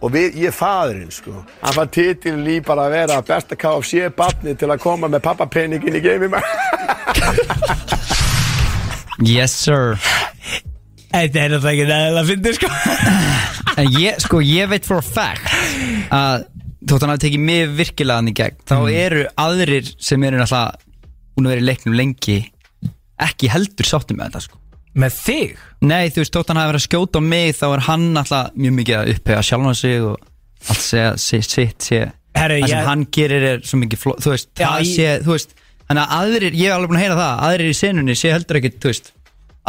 og 0.00 0.08
við, 0.12 0.32
ég 0.40 0.48
er 0.48 0.54
faðurinn 0.56 1.10
sko. 1.12 1.42
Hann 1.60 1.74
fann 1.76 1.90
titilin 1.92 2.46
í 2.48 2.60
bara 2.64 2.86
að 2.88 2.94
vera 2.94 3.18
besta 3.20 3.56
KFC 3.56 4.08
barni 4.16 4.54
til 4.56 4.70
að 4.72 4.80
koma 4.80 5.08
með 5.12 5.26
pappapenningin 5.28 5.96
í 5.96 6.00
geimi 6.00 6.30
Yes 9.26 9.52
sir. 9.52 9.96
Þetta 11.10 11.42
er 11.42 11.54
þetta 11.56 11.70
ekki 11.72 11.86
neðilega 11.88 12.20
að 12.22 12.28
fyndi 12.30 12.52
sko. 12.56 12.68
En 13.80 13.88
ég, 13.98 14.20
sko, 14.22 14.40
ég 14.44 14.68
veit 14.70 14.86
for 14.86 15.00
a 15.00 15.04
fact 15.04 15.50
að 16.14 16.46
þótt 16.88 17.04
hann 17.04 17.12
hafi 17.12 17.22
tekið 17.26 17.42
mig 17.44 17.74
virkilega 17.78 18.20
hann 18.20 18.30
í 18.30 18.34
gegn 18.38 18.56
þá 18.68 18.76
eru 18.92 19.24
aðrir 19.40 19.90
sem 20.02 20.22
eru 20.26 20.40
náttúrulega 20.40 20.78
búin 21.36 21.46
að 21.48 21.52
vera 21.54 21.62
í 21.62 21.66
leiknum 21.68 21.96
lengi 21.98 22.38
ekki 23.20 23.50
heldur 23.52 23.88
sáttum 23.88 24.18
með 24.20 24.30
þetta 24.30 24.42
sko. 24.46 24.56
Með 25.00 25.18
þig? 25.22 25.50
Nei, 25.86 26.08
þú 26.10 26.22
veist, 26.24 26.34
þótt 26.34 26.48
hann 26.50 26.58
hafi 26.62 26.70
verið 26.72 26.80
að 26.80 26.86
skjóta 26.88 27.20
á 27.20 27.22
mig 27.30 27.52
þá 27.60 27.66
er 27.76 27.84
hann 27.86 28.06
alltaf 28.22 28.56
mjög 28.58 28.74
mikið 28.80 28.96
að 29.00 29.12
upphega 29.14 29.44
sjálfan 29.50 29.78
sig 29.78 30.00
og 30.08 30.16
allt 30.70 30.82
segja 30.86 31.10
sitt, 31.22 31.50
sitt 31.52 31.86
sé. 31.90 32.00
Herru, 32.38 32.56
það 32.62 32.72
sem 32.72 32.78
ég- 32.80 32.88
hann 32.88 33.04
gerir 33.14 33.46
er 33.52 33.62
svo 33.66 33.78
mikið 33.84 34.00
fló, 34.02 34.14
þú 34.22 34.32
veist, 34.34 34.50
Já, 34.58 34.66
það 34.66 34.80
ég- 34.86 34.96
sé, 34.96 35.12
þú 35.26 35.34
veist 35.36 35.54
þannig 35.90 36.04
að 36.06 36.12
aðrir, 36.20 36.54
ég 36.56 36.68
hef 36.70 36.76
alveg 36.78 36.90
búin 36.92 37.00
að 37.00 37.04
heyra 37.04 37.18
það 37.20 37.40
aðrir 37.50 37.70
í 37.72 37.76
senunni 37.80 38.14
sé 38.16 38.30
heldur 38.32 38.58
ekki, 38.60 38.70
þú 38.80 38.92
veist 38.92 39.10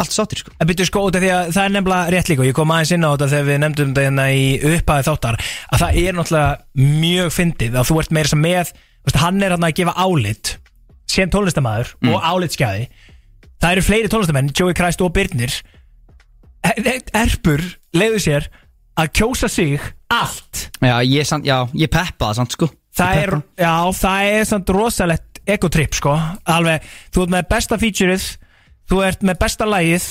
allt 0.02 0.14
sáttir 0.14 0.40
sko. 0.40 0.52
En 0.56 0.66
byrju 0.70 0.86
sko 0.88 1.02
út 1.04 1.16
af 1.18 1.22
því 1.22 1.30
að 1.36 1.50
það 1.52 1.66
er 1.68 1.72
nefnilega 1.74 2.12
rétt 2.14 2.28
líka 2.30 2.42
og 2.42 2.48
ég 2.48 2.56
kom 2.56 2.70
aðeins 2.72 2.92
inn 2.96 3.04
á 3.04 3.10
þetta 3.12 3.28
þegar 3.32 3.48
við 3.50 3.58
nefndum 3.62 3.90
þetta 3.92 4.04
hérna 4.06 4.24
í 4.32 4.46
upphæði 4.70 5.04
þáttar 5.10 5.36
að 5.42 5.82
það 5.82 5.98
er 6.02 6.16
náttúrulega 6.16 6.86
mjög 7.02 7.28
fyndið 7.36 7.76
að 7.76 7.88
þú 7.90 7.98
ert 8.00 8.14
meira 8.16 8.30
sem 8.32 8.42
með 8.42 8.72
veist, 8.72 9.18
hann 9.20 9.42
er 9.44 9.54
hann 9.54 9.66
að 9.68 9.74
gefa 9.82 9.94
álit 10.06 10.54
sem 11.12 11.30
tónlistamæður 11.34 11.92
Mm. 12.00 12.14
og 12.14 12.24
álitskjaði 12.32 12.86
það 13.62 13.70
eru 13.76 13.84
fleiri 13.86 14.10
tónlistamenn, 14.14 14.50
Joey 14.58 14.74
Christ 14.74 15.02
og 15.04 15.12
Birnir. 15.14 15.52
Er- 16.64 16.80
er- 16.86 17.12
Erpur 17.22 17.60
leiðu 17.94 18.18
sér 18.24 18.48
að 18.98 19.12
kjósa 19.18 19.48
sig 19.50 19.76
allt. 20.10 20.70
Já, 20.80 20.96
ég, 21.04 21.26
samt, 21.26 21.44
já, 21.46 21.66
ég 21.74 21.90
peppa 21.92 22.30
það 22.32 22.34
samt 22.40 22.52
sko. 22.56 22.68
Það 22.96 23.20
er, 23.22 23.30
já, 23.60 23.74
það 24.00 24.32
er 24.40 24.44
samt 24.50 24.68
rosalegt 24.74 25.31
egotrip, 25.46 25.94
sko. 25.94 26.14
Alveg, 26.46 26.82
þú 27.14 27.22
ert 27.26 27.30
með 27.38 27.48
besta 27.48 27.78
featureið 27.78 28.28
Þú 28.90 29.02
ert 29.06 29.22
með 29.22 29.38
besta 29.38 29.64
lagið 29.66 30.06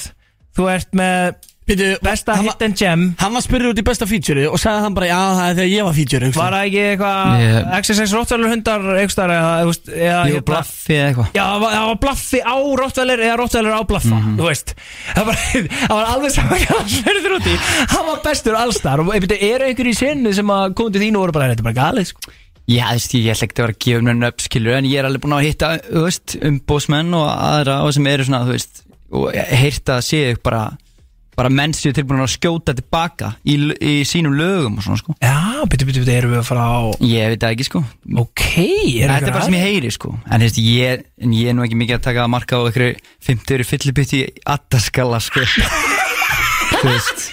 Þú 0.58 0.70
ert 0.74 0.92
með 0.98 1.34
Býtu, 1.72 1.86
besta 2.04 2.34
hann 2.36 2.48
hit 2.50 2.64
and 2.66 2.76
gem. 2.76 3.02
Hann 3.22 3.36
var 3.38 3.44
spurður 3.46 3.70
út 3.76 3.80
í 3.80 3.84
besta 3.86 4.08
feature 4.10 4.48
og 4.50 4.58
sagði 4.60 4.82
hann 4.82 4.96
bara 4.98 5.06
Já, 5.12 5.20
það 5.38 5.44
er 5.52 5.54
þegar 5.60 5.70
ég 5.72 5.86
var 5.86 5.94
feature 5.96 6.32
Var 6.36 6.56
það 6.56 6.66
ekki 6.66 6.82
eitthvað 6.88 7.44
Ég- 7.44 7.68
XSX 7.78 8.16
Rottweiler 8.18 8.50
hundar 8.52 8.88
Eitthvað 8.98 9.34
eða, 9.36 9.52
þú 9.62 9.70
veist, 9.70 9.92
eða 9.94 10.18
Jú, 10.26 10.34
hérna- 10.34 10.48
blaffi 10.50 10.96
eða 10.98 11.06
eitthvað. 11.12 11.30
Já, 11.38 11.44
það 11.46 11.62
var, 11.62 11.76
það 11.78 11.86
var 11.92 12.00
blaffi 12.08 12.42
á 12.42 12.56
Rottweiler 12.82 13.24
eða 13.30 13.38
Rottweiler 13.44 13.78
á 13.78 13.82
blaffa, 13.94 14.18
Mhm. 14.18 14.36
þú 14.42 14.50
veist. 14.50 14.74
Það 15.14 15.26
var, 15.30 15.40
það 15.46 15.96
var 15.96 16.12
alveg 16.16 16.32
saman 16.36 16.60
hvað 16.66 16.78
hann 16.82 16.92
sverður 16.98 17.38
út 17.38 17.48
í. 17.48 17.56
Hann 17.94 18.06
var 18.10 18.20
bestur 18.26 18.58
allstar 18.66 19.00
og 19.06 19.14
einhvern 19.14 19.30
veginn, 19.38 19.54
eru 19.56 19.70
einhverju 19.70 19.94
í 19.96 20.02
sinni 20.02 20.34
sem 20.34 20.48
að 20.58 20.74
komið 20.82 20.98
til 20.98 21.02
þín 21.06 21.16
og 21.16 21.24
voru 21.28 21.38
bara, 21.38 21.54
þetta 21.54 21.62
er 21.64 21.70
bara 21.72 21.80
galið 21.86 22.10
sko. 22.12 22.20
Já, 22.70 22.86
þú 22.86 22.94
veist, 23.00 23.16
ég 23.18 23.32
ætla 23.34 23.48
ekki 23.48 23.58
að 23.58 23.66
vera 23.66 23.74
að 23.74 23.82
gefa 23.86 24.06
mér 24.06 24.20
nöfn 24.22 24.46
skilur 24.46 24.78
En 24.78 24.86
ég 24.88 25.02
er 25.02 25.08
alveg 25.10 25.24
búin 25.24 25.34
að 25.36 25.48
hitta, 25.50 25.72
þú 25.88 26.06
veist, 26.06 26.38
umbósmenn 26.52 27.18
og 27.18 27.26
aðra 27.32 27.82
og 27.88 27.96
sem 27.98 28.08
eru 28.12 28.28
svona, 28.28 28.46
þú 28.48 28.56
veist 28.56 28.84
Og 29.12 29.26
heyrta 29.36 29.98
að 29.98 30.08
séu 30.08 30.38
bara 30.46 30.62
Bara 31.32 31.48
menn 31.50 31.72
séu 31.74 31.94
tilbúin 31.96 32.20
að 32.22 32.34
skjóta 32.36 32.74
tilbaka 32.76 33.32
í, 33.48 33.56
í 33.80 33.94
sínum 34.06 34.36
lögum 34.36 34.76
og 34.78 34.84
svona, 34.84 35.00
sko. 35.00 35.16
Já, 35.24 35.64
byttu, 35.64 35.88
byttu, 35.88 36.04
byttu, 36.04 36.12
erum 36.14 36.34
við 36.36 36.42
að 36.42 36.50
fara 36.50 36.66
á 36.68 36.80
Ég 37.08 37.32
veit 37.32 37.46
ekki, 37.48 37.68
sko. 37.70 37.82
Ok, 38.20 38.44
Þetta 38.52 39.16
er 39.16 39.32
bara 39.32 39.46
sem 39.48 39.56
ég 39.56 39.64
heyri, 39.66 39.92
sko. 39.96 40.12
En 40.28 40.44
þú 40.44 40.50
veist, 40.50 40.60
ég, 40.62 41.06
ég 41.24 41.50
er 41.50 41.56
nú 41.58 41.64
ekki 41.66 41.80
mikið 41.80 41.98
að 41.98 42.06
taka 42.10 42.26
að 42.28 42.34
marka 42.36 42.60
á 42.60 42.62
einhverju 42.68 43.00
50 43.32 43.68
fyllibytti 43.72 44.22
í 44.22 44.30
attaskalla, 44.54 45.22
sko. 45.24 45.48
Þú 46.82 46.84
veist. 46.92 47.28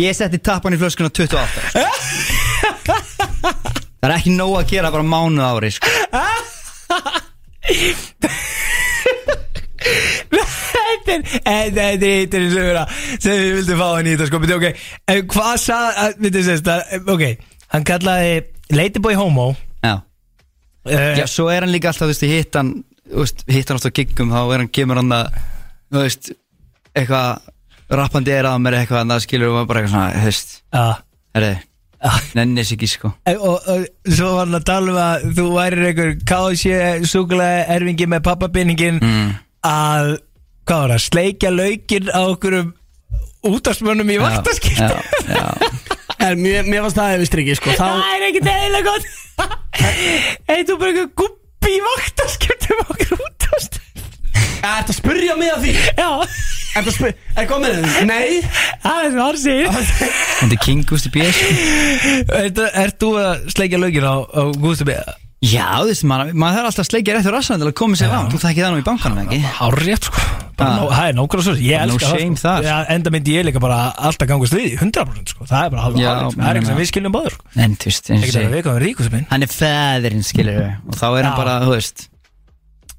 Ég 0.00 0.14
setti 0.16 0.38
tappan 0.38 0.74
í 0.74 0.80
flöskuna 0.80 1.12
28 1.12 1.44
sko. 1.44 1.84
Það 4.00 4.08
er 4.08 4.16
ekki 4.16 4.32
nóg 4.32 4.54
að 4.56 4.70
gera 4.70 4.90
bara 4.94 5.04
mánuð 5.04 5.44
ári 5.44 5.70
sko. 5.76 5.90
Þetta 9.80 11.14
er, 11.14 11.22
þetta 11.44 11.84
er 11.84 12.18
hittir 12.20 12.46
sem 13.20 13.32
við 13.34 13.54
vildum 13.58 13.80
fá 13.80 13.86
hann 13.94 14.08
í 14.08 14.14
þetta 14.14 14.28
sko 14.28 14.40
ok, 14.56 14.66
en 15.12 15.20
hvað 15.32 15.54
sað, 15.62 16.00
að, 16.00 17.08
ok, 17.14 17.24
hann 17.74 17.86
kallaði 17.88 18.34
Ladyboy 18.76 19.16
Homo. 19.18 19.48
Já. 19.84 19.94
Uh, 20.88 21.14
Já, 21.20 21.24
svo 21.28 21.48
er 21.52 21.64
hann 21.66 21.72
líka 21.74 21.90
alltaf, 21.92 22.08
veist, 22.12 22.24
ég 22.24 22.44
hitt 22.44 22.56
hann 22.56 22.74
þú 23.10 23.24
veist, 23.24 23.44
hitt 23.48 23.68
hann 23.68 23.80
alltaf 23.80 23.92
á 23.92 23.98
giggum, 24.00 24.32
þá 24.32 24.40
er 24.42 24.62
hann 24.62 24.72
kemur 24.72 25.00
hann 25.00 25.16
að, 25.16 25.40
veist, 25.96 26.32
eitthvað 26.94 27.50
rappandi 28.00 28.36
er 28.36 28.48
að 28.48 28.62
mér 28.64 28.78
eitthvað, 28.80 29.04
en 29.04 29.16
það 29.16 29.26
skilur 29.26 29.56
maður 29.56 29.72
bara 29.72 29.82
eitthvað 29.82 29.96
svona, 29.96 30.12
þú 30.20 30.30
veist. 30.30 30.56
Já 30.70 30.88
Herri, 32.00 32.32
nennis 32.38 32.72
ekki, 32.74 32.88
sko. 32.88 33.12
Og, 33.28 33.68
og 33.68 33.86
svo 34.08 34.32
var 34.36 34.46
hann 34.46 34.56
að 34.56 34.66
tala 34.70 34.92
um 34.92 34.98
að 35.04 35.24
þú 35.36 35.46
værir 35.52 35.86
einhver 35.90 36.12
kási 36.28 36.74
súkulega 37.08 37.66
erfingi 37.76 38.08
með 38.08 38.24
pappabinningin 38.28 39.00
mm. 39.04 39.32
að, 39.68 40.14
hvað 40.68 40.84
var 40.84 40.94
það, 40.94 41.02
sleikja 41.06 41.52
laukinn 41.54 42.12
á 42.12 42.20
okkur 42.22 42.58
útastmönnum 43.50 44.14
í 44.14 44.20
vaktaskipti? 44.22 44.80
Já, 44.80 45.36
já. 45.36 45.44
Er, 46.20 46.34
mér, 46.36 46.66
mér 46.68 46.82
varst 46.84 46.98
það 46.98 47.22
eftir 47.24 47.40
ekki 47.40 47.54
sko. 47.56 47.72
Þá, 47.78 47.86
Það 47.96 48.10
er 48.12 48.24
ekkert 48.26 48.48
eðilega 48.52 48.90
gott. 48.90 49.06
Ei, 50.52 50.66
þú 50.68 50.74
bara 50.82 50.90
eitthvað 50.90 51.14
guppi 51.22 51.70
í 51.72 51.78
vaktaskiptum 51.86 52.82
okkur 52.84 53.22
útast 53.24 53.80
er 54.60 54.80
þetta 54.80 54.92
að 54.92 54.98
spyrja 54.98 55.36
mig 55.40 55.52
að 55.54 55.64
því? 55.64 55.74
Já 55.96 56.10
Er 56.70 56.84
þetta 56.84 56.90
að 56.90 56.96
spyrja, 56.96 57.14
er 57.42 57.46
komið 57.50 57.78
þið? 57.80 57.96
Nei 58.06 58.42
Það 58.84 59.00
er 59.00 59.10
sem 59.10 59.22
hann 59.24 59.40
segir 59.42 59.72
Þetta 60.40 60.52
er 60.54 60.60
King 60.66 60.84
Gusti 60.86 61.10
B, 61.14 61.24
sko 61.34 62.68
er 62.84 62.92
þú 63.00 63.08
að 63.20 63.48
sleikja 63.56 63.80
laukinn 63.82 64.06
á, 64.06 64.16
á 64.22 64.42
Gústu 64.60 64.86
B? 64.86 64.94
Já, 65.40 65.64
þú 65.80 65.88
veist, 65.88 66.04
maður, 66.04 66.30
þarf 66.36 66.66
alltaf 66.68 66.82
að 66.84 66.88
sleikja 66.90 67.14
rétt 67.16 67.26
úr 67.30 67.34
rassan 67.38 67.60
til 67.62 67.68
að 67.70 67.76
koma 67.80 67.96
sér 67.96 68.10
langt, 68.12 68.30
þú 68.34 68.40
þekkir 68.42 68.66
það 68.66 68.74
nú 68.74 68.80
í 68.82 68.86
bankanum, 68.86 69.20
ekki? 69.24 69.38
Sko 70.04 70.24
Bara 70.60 70.70
Ah. 70.70 70.76
nó- 70.76 70.90
Það 70.92 71.06
er 71.08 71.14
nákvæmlega 71.16 71.44
svo 71.46 71.54
Ég 71.56 71.78
No 71.80 71.94
elska 71.94 72.08
shame 72.18 72.36
sko. 72.36 72.48
þar. 72.48 72.62
Já, 72.68 72.86
Enda 72.92 73.10
myndi 73.10 73.32
ég 73.32 73.44
líka 73.48 73.60
bara 73.64 73.78
alltaf 73.96 74.28
gangast 74.28 74.52
við 74.52 74.66
í 74.66 74.76
100% 74.76 75.28
sko 75.32 75.46
Það 75.48 75.64
er 75.64 75.70
bara 75.70 75.82
hárrétt 75.86 75.96
sko. 75.96 76.36
Það 76.36 76.50
er 76.50 76.54
eitthvað 76.60 76.66
sem 76.66 76.76
við 76.76 76.90
skiljum 76.90 77.12
báður 77.16 77.32
sko 77.32 77.44
En, 77.56 77.76
þú 77.80 77.84
veist, 77.88 78.10
eins 78.10 78.20
og 78.20 78.28
Ekkert 78.28 78.36
að 78.36 78.44
segi 78.44 78.52
við 78.52 78.62
komum 78.66 78.82
ríkus 78.84 79.08
minn 79.14 79.26
Hann 79.30 79.42
er 79.42 79.46
fæðirinn, 79.54 80.22
skilur 80.28 80.58
við 80.60 80.68
Og 80.84 80.94
þá 81.00 81.06
er 81.08 81.24
hann 81.24 81.32
Já. 81.32 81.36
bara, 81.40 81.54
þú 81.64 81.70
veist 81.72 82.08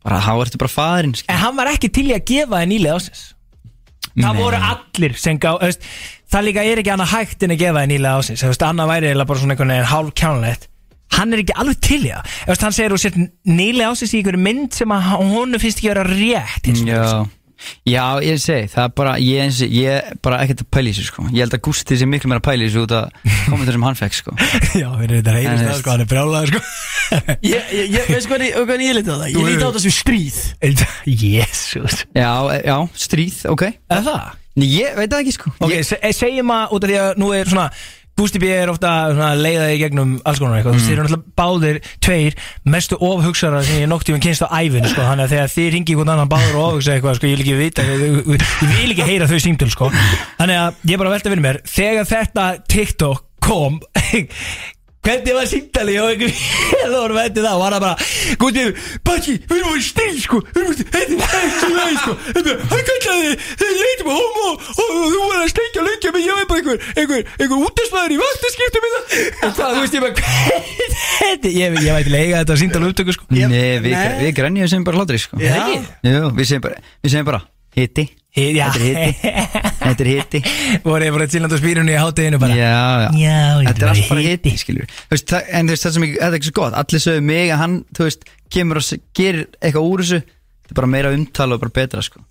Bara, 0.01 0.19
þá 0.25 0.31
ertu 0.41 0.57
bara 0.57 0.73
skilur 0.73 1.23
En 1.29 1.37
hann 1.37 1.55
var 1.61 1.67
ekki 1.75 1.91
til 1.93 2.07
í 2.09 2.15
að 2.17 2.25
gefa 2.25 2.57
það 2.57 2.67
nýlega 2.73 2.97
ásins 2.97 3.21
Það 4.17 4.33
Nei. 4.33 4.41
voru 4.41 4.59
allir 4.71 5.15
sem 5.19 5.39
gá 5.39 5.53
veist, 5.61 5.85
Það 6.31 6.45
líka 6.47 6.63
er 6.63 6.79
ekki 6.79 6.91
annað 6.93 7.11
hægt 7.11 7.43
en 7.43 7.53
að 7.53 7.61
gefa 7.61 7.79
það 7.79 7.89
nýlega 7.91 8.19
ásins 8.19 8.43
veist, 8.47 8.65
Annað 8.67 8.91
væri 8.91 9.09
eiginlega 9.09 9.29
bara 9.31 9.41
svona 9.41 9.55
einhvern 9.55 9.73
veginn 9.75 9.91
hálf 9.91 10.13
kjánlegt 10.21 10.67
Hann 11.11 11.33
er 11.35 11.41
ekki 11.43 11.55
alveg 11.59 11.79
til 11.83 11.99
í 12.07 12.11
það. 12.13 12.35
Hann 12.61 12.75
segir 12.75 12.93
þú 12.93 12.99
sért 13.03 13.17
nýlega 13.51 13.91
ásins 13.91 14.13
í 14.15 14.21
einhverju 14.21 14.39
mynd 14.45 14.77
sem 14.77 14.93
að 14.95 15.09
honum 15.19 15.59
finnst 15.59 15.81
ekki 15.81 15.89
vera 15.91 16.05
rétt 16.07 16.69
hins 16.69 16.83
vegar, 16.87 17.03
Já, 17.03 17.40
já, 17.87 18.03
ég 18.25 18.39
segi, 18.41 18.69
það 18.73 18.83
er 18.87 18.93
bara, 18.97 19.13
ég, 19.21 19.41
eins, 19.45 19.59
ég 19.65 19.97
er 19.99 20.17
bara 20.23 20.39
ekkert 20.45 20.63
að 20.65 20.69
pæla 20.75 20.91
í 20.91 20.95
þessu, 20.95 21.07
sko. 21.11 21.25
Ég 21.29 21.45
held 21.45 21.55
að 21.57 21.63
Gústi 21.67 21.97
sé 21.99 22.07
miklu 22.09 22.31
meira 22.31 22.41
að 22.41 22.47
pæla 22.49 22.65
í 22.65 22.69
þessu 22.69 22.83
út 22.87 22.95
að 22.97 23.31
kommentar 23.45 23.77
sem 23.77 23.85
hann 23.87 23.99
fekk, 24.01 24.17
sko. 24.19 24.35
Já, 24.81 24.87
við 24.97 25.05
erum 25.07 25.21
þetta 25.21 25.35
það 25.37 25.61
veist- 25.61 25.81
sko, 25.83 25.93
hann 25.95 26.05
er 26.05 26.11
brjálaður 26.11 26.53
sko. 26.53 26.63
Ég, 27.51 27.71
ég, 27.75 27.87
ég 27.97 28.11
veist 28.15 28.29
hvernig, 28.31 28.53
hvernig 28.55 28.87
ég 28.87 28.99
lítið 29.01 29.13
á 29.13 29.17
það? 29.21 29.31
Ég 29.31 29.49
lítið 29.49 29.65
á 29.67 29.71
það 29.71 29.81
sem 29.85 29.95
stríð. 29.97 30.37
Jésús 31.25 31.97
Já, 32.15 32.31
já, 32.63 32.77
stríð, 33.07 33.41
ok. 33.51 33.65
Er 33.91 34.05
það? 34.07 34.29
Nei, 34.59 34.67
Ég 34.67 34.95
veit 34.97 35.11
það 35.11 35.21
ekki, 35.23 35.33
sko. 35.37 35.51
Ok, 35.59 35.71
ég, 35.71 35.85
se 35.87 35.97
eh, 36.03 36.11
segjum 36.15 36.51
að 36.51 36.73
út 36.75 36.85
af 36.85 36.91
því 36.91 36.97
að 36.99 37.19
nú 37.21 37.29
er 37.35 37.51
svona 37.51 37.67
Gusti 38.21 38.41
B 38.41 38.51
er 38.53 38.69
ofta 38.71 38.91
svona 39.11 39.31
leiðaði 39.39 39.79
gegnum 39.81 40.13
alls 40.27 40.41
konar 40.41 40.59
eitthvað, 40.59 40.77
mm. 40.77 40.85
þeir 40.85 40.95
eru 40.95 41.05
náttúrulega 41.07 41.35
báðir 41.41 41.79
tveir 42.05 42.37
mestu 42.75 42.99
ofhugsarar 43.01 43.65
sem 43.65 43.81
ég 43.81 43.89
nokk 43.89 44.05
tíma 44.07 44.21
kynst 44.21 44.45
á 44.45 44.53
æfinu, 44.53 44.91
sko, 44.91 45.05
þannig 45.07 45.25
að 45.25 45.33
þegar 45.35 45.53
þið 45.55 45.71
ringi 45.75 45.95
einhvern 45.95 46.13
annan 46.15 46.31
báður 46.31 46.59
og 46.59 46.67
ofhugsa 46.67 46.95
eitthvað, 46.95 47.17
sko, 47.17 47.31
ég 47.31 47.39
vil 47.39 47.45
ekki 47.45 47.57
vita 47.57 47.87
ég 47.87 48.77
vil 48.77 48.93
ekki 48.93 49.09
heyra 49.09 49.29
þau 49.31 49.41
símtöl, 49.41 49.71
sko. 49.73 49.89
Þannig 50.37 50.61
að 50.61 50.85
ég 50.91 51.01
bara 51.01 51.15
velta 51.15 51.33
fyrir 51.33 51.45
mér, 51.47 51.61
þegar 51.71 52.09
þetta 52.11 52.47
TikTok 52.69 53.25
kom 53.41 53.81
hvernig 55.01 55.33
var 55.33 55.47
símtali 55.49 55.95
og 56.01 56.11
einhver 56.11 56.33
það 56.81 56.95
voru 56.95 57.15
vettið 57.17 57.45
það 57.47 57.55
og 57.55 57.61
var 57.63 57.75
það 57.75 57.83
bara 57.85 57.95
Gusti, 58.41 58.63
Baki, 59.07 59.33
við 59.49 59.57
erum 59.57 59.77
í 59.77 59.83
stíl, 59.85 60.17
sko. 60.21 60.39
Við 60.51 60.59
erum 60.61 60.71
í 60.71 60.77
stíl, 60.77 60.87
þetta 60.91 61.27
er 61.37 61.45
ekki 61.47 61.69
leið, 61.75 61.97
sko. 62.01 62.13
Er- 62.31 62.61
hann 62.71 62.83
kallaði, 62.87 63.31
þið 63.61 63.73
leitum 63.81 64.11
á 64.11 64.15
homo 64.17 64.47
og 64.51 64.93
þú 65.11 65.21
var 65.25 65.37
að 65.41 65.51
steikja 65.53 65.85
leikja 65.87 66.13
mig, 66.15 66.25
ég 66.27 66.39
veit 66.39 66.49
bara 66.51 66.61
einhver, 66.61 66.77
einhver, 67.01 67.25
einhver 67.41 67.65
útastmaður 67.67 68.15
í 68.15 68.19
vaktaskiptum 68.21 68.87
og 68.87 68.93
hvað, 69.57 69.75
þú 69.75 69.81
veist, 69.81 69.97
ég 69.97 70.05
bara 70.05 70.13
ég, 71.49 71.79
ég 71.87 71.97
veit 71.97 72.11
lega 72.13 72.41
þetta 72.43 72.59
síndal 72.61 72.85
upptöku, 72.91 73.17
sko. 73.17 73.29
Nei, 73.33 73.47
við, 73.81 73.91
Nei. 73.95 74.17
við 74.25 74.33
grænjum 74.37 74.71
sem 74.71 74.85
bara 74.87 75.01
hlátri, 75.01 75.21
sko. 75.21 75.41
Er 75.41 75.57
það 76.05 76.31
við 76.37 76.51
segjum 76.53 76.65
bara, 76.69 76.81
við 77.01 77.15
segjum 77.15 77.29
bara 77.33 77.41
Hitti, 77.71 78.03
Hi- 78.31 78.53
Já, 78.55 78.67
Þetta 78.71 80.03
er 80.05 80.07
hitti 80.07 80.39
voru 80.85 81.03
ég 81.03 81.11
bara 81.17 81.27
tilnand 81.27 81.51
á 81.51 81.57
spýrunni 81.59 81.91
í 81.95 81.99
hátteginu 81.99 82.39
bara? 82.39 82.55
Já, 82.55 83.11
já 83.19 83.35
Þetta 83.67 83.83
er 83.83 83.89
allt 83.91 84.09
bara 84.11 84.23
hitti, 84.23 84.53
veist, 85.11 85.25
það- 85.33 85.49
En 85.51 85.67
þú 85.67 85.75
veist, 85.75 85.85
það 85.87 85.95
sem 85.97 86.05
ekki, 86.07 86.17
þetta 86.21 86.31
er 86.31 86.37
ekki 86.39 86.47
svo 86.51 86.55
gott. 86.61 86.77
Allir 86.79 87.03
sögðu 87.03 87.23
mig 87.27 87.51
að 87.51 87.57
hann, 87.63 87.75
þú 87.97 88.07
veist, 88.07 88.23
kemur 88.55 88.79
og 88.79 88.87
gerir 89.19 89.47
eitthvað 89.61 89.89
úr 89.91 90.03
þessu. 90.05 90.21
Þetta 90.21 90.71
er 90.71 90.79
bara 90.79 90.91
meira 90.95 91.11
umtala 91.17 91.57
og 91.57 91.63
bara 91.65 91.75
betra, 91.81 92.01
sko. 92.07 92.23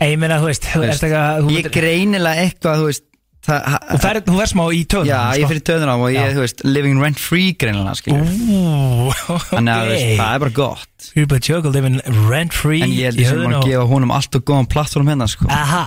Ég 0.00 0.16
meina, 0.18 0.40
þú 0.40 0.48
veist, 0.48 0.64
þú 0.64 0.80
ert 0.80 0.88
veist, 0.94 1.04
eitthvað 1.04 1.42
þú 1.44 1.50
Ég 1.52 1.60
myndir- 1.60 1.76
greinilega 1.76 2.46
eitthvað, 2.48 2.80
þú 2.80 2.86
veist 2.88 3.04
Þú 3.44 3.98
þú 4.24 4.36
verð 4.38 4.48
smá 4.48 4.62
í 4.72 4.80
töðunum 4.88 5.10
Já, 5.10 5.20
ég 5.36 5.50
fyrir 5.50 5.64
töðunum 5.68 6.04
og 6.06 6.12
ég, 6.14 6.16
Já. 6.16 6.32
þú 6.32 6.44
veist, 6.46 6.62
living 6.64 7.00
rent 7.02 7.20
free 7.20 7.52
greinilega, 7.60 7.96
skilur 7.98 8.24
Ú, 8.24 9.12
Þannig 9.50 9.74
að, 9.74 9.90
þú 9.92 10.16
það 10.20 10.30
er 10.30 10.42
bara 10.44 10.54
gott. 10.56 11.08
You're 11.12 11.28
but 11.28 11.44
joke 11.44 11.68
living 11.68 12.00
rent 12.30 12.56
free 12.56 12.80
En 12.86 12.94
ég 12.94 13.10
held 13.10 13.20
ég 13.20 13.28
sem 13.28 13.44
að 13.44 13.68
gefa 13.68 13.86
honum 13.92 14.14
allt 14.16 14.40
og 14.40 14.46
góðan 14.48 14.70
plattform 14.72 15.12
hérna, 15.12 15.28
sko. 15.28 15.48
Aha. 15.52 15.84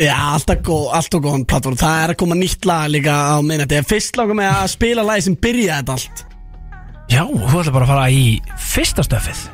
Já, 0.00 0.16
alltaf 0.16 0.64
góð, 0.64 0.86
alltaf 0.96 1.24
góðan 1.28 1.48
plattform 1.50 1.80
Það 1.84 2.00
er 2.00 2.14
að 2.14 2.20
koma 2.24 2.40
nýtt 2.40 2.68
lag 2.68 2.88
líka 2.88 3.12
á 3.12 3.36
minna 3.44 3.66
Þetta 3.66 3.82
er 3.82 3.88
fyrst 3.92 4.20
langar 4.20 4.40
með 4.40 4.52
að 4.54 4.68
spila 4.78 5.04
lagi 5.04 5.28
sem 5.28 5.36
byrja 5.44 5.80
þetta 5.82 5.98
allt. 5.98 6.24
Já, 7.12 7.24
þú 7.28 7.60
ætla 7.60 7.74
bara 7.74 7.84
að 7.84 7.92
fara 7.92 8.06
í 8.08 8.28
fyrsta 8.72 9.04
stöfið. 9.04 9.48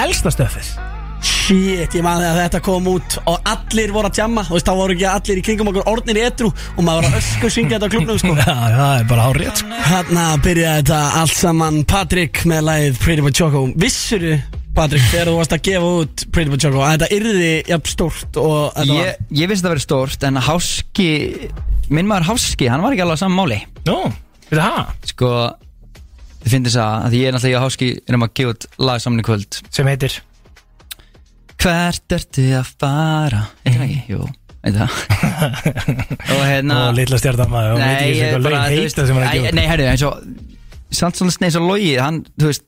Elsta 0.00 0.32
stöfið 0.32 0.72
Shit, 1.18 1.94
ég 1.96 2.04
maður 2.04 2.28
þegar 2.28 2.38
þetta 2.44 2.60
kom 2.62 2.88
út 2.92 3.16
og 3.26 3.48
allir 3.48 3.90
voru 3.94 4.10
að 4.10 4.20
jamma 4.20 4.44
Þú 4.46 4.54
veist, 4.54 4.68
þá 4.68 4.78
voru 4.78 4.94
ekki 4.94 5.06
allir 5.10 5.40
í 5.40 5.42
kringum 5.46 5.70
okkur 5.72 5.88
orðnir 5.90 6.20
í 6.20 6.22
etru 6.28 6.50
og 6.52 6.78
maður 6.86 7.08
var 7.08 7.08
að 7.08 7.18
ösku 7.22 7.50
syngja 7.54 7.78
þetta 7.78 7.88
á 7.88 7.92
klubnum, 7.94 8.20
sko. 8.22 8.34
Já, 8.38 8.54
það 8.76 8.92
er 8.92 9.08
bara 9.10 9.24
rétt 9.38 9.62
sko. 9.62 9.80
Hanna 9.88 10.26
byrjaði 10.44 10.82
þetta 10.84 11.00
allt 11.22 11.34
saman. 11.38 11.80
Patrik 11.88 12.42
með 12.48 12.62
lagið 12.68 13.00
Pretty 13.02 13.24
Boy 13.26 13.34
Choco. 13.40 13.64
Vissuru, 13.82 14.34
Patrik, 14.78 15.06
þegar 15.10 15.32
þú 15.32 15.36
varst 15.40 15.56
að 15.56 15.64
gefa 15.70 15.90
út 16.02 16.26
Pretty 16.36 16.54
Boy 16.54 16.62
Choco 16.62 16.84
að 16.86 16.94
þetta 16.94 17.10
yrði 17.18 17.50
jafn 17.72 17.92
stórt 17.94 18.40
og 18.44 18.58
þetta 18.76 18.98
Ég, 19.00 19.22
ég 19.40 19.50
vissi 19.50 19.66
það 19.66 19.74
verið 19.74 19.86
stórt 19.88 20.28
En 20.28 20.42
Háski, 20.48 21.08
minn 21.90 22.10
maður 22.10 22.28
Háski 22.30 22.70
Hann 22.70 22.84
var 22.84 22.94
ekki 22.94 23.06
alveg 23.08 23.18
á 23.18 23.22
saman 23.24 23.40
máli. 23.40 23.62
Nú, 23.88 23.98
veitu 24.46 24.62
það? 24.62 24.94
Sko, 25.10 25.34
þið 26.44 26.54
finnir 26.54 26.76
það 26.76 26.94
að 26.94 27.10
Því 27.10 27.24
ég 27.24 27.32
er 27.32 27.38
náttúrulega 27.38 27.58
í 27.58 27.66
Háski 27.66 27.92
Erum 28.06 28.28
að 28.28 28.34
gefa 28.38 28.54
út 28.54 28.68
lag 28.86 29.02
saman 29.02 29.24
í 29.24 29.26
kvöld. 29.26 29.62
Sem 29.74 29.90
heitir 29.90 30.20
Hvert 31.58 32.14
ertu 32.14 32.44
að 32.58 32.70
fara? 32.78 33.42
Ekki 33.66 33.80
ekki, 33.86 33.98
jú. 34.12 34.26
Veit 34.62 34.74
það? 34.74 34.96
Og 36.34 36.40
hérna 36.42 36.78
Og 36.88 36.96
litla 36.98 37.18
stjartan 37.20 37.50
maður 37.52 37.76
og 37.76 37.82
veit 37.82 38.00
ekki 38.02 38.22
eitthvað 38.24 38.46
lög 38.46 38.56
heita 38.74 39.04
sem 39.06 39.18
hann 39.18 39.22
er 39.22 39.28
að 39.28 39.36
gefa 39.38 39.54
Nei, 39.54 39.66
herru, 39.70 39.86
eins 39.92 40.04
og 40.08 40.96
Samt 40.98 41.20
svona 41.20 41.34
sneis 41.34 41.56
og 41.60 41.66
logi, 41.68 41.92
hann, 42.00 42.22
þú 42.40 42.50
veist 42.50 42.64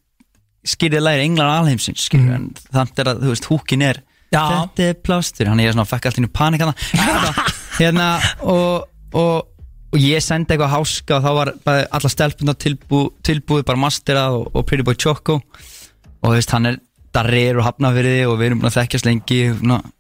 Skýrðið 0.71 1.03
læri 1.07 1.25
englar 1.27 1.51
alheimsins 1.57 2.05
Skýrðið, 2.07 2.35
en 2.37 2.49
þannig 2.71 3.03
er 3.03 3.11
að, 3.11 3.23
þú 3.25 3.33
veist, 3.33 3.49
húkin 3.51 3.87
er 3.87 4.03
Já. 4.31 4.43
Þetta 4.45 4.87
er 4.87 4.99
plástur, 5.03 5.49
hann 5.51 5.63
er 5.65 5.73
svona, 5.75 5.89
fekk 5.91 6.11
allt 6.11 6.21
í 6.23 6.31
panik 6.31 6.63
hann 6.63 6.75
Hérna, 7.81 8.11
og, 8.47 8.85
og 9.19 9.51
Og 9.91 9.99
ég 9.99 10.23
sendi 10.23 10.55
eitthvað 10.55 10.71
háska 10.71 11.17
og 11.17 11.25
þá 11.25 11.31
var 11.35 11.49
bara 11.67 11.87
alla 11.99 12.11
stelpuna 12.13 12.55
tilbú, 12.55 13.01
tilbúið 13.27 13.65
bara 13.67 13.81
masterað 13.83 14.37
og, 14.39 14.45
og 14.55 14.67
Pretty 14.69 14.87
Boy 14.87 14.95
Choco. 14.95 15.41
Og 15.41 16.29
þú 16.29 16.35
veist, 16.37 16.53
hann 16.55 16.69
er 16.71 16.77
darrir 17.13 17.59
og 17.59 17.65
hafnafyrði 17.67 18.21
og 18.31 18.37
við 18.39 18.47
erum 18.51 18.61
búin 18.63 18.71
að 18.71 18.77
þekkjast 18.81 19.07
lengi 19.09 19.41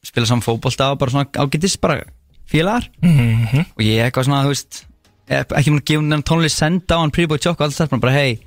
spila 0.06 0.26
saman 0.30 0.44
fótbolta 0.46 0.92
og 0.92 0.98
bara 1.00 1.10
svona 1.10 1.26
ágætis 1.42 1.76
bara 1.80 2.00
félagar 2.50 2.86
Mhm. 3.02 3.64
og 3.76 3.82
ég 3.82 4.04
eitthvað 4.06 4.24
svona, 4.28 4.44
þú 4.44 4.52
veist 4.54 4.84
ek- 5.28 5.52
ekki 5.58 5.70
múin 5.70 5.80
að 5.82 5.88
gefa 5.90 6.02
nefn 6.10 6.24
tónlist 6.26 6.56
senda 6.58 6.94
á 6.96 7.00
hann 7.00 7.10
Pretty 7.10 7.26
Boy 7.28 7.38
Choco 7.38 7.64
alltaf 7.64 7.90
bara, 8.00 8.12
hei, 8.12 8.38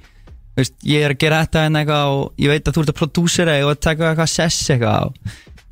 ég 0.58 1.02
er 1.04 1.12
að 1.16 1.20
gera 1.20 1.46
þetta 1.46 1.66
en 1.66 1.74
eitthvað 1.80 2.06
og 2.14 2.34
ég 2.38 2.48
veit 2.54 2.64
að 2.68 2.74
þú 2.76 2.82
ert 2.84 2.94
að 2.94 3.00
prodúsera 3.02 3.58
og 3.66 3.72
að 3.76 3.80
taka 3.82 4.12
eitthvað 4.14 4.30
sess 4.30 4.70
eitthvað 4.70 5.06
og 5.08 5.14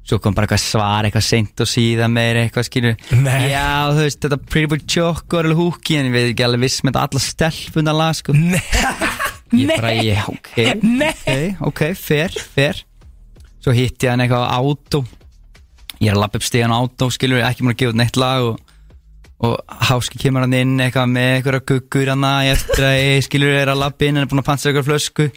svo 0.04 0.18
kom 0.20 0.34
bara 0.34 0.48
eitthvað 0.48 0.64
svar, 0.66 1.06
eitthvað 1.06 1.24
seint 1.24 1.62
og 1.62 1.68
síðan 1.70 2.12
meir 2.12 2.36
eitthvað 2.36 2.66
skilur 2.68 2.96
Nei. 3.22 3.52
já, 3.52 3.88
þú 3.94 4.02
veist, 4.02 4.20
þetta 4.20 4.40
Choco 4.88 5.38
er 5.40 5.46
alveg 5.46 5.62
húki 5.62 5.98
en 6.00 6.06
ég 6.10 6.12
veit 6.16 6.32
ekki 6.34 6.44
alveg 6.48 6.60
viss 6.66 6.82
með 6.82 6.92
þetta 6.96 7.08
alla 7.08 7.20
stelpuna 7.20 7.94
lag 7.94 8.16
sko 8.16 8.34
ég 9.56 9.72
bara, 9.76 9.92
ég, 9.98 10.20
ok. 10.32 10.52
Ok, 11.12 11.62
ok, 11.72 11.82
fair, 11.98 12.36
fair. 12.56 12.84
Svo 13.62 13.74
hitti 13.76 14.08
ég 14.08 14.14
hann 14.14 14.24
eitthvað 14.24 14.46
á 14.48 14.58
átó. 14.58 15.04
Ég 16.02 16.10
er 16.10 16.16
að 16.18 16.24
lappa 16.24 16.40
upp 16.42 16.46
stíðan 16.48 16.74
á 16.74 16.82
átó 16.82 17.10
skilur 17.14 17.44
ekki 17.46 17.66
múin 17.66 17.76
að 17.76 17.82
gefa 17.84 17.94
út 17.94 18.00
neitt 18.00 18.18
lag 18.18 18.46
og, 18.48 18.62
og 19.46 19.58
Háski 19.90 20.18
kemur 20.22 20.46
hann 20.48 20.56
inn 20.58 20.80
eitthvað 20.82 21.12
með 21.14 21.34
eitthvað 21.36 21.66
guggur 21.70 22.10
hann 22.10 22.26
að 22.26 22.52
eftir 22.56 22.88
að 22.88 22.96
ég 22.98 23.26
skilur 23.28 23.58
er 23.60 23.74
að 23.74 23.84
lappa 23.84 24.08
inn 24.08 24.18
hann 24.18 24.26
er 24.26 24.32
búin 24.32 24.42
að 24.42 24.48
panta 24.50 24.72
eitthvað 24.72 24.90
flösku. 24.90 25.28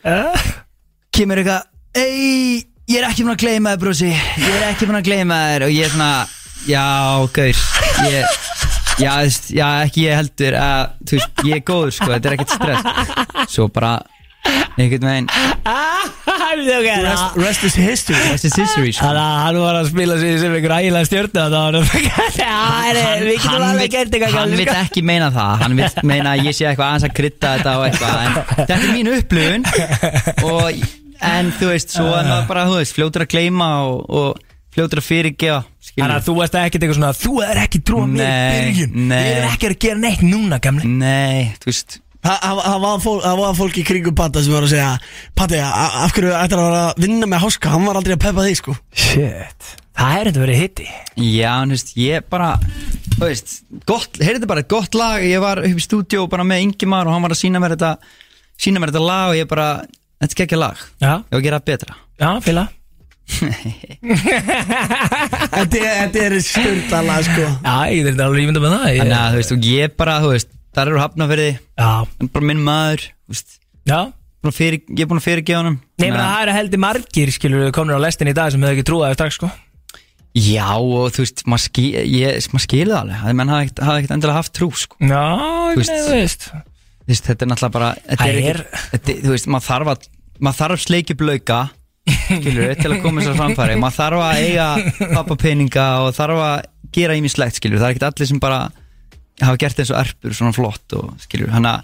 Kemur 1.15 1.43
eitthvað 1.43 2.01
ei, 2.01 2.65
ég 2.89 2.97
er 3.03 3.09
ekki 3.11 3.27
búin 3.27 3.35
að 3.37 3.45
gleyma 3.45 3.75
þér 3.75 3.83
brósi 3.85 4.09
ég 4.15 4.49
er 4.57 4.67
ekki 4.71 4.89
búin 4.89 5.01
að 5.03 5.11
gleyma 5.11 5.43
þér. 5.51 5.67
Og 5.69 5.77
ég 5.77 5.85
er 5.85 5.93
svona 5.93 6.11
já, 6.65 6.87
gaur 7.37 7.63
ég, 8.09 8.41
já, 9.01 9.13
veist, 9.23 9.51
já, 9.55 9.69
ekki 9.85 10.07
ég 10.09 10.19
heldur 10.21 10.59
að, 10.61 10.83
þú 11.05 11.19
veist, 11.19 11.45
ég 11.49 11.61
er 11.61 11.65
góður 11.71 11.95
sko, 11.99 12.11
þetta 12.15 12.31
er 12.31 12.37
ekkert 12.39 12.55
stress. 12.59 12.83
Svo 13.55 13.69
bara 13.73 13.97
einhvern 14.77 15.09
veginn 15.09 15.29
Rest, 16.55 17.37
rest 17.37 17.65
is 17.65 17.75
history. 17.75 18.19
Rest 18.31 18.45
is 18.47 18.55
history 18.55 18.93
sko. 18.93 19.09
Þannig 19.09 19.23
að 19.25 19.39
hann 19.43 19.59
var 19.59 19.79
að 19.79 19.89
spila 19.91 20.19
sig 20.21 20.37
sem 20.43 20.53
einhver 20.55 20.75
ægilega 20.77 21.09
var 21.65 21.79
hann 24.39 24.55
vill 24.55 24.69
sko. 24.69 24.77
ekki 24.85 25.05
meina 25.11 25.31
það. 25.35 25.55
Hann 25.65 25.77
vill 25.81 26.07
meina 26.13 26.35
að 26.37 26.45
ég 26.51 26.59
sé 26.59 26.69
eitthvað 26.71 26.91
aðeins 26.91 27.09
að 27.09 27.17
krydda 27.19 27.55
þetta 27.57 27.75
og 27.81 27.87
eitthvað 27.89 28.17
en 28.21 28.39
þetta 28.53 28.77
er 28.77 28.85
mín 28.93 29.13
upplifun. 29.17 29.63
Og, 30.53 30.85
en 31.35 31.53
þú 31.59 31.71
veist 31.73 31.95
svo 31.97 32.07
er 32.13 32.29
maður 32.31 32.51
bara 32.53 32.67
þú 32.71 32.79
veist 32.83 32.99
fljótur 32.99 33.27
að 33.27 33.33
gleyma 33.35 33.71
og, 33.89 33.97
og 34.21 34.54
fljótur 34.75 35.01
að 35.03 35.07
fyrirgefa. 35.09 35.61
Þannig 35.95 36.17
að 36.19 36.25
þú 36.29 36.35
veist 36.41 36.57
ekkert 36.59 36.83
eitthvað 36.85 36.99
svona 36.99 37.13
Þú 37.21 37.33
er 37.47 37.61
ekki 37.65 37.81
trúa 37.87 38.07
mér 38.11 38.25
í 38.25 38.25
Nei, 38.25 38.65
byrjun. 38.73 38.97
nei. 39.09 39.19
Við 39.25 39.37
erum 39.39 39.53
ekki 39.55 39.69
að 39.71 39.77
gera 39.85 40.01
neitt 40.03 40.25
núna 40.27 40.59
gamli. 40.65 40.89
Nei, 40.91 41.53
þú 41.63 41.71
veist. 41.71 42.01
Það 42.25 42.39
það 42.65 42.79
var, 42.81 43.01
fólk, 43.05 43.21
það 43.21 43.41
var 43.43 43.57
fólk 43.59 43.75
í 43.77 43.83
kringum 43.85 44.15
Patta 44.17 44.41
sem 44.41 44.53
var 44.57 44.65
að 44.65 44.71
segja 44.73 44.93
Patti, 45.37 45.59
a- 45.61 46.05
af 46.07 46.13
hverju 46.17 46.31
ætlar 46.33 46.61
að 46.63 46.69
vera 46.71 46.85
að 46.89 47.03
vinna 47.05 47.27
með 47.29 47.43
háska? 47.45 47.69
Hann 47.75 47.85
var 47.85 47.99
aldrei 48.01 48.15
að 48.17 48.23
peppa 48.25 48.45
þig 48.47 48.57
sko. 48.63 48.77
Shit. 48.97 49.67
Það 49.95 50.15
er 50.21 50.31
þetta 50.31 50.41
verið 50.43 50.61
hitti. 50.63 50.87
Já, 51.21 51.51
en 51.63 51.69
þú 51.69 51.77
veist, 51.77 51.93
ég 52.01 52.25
bara 52.33 52.49
Þú 53.15 53.21
veist, 53.29 53.53
gott, 53.87 54.17
heyrðu 54.25 54.49
bara, 54.51 54.63
gott 54.73 54.97
lag. 54.99 55.21
Ég 55.23 55.39
var 55.45 55.61
upp 55.61 55.77
í 55.79 55.85
stúdíó 55.85 56.25
bara 56.33 56.43
með 56.49 56.65
Ingimar 56.65 57.07
Og 57.07 57.13
hann 57.13 57.23
var 57.29 57.31
að 57.37 57.43
sína 57.45 57.61
mér 57.63 57.77
þetta 57.77 57.93
Sína 58.57 58.81
mér 58.81 58.91
þetta 58.95 59.05
lag 59.05 59.29
og 59.35 59.37
ég 59.39 59.47
bara 59.53 59.69
Þetta 60.25 60.33
er 60.41 60.47
ekki 60.49 60.57
lag, 60.59 60.81
Já, 61.05 61.13
ég 61.21 61.31
var 61.37 61.41
að 61.43 61.45
gera 61.51 61.61
betra. 61.61 61.95
Já, 62.19 62.31
fíla 62.41 62.65
Þetta 64.05 65.79
er- 65.81 65.97
þetta 66.05 66.25
er 66.25 66.35
stundala 66.45 67.17
sko. 67.25 67.45
Já, 67.65 67.77
ég 67.95 68.09
er 68.11 68.21
alveg 68.25 68.43
ímynda 68.45 68.61
með 68.63 68.75
það 68.75 68.85
ég, 68.91 68.99
Þannig 69.01 69.19
að 69.21 69.31
þú 69.33 69.39
veist, 69.41 69.53
og 69.57 69.69
ég 69.71 69.95
bara, 70.01 70.17
þú 70.25 70.29
veist 70.35 70.51
Það 70.75 70.83
eru 70.91 70.99
hafnafyrði, 71.01 71.49
Já, 71.79 71.91
bara 72.35 72.45
minn 72.51 72.63
maður 72.67 73.01
Þú 73.09 73.35
veist, 73.37 73.59
já. 73.89 74.01
Fyrir, 74.45 74.81
ég 74.93 75.01
er 75.01 75.09
búin 75.09 75.21
að 75.23 75.25
fyrirgefa 75.25 75.61
honum. 75.63 75.77
Nei, 75.97 76.11
menn 76.11 76.21
það 76.21 76.43
eru 76.45 76.53
heldur 76.59 76.81
margir, 76.85 77.31
skilur, 77.33 77.71
komnir 77.73 77.97
á 77.97 78.01
lestin 78.05 78.29
í 78.29 78.35
dag 78.37 78.51
sem 78.53 78.61
hefur 78.61 78.75
ekki 78.77 78.85
trúið 78.91 79.15
strax, 79.17 79.39
sko. 79.39 79.49
Já, 80.37 80.67
og 80.77 81.15
þú 81.17 81.23
veist, 81.25 81.41
maður 81.49 81.63
skil, 81.65 81.87
ég, 82.13 82.49
maður 82.53 82.65
skilur 82.67 82.93
það 82.93 83.01
alveg. 83.01 83.23
Það 83.25 83.39
menn 83.41 83.53
hafa 83.55 83.65
ekkert- 83.65 84.13
endilega 84.19 84.37
haft 84.37 84.53
trú, 84.59 84.69
sko. 84.77 84.99
Já, 85.01 85.23
Þú 85.73 85.81
veist- 85.81 85.95
nei, 85.95 86.03
þú 86.05 86.13
veist. 86.19 86.45
Þú 86.53 87.09
veist, 87.15 87.25
þetta 87.31 87.41
er 87.41 87.49
náttúrulega 87.55 87.73
bara 87.79 87.89
þetta 88.05 88.27
er 88.29 88.61
Þú 89.25 89.33
veist, 89.33 89.49
maður 89.49 89.69
þarf 89.71 89.89
að 89.95 90.09
að 92.09 92.43
skilur, 92.43 92.75
til 92.81 92.91
að 92.93 93.01
koma 93.05 93.23
þess 93.23 93.33
að 93.33 93.41
framfæri. 93.41 93.77
Maður 93.81 93.99
þarf 94.01 94.25
að 94.27 94.43
eiga 94.45 94.69
pappapeninga 95.15 95.87
og 96.05 96.15
þarf 96.17 96.43
að 96.45 96.57
gera 96.95 97.17
ímislegt, 97.19 97.59
skilur 97.61 97.81
það 97.81 97.89
er 97.89 97.97
ekkert 97.97 98.09
allir 98.11 98.31
sem 98.31 98.43
bara 98.43 98.61
hafa 99.43 99.59
gert 99.65 99.81
eins 99.83 99.91
og 99.91 99.99
erpur 100.05 100.37
svona 100.37 100.55
flott 100.55 100.95
og 100.99 101.11
skilur 101.25 101.51
hann 101.51 101.67
að 101.67 101.83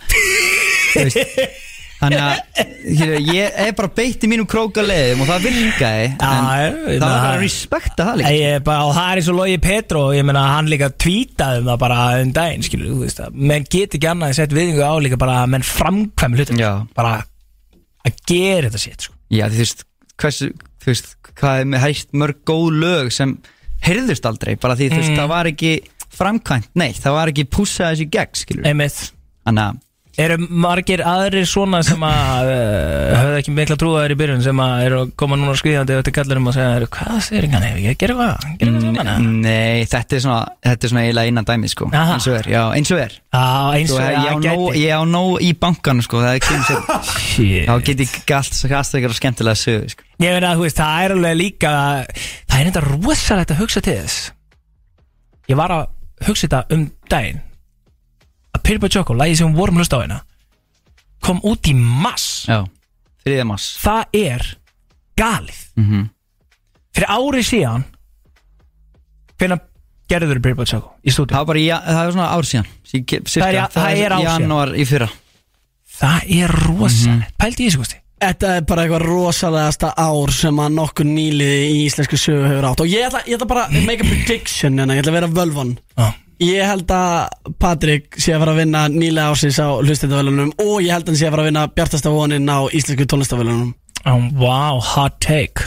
hann 2.01 2.14
að 2.16 2.38
ég 2.86 3.56
er 3.60 3.74
bara 3.76 3.90
beitt 3.92 4.22
í 4.24 4.28
mínum 4.30 4.47
krókaleðum 4.48 5.24
og 5.24 5.28
það 5.28 5.48
virkaði 5.48 6.06
en 6.14 6.20
það 6.22 7.02
var 7.02 7.02
bara 7.02 7.32
að 7.34 7.42
respekta 7.42 8.06
það 8.09 8.20
líka. 8.20 8.32
Ég 8.38 8.55
er 8.56 8.62
bara, 8.64 8.86
og 8.88 8.94
það 8.97 9.10
er 9.10 9.20
eins 9.20 9.28
og 9.32 9.36
Logi 9.40 9.59
Petro 9.66 10.05
ég 10.16 10.24
meina 10.28 10.47
hann 10.55 10.70
líka 10.72 10.88
tweetaði 10.94 11.60
um 11.60 11.68
það 11.72 11.82
bara 11.84 11.98
um 12.22 12.32
daginn, 12.38 12.64
skilur, 12.66 12.94
þú 12.94 13.02
veist 13.05 13.20
að 13.26 13.36
menn 13.51 13.68
get 13.76 13.98
ekki 13.98 14.10
annað 14.14 14.32
en 14.32 14.38
sett 14.40 14.56
viðingu 14.56 14.86
á 14.86 14.94
líka 15.05 15.20
bara 15.20 15.42
að 15.42 15.52
menn 15.56 15.66
framkvæm 15.66 16.38
hlutin, 16.38 16.62
Já. 16.62 16.72
bara 16.97 17.18
að 18.06 18.24
gera 18.30 18.70
þetta 18.70 18.80
sétt, 18.86 19.09
sko. 19.09 19.16
Já, 19.30 19.44
þú 19.52 19.60
veist, 19.60 19.84
hversu, 20.20 20.51
þú 20.82 20.92
veist, 20.92 21.12
hvað 21.40 21.60
er 21.64 21.70
með 21.74 21.84
hægt 21.86 22.12
mörg 22.22 22.40
góð 22.48 22.70
lög 22.84 23.12
sem 23.16 23.36
heyrðust 23.86 24.26
aldrei, 24.28 24.56
bara 24.60 24.76
því, 24.76 24.90
þú 24.92 24.98
veist, 25.01 25.10
Mhm. 25.14 25.20
það 25.22 25.28
var 25.34 25.44
ekki 25.55 25.74
framkvæmt, 26.10 26.68
nei, 26.74 26.90
það 26.92 27.12
var 27.16 27.30
ekki 27.32 27.44
pússað 27.48 27.94
þessi 27.94 28.10
gegn, 28.10 28.34
skilur. 28.44 28.66
Einmitt. 28.66 29.12
Þannig 29.47 29.70
að, 29.70 29.78
Eru 30.20 30.36
margir 30.51 31.01
aðrir 31.06 31.47
svona 31.48 31.78
sem 31.86 32.02
að 32.05 32.48
uh, 32.51 33.12
höfðu 33.20 33.36
ekki 33.38 33.52
mikla 33.55 33.76
trúaður 33.78 34.12
í 34.12 34.16
byrjun 34.18 34.42
sem 34.44 34.59
að 34.60 34.82
eru 34.84 34.97
að 35.05 35.12
koma 35.22 35.36
núna 35.38 35.55
skriðandi 35.56 35.94
eftir 35.97 36.12
kallurum 36.12 36.48
og 36.51 36.56
segja, 36.56 36.88
hvað 36.92 37.20
segir 37.24 37.47
hann, 37.55 37.62
hefur 37.62 37.78
ég 37.80 37.94
að 37.94 38.01
gera 38.02 38.16
hvað 38.18 38.59
gera 38.59 38.72
hvað 38.74 38.82
saman, 38.82 39.06
eða?" 39.06 39.30
nei, 39.47 39.84
þetta 39.94 40.18
er 40.18 40.24
svona, 40.26 40.40
þetta 40.66 40.84
er 40.84 40.92
svona 40.92 41.05
eiginlega 41.06 41.30
innan 41.32 41.48
dæmi, 41.48 41.70
sko, 41.72 41.88
Aha. 41.94 42.18
eins 42.18 42.26
og 42.28 42.36
er, 42.40 42.51
já, 42.52 42.62
eins 42.74 42.90
og 42.92 42.98
er. 43.06 43.16
Já, 43.32 43.47
eins 43.78 43.94
og 43.94 43.97
Svo, 43.97 44.10
já, 44.10 44.34
gæti. 44.44 44.82
ég 44.82 44.92
á 44.98 45.02
nóg 45.14 45.32
í 45.47 45.51
bankanum, 45.62 46.02
sko, 46.05 46.20
það 46.26 46.34
er 46.34 46.44
kemur 46.51 46.66
sér, 46.68 47.10
Shit. 47.14 47.64
þá 47.70 47.74
get 47.86 48.05
ég 48.05 48.18
galt, 48.26 48.60
galt 48.74 48.92
eitthvað 48.98 49.18
skemmtilega 49.22 49.62
sögu, 49.62 49.88
sko. 49.94 50.02
Ég 50.20 50.34
meina, 50.34 50.55
þú 50.59 50.66
veist, 50.66 50.76
það 50.80 51.05
er 51.05 51.14
alveg 51.14 51.36
líka 51.38 51.70
Það 52.51 52.59
er 52.60 52.66
enda 52.68 52.82
rosalegt 52.84 53.52
að 53.55 53.60
hugsa 53.62 53.80
til 53.84 53.94
þess. 54.02 54.18
Ég 55.48 55.56
var 55.56 55.72
að 55.72 55.86
hugsa 56.26 56.47
þetta 56.47 56.76
um 56.76 56.82
daginn. 57.10 57.40
Að 58.55 58.62
Pyrrby 58.66 58.90
Choco, 58.92 59.14
lagi 59.16 59.38
sem 59.38 59.55
vorum 59.56 59.78
að 59.78 59.84
hlusta 59.84 59.97
á 59.97 60.02
hérna 60.05 60.20
Kom 61.24 61.40
út 61.47 61.68
í 61.70 61.74
mass 61.76 62.47
Já, 62.48 62.64
þriðja 63.24 63.47
mass. 63.48 63.68
Það 63.80 64.20
er 64.20 64.47
galið. 65.20 65.60
Mm 65.80 66.09
Fyrir 66.90 67.06
árið 67.14 67.44
síðan 67.47 67.84
Hvernig 69.38 69.60
gerður 70.10 70.40
Pyrrby 70.42 70.64
Choco 70.66 70.97
í 71.06 71.12
stúdíu? 71.14 71.36
Það 71.38 71.52
það 71.86 72.01
er 72.05 72.12
svona 72.16 72.30
ár 72.34 72.44
síðan, 72.48 72.66
sí, 72.82 73.01
Það 73.06 73.47
er- 73.55 73.70
það 73.70 73.90
er 74.05 74.12
ár 74.12 74.20
síðan. 74.20 74.42
Janúar 74.42 74.72
í 74.74 74.84
fyrra. 74.90 75.09
Það 76.01 76.30
er 76.40 76.55
rosalegt. 76.66 77.36
Pældi 77.38 77.62
í 77.62 77.68
þessu, 77.70 77.78
Gusti 77.84 78.01
Þetta 78.20 78.48
er 78.59 78.64
bara 78.68 78.82
eitthvað 78.84 79.05
rosalegasta 79.06 79.90
ár 79.97 80.32
sem 80.36 80.59
að 80.60 80.74
nokkur 80.76 81.06
nýliði 81.09 81.60
í 81.72 81.76
íslensku 81.86 82.18
sögu 82.20 82.42
hefur 82.51 82.66
átt 82.68 82.82
og 82.84 82.90
ég 82.92 83.06
ætla, 83.06 83.22
ég 83.24 83.38
ætla 83.38 83.48
bara 83.48 83.62
að 83.70 83.86
make 83.86 84.05
a 84.05 84.09
prediction 84.10 84.76
en 84.82 84.92
ég 84.92 85.01
ætla 85.01 85.14
að 85.14 85.18
vera 85.20 85.30
völvan 85.38 85.70
Já. 85.97 86.10
Ég 86.40 86.64
held 86.64 86.92
að 86.97 87.55
Patrik 87.60 88.16
sé 88.20 88.32
að 88.32 88.40
fara 88.44 88.52
að 88.55 88.60
vinna 88.62 88.82
nýlega 88.92 89.32
ársins 89.32 89.59
á 89.60 89.68
hlustendavölunum 89.80 90.52
og 90.64 90.76
ég 90.84 90.92
held 90.94 91.05
að 91.05 91.12
hann 91.12 91.18
sé 91.20 91.26
að 91.28 91.34
fara 91.34 91.44
að 91.44 91.48
vinna 91.51 91.64
bjartasta 91.76 92.12
vonin 92.14 92.48
á 92.52 92.59
íslensku 92.76 93.06
tónlistavölunum 93.12 93.72
oh, 94.09 94.22
Wow, 94.40 94.80
hot 94.92 95.16
take 95.24 95.64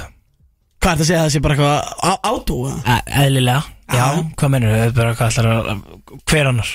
Hvað 0.83 0.93
er 0.93 1.01
þetta 1.01 1.03
að 1.03 1.09
segja 1.09 1.19
að 1.19 1.27
það 1.27 1.33
sé 1.37 1.41
bara 1.45 1.57
eitthvað 1.57 1.77
á- 2.09 2.23
átó? 2.33 2.55
eða? 2.69 2.95
E- 2.97 3.25
Eðlilega 3.25 3.61
Já, 3.93 4.07
hvað 4.37 4.53
mennur 4.55 4.73
þau? 4.77 4.95
Bara 5.01 5.17
hvað 5.17 5.33
ætlar 5.33 5.51
að 5.53 5.83
Hver 6.31 6.49
annar? 6.53 6.71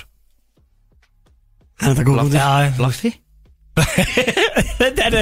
Er 1.79 1.91
þetta 1.95 2.07
góð? 2.11 3.19
þetta 4.81 5.09
er 5.09 5.17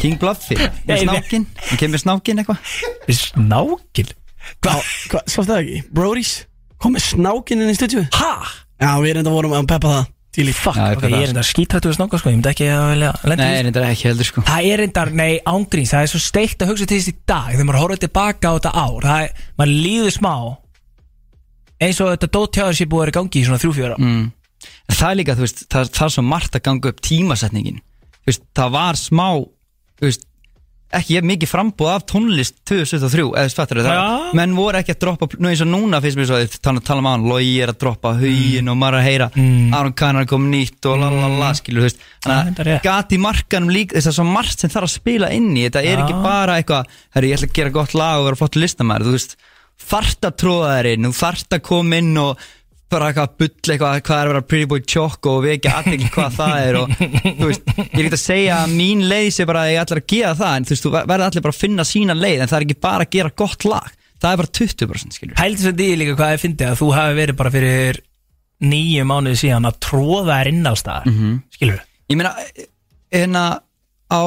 King? 0.00 0.16
Nei, 0.20 0.68
Með 0.88 1.02
snákin? 1.04 1.44
Hann 1.66 1.80
kemur 1.80 2.02
snákin 2.02 2.40
eitthvað? 2.42 2.70
Snákin? 3.16 4.14
Hvað, 4.64 4.86
hva, 5.12 5.20
sástu 5.26 5.50
það 5.50 5.58
ekki? 5.64 5.82
Brody's? 5.96 6.32
Kom 6.80 6.96
með 6.96 7.04
snákinn 7.10 7.64
inn 7.64 7.72
í 7.72 7.76
stúdíu? 7.76 8.06
Ha? 8.16 8.32
Já, 8.80 8.90
við 9.02 9.12
erum 9.12 9.22
enda 9.24 9.34
vorum 9.34 9.54
að 9.58 9.68
peppa 9.74 9.92
það 9.98 10.08
Til 10.30 10.46
í 10.46 10.52
fuck 10.54 10.78
Já, 10.78 10.94
Ok, 10.94 11.04
ég 11.10 11.24
er 11.26 11.32
enda 11.32 11.42
skítrættu 11.44 11.90
að 11.90 11.96
snáka 11.98 12.20
sko, 12.20 12.30
ég 12.30 12.38
myndi 12.38 12.50
ekki 12.52 12.68
að 12.70 12.84
velja 12.92 13.10
lenda 13.26 13.34
í 13.34 13.50
Nei, 13.50 13.50
þessu. 13.50 13.66
þetta 13.66 13.80
er 13.82 13.94
ekki 13.96 14.08
heldur 14.08 14.28
sko 14.28 14.44
Það 14.46 14.68
er 14.70 14.82
enda, 14.86 15.04
nei, 15.20 15.30
ángríns, 15.52 15.92
það 15.92 16.06
er 16.06 16.12
svo 16.12 16.20
steikt 16.22 16.62
að 16.62 16.70
hugsa 16.70 16.86
til 16.86 17.00
þess 17.00 17.10
í 17.10 17.14
dag 17.28 17.48
Þegar 17.50 17.66
maður 17.66 17.82
horfður 17.82 18.02
tilbaka 18.06 18.52
á 18.52 18.56
þetta 18.56 18.72
ár 18.78 19.08
Það 19.08 19.24
er, 19.26 19.46
maður 19.58 19.74
líður 19.88 20.14
smá 20.14 20.34
eins 21.80 22.00
og 22.04 22.12
þetta 22.12 22.28
dóttjáður 22.36 22.76
sé 22.76 22.86
búið 22.86 23.00
að 23.00 23.04
vera 23.06 23.12
í 23.12 23.16
gangi 23.18 23.40
í 23.40 23.44
svona 23.48 23.60
þrjú-fjóra 23.62 23.96
mm. 23.98 24.24
En 24.90 24.96
það 24.96 25.10
er 25.10 25.20
líka, 25.22 25.36
þú 25.38 25.46
veist, 25.46 25.62
það, 25.72 25.92
það 25.96 26.08
er 26.08 26.16
svo 26.16 26.26
margt 26.26 26.58
að 26.58 26.66
ganga 26.68 26.92
upp 26.92 27.00
tímasetningin 27.06 27.80
Þú 28.20 28.28
veist, 28.32 28.42
það 28.58 28.74
var 28.76 28.98
smá, 29.00 29.28
þú 30.00 30.08
veist 30.10 30.26
ekki 30.90 31.14
ég 31.14 31.22
mikið 31.22 31.46
frambúð 31.52 31.88
af 31.92 32.02
tónlist 32.10 32.56
2023, 32.66 33.22
eða 33.38 33.50
þú 33.54 33.82
það 33.86 33.92
Já. 33.94 34.32
menn 34.34 34.56
voru 34.58 34.80
ekki 34.80 34.94
að 34.96 34.98
droppa, 35.04 35.28
nú 35.38 35.50
eins 35.52 35.60
og 35.62 35.68
núna 35.70 36.00
finnst 36.02 36.18
mér 36.18 36.26
svo 36.26 36.38
að 36.40 36.56
tala, 36.66 36.82
tala 36.82 36.98
um 37.04 37.06
hann, 37.06 37.26
Logi 37.30 37.52
er 37.62 37.70
að 37.70 37.78
droppa 37.84 38.10
hugin 38.18 38.72
og 38.72 38.78
maður 38.80 38.96
er 38.98 38.98
að 38.98 39.06
heyra, 39.06 39.28
Mm. 39.38 39.68
Aron 39.78 39.94
Kahn 39.94 40.18
er 40.18 40.24
að 40.26 40.32
koma 40.32 40.50
nýtt 40.50 40.88
og 40.90 40.98
lalala, 40.98 41.52
skilur, 41.54 41.84
þú 41.84 41.86
veist 41.86 42.00
Já, 42.02 42.26
þetta 42.26 42.42
er 42.42 42.56
þannig 42.58 42.74
að 42.74 42.82
gati 42.88 43.20
markanum 43.22 43.70
líka, 43.70 43.94
þess 44.00 44.10
að 44.10 44.18
svo 44.18 44.26
margt 44.26 44.58
sem 44.64 44.70
þarf 44.74 44.88
að 44.90 44.94
spila 44.96 45.30
inn 45.30 45.48
í, 45.54 45.62
þetta 45.68 45.84
er 45.86 45.94
Já. 45.94 46.02
ekki 46.08 46.18
bara 46.26 46.58
eitthvað, 46.58 46.90
herri, 47.14 47.30
ég 47.30 47.38
ætla 47.38 47.50
að 47.52 47.56
gera 47.60 47.74
gott 47.78 47.94
lag 47.94 48.18
og 48.18 48.26
vera 48.26 48.40
flott 48.42 48.58
listamæður, 48.58 49.06
þú 49.06 49.14
veist 49.14 49.36
þarft 49.90 50.26
að 50.26 50.36
tróða 50.42 50.72
þær 50.74 50.90
inn, 50.90 51.06
þú 51.06 51.18
þarft 51.22 51.54
að 51.54 51.62
koma 51.70 52.02
inn 52.02 52.16
og 52.18 52.48
bara 52.90 53.10
eitthvað 53.10 53.36
bull 53.40 53.72
eitthvað 53.74 54.02
hvað 54.06 54.20
er 54.20 54.28
að 54.28 54.32
vera 54.32 54.42
pretty 54.50 54.68
boy 54.70 54.82
choco 54.82 55.36
og 55.36 55.44
við 55.44 55.56
ekki 55.56 55.72
aðtekli 55.72 56.10
hvað 56.16 56.36
það 56.40 56.66
er 56.66 56.78
og 56.80 56.92
þú 56.98 57.48
veist, 57.50 57.72
ég 57.78 57.96
er 58.00 58.04
ekki 58.04 58.18
að 58.18 58.22
segja 58.24 58.58
að 58.58 58.76
mín 58.80 59.06
leið 59.10 59.30
sé 59.36 59.46
bara 59.50 59.64
að 59.64 59.72
ég 59.74 59.82
ætla 59.84 60.00
að 60.00 60.10
gera 60.14 60.34
það 60.40 60.56
en 60.56 60.68
þú 60.68 60.74
veist, 60.74 60.86
þú 60.86 60.92
verður 60.96 61.26
allir 61.28 61.46
bara 61.46 61.56
að 61.56 61.62
finna 61.64 61.88
sína 61.88 62.18
leið 62.18 62.44
en 62.44 62.52
það 62.52 62.58
er 62.58 62.66
ekki 62.68 62.78
bara 62.88 63.06
að 63.06 63.16
gera 63.16 63.34
gott 63.42 63.66
lag. 63.70 63.96
Það 64.20 64.34
er 64.34 64.40
bara 64.42 64.52
20% 64.58 65.16
skilur. 65.16 65.36
Pældi 65.38 65.62
svo 65.62 65.70
því 65.72 65.90
líka 65.96 66.16
hvað 66.18 66.34
ég 66.34 66.42
fyndi 66.42 66.66
að 66.68 66.80
þú 66.82 66.88
hafi 66.92 67.14
verið 67.16 67.38
bara 67.38 67.52
fyrir 67.54 68.00
nýju 68.60 69.06
mánuði 69.08 69.40
síðan 69.40 69.68
að 69.70 69.78
tróða 69.86 70.34
þær 70.34 70.50
inn 70.50 70.68
á 70.68 70.74
stað 70.76 71.06
mm 71.08 71.16
-hmm. 71.16 71.36
skilur 71.56 71.80
Ég 72.10 72.18
meina, 72.18 72.34
hérna 73.14 73.62
á 74.10 74.22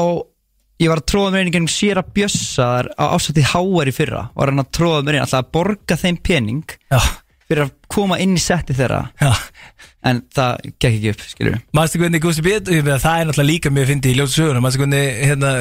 ég 0.79 0.89
var 0.89 1.01
að 1.01 1.09
tróða 1.11 1.31
mér 1.33 1.43
inn 1.43 1.51
í 1.51 1.53
gennum 1.57 1.71
sér 1.71 1.99
að 1.99 2.13
bjössar 2.15 2.89
á 2.95 3.03
ásætti 3.11 3.43
háar 3.43 3.91
í 3.91 3.93
fyrra 3.95 4.29
var 4.33 4.51
hann 4.51 4.63
að 4.63 4.71
tróða 4.77 5.03
mér 5.03 5.17
inn, 5.17 5.25
alltaf 5.25 5.43
að 5.43 5.51
borga 5.51 5.97
þeim 5.99 6.17
pening. 6.23 6.63
Já, 6.87 6.99
fyrir 7.49 7.65
að 7.67 7.71
koma 7.93 8.17
inn 8.23 8.35
í 8.37 8.41
setti 8.41 8.73
þeirra. 8.77 9.01
Já. 9.21 9.31
En 10.03 10.21
það 10.35 10.57
gekk 10.79 10.89
ekki 10.89 11.11
upp, 11.13 11.21
skilur 11.31 11.59
Manstu 11.77 11.99
hvernig 12.01 12.21
Gusti 12.23 12.41
B, 12.43 12.57
það 12.59 13.05
er 13.07 13.27
náttúrulega 13.29 13.47
líka 13.49 13.71
mjög 13.71 13.87
fyndi 13.93 14.11
í 14.11 14.17
ljótu 14.17 14.33
söguna, 14.35 14.59
manstu 14.63 14.81
hvernig 14.81 15.21
hérna, 15.23 15.51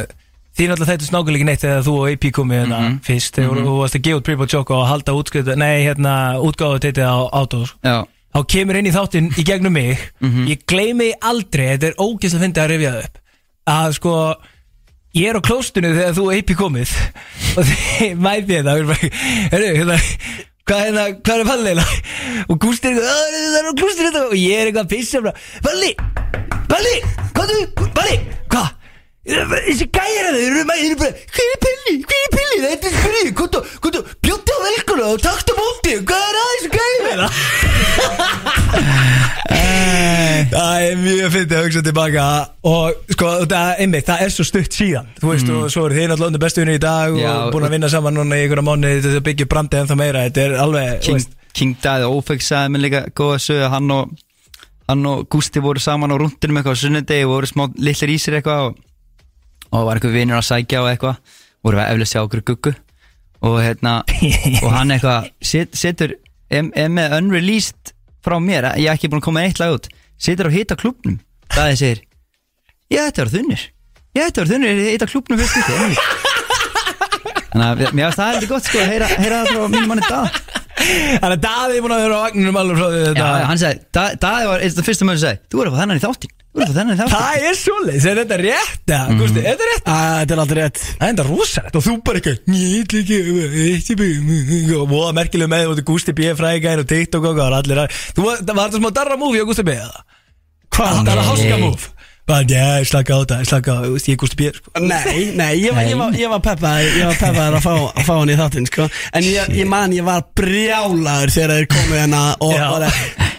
því 0.56 0.66
náttúrulega 0.70 0.90
þetta 0.92 1.06
snákulega 1.10 1.38
ekki 1.38 1.46
neitt 1.50 1.62
þegar 1.62 1.84
þú 1.86 1.94
og 2.00 2.08
AP 2.10 2.24
komið 2.38 2.58
hérna 2.62 2.80
Mhm. 2.82 2.96
fyrst 3.06 3.38
þegar 3.38 3.62
þú 3.68 3.76
varst 3.78 3.94
að 3.98 4.02
gefa 4.08 4.18
út 4.18 4.26
Prepo 4.26 4.46
Choco 4.50 4.74
og 4.80 4.88
halda 4.90 5.14
útskrift, 5.14 5.52
nei 5.56 5.84
hérna 5.86 6.14
útgáðu 6.42 6.80
teitið 6.82 7.06
á 7.06 7.18
Autos 7.32 7.74
Já, 7.86 8.02
þá 8.34 8.40
kemur 8.56 8.76
inn 8.80 8.86
í 8.90 8.94
þáttinn 8.96 9.30
í 9.38 9.44
gegnum 9.46 9.72
mig. 9.78 9.98
Ég 10.50 10.66
gleymi 10.66 11.12
aldrei, 11.22 11.76
þetta 11.76 11.92
er 11.92 12.00
ógeðslega 12.02 12.42
fyndið 12.46 12.62
að 12.64 12.70
rifja 12.74 12.92
það 12.96 13.04
upp 13.04 13.18
að 13.72 13.92
sko 13.94 14.14
ég 15.14 15.28
er 15.30 15.36
á 15.38 15.42
klóstinu 15.46 15.90
þegar 15.94 16.14
þú 16.18 16.24
og 16.26 16.34
AP 16.38 16.50
komið. 16.58 16.94
Og 17.56 17.64
þið 17.68 18.16
mæti 18.18 18.56
þetta 18.58 18.72
og 18.72 18.78
ég 18.78 18.82
er 18.82 18.88
bara, 18.90 19.10
heyrðu, 19.52 19.74
hérna 19.78 19.98
hvað 20.68 20.84
er 20.88 20.98
það, 20.98 21.16
hvað 21.26 21.40
er 21.42 21.48
pallilega 21.50 21.86
og 22.50 22.60
Gústi 22.62 22.88
er 22.88 22.92
eitthvað, 22.92 23.08
"Ah, 23.12 23.26
það 23.32 23.58
er 23.58 23.70
á 23.70 23.74
klóstinu 23.80 24.10
þetta. 24.10 24.22
Og 24.28 24.38
ég 24.38 24.54
er 24.58 24.66
eitthvað 24.66 24.86
að 24.86 24.92
pissa 24.94 25.18
Palli 25.62 25.92
Palli, 26.72 26.94
hvað 27.34 27.50
þú, 27.52 27.90
Palli, 27.92 28.16
hvað 28.48 28.68
þessi 29.22 29.86
gæjar 29.94 30.28
að 30.28 30.36
þeir 30.36 30.46
eru 30.48 30.62
eru 30.62 30.96
bara 30.98 31.12
hver 31.14 31.46
er 31.46 31.58
Palli, 31.62 31.92
hver 32.02 32.22
er 32.22 32.32
Palli, 32.32 32.56
þetta 32.64 32.88
er 32.88 32.94
skrið 32.96 33.28
hvað 33.38 33.50
þú, 33.94 34.00
bjótti 34.26 34.50
á 34.50 34.58
velkuna 34.64 35.04
og 35.12 35.20
takkt 35.22 35.52
á 35.52 35.54
móti, 35.54 35.92
hvað 36.10 36.24
er 36.26 36.36
að 36.40 36.48
þessu 36.52 36.70
gæjar 36.74 37.00
meina 37.06 37.26
Það 40.52 40.84
er 40.84 40.98
mjög 40.98 41.30
fyndið 41.32 41.56
að 41.56 41.64
hugsa 41.66 41.82
tilbaka 41.86 42.24
og 42.68 43.12
sko, 43.14 43.28
það, 43.48 43.68
einmitt, 43.84 44.06
það 44.08 44.24
er 44.24 44.32
svo 44.34 44.44
stutt 44.46 44.74
síðan. 44.76 45.08
Þú 45.20 45.30
veist, 45.30 45.48
og 45.54 45.70
svo 45.72 45.84
eru 45.86 45.96
þið 45.96 46.06
náttúrulega 46.10 46.30
undir 46.32 46.42
bestu 46.42 46.62
vinni 46.62 46.74
í 46.76 46.82
dag 46.82 47.16
Já, 47.16 47.30
og 47.30 47.54
búin 47.54 47.66
að 47.68 47.74
vinna 47.76 47.90
saman 47.92 48.16
núna 48.18 48.36
í 48.36 48.44
einhverja 48.44 48.66
mánu 48.66 48.90
þetta 49.06 49.22
byggja 49.28 49.48
brandið 49.54 49.82
ennþá 49.82 49.96
meira, 50.02 50.26
þetta 50.26 50.44
er 50.44 50.52
alveg 50.64 50.86
King, 51.06 51.22
King 51.56 51.74
Ófex 52.10 52.50
sagði 52.50 52.74
mér 52.74 52.84
líka 52.88 53.02
góða 53.16 53.38
að 53.38 53.72
hann 53.76 53.94
og 53.96 54.16
hann 54.90 55.10
og 55.12 55.26
Gústi 55.32 55.62
voru 55.64 55.80
saman 55.82 56.12
á 56.12 56.16
rúndinum 56.20 56.60
eitthvað 56.60 57.22
og 57.22 57.32
voru 57.36 57.52
smá 57.52 57.68
litlir 57.78 58.12
í 58.12 58.18
sér 58.20 58.40
eitthvað 58.40 58.74
og, 59.72 59.80
og 59.80 59.86
var 59.88 59.98
eitthvað 59.98 60.14
vinur 60.20 60.38
að 60.38 60.46
sækja 60.52 60.82
og 60.84 60.90
eitthvað. 60.92 61.16
Voru 61.64 61.78
við 61.80 61.88
eflega 61.88 62.10
sjá 62.12 62.20
okkur 62.26 62.44
guggu. 62.52 62.74
Og 63.42 63.58
hérna 63.64 63.96
og 64.62 64.70
hann 64.76 64.92
eitthvað 64.94 65.28
set, 65.42 65.74
setur 65.74 66.14
er, 66.52 66.68
er 66.78 66.88
með 66.92 67.16
unreleased 67.18 67.92
frá 68.22 68.36
mér? 68.38 68.68
Ég 68.78 68.86
er 68.86 68.94
ekki 68.94 69.08
búin 69.10 69.18
að 69.22 69.26
koma 69.26 69.42
eitt 69.48 69.58
lag 69.58 69.74
út. 69.74 69.88
Setur 70.22 70.46
á 70.46 70.52
hita 70.54 70.76
klubnum 70.78 71.16
það 71.52 71.72
segir 71.80 71.98
ég 72.92 73.02
ætti 73.08 73.20
að 73.20 73.24
vera 73.26 73.32
þunnir 73.34 73.62
ég 74.16 74.22
að 74.28 74.38
vera 74.38 74.50
þunnir 74.52 74.78
hita 74.92 75.08
klubnum 75.10 75.40
fyrst 75.40 75.56
þannig 77.52 77.66
að 77.66 77.82
mér 77.92 78.06
finnst 78.06 78.20
það 78.20 78.30
heldur 78.32 78.50
gott 78.52 78.68
sko 78.68 78.80
að 78.80 78.88
heyra, 78.92 79.08
heyra 79.18 79.40
það 79.42 79.50
frá 79.52 79.66
mínum 79.74 79.90
manni 79.90 80.06
dag 80.08 80.38
Þannig 80.82 81.34
að 81.36 81.42
Daði 81.44 81.76
er 81.76 81.82
búin 81.84 81.92
að 81.94 82.00
vera 82.06 82.16
á 82.16 82.22
vagninum 82.24 82.56
alveg 82.62 82.78
frá 82.80 82.86
því 82.92 83.00
Já, 83.02 83.08
þetta. 83.12 83.26
hann 83.50 83.60
sagði, 83.60 83.82
Da- 83.98 84.14
Daði 84.24 84.46
var 84.50 84.64
það 84.64 84.86
fyrsta 84.88 85.06
mögum 85.08 85.20
sagði 85.22 85.40
Þú 85.52 85.60
er 85.62 85.68
að 85.68 85.74
fá 85.74 85.80
þennan 85.82 86.00
í 86.00 86.04
þáttinn 86.06 86.32
Er 86.52 86.68
að 86.68 86.74
í 86.92 86.96
þáttinn 86.98 87.12
Það 87.14 87.44
er 87.48 87.54
svoleiðis, 87.56 88.06
er 88.10 88.18
þetta 88.20 88.36
rétt? 88.42 88.90
Mm. 88.92 89.20
Gústi, 89.22 89.40
er 89.40 89.54
þetta 89.54 89.68
rétt? 89.70 89.86
Æ, 89.86 89.94
Þetta 90.20 90.34
er 90.34 90.42
aldrei 90.42 90.58
rétt 90.60 90.80
Það 90.82 91.06
er 91.06 91.12
enda 91.14 91.24
rosalegt 91.28 91.78
og 91.78 91.84
þú 91.86 91.94
bara 92.04 92.20
líka, 92.20 92.34
eitt 93.62 93.88
í 93.88 93.96
bygg 94.02 94.74
og 94.76 94.84
voða 94.92 95.14
merkileg 95.16 95.48
með 95.52 95.72
þú 95.80 95.86
Gústi 95.88 96.14
B. 96.18 96.28
frægæn 96.36 96.82
og 96.84 96.90
TikTok 96.92 97.28
og 97.30 97.40
allir 97.46 97.80
að 97.86 97.96
Þú 98.12 98.26
var 98.26 98.42
þetta 98.42 98.82
smá 98.82 98.90
darra 99.00 99.16
múfi 99.20 99.40
á 99.40 99.48
Gústi 99.48 99.64
B. 99.64 99.78
Hvað? 100.72 101.00
Það 101.00 101.12
er 101.14 101.22
að 101.22 101.30
háska 101.30 101.60
múf 101.64 101.88
ég 102.40 102.86
slaka 102.88 103.12
á 103.14 103.18
þetta, 103.22 103.38
ég 103.42 103.48
slaka 103.50 103.72
á, 103.72 103.78
þú 103.82 103.90
veist, 103.96 104.08
ég 104.08 104.16
er 104.16 104.20
Gústi 104.22 104.38
B. 104.38 104.48
sko. 104.56 104.72
Nei, 104.80 105.24
nei, 105.36 105.50
ég 105.60 105.74
var, 105.76 105.84
ég 105.84 105.98
var, 106.00 106.16
var 106.32 106.40
peppaður 106.46 106.96
Ég 106.96 107.04
var 107.10 107.18
peppaður 107.20 107.58
að 107.58 107.66
fá, 107.66 107.74
að 107.92 108.06
fá 108.08 108.14
hann 108.16 108.32
í 108.32 108.38
þáttinn 108.40 108.68
sko. 108.70 108.88
En 109.12 109.28
ég, 109.28 109.52
ég 109.60 109.68
man, 109.68 109.92
ég 109.92 110.06
var 110.06 110.24
brjálaður 110.38 111.34
Þegar 111.36 111.54
þeir 111.58 111.68
komið 111.76 112.00
hérna 112.00 112.22
og 112.40 112.56
Já. 112.56 112.66
bara 112.72 112.90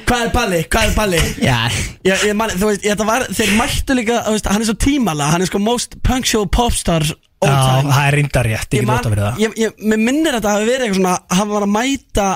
Hvað 0.03 0.23
er 0.27 0.31
balli, 0.35 0.61
hvað 0.69 0.87
er 0.89 0.95
balli 0.97 1.19
Já, 1.41 1.57
ég, 2.05 2.25
ég 2.29 2.35
man, 2.37 2.51
þú 2.53 2.69
veist, 2.69 2.83
þetta 2.85 3.07
var 3.07 3.27
Þeir 3.33 3.53
mættu 3.57 3.97
líka, 3.97 4.21
þú 4.27 4.35
veist, 4.35 4.49
hann 4.53 4.61
er 4.65 4.69
svo 4.69 4.77
tímala 4.85 5.29
Hann 5.33 5.45
er 5.45 5.49
sko 5.49 5.61
most 5.63 5.97
punctual 6.05 6.49
popstar 6.53 7.07
all 7.43 7.49
Já, 7.49 7.87
það 7.89 8.07
er 8.07 8.17
reyndar 8.17 8.47
rétt, 8.47 8.69
ég 8.71 8.83
get 8.83 8.87
lóta 8.87 9.09
fyrir 9.11 9.25
það. 9.25 9.73
mér 9.83 9.99
minnir 9.99 10.37
þetta 10.37 10.53
hafi 10.53 10.67
verið 10.69 10.85
eitthvað 10.85 10.99
svona 11.01 11.15
Hann 11.39 11.49
var 11.51 11.65
að 11.65 11.73
mæta 11.73 12.27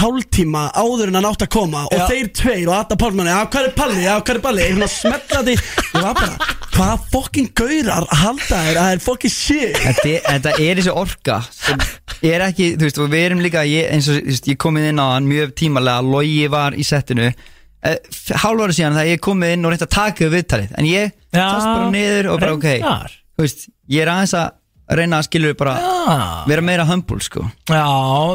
hálftíma 0.00 0.62
áður 0.78 1.10
en 1.10 1.18
hann 1.18 1.26
átt 1.28 1.44
að 1.46 1.50
koma 1.54 1.82
og 1.88 2.02
þeir 2.10 2.28
tveir 2.38 2.68
og 2.70 2.74
Adda 2.78 2.96
Pálmann 3.00 3.28
já 3.30 3.38
hvað 3.52 3.68
er 3.68 3.74
Palli, 3.76 4.02
já 4.04 4.14
hvað 4.20 4.34
er 4.36 4.40
Palli? 4.46 4.66
Ég 4.68 4.92
smetla 4.92 5.42
því, 5.46 5.54
ég 5.56 6.06
var 6.06 6.16
bara 6.18 6.50
hvaða 6.72 6.96
fokkin 7.12 7.48
gaurar 7.58 8.06
halda 8.22 8.60
þér 8.66 8.70
að 8.72 8.78
það 8.82 8.92
er 8.96 9.02
fokkin 9.06 9.34
shit? 9.34 9.76
Þetta, 9.82 10.06
er- 10.12 10.26
þetta 10.30 10.54
er 10.66 10.80
þessi 10.82 10.94
orka 11.02 11.40
sem 11.52 11.82
er 12.32 12.44
ekki, 12.46 12.68
þú 12.78 12.86
veist, 12.88 13.00
og 13.02 13.10
við 13.12 13.24
erum 13.26 13.42
líka 13.44 13.64
ég, 13.68 13.88
eins 13.92 14.08
og, 14.12 14.20
þú 14.22 14.32
veist, 14.32 14.48
ég 14.52 14.60
komið 14.62 14.88
inn 14.92 15.02
á 15.02 15.06
hann 15.12 15.26
mjög 15.28 15.52
tímalega 15.58 16.04
Logi 16.06 16.46
var 16.52 16.76
í 16.78 16.84
settinu. 16.86 17.32
Hálfára 17.82 18.70
síðan 18.76 18.94
þegar 18.94 19.08
ég 19.10 19.20
komið 19.26 19.52
inn 19.56 19.66
og 19.66 19.72
reyndi 19.74 19.86
að 19.88 19.94
taka 19.96 20.24
við 20.28 20.34
viðtalið 20.36 20.74
en 20.78 20.86
ég 20.86 21.08
Já, 21.34 21.42
tast 21.48 21.66
bara 21.66 21.88
niður 21.90 22.28
og 22.30 22.40
bara 22.44 22.54
ok. 22.54 22.68
þú 23.34 23.42
veist, 23.42 23.64
ég 23.90 24.04
er 24.04 24.10
aðeins 24.12 24.34
að 24.38 24.52
reyna 24.90 25.18
að 25.22 25.28
skilur 25.28 25.54
bara 25.56 25.74
Já. 25.78 26.44
vera 26.50 26.62
meira 26.66 26.84
humble 26.88 27.20
sko. 27.22 27.44
Já, 27.70 27.84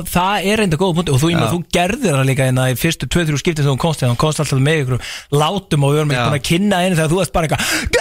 það 0.08 0.46
er 0.48 0.58
reynda 0.64 0.78
góð 0.80 0.96
punkt 0.98 1.10
og 1.14 1.20
þú, 1.22 1.30
ég 1.34 1.38
meina, 1.38 1.52
þú 1.52 1.60
gerðir 1.76 2.16
það 2.18 2.26
líka 2.32 2.48
hérna 2.48 2.70
í 2.72 2.78
fyrstu 2.80 3.06
2-3 3.12 3.38
skiptin 3.44 3.64
þegar 3.66 3.76
þú 3.76 3.82
komst 3.84 4.00
þegar 4.02 4.16
þú 4.16 4.22
komst 4.24 4.40
alltaf 4.40 4.60
með 4.64 4.82
ykkur 4.86 5.02
látum 5.44 5.84
og 5.84 5.92
við 5.94 6.00
vorum 6.02 6.12
ekki 6.16 6.24
búin 6.30 6.40
að 6.40 6.48
kynna 6.52 6.82
einu 6.86 6.96
þegar 6.98 7.12
þú 7.12 7.20
varst 7.22 7.34
bara 7.36 7.48
eitthvað 7.48 7.98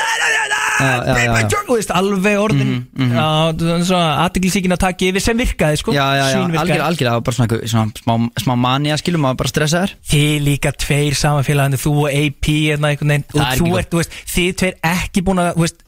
Já, 0.76 0.86
já, 0.86 1.16
já, 1.16 1.24
já. 1.40 1.48
Þú 1.66 1.74
veist, 1.80 1.90
alveg 1.96 2.36
orðin. 2.38 2.72
Mhm, 2.94 3.14
Já, 3.16 3.82
svona 3.88 4.10
aðtiklisíkin 4.26 4.74
að 4.76 4.80
taka 4.82 5.06
yfir 5.08 5.22
sem 5.24 5.38
virkaði 5.40 5.78
sko. 5.80 5.94
Já, 5.96 6.04
já, 6.04 6.20
já, 6.20 6.26
Svínvirkaði. 6.36 6.60
algjörlega, 6.60 6.86
algjörlega 6.90 7.10
það 7.10 7.16
var 7.16 7.24
bara 7.26 7.36
svona, 7.36 7.48
einhver- 7.48 7.70
svona 7.72 7.92
smá, 7.96 8.14
smá 8.44 8.54
mania 8.60 8.96
skilur 9.00 9.22
maður 9.24 9.38
bara 9.40 9.48
stressa 9.54 9.80
þér 9.86 9.94
Þið 10.12 10.44
líka 10.46 10.72
tveir 10.76 11.16
samanfélagandi, 11.16 11.80
þú 11.80 11.94
og 12.04 12.08
AP 12.12 12.46
hérna 12.68 12.92
einhvern 12.92 13.08
veginn, 13.08 13.24
Það 13.32 13.40
og 13.40 13.46
er 13.46 13.56
þú 13.56 13.66
ekki 13.66 13.78
ert, 13.80 13.90
þú 13.90 14.00
veist, 14.02 14.16
þið 14.36 14.52
tveir 14.60 14.76
ekki 14.92 15.24
búin 15.26 15.40
að, 15.42 15.50
þú 15.56 15.64
veist, 15.66 15.80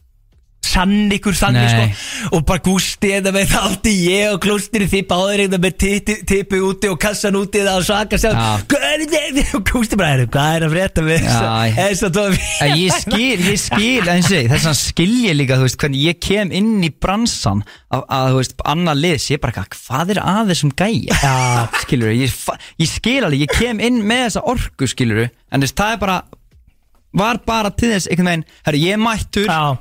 sann 0.69 0.95
ykkur 1.17 1.37
þannig, 1.39 1.69
sko, 1.73 2.31
og 2.37 2.45
bara 2.49 2.63
gústi 2.69 3.11
þetta 3.15 3.33
með 3.35 3.47
þátti 3.55 3.95
ég 4.05 4.33
og 4.35 4.41
klóstir 4.45 4.85
þið 4.93 5.07
báðir 5.11 5.43
þetta 5.47 5.61
með 5.65 5.77
tipi- 5.85 6.19
tippu 6.29 6.61
úti 6.69 6.91
og 6.93 6.99
kassan 7.03 7.39
úti 7.41 7.63
það 7.65 7.81
og 7.81 7.87
svaka 7.89 8.21
þetta, 8.21 8.47
og 9.59 9.65
gústi 9.73 9.97
bara, 9.99 10.11
"Heyrðu, 10.15 10.29
hvað 10.35 10.57
er 10.59 10.67
að 10.69 10.75
frétta 10.77 11.05
með 11.09 11.19
þess 11.25 11.41
að 12.63 12.77
ég 12.79 12.93
skil, 13.03 13.39
ég 13.49 13.59
skil 13.65 14.05
þess 14.53 14.69
að 14.73 14.79
skil 14.83 15.11
ég 15.25 15.37
líka, 15.39 15.57
þú 15.59 15.67
veist, 15.69 15.79
hvernig 15.83 16.05
ég 16.09 16.21
kem 16.21 16.53
inn 16.53 16.83
í 16.85 16.91
bransan 16.91 17.65
að, 17.93 18.03
að 18.09 18.29
þú 18.33 18.41
veist, 18.43 18.55
annar 18.65 18.99
liðs, 18.99 19.29
ég 19.33 19.41
bara, 19.41 19.65
hvað 19.69 20.11
er 20.17 20.21
að 20.23 20.53
þessum 20.53 20.73
gæja? 20.79 21.19
Skilur 21.85 22.13
ég, 22.13 22.35
ég 22.79 22.89
skil 22.91 23.21
alveg, 23.25 23.41
ég 23.47 23.55
kem 23.59 23.81
inn 23.81 24.03
með 24.07 24.25
þessa 24.29 24.45
orku, 24.55 24.89
skilur 24.91 25.29
en 25.53 25.63
þess, 25.65 25.73
það 25.79 25.93
er 25.93 26.03
bara, 26.03 26.19
var 27.19 27.41
bara 27.47 27.71
til 27.71 27.93
þess, 27.95 28.09
einhvern 28.13 28.29
veginn, 28.33 28.45
herri, 28.67 28.83
ég 28.85 29.01
mættur, 29.01 29.47
Já, 29.49 29.79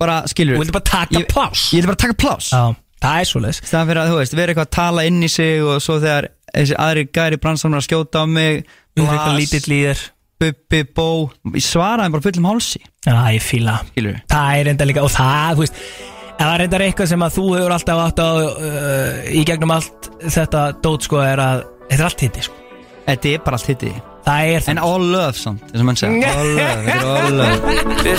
bara, 0.00 0.18
skilur 0.30 0.56
þú 0.58 0.62
vildi 0.64 0.76
bara 0.78 0.88
taka 0.90 1.18
Ég- 1.20 1.30
pláss. 1.32 1.64
Ég 1.74 1.82
vil 1.84 1.90
bara 1.92 2.02
taka 2.04 2.16
pláss. 2.24 2.50
Já, 2.52 2.76
það 3.04 3.22
er 3.22 3.30
svoleiðis. 3.32 3.62
Það 3.70 3.88
fyrir 3.90 4.02
að, 4.02 4.12
þú 4.12 4.20
veist, 4.20 4.36
vera 4.38 4.52
eitthvað 4.54 4.68
að 4.68 4.76
tala 4.78 5.06
inn 5.10 5.22
í 5.22 5.30
sig 5.32 5.62
og 5.64 5.80
svo 5.84 5.98
þegar 6.02 6.28
þessi 6.54 6.78
aðri 6.84 7.06
gæri 7.18 7.40
bransan 7.42 7.74
var 7.76 7.82
að 7.82 7.88
skjóta 7.88 8.22
á 8.22 8.26
mig, 8.26 8.62
Þú 8.98 9.04
er 9.04 9.10
eitthvað 9.14 9.36
lítill 9.38 9.74
í 9.76 9.80
þér 9.86 10.00
bubbi, 10.38 10.80
bó, 10.94 11.06
ég 11.54 11.62
svaraði 11.66 12.14
bara 12.14 12.24
fullum 12.28 12.46
hálsi, 12.50 12.80
Já, 13.06 13.14
ég 13.34 13.42
fíla. 13.42 13.80
Skilur 13.90 14.20
Það 14.30 14.58
er 14.60 14.70
enda 14.72 14.86
líka, 14.86 15.02
og 15.02 15.10
það, 15.14 15.54
þú 15.58 15.64
veist 15.64 15.80
það 16.38 16.52
er 16.54 16.62
enda 16.64 16.78
eitthvað 16.86 17.08
sem 17.10 17.22
að 17.26 17.32
þú 17.34 17.44
hefur 17.56 17.74
alltaf 17.74 18.02
átt 18.04 18.20
á 18.22 18.30
uh, 18.38 19.30
í 19.34 19.40
gegnum 19.46 19.72
allt 19.74 20.08
þetta 20.22 20.60
dót 20.82 21.02
sko 21.08 21.18
er 21.26 21.42
að 21.42 21.64
þetta 21.88 21.98
er 21.98 22.06
allt 22.06 22.20
hitti 22.26 22.44
sko. 22.46 22.54
Þetta 23.08 23.32
er 23.32 23.42
bara 23.46 23.58
allt 23.58 23.70
hitti. 23.72 23.90
Það 24.28 24.52
er 24.52 24.68
En 24.70 24.78
all 24.84 25.06
love 25.10 25.32
samt, 25.38 25.62
þess 25.70 25.80
að 25.82 25.86
mann 25.88 25.98
segja. 25.98 26.32
All 26.38 26.50
love, 26.58 26.82
þetta 26.86 26.98
er 26.98 27.22
all 27.24 27.38
love 27.38 28.14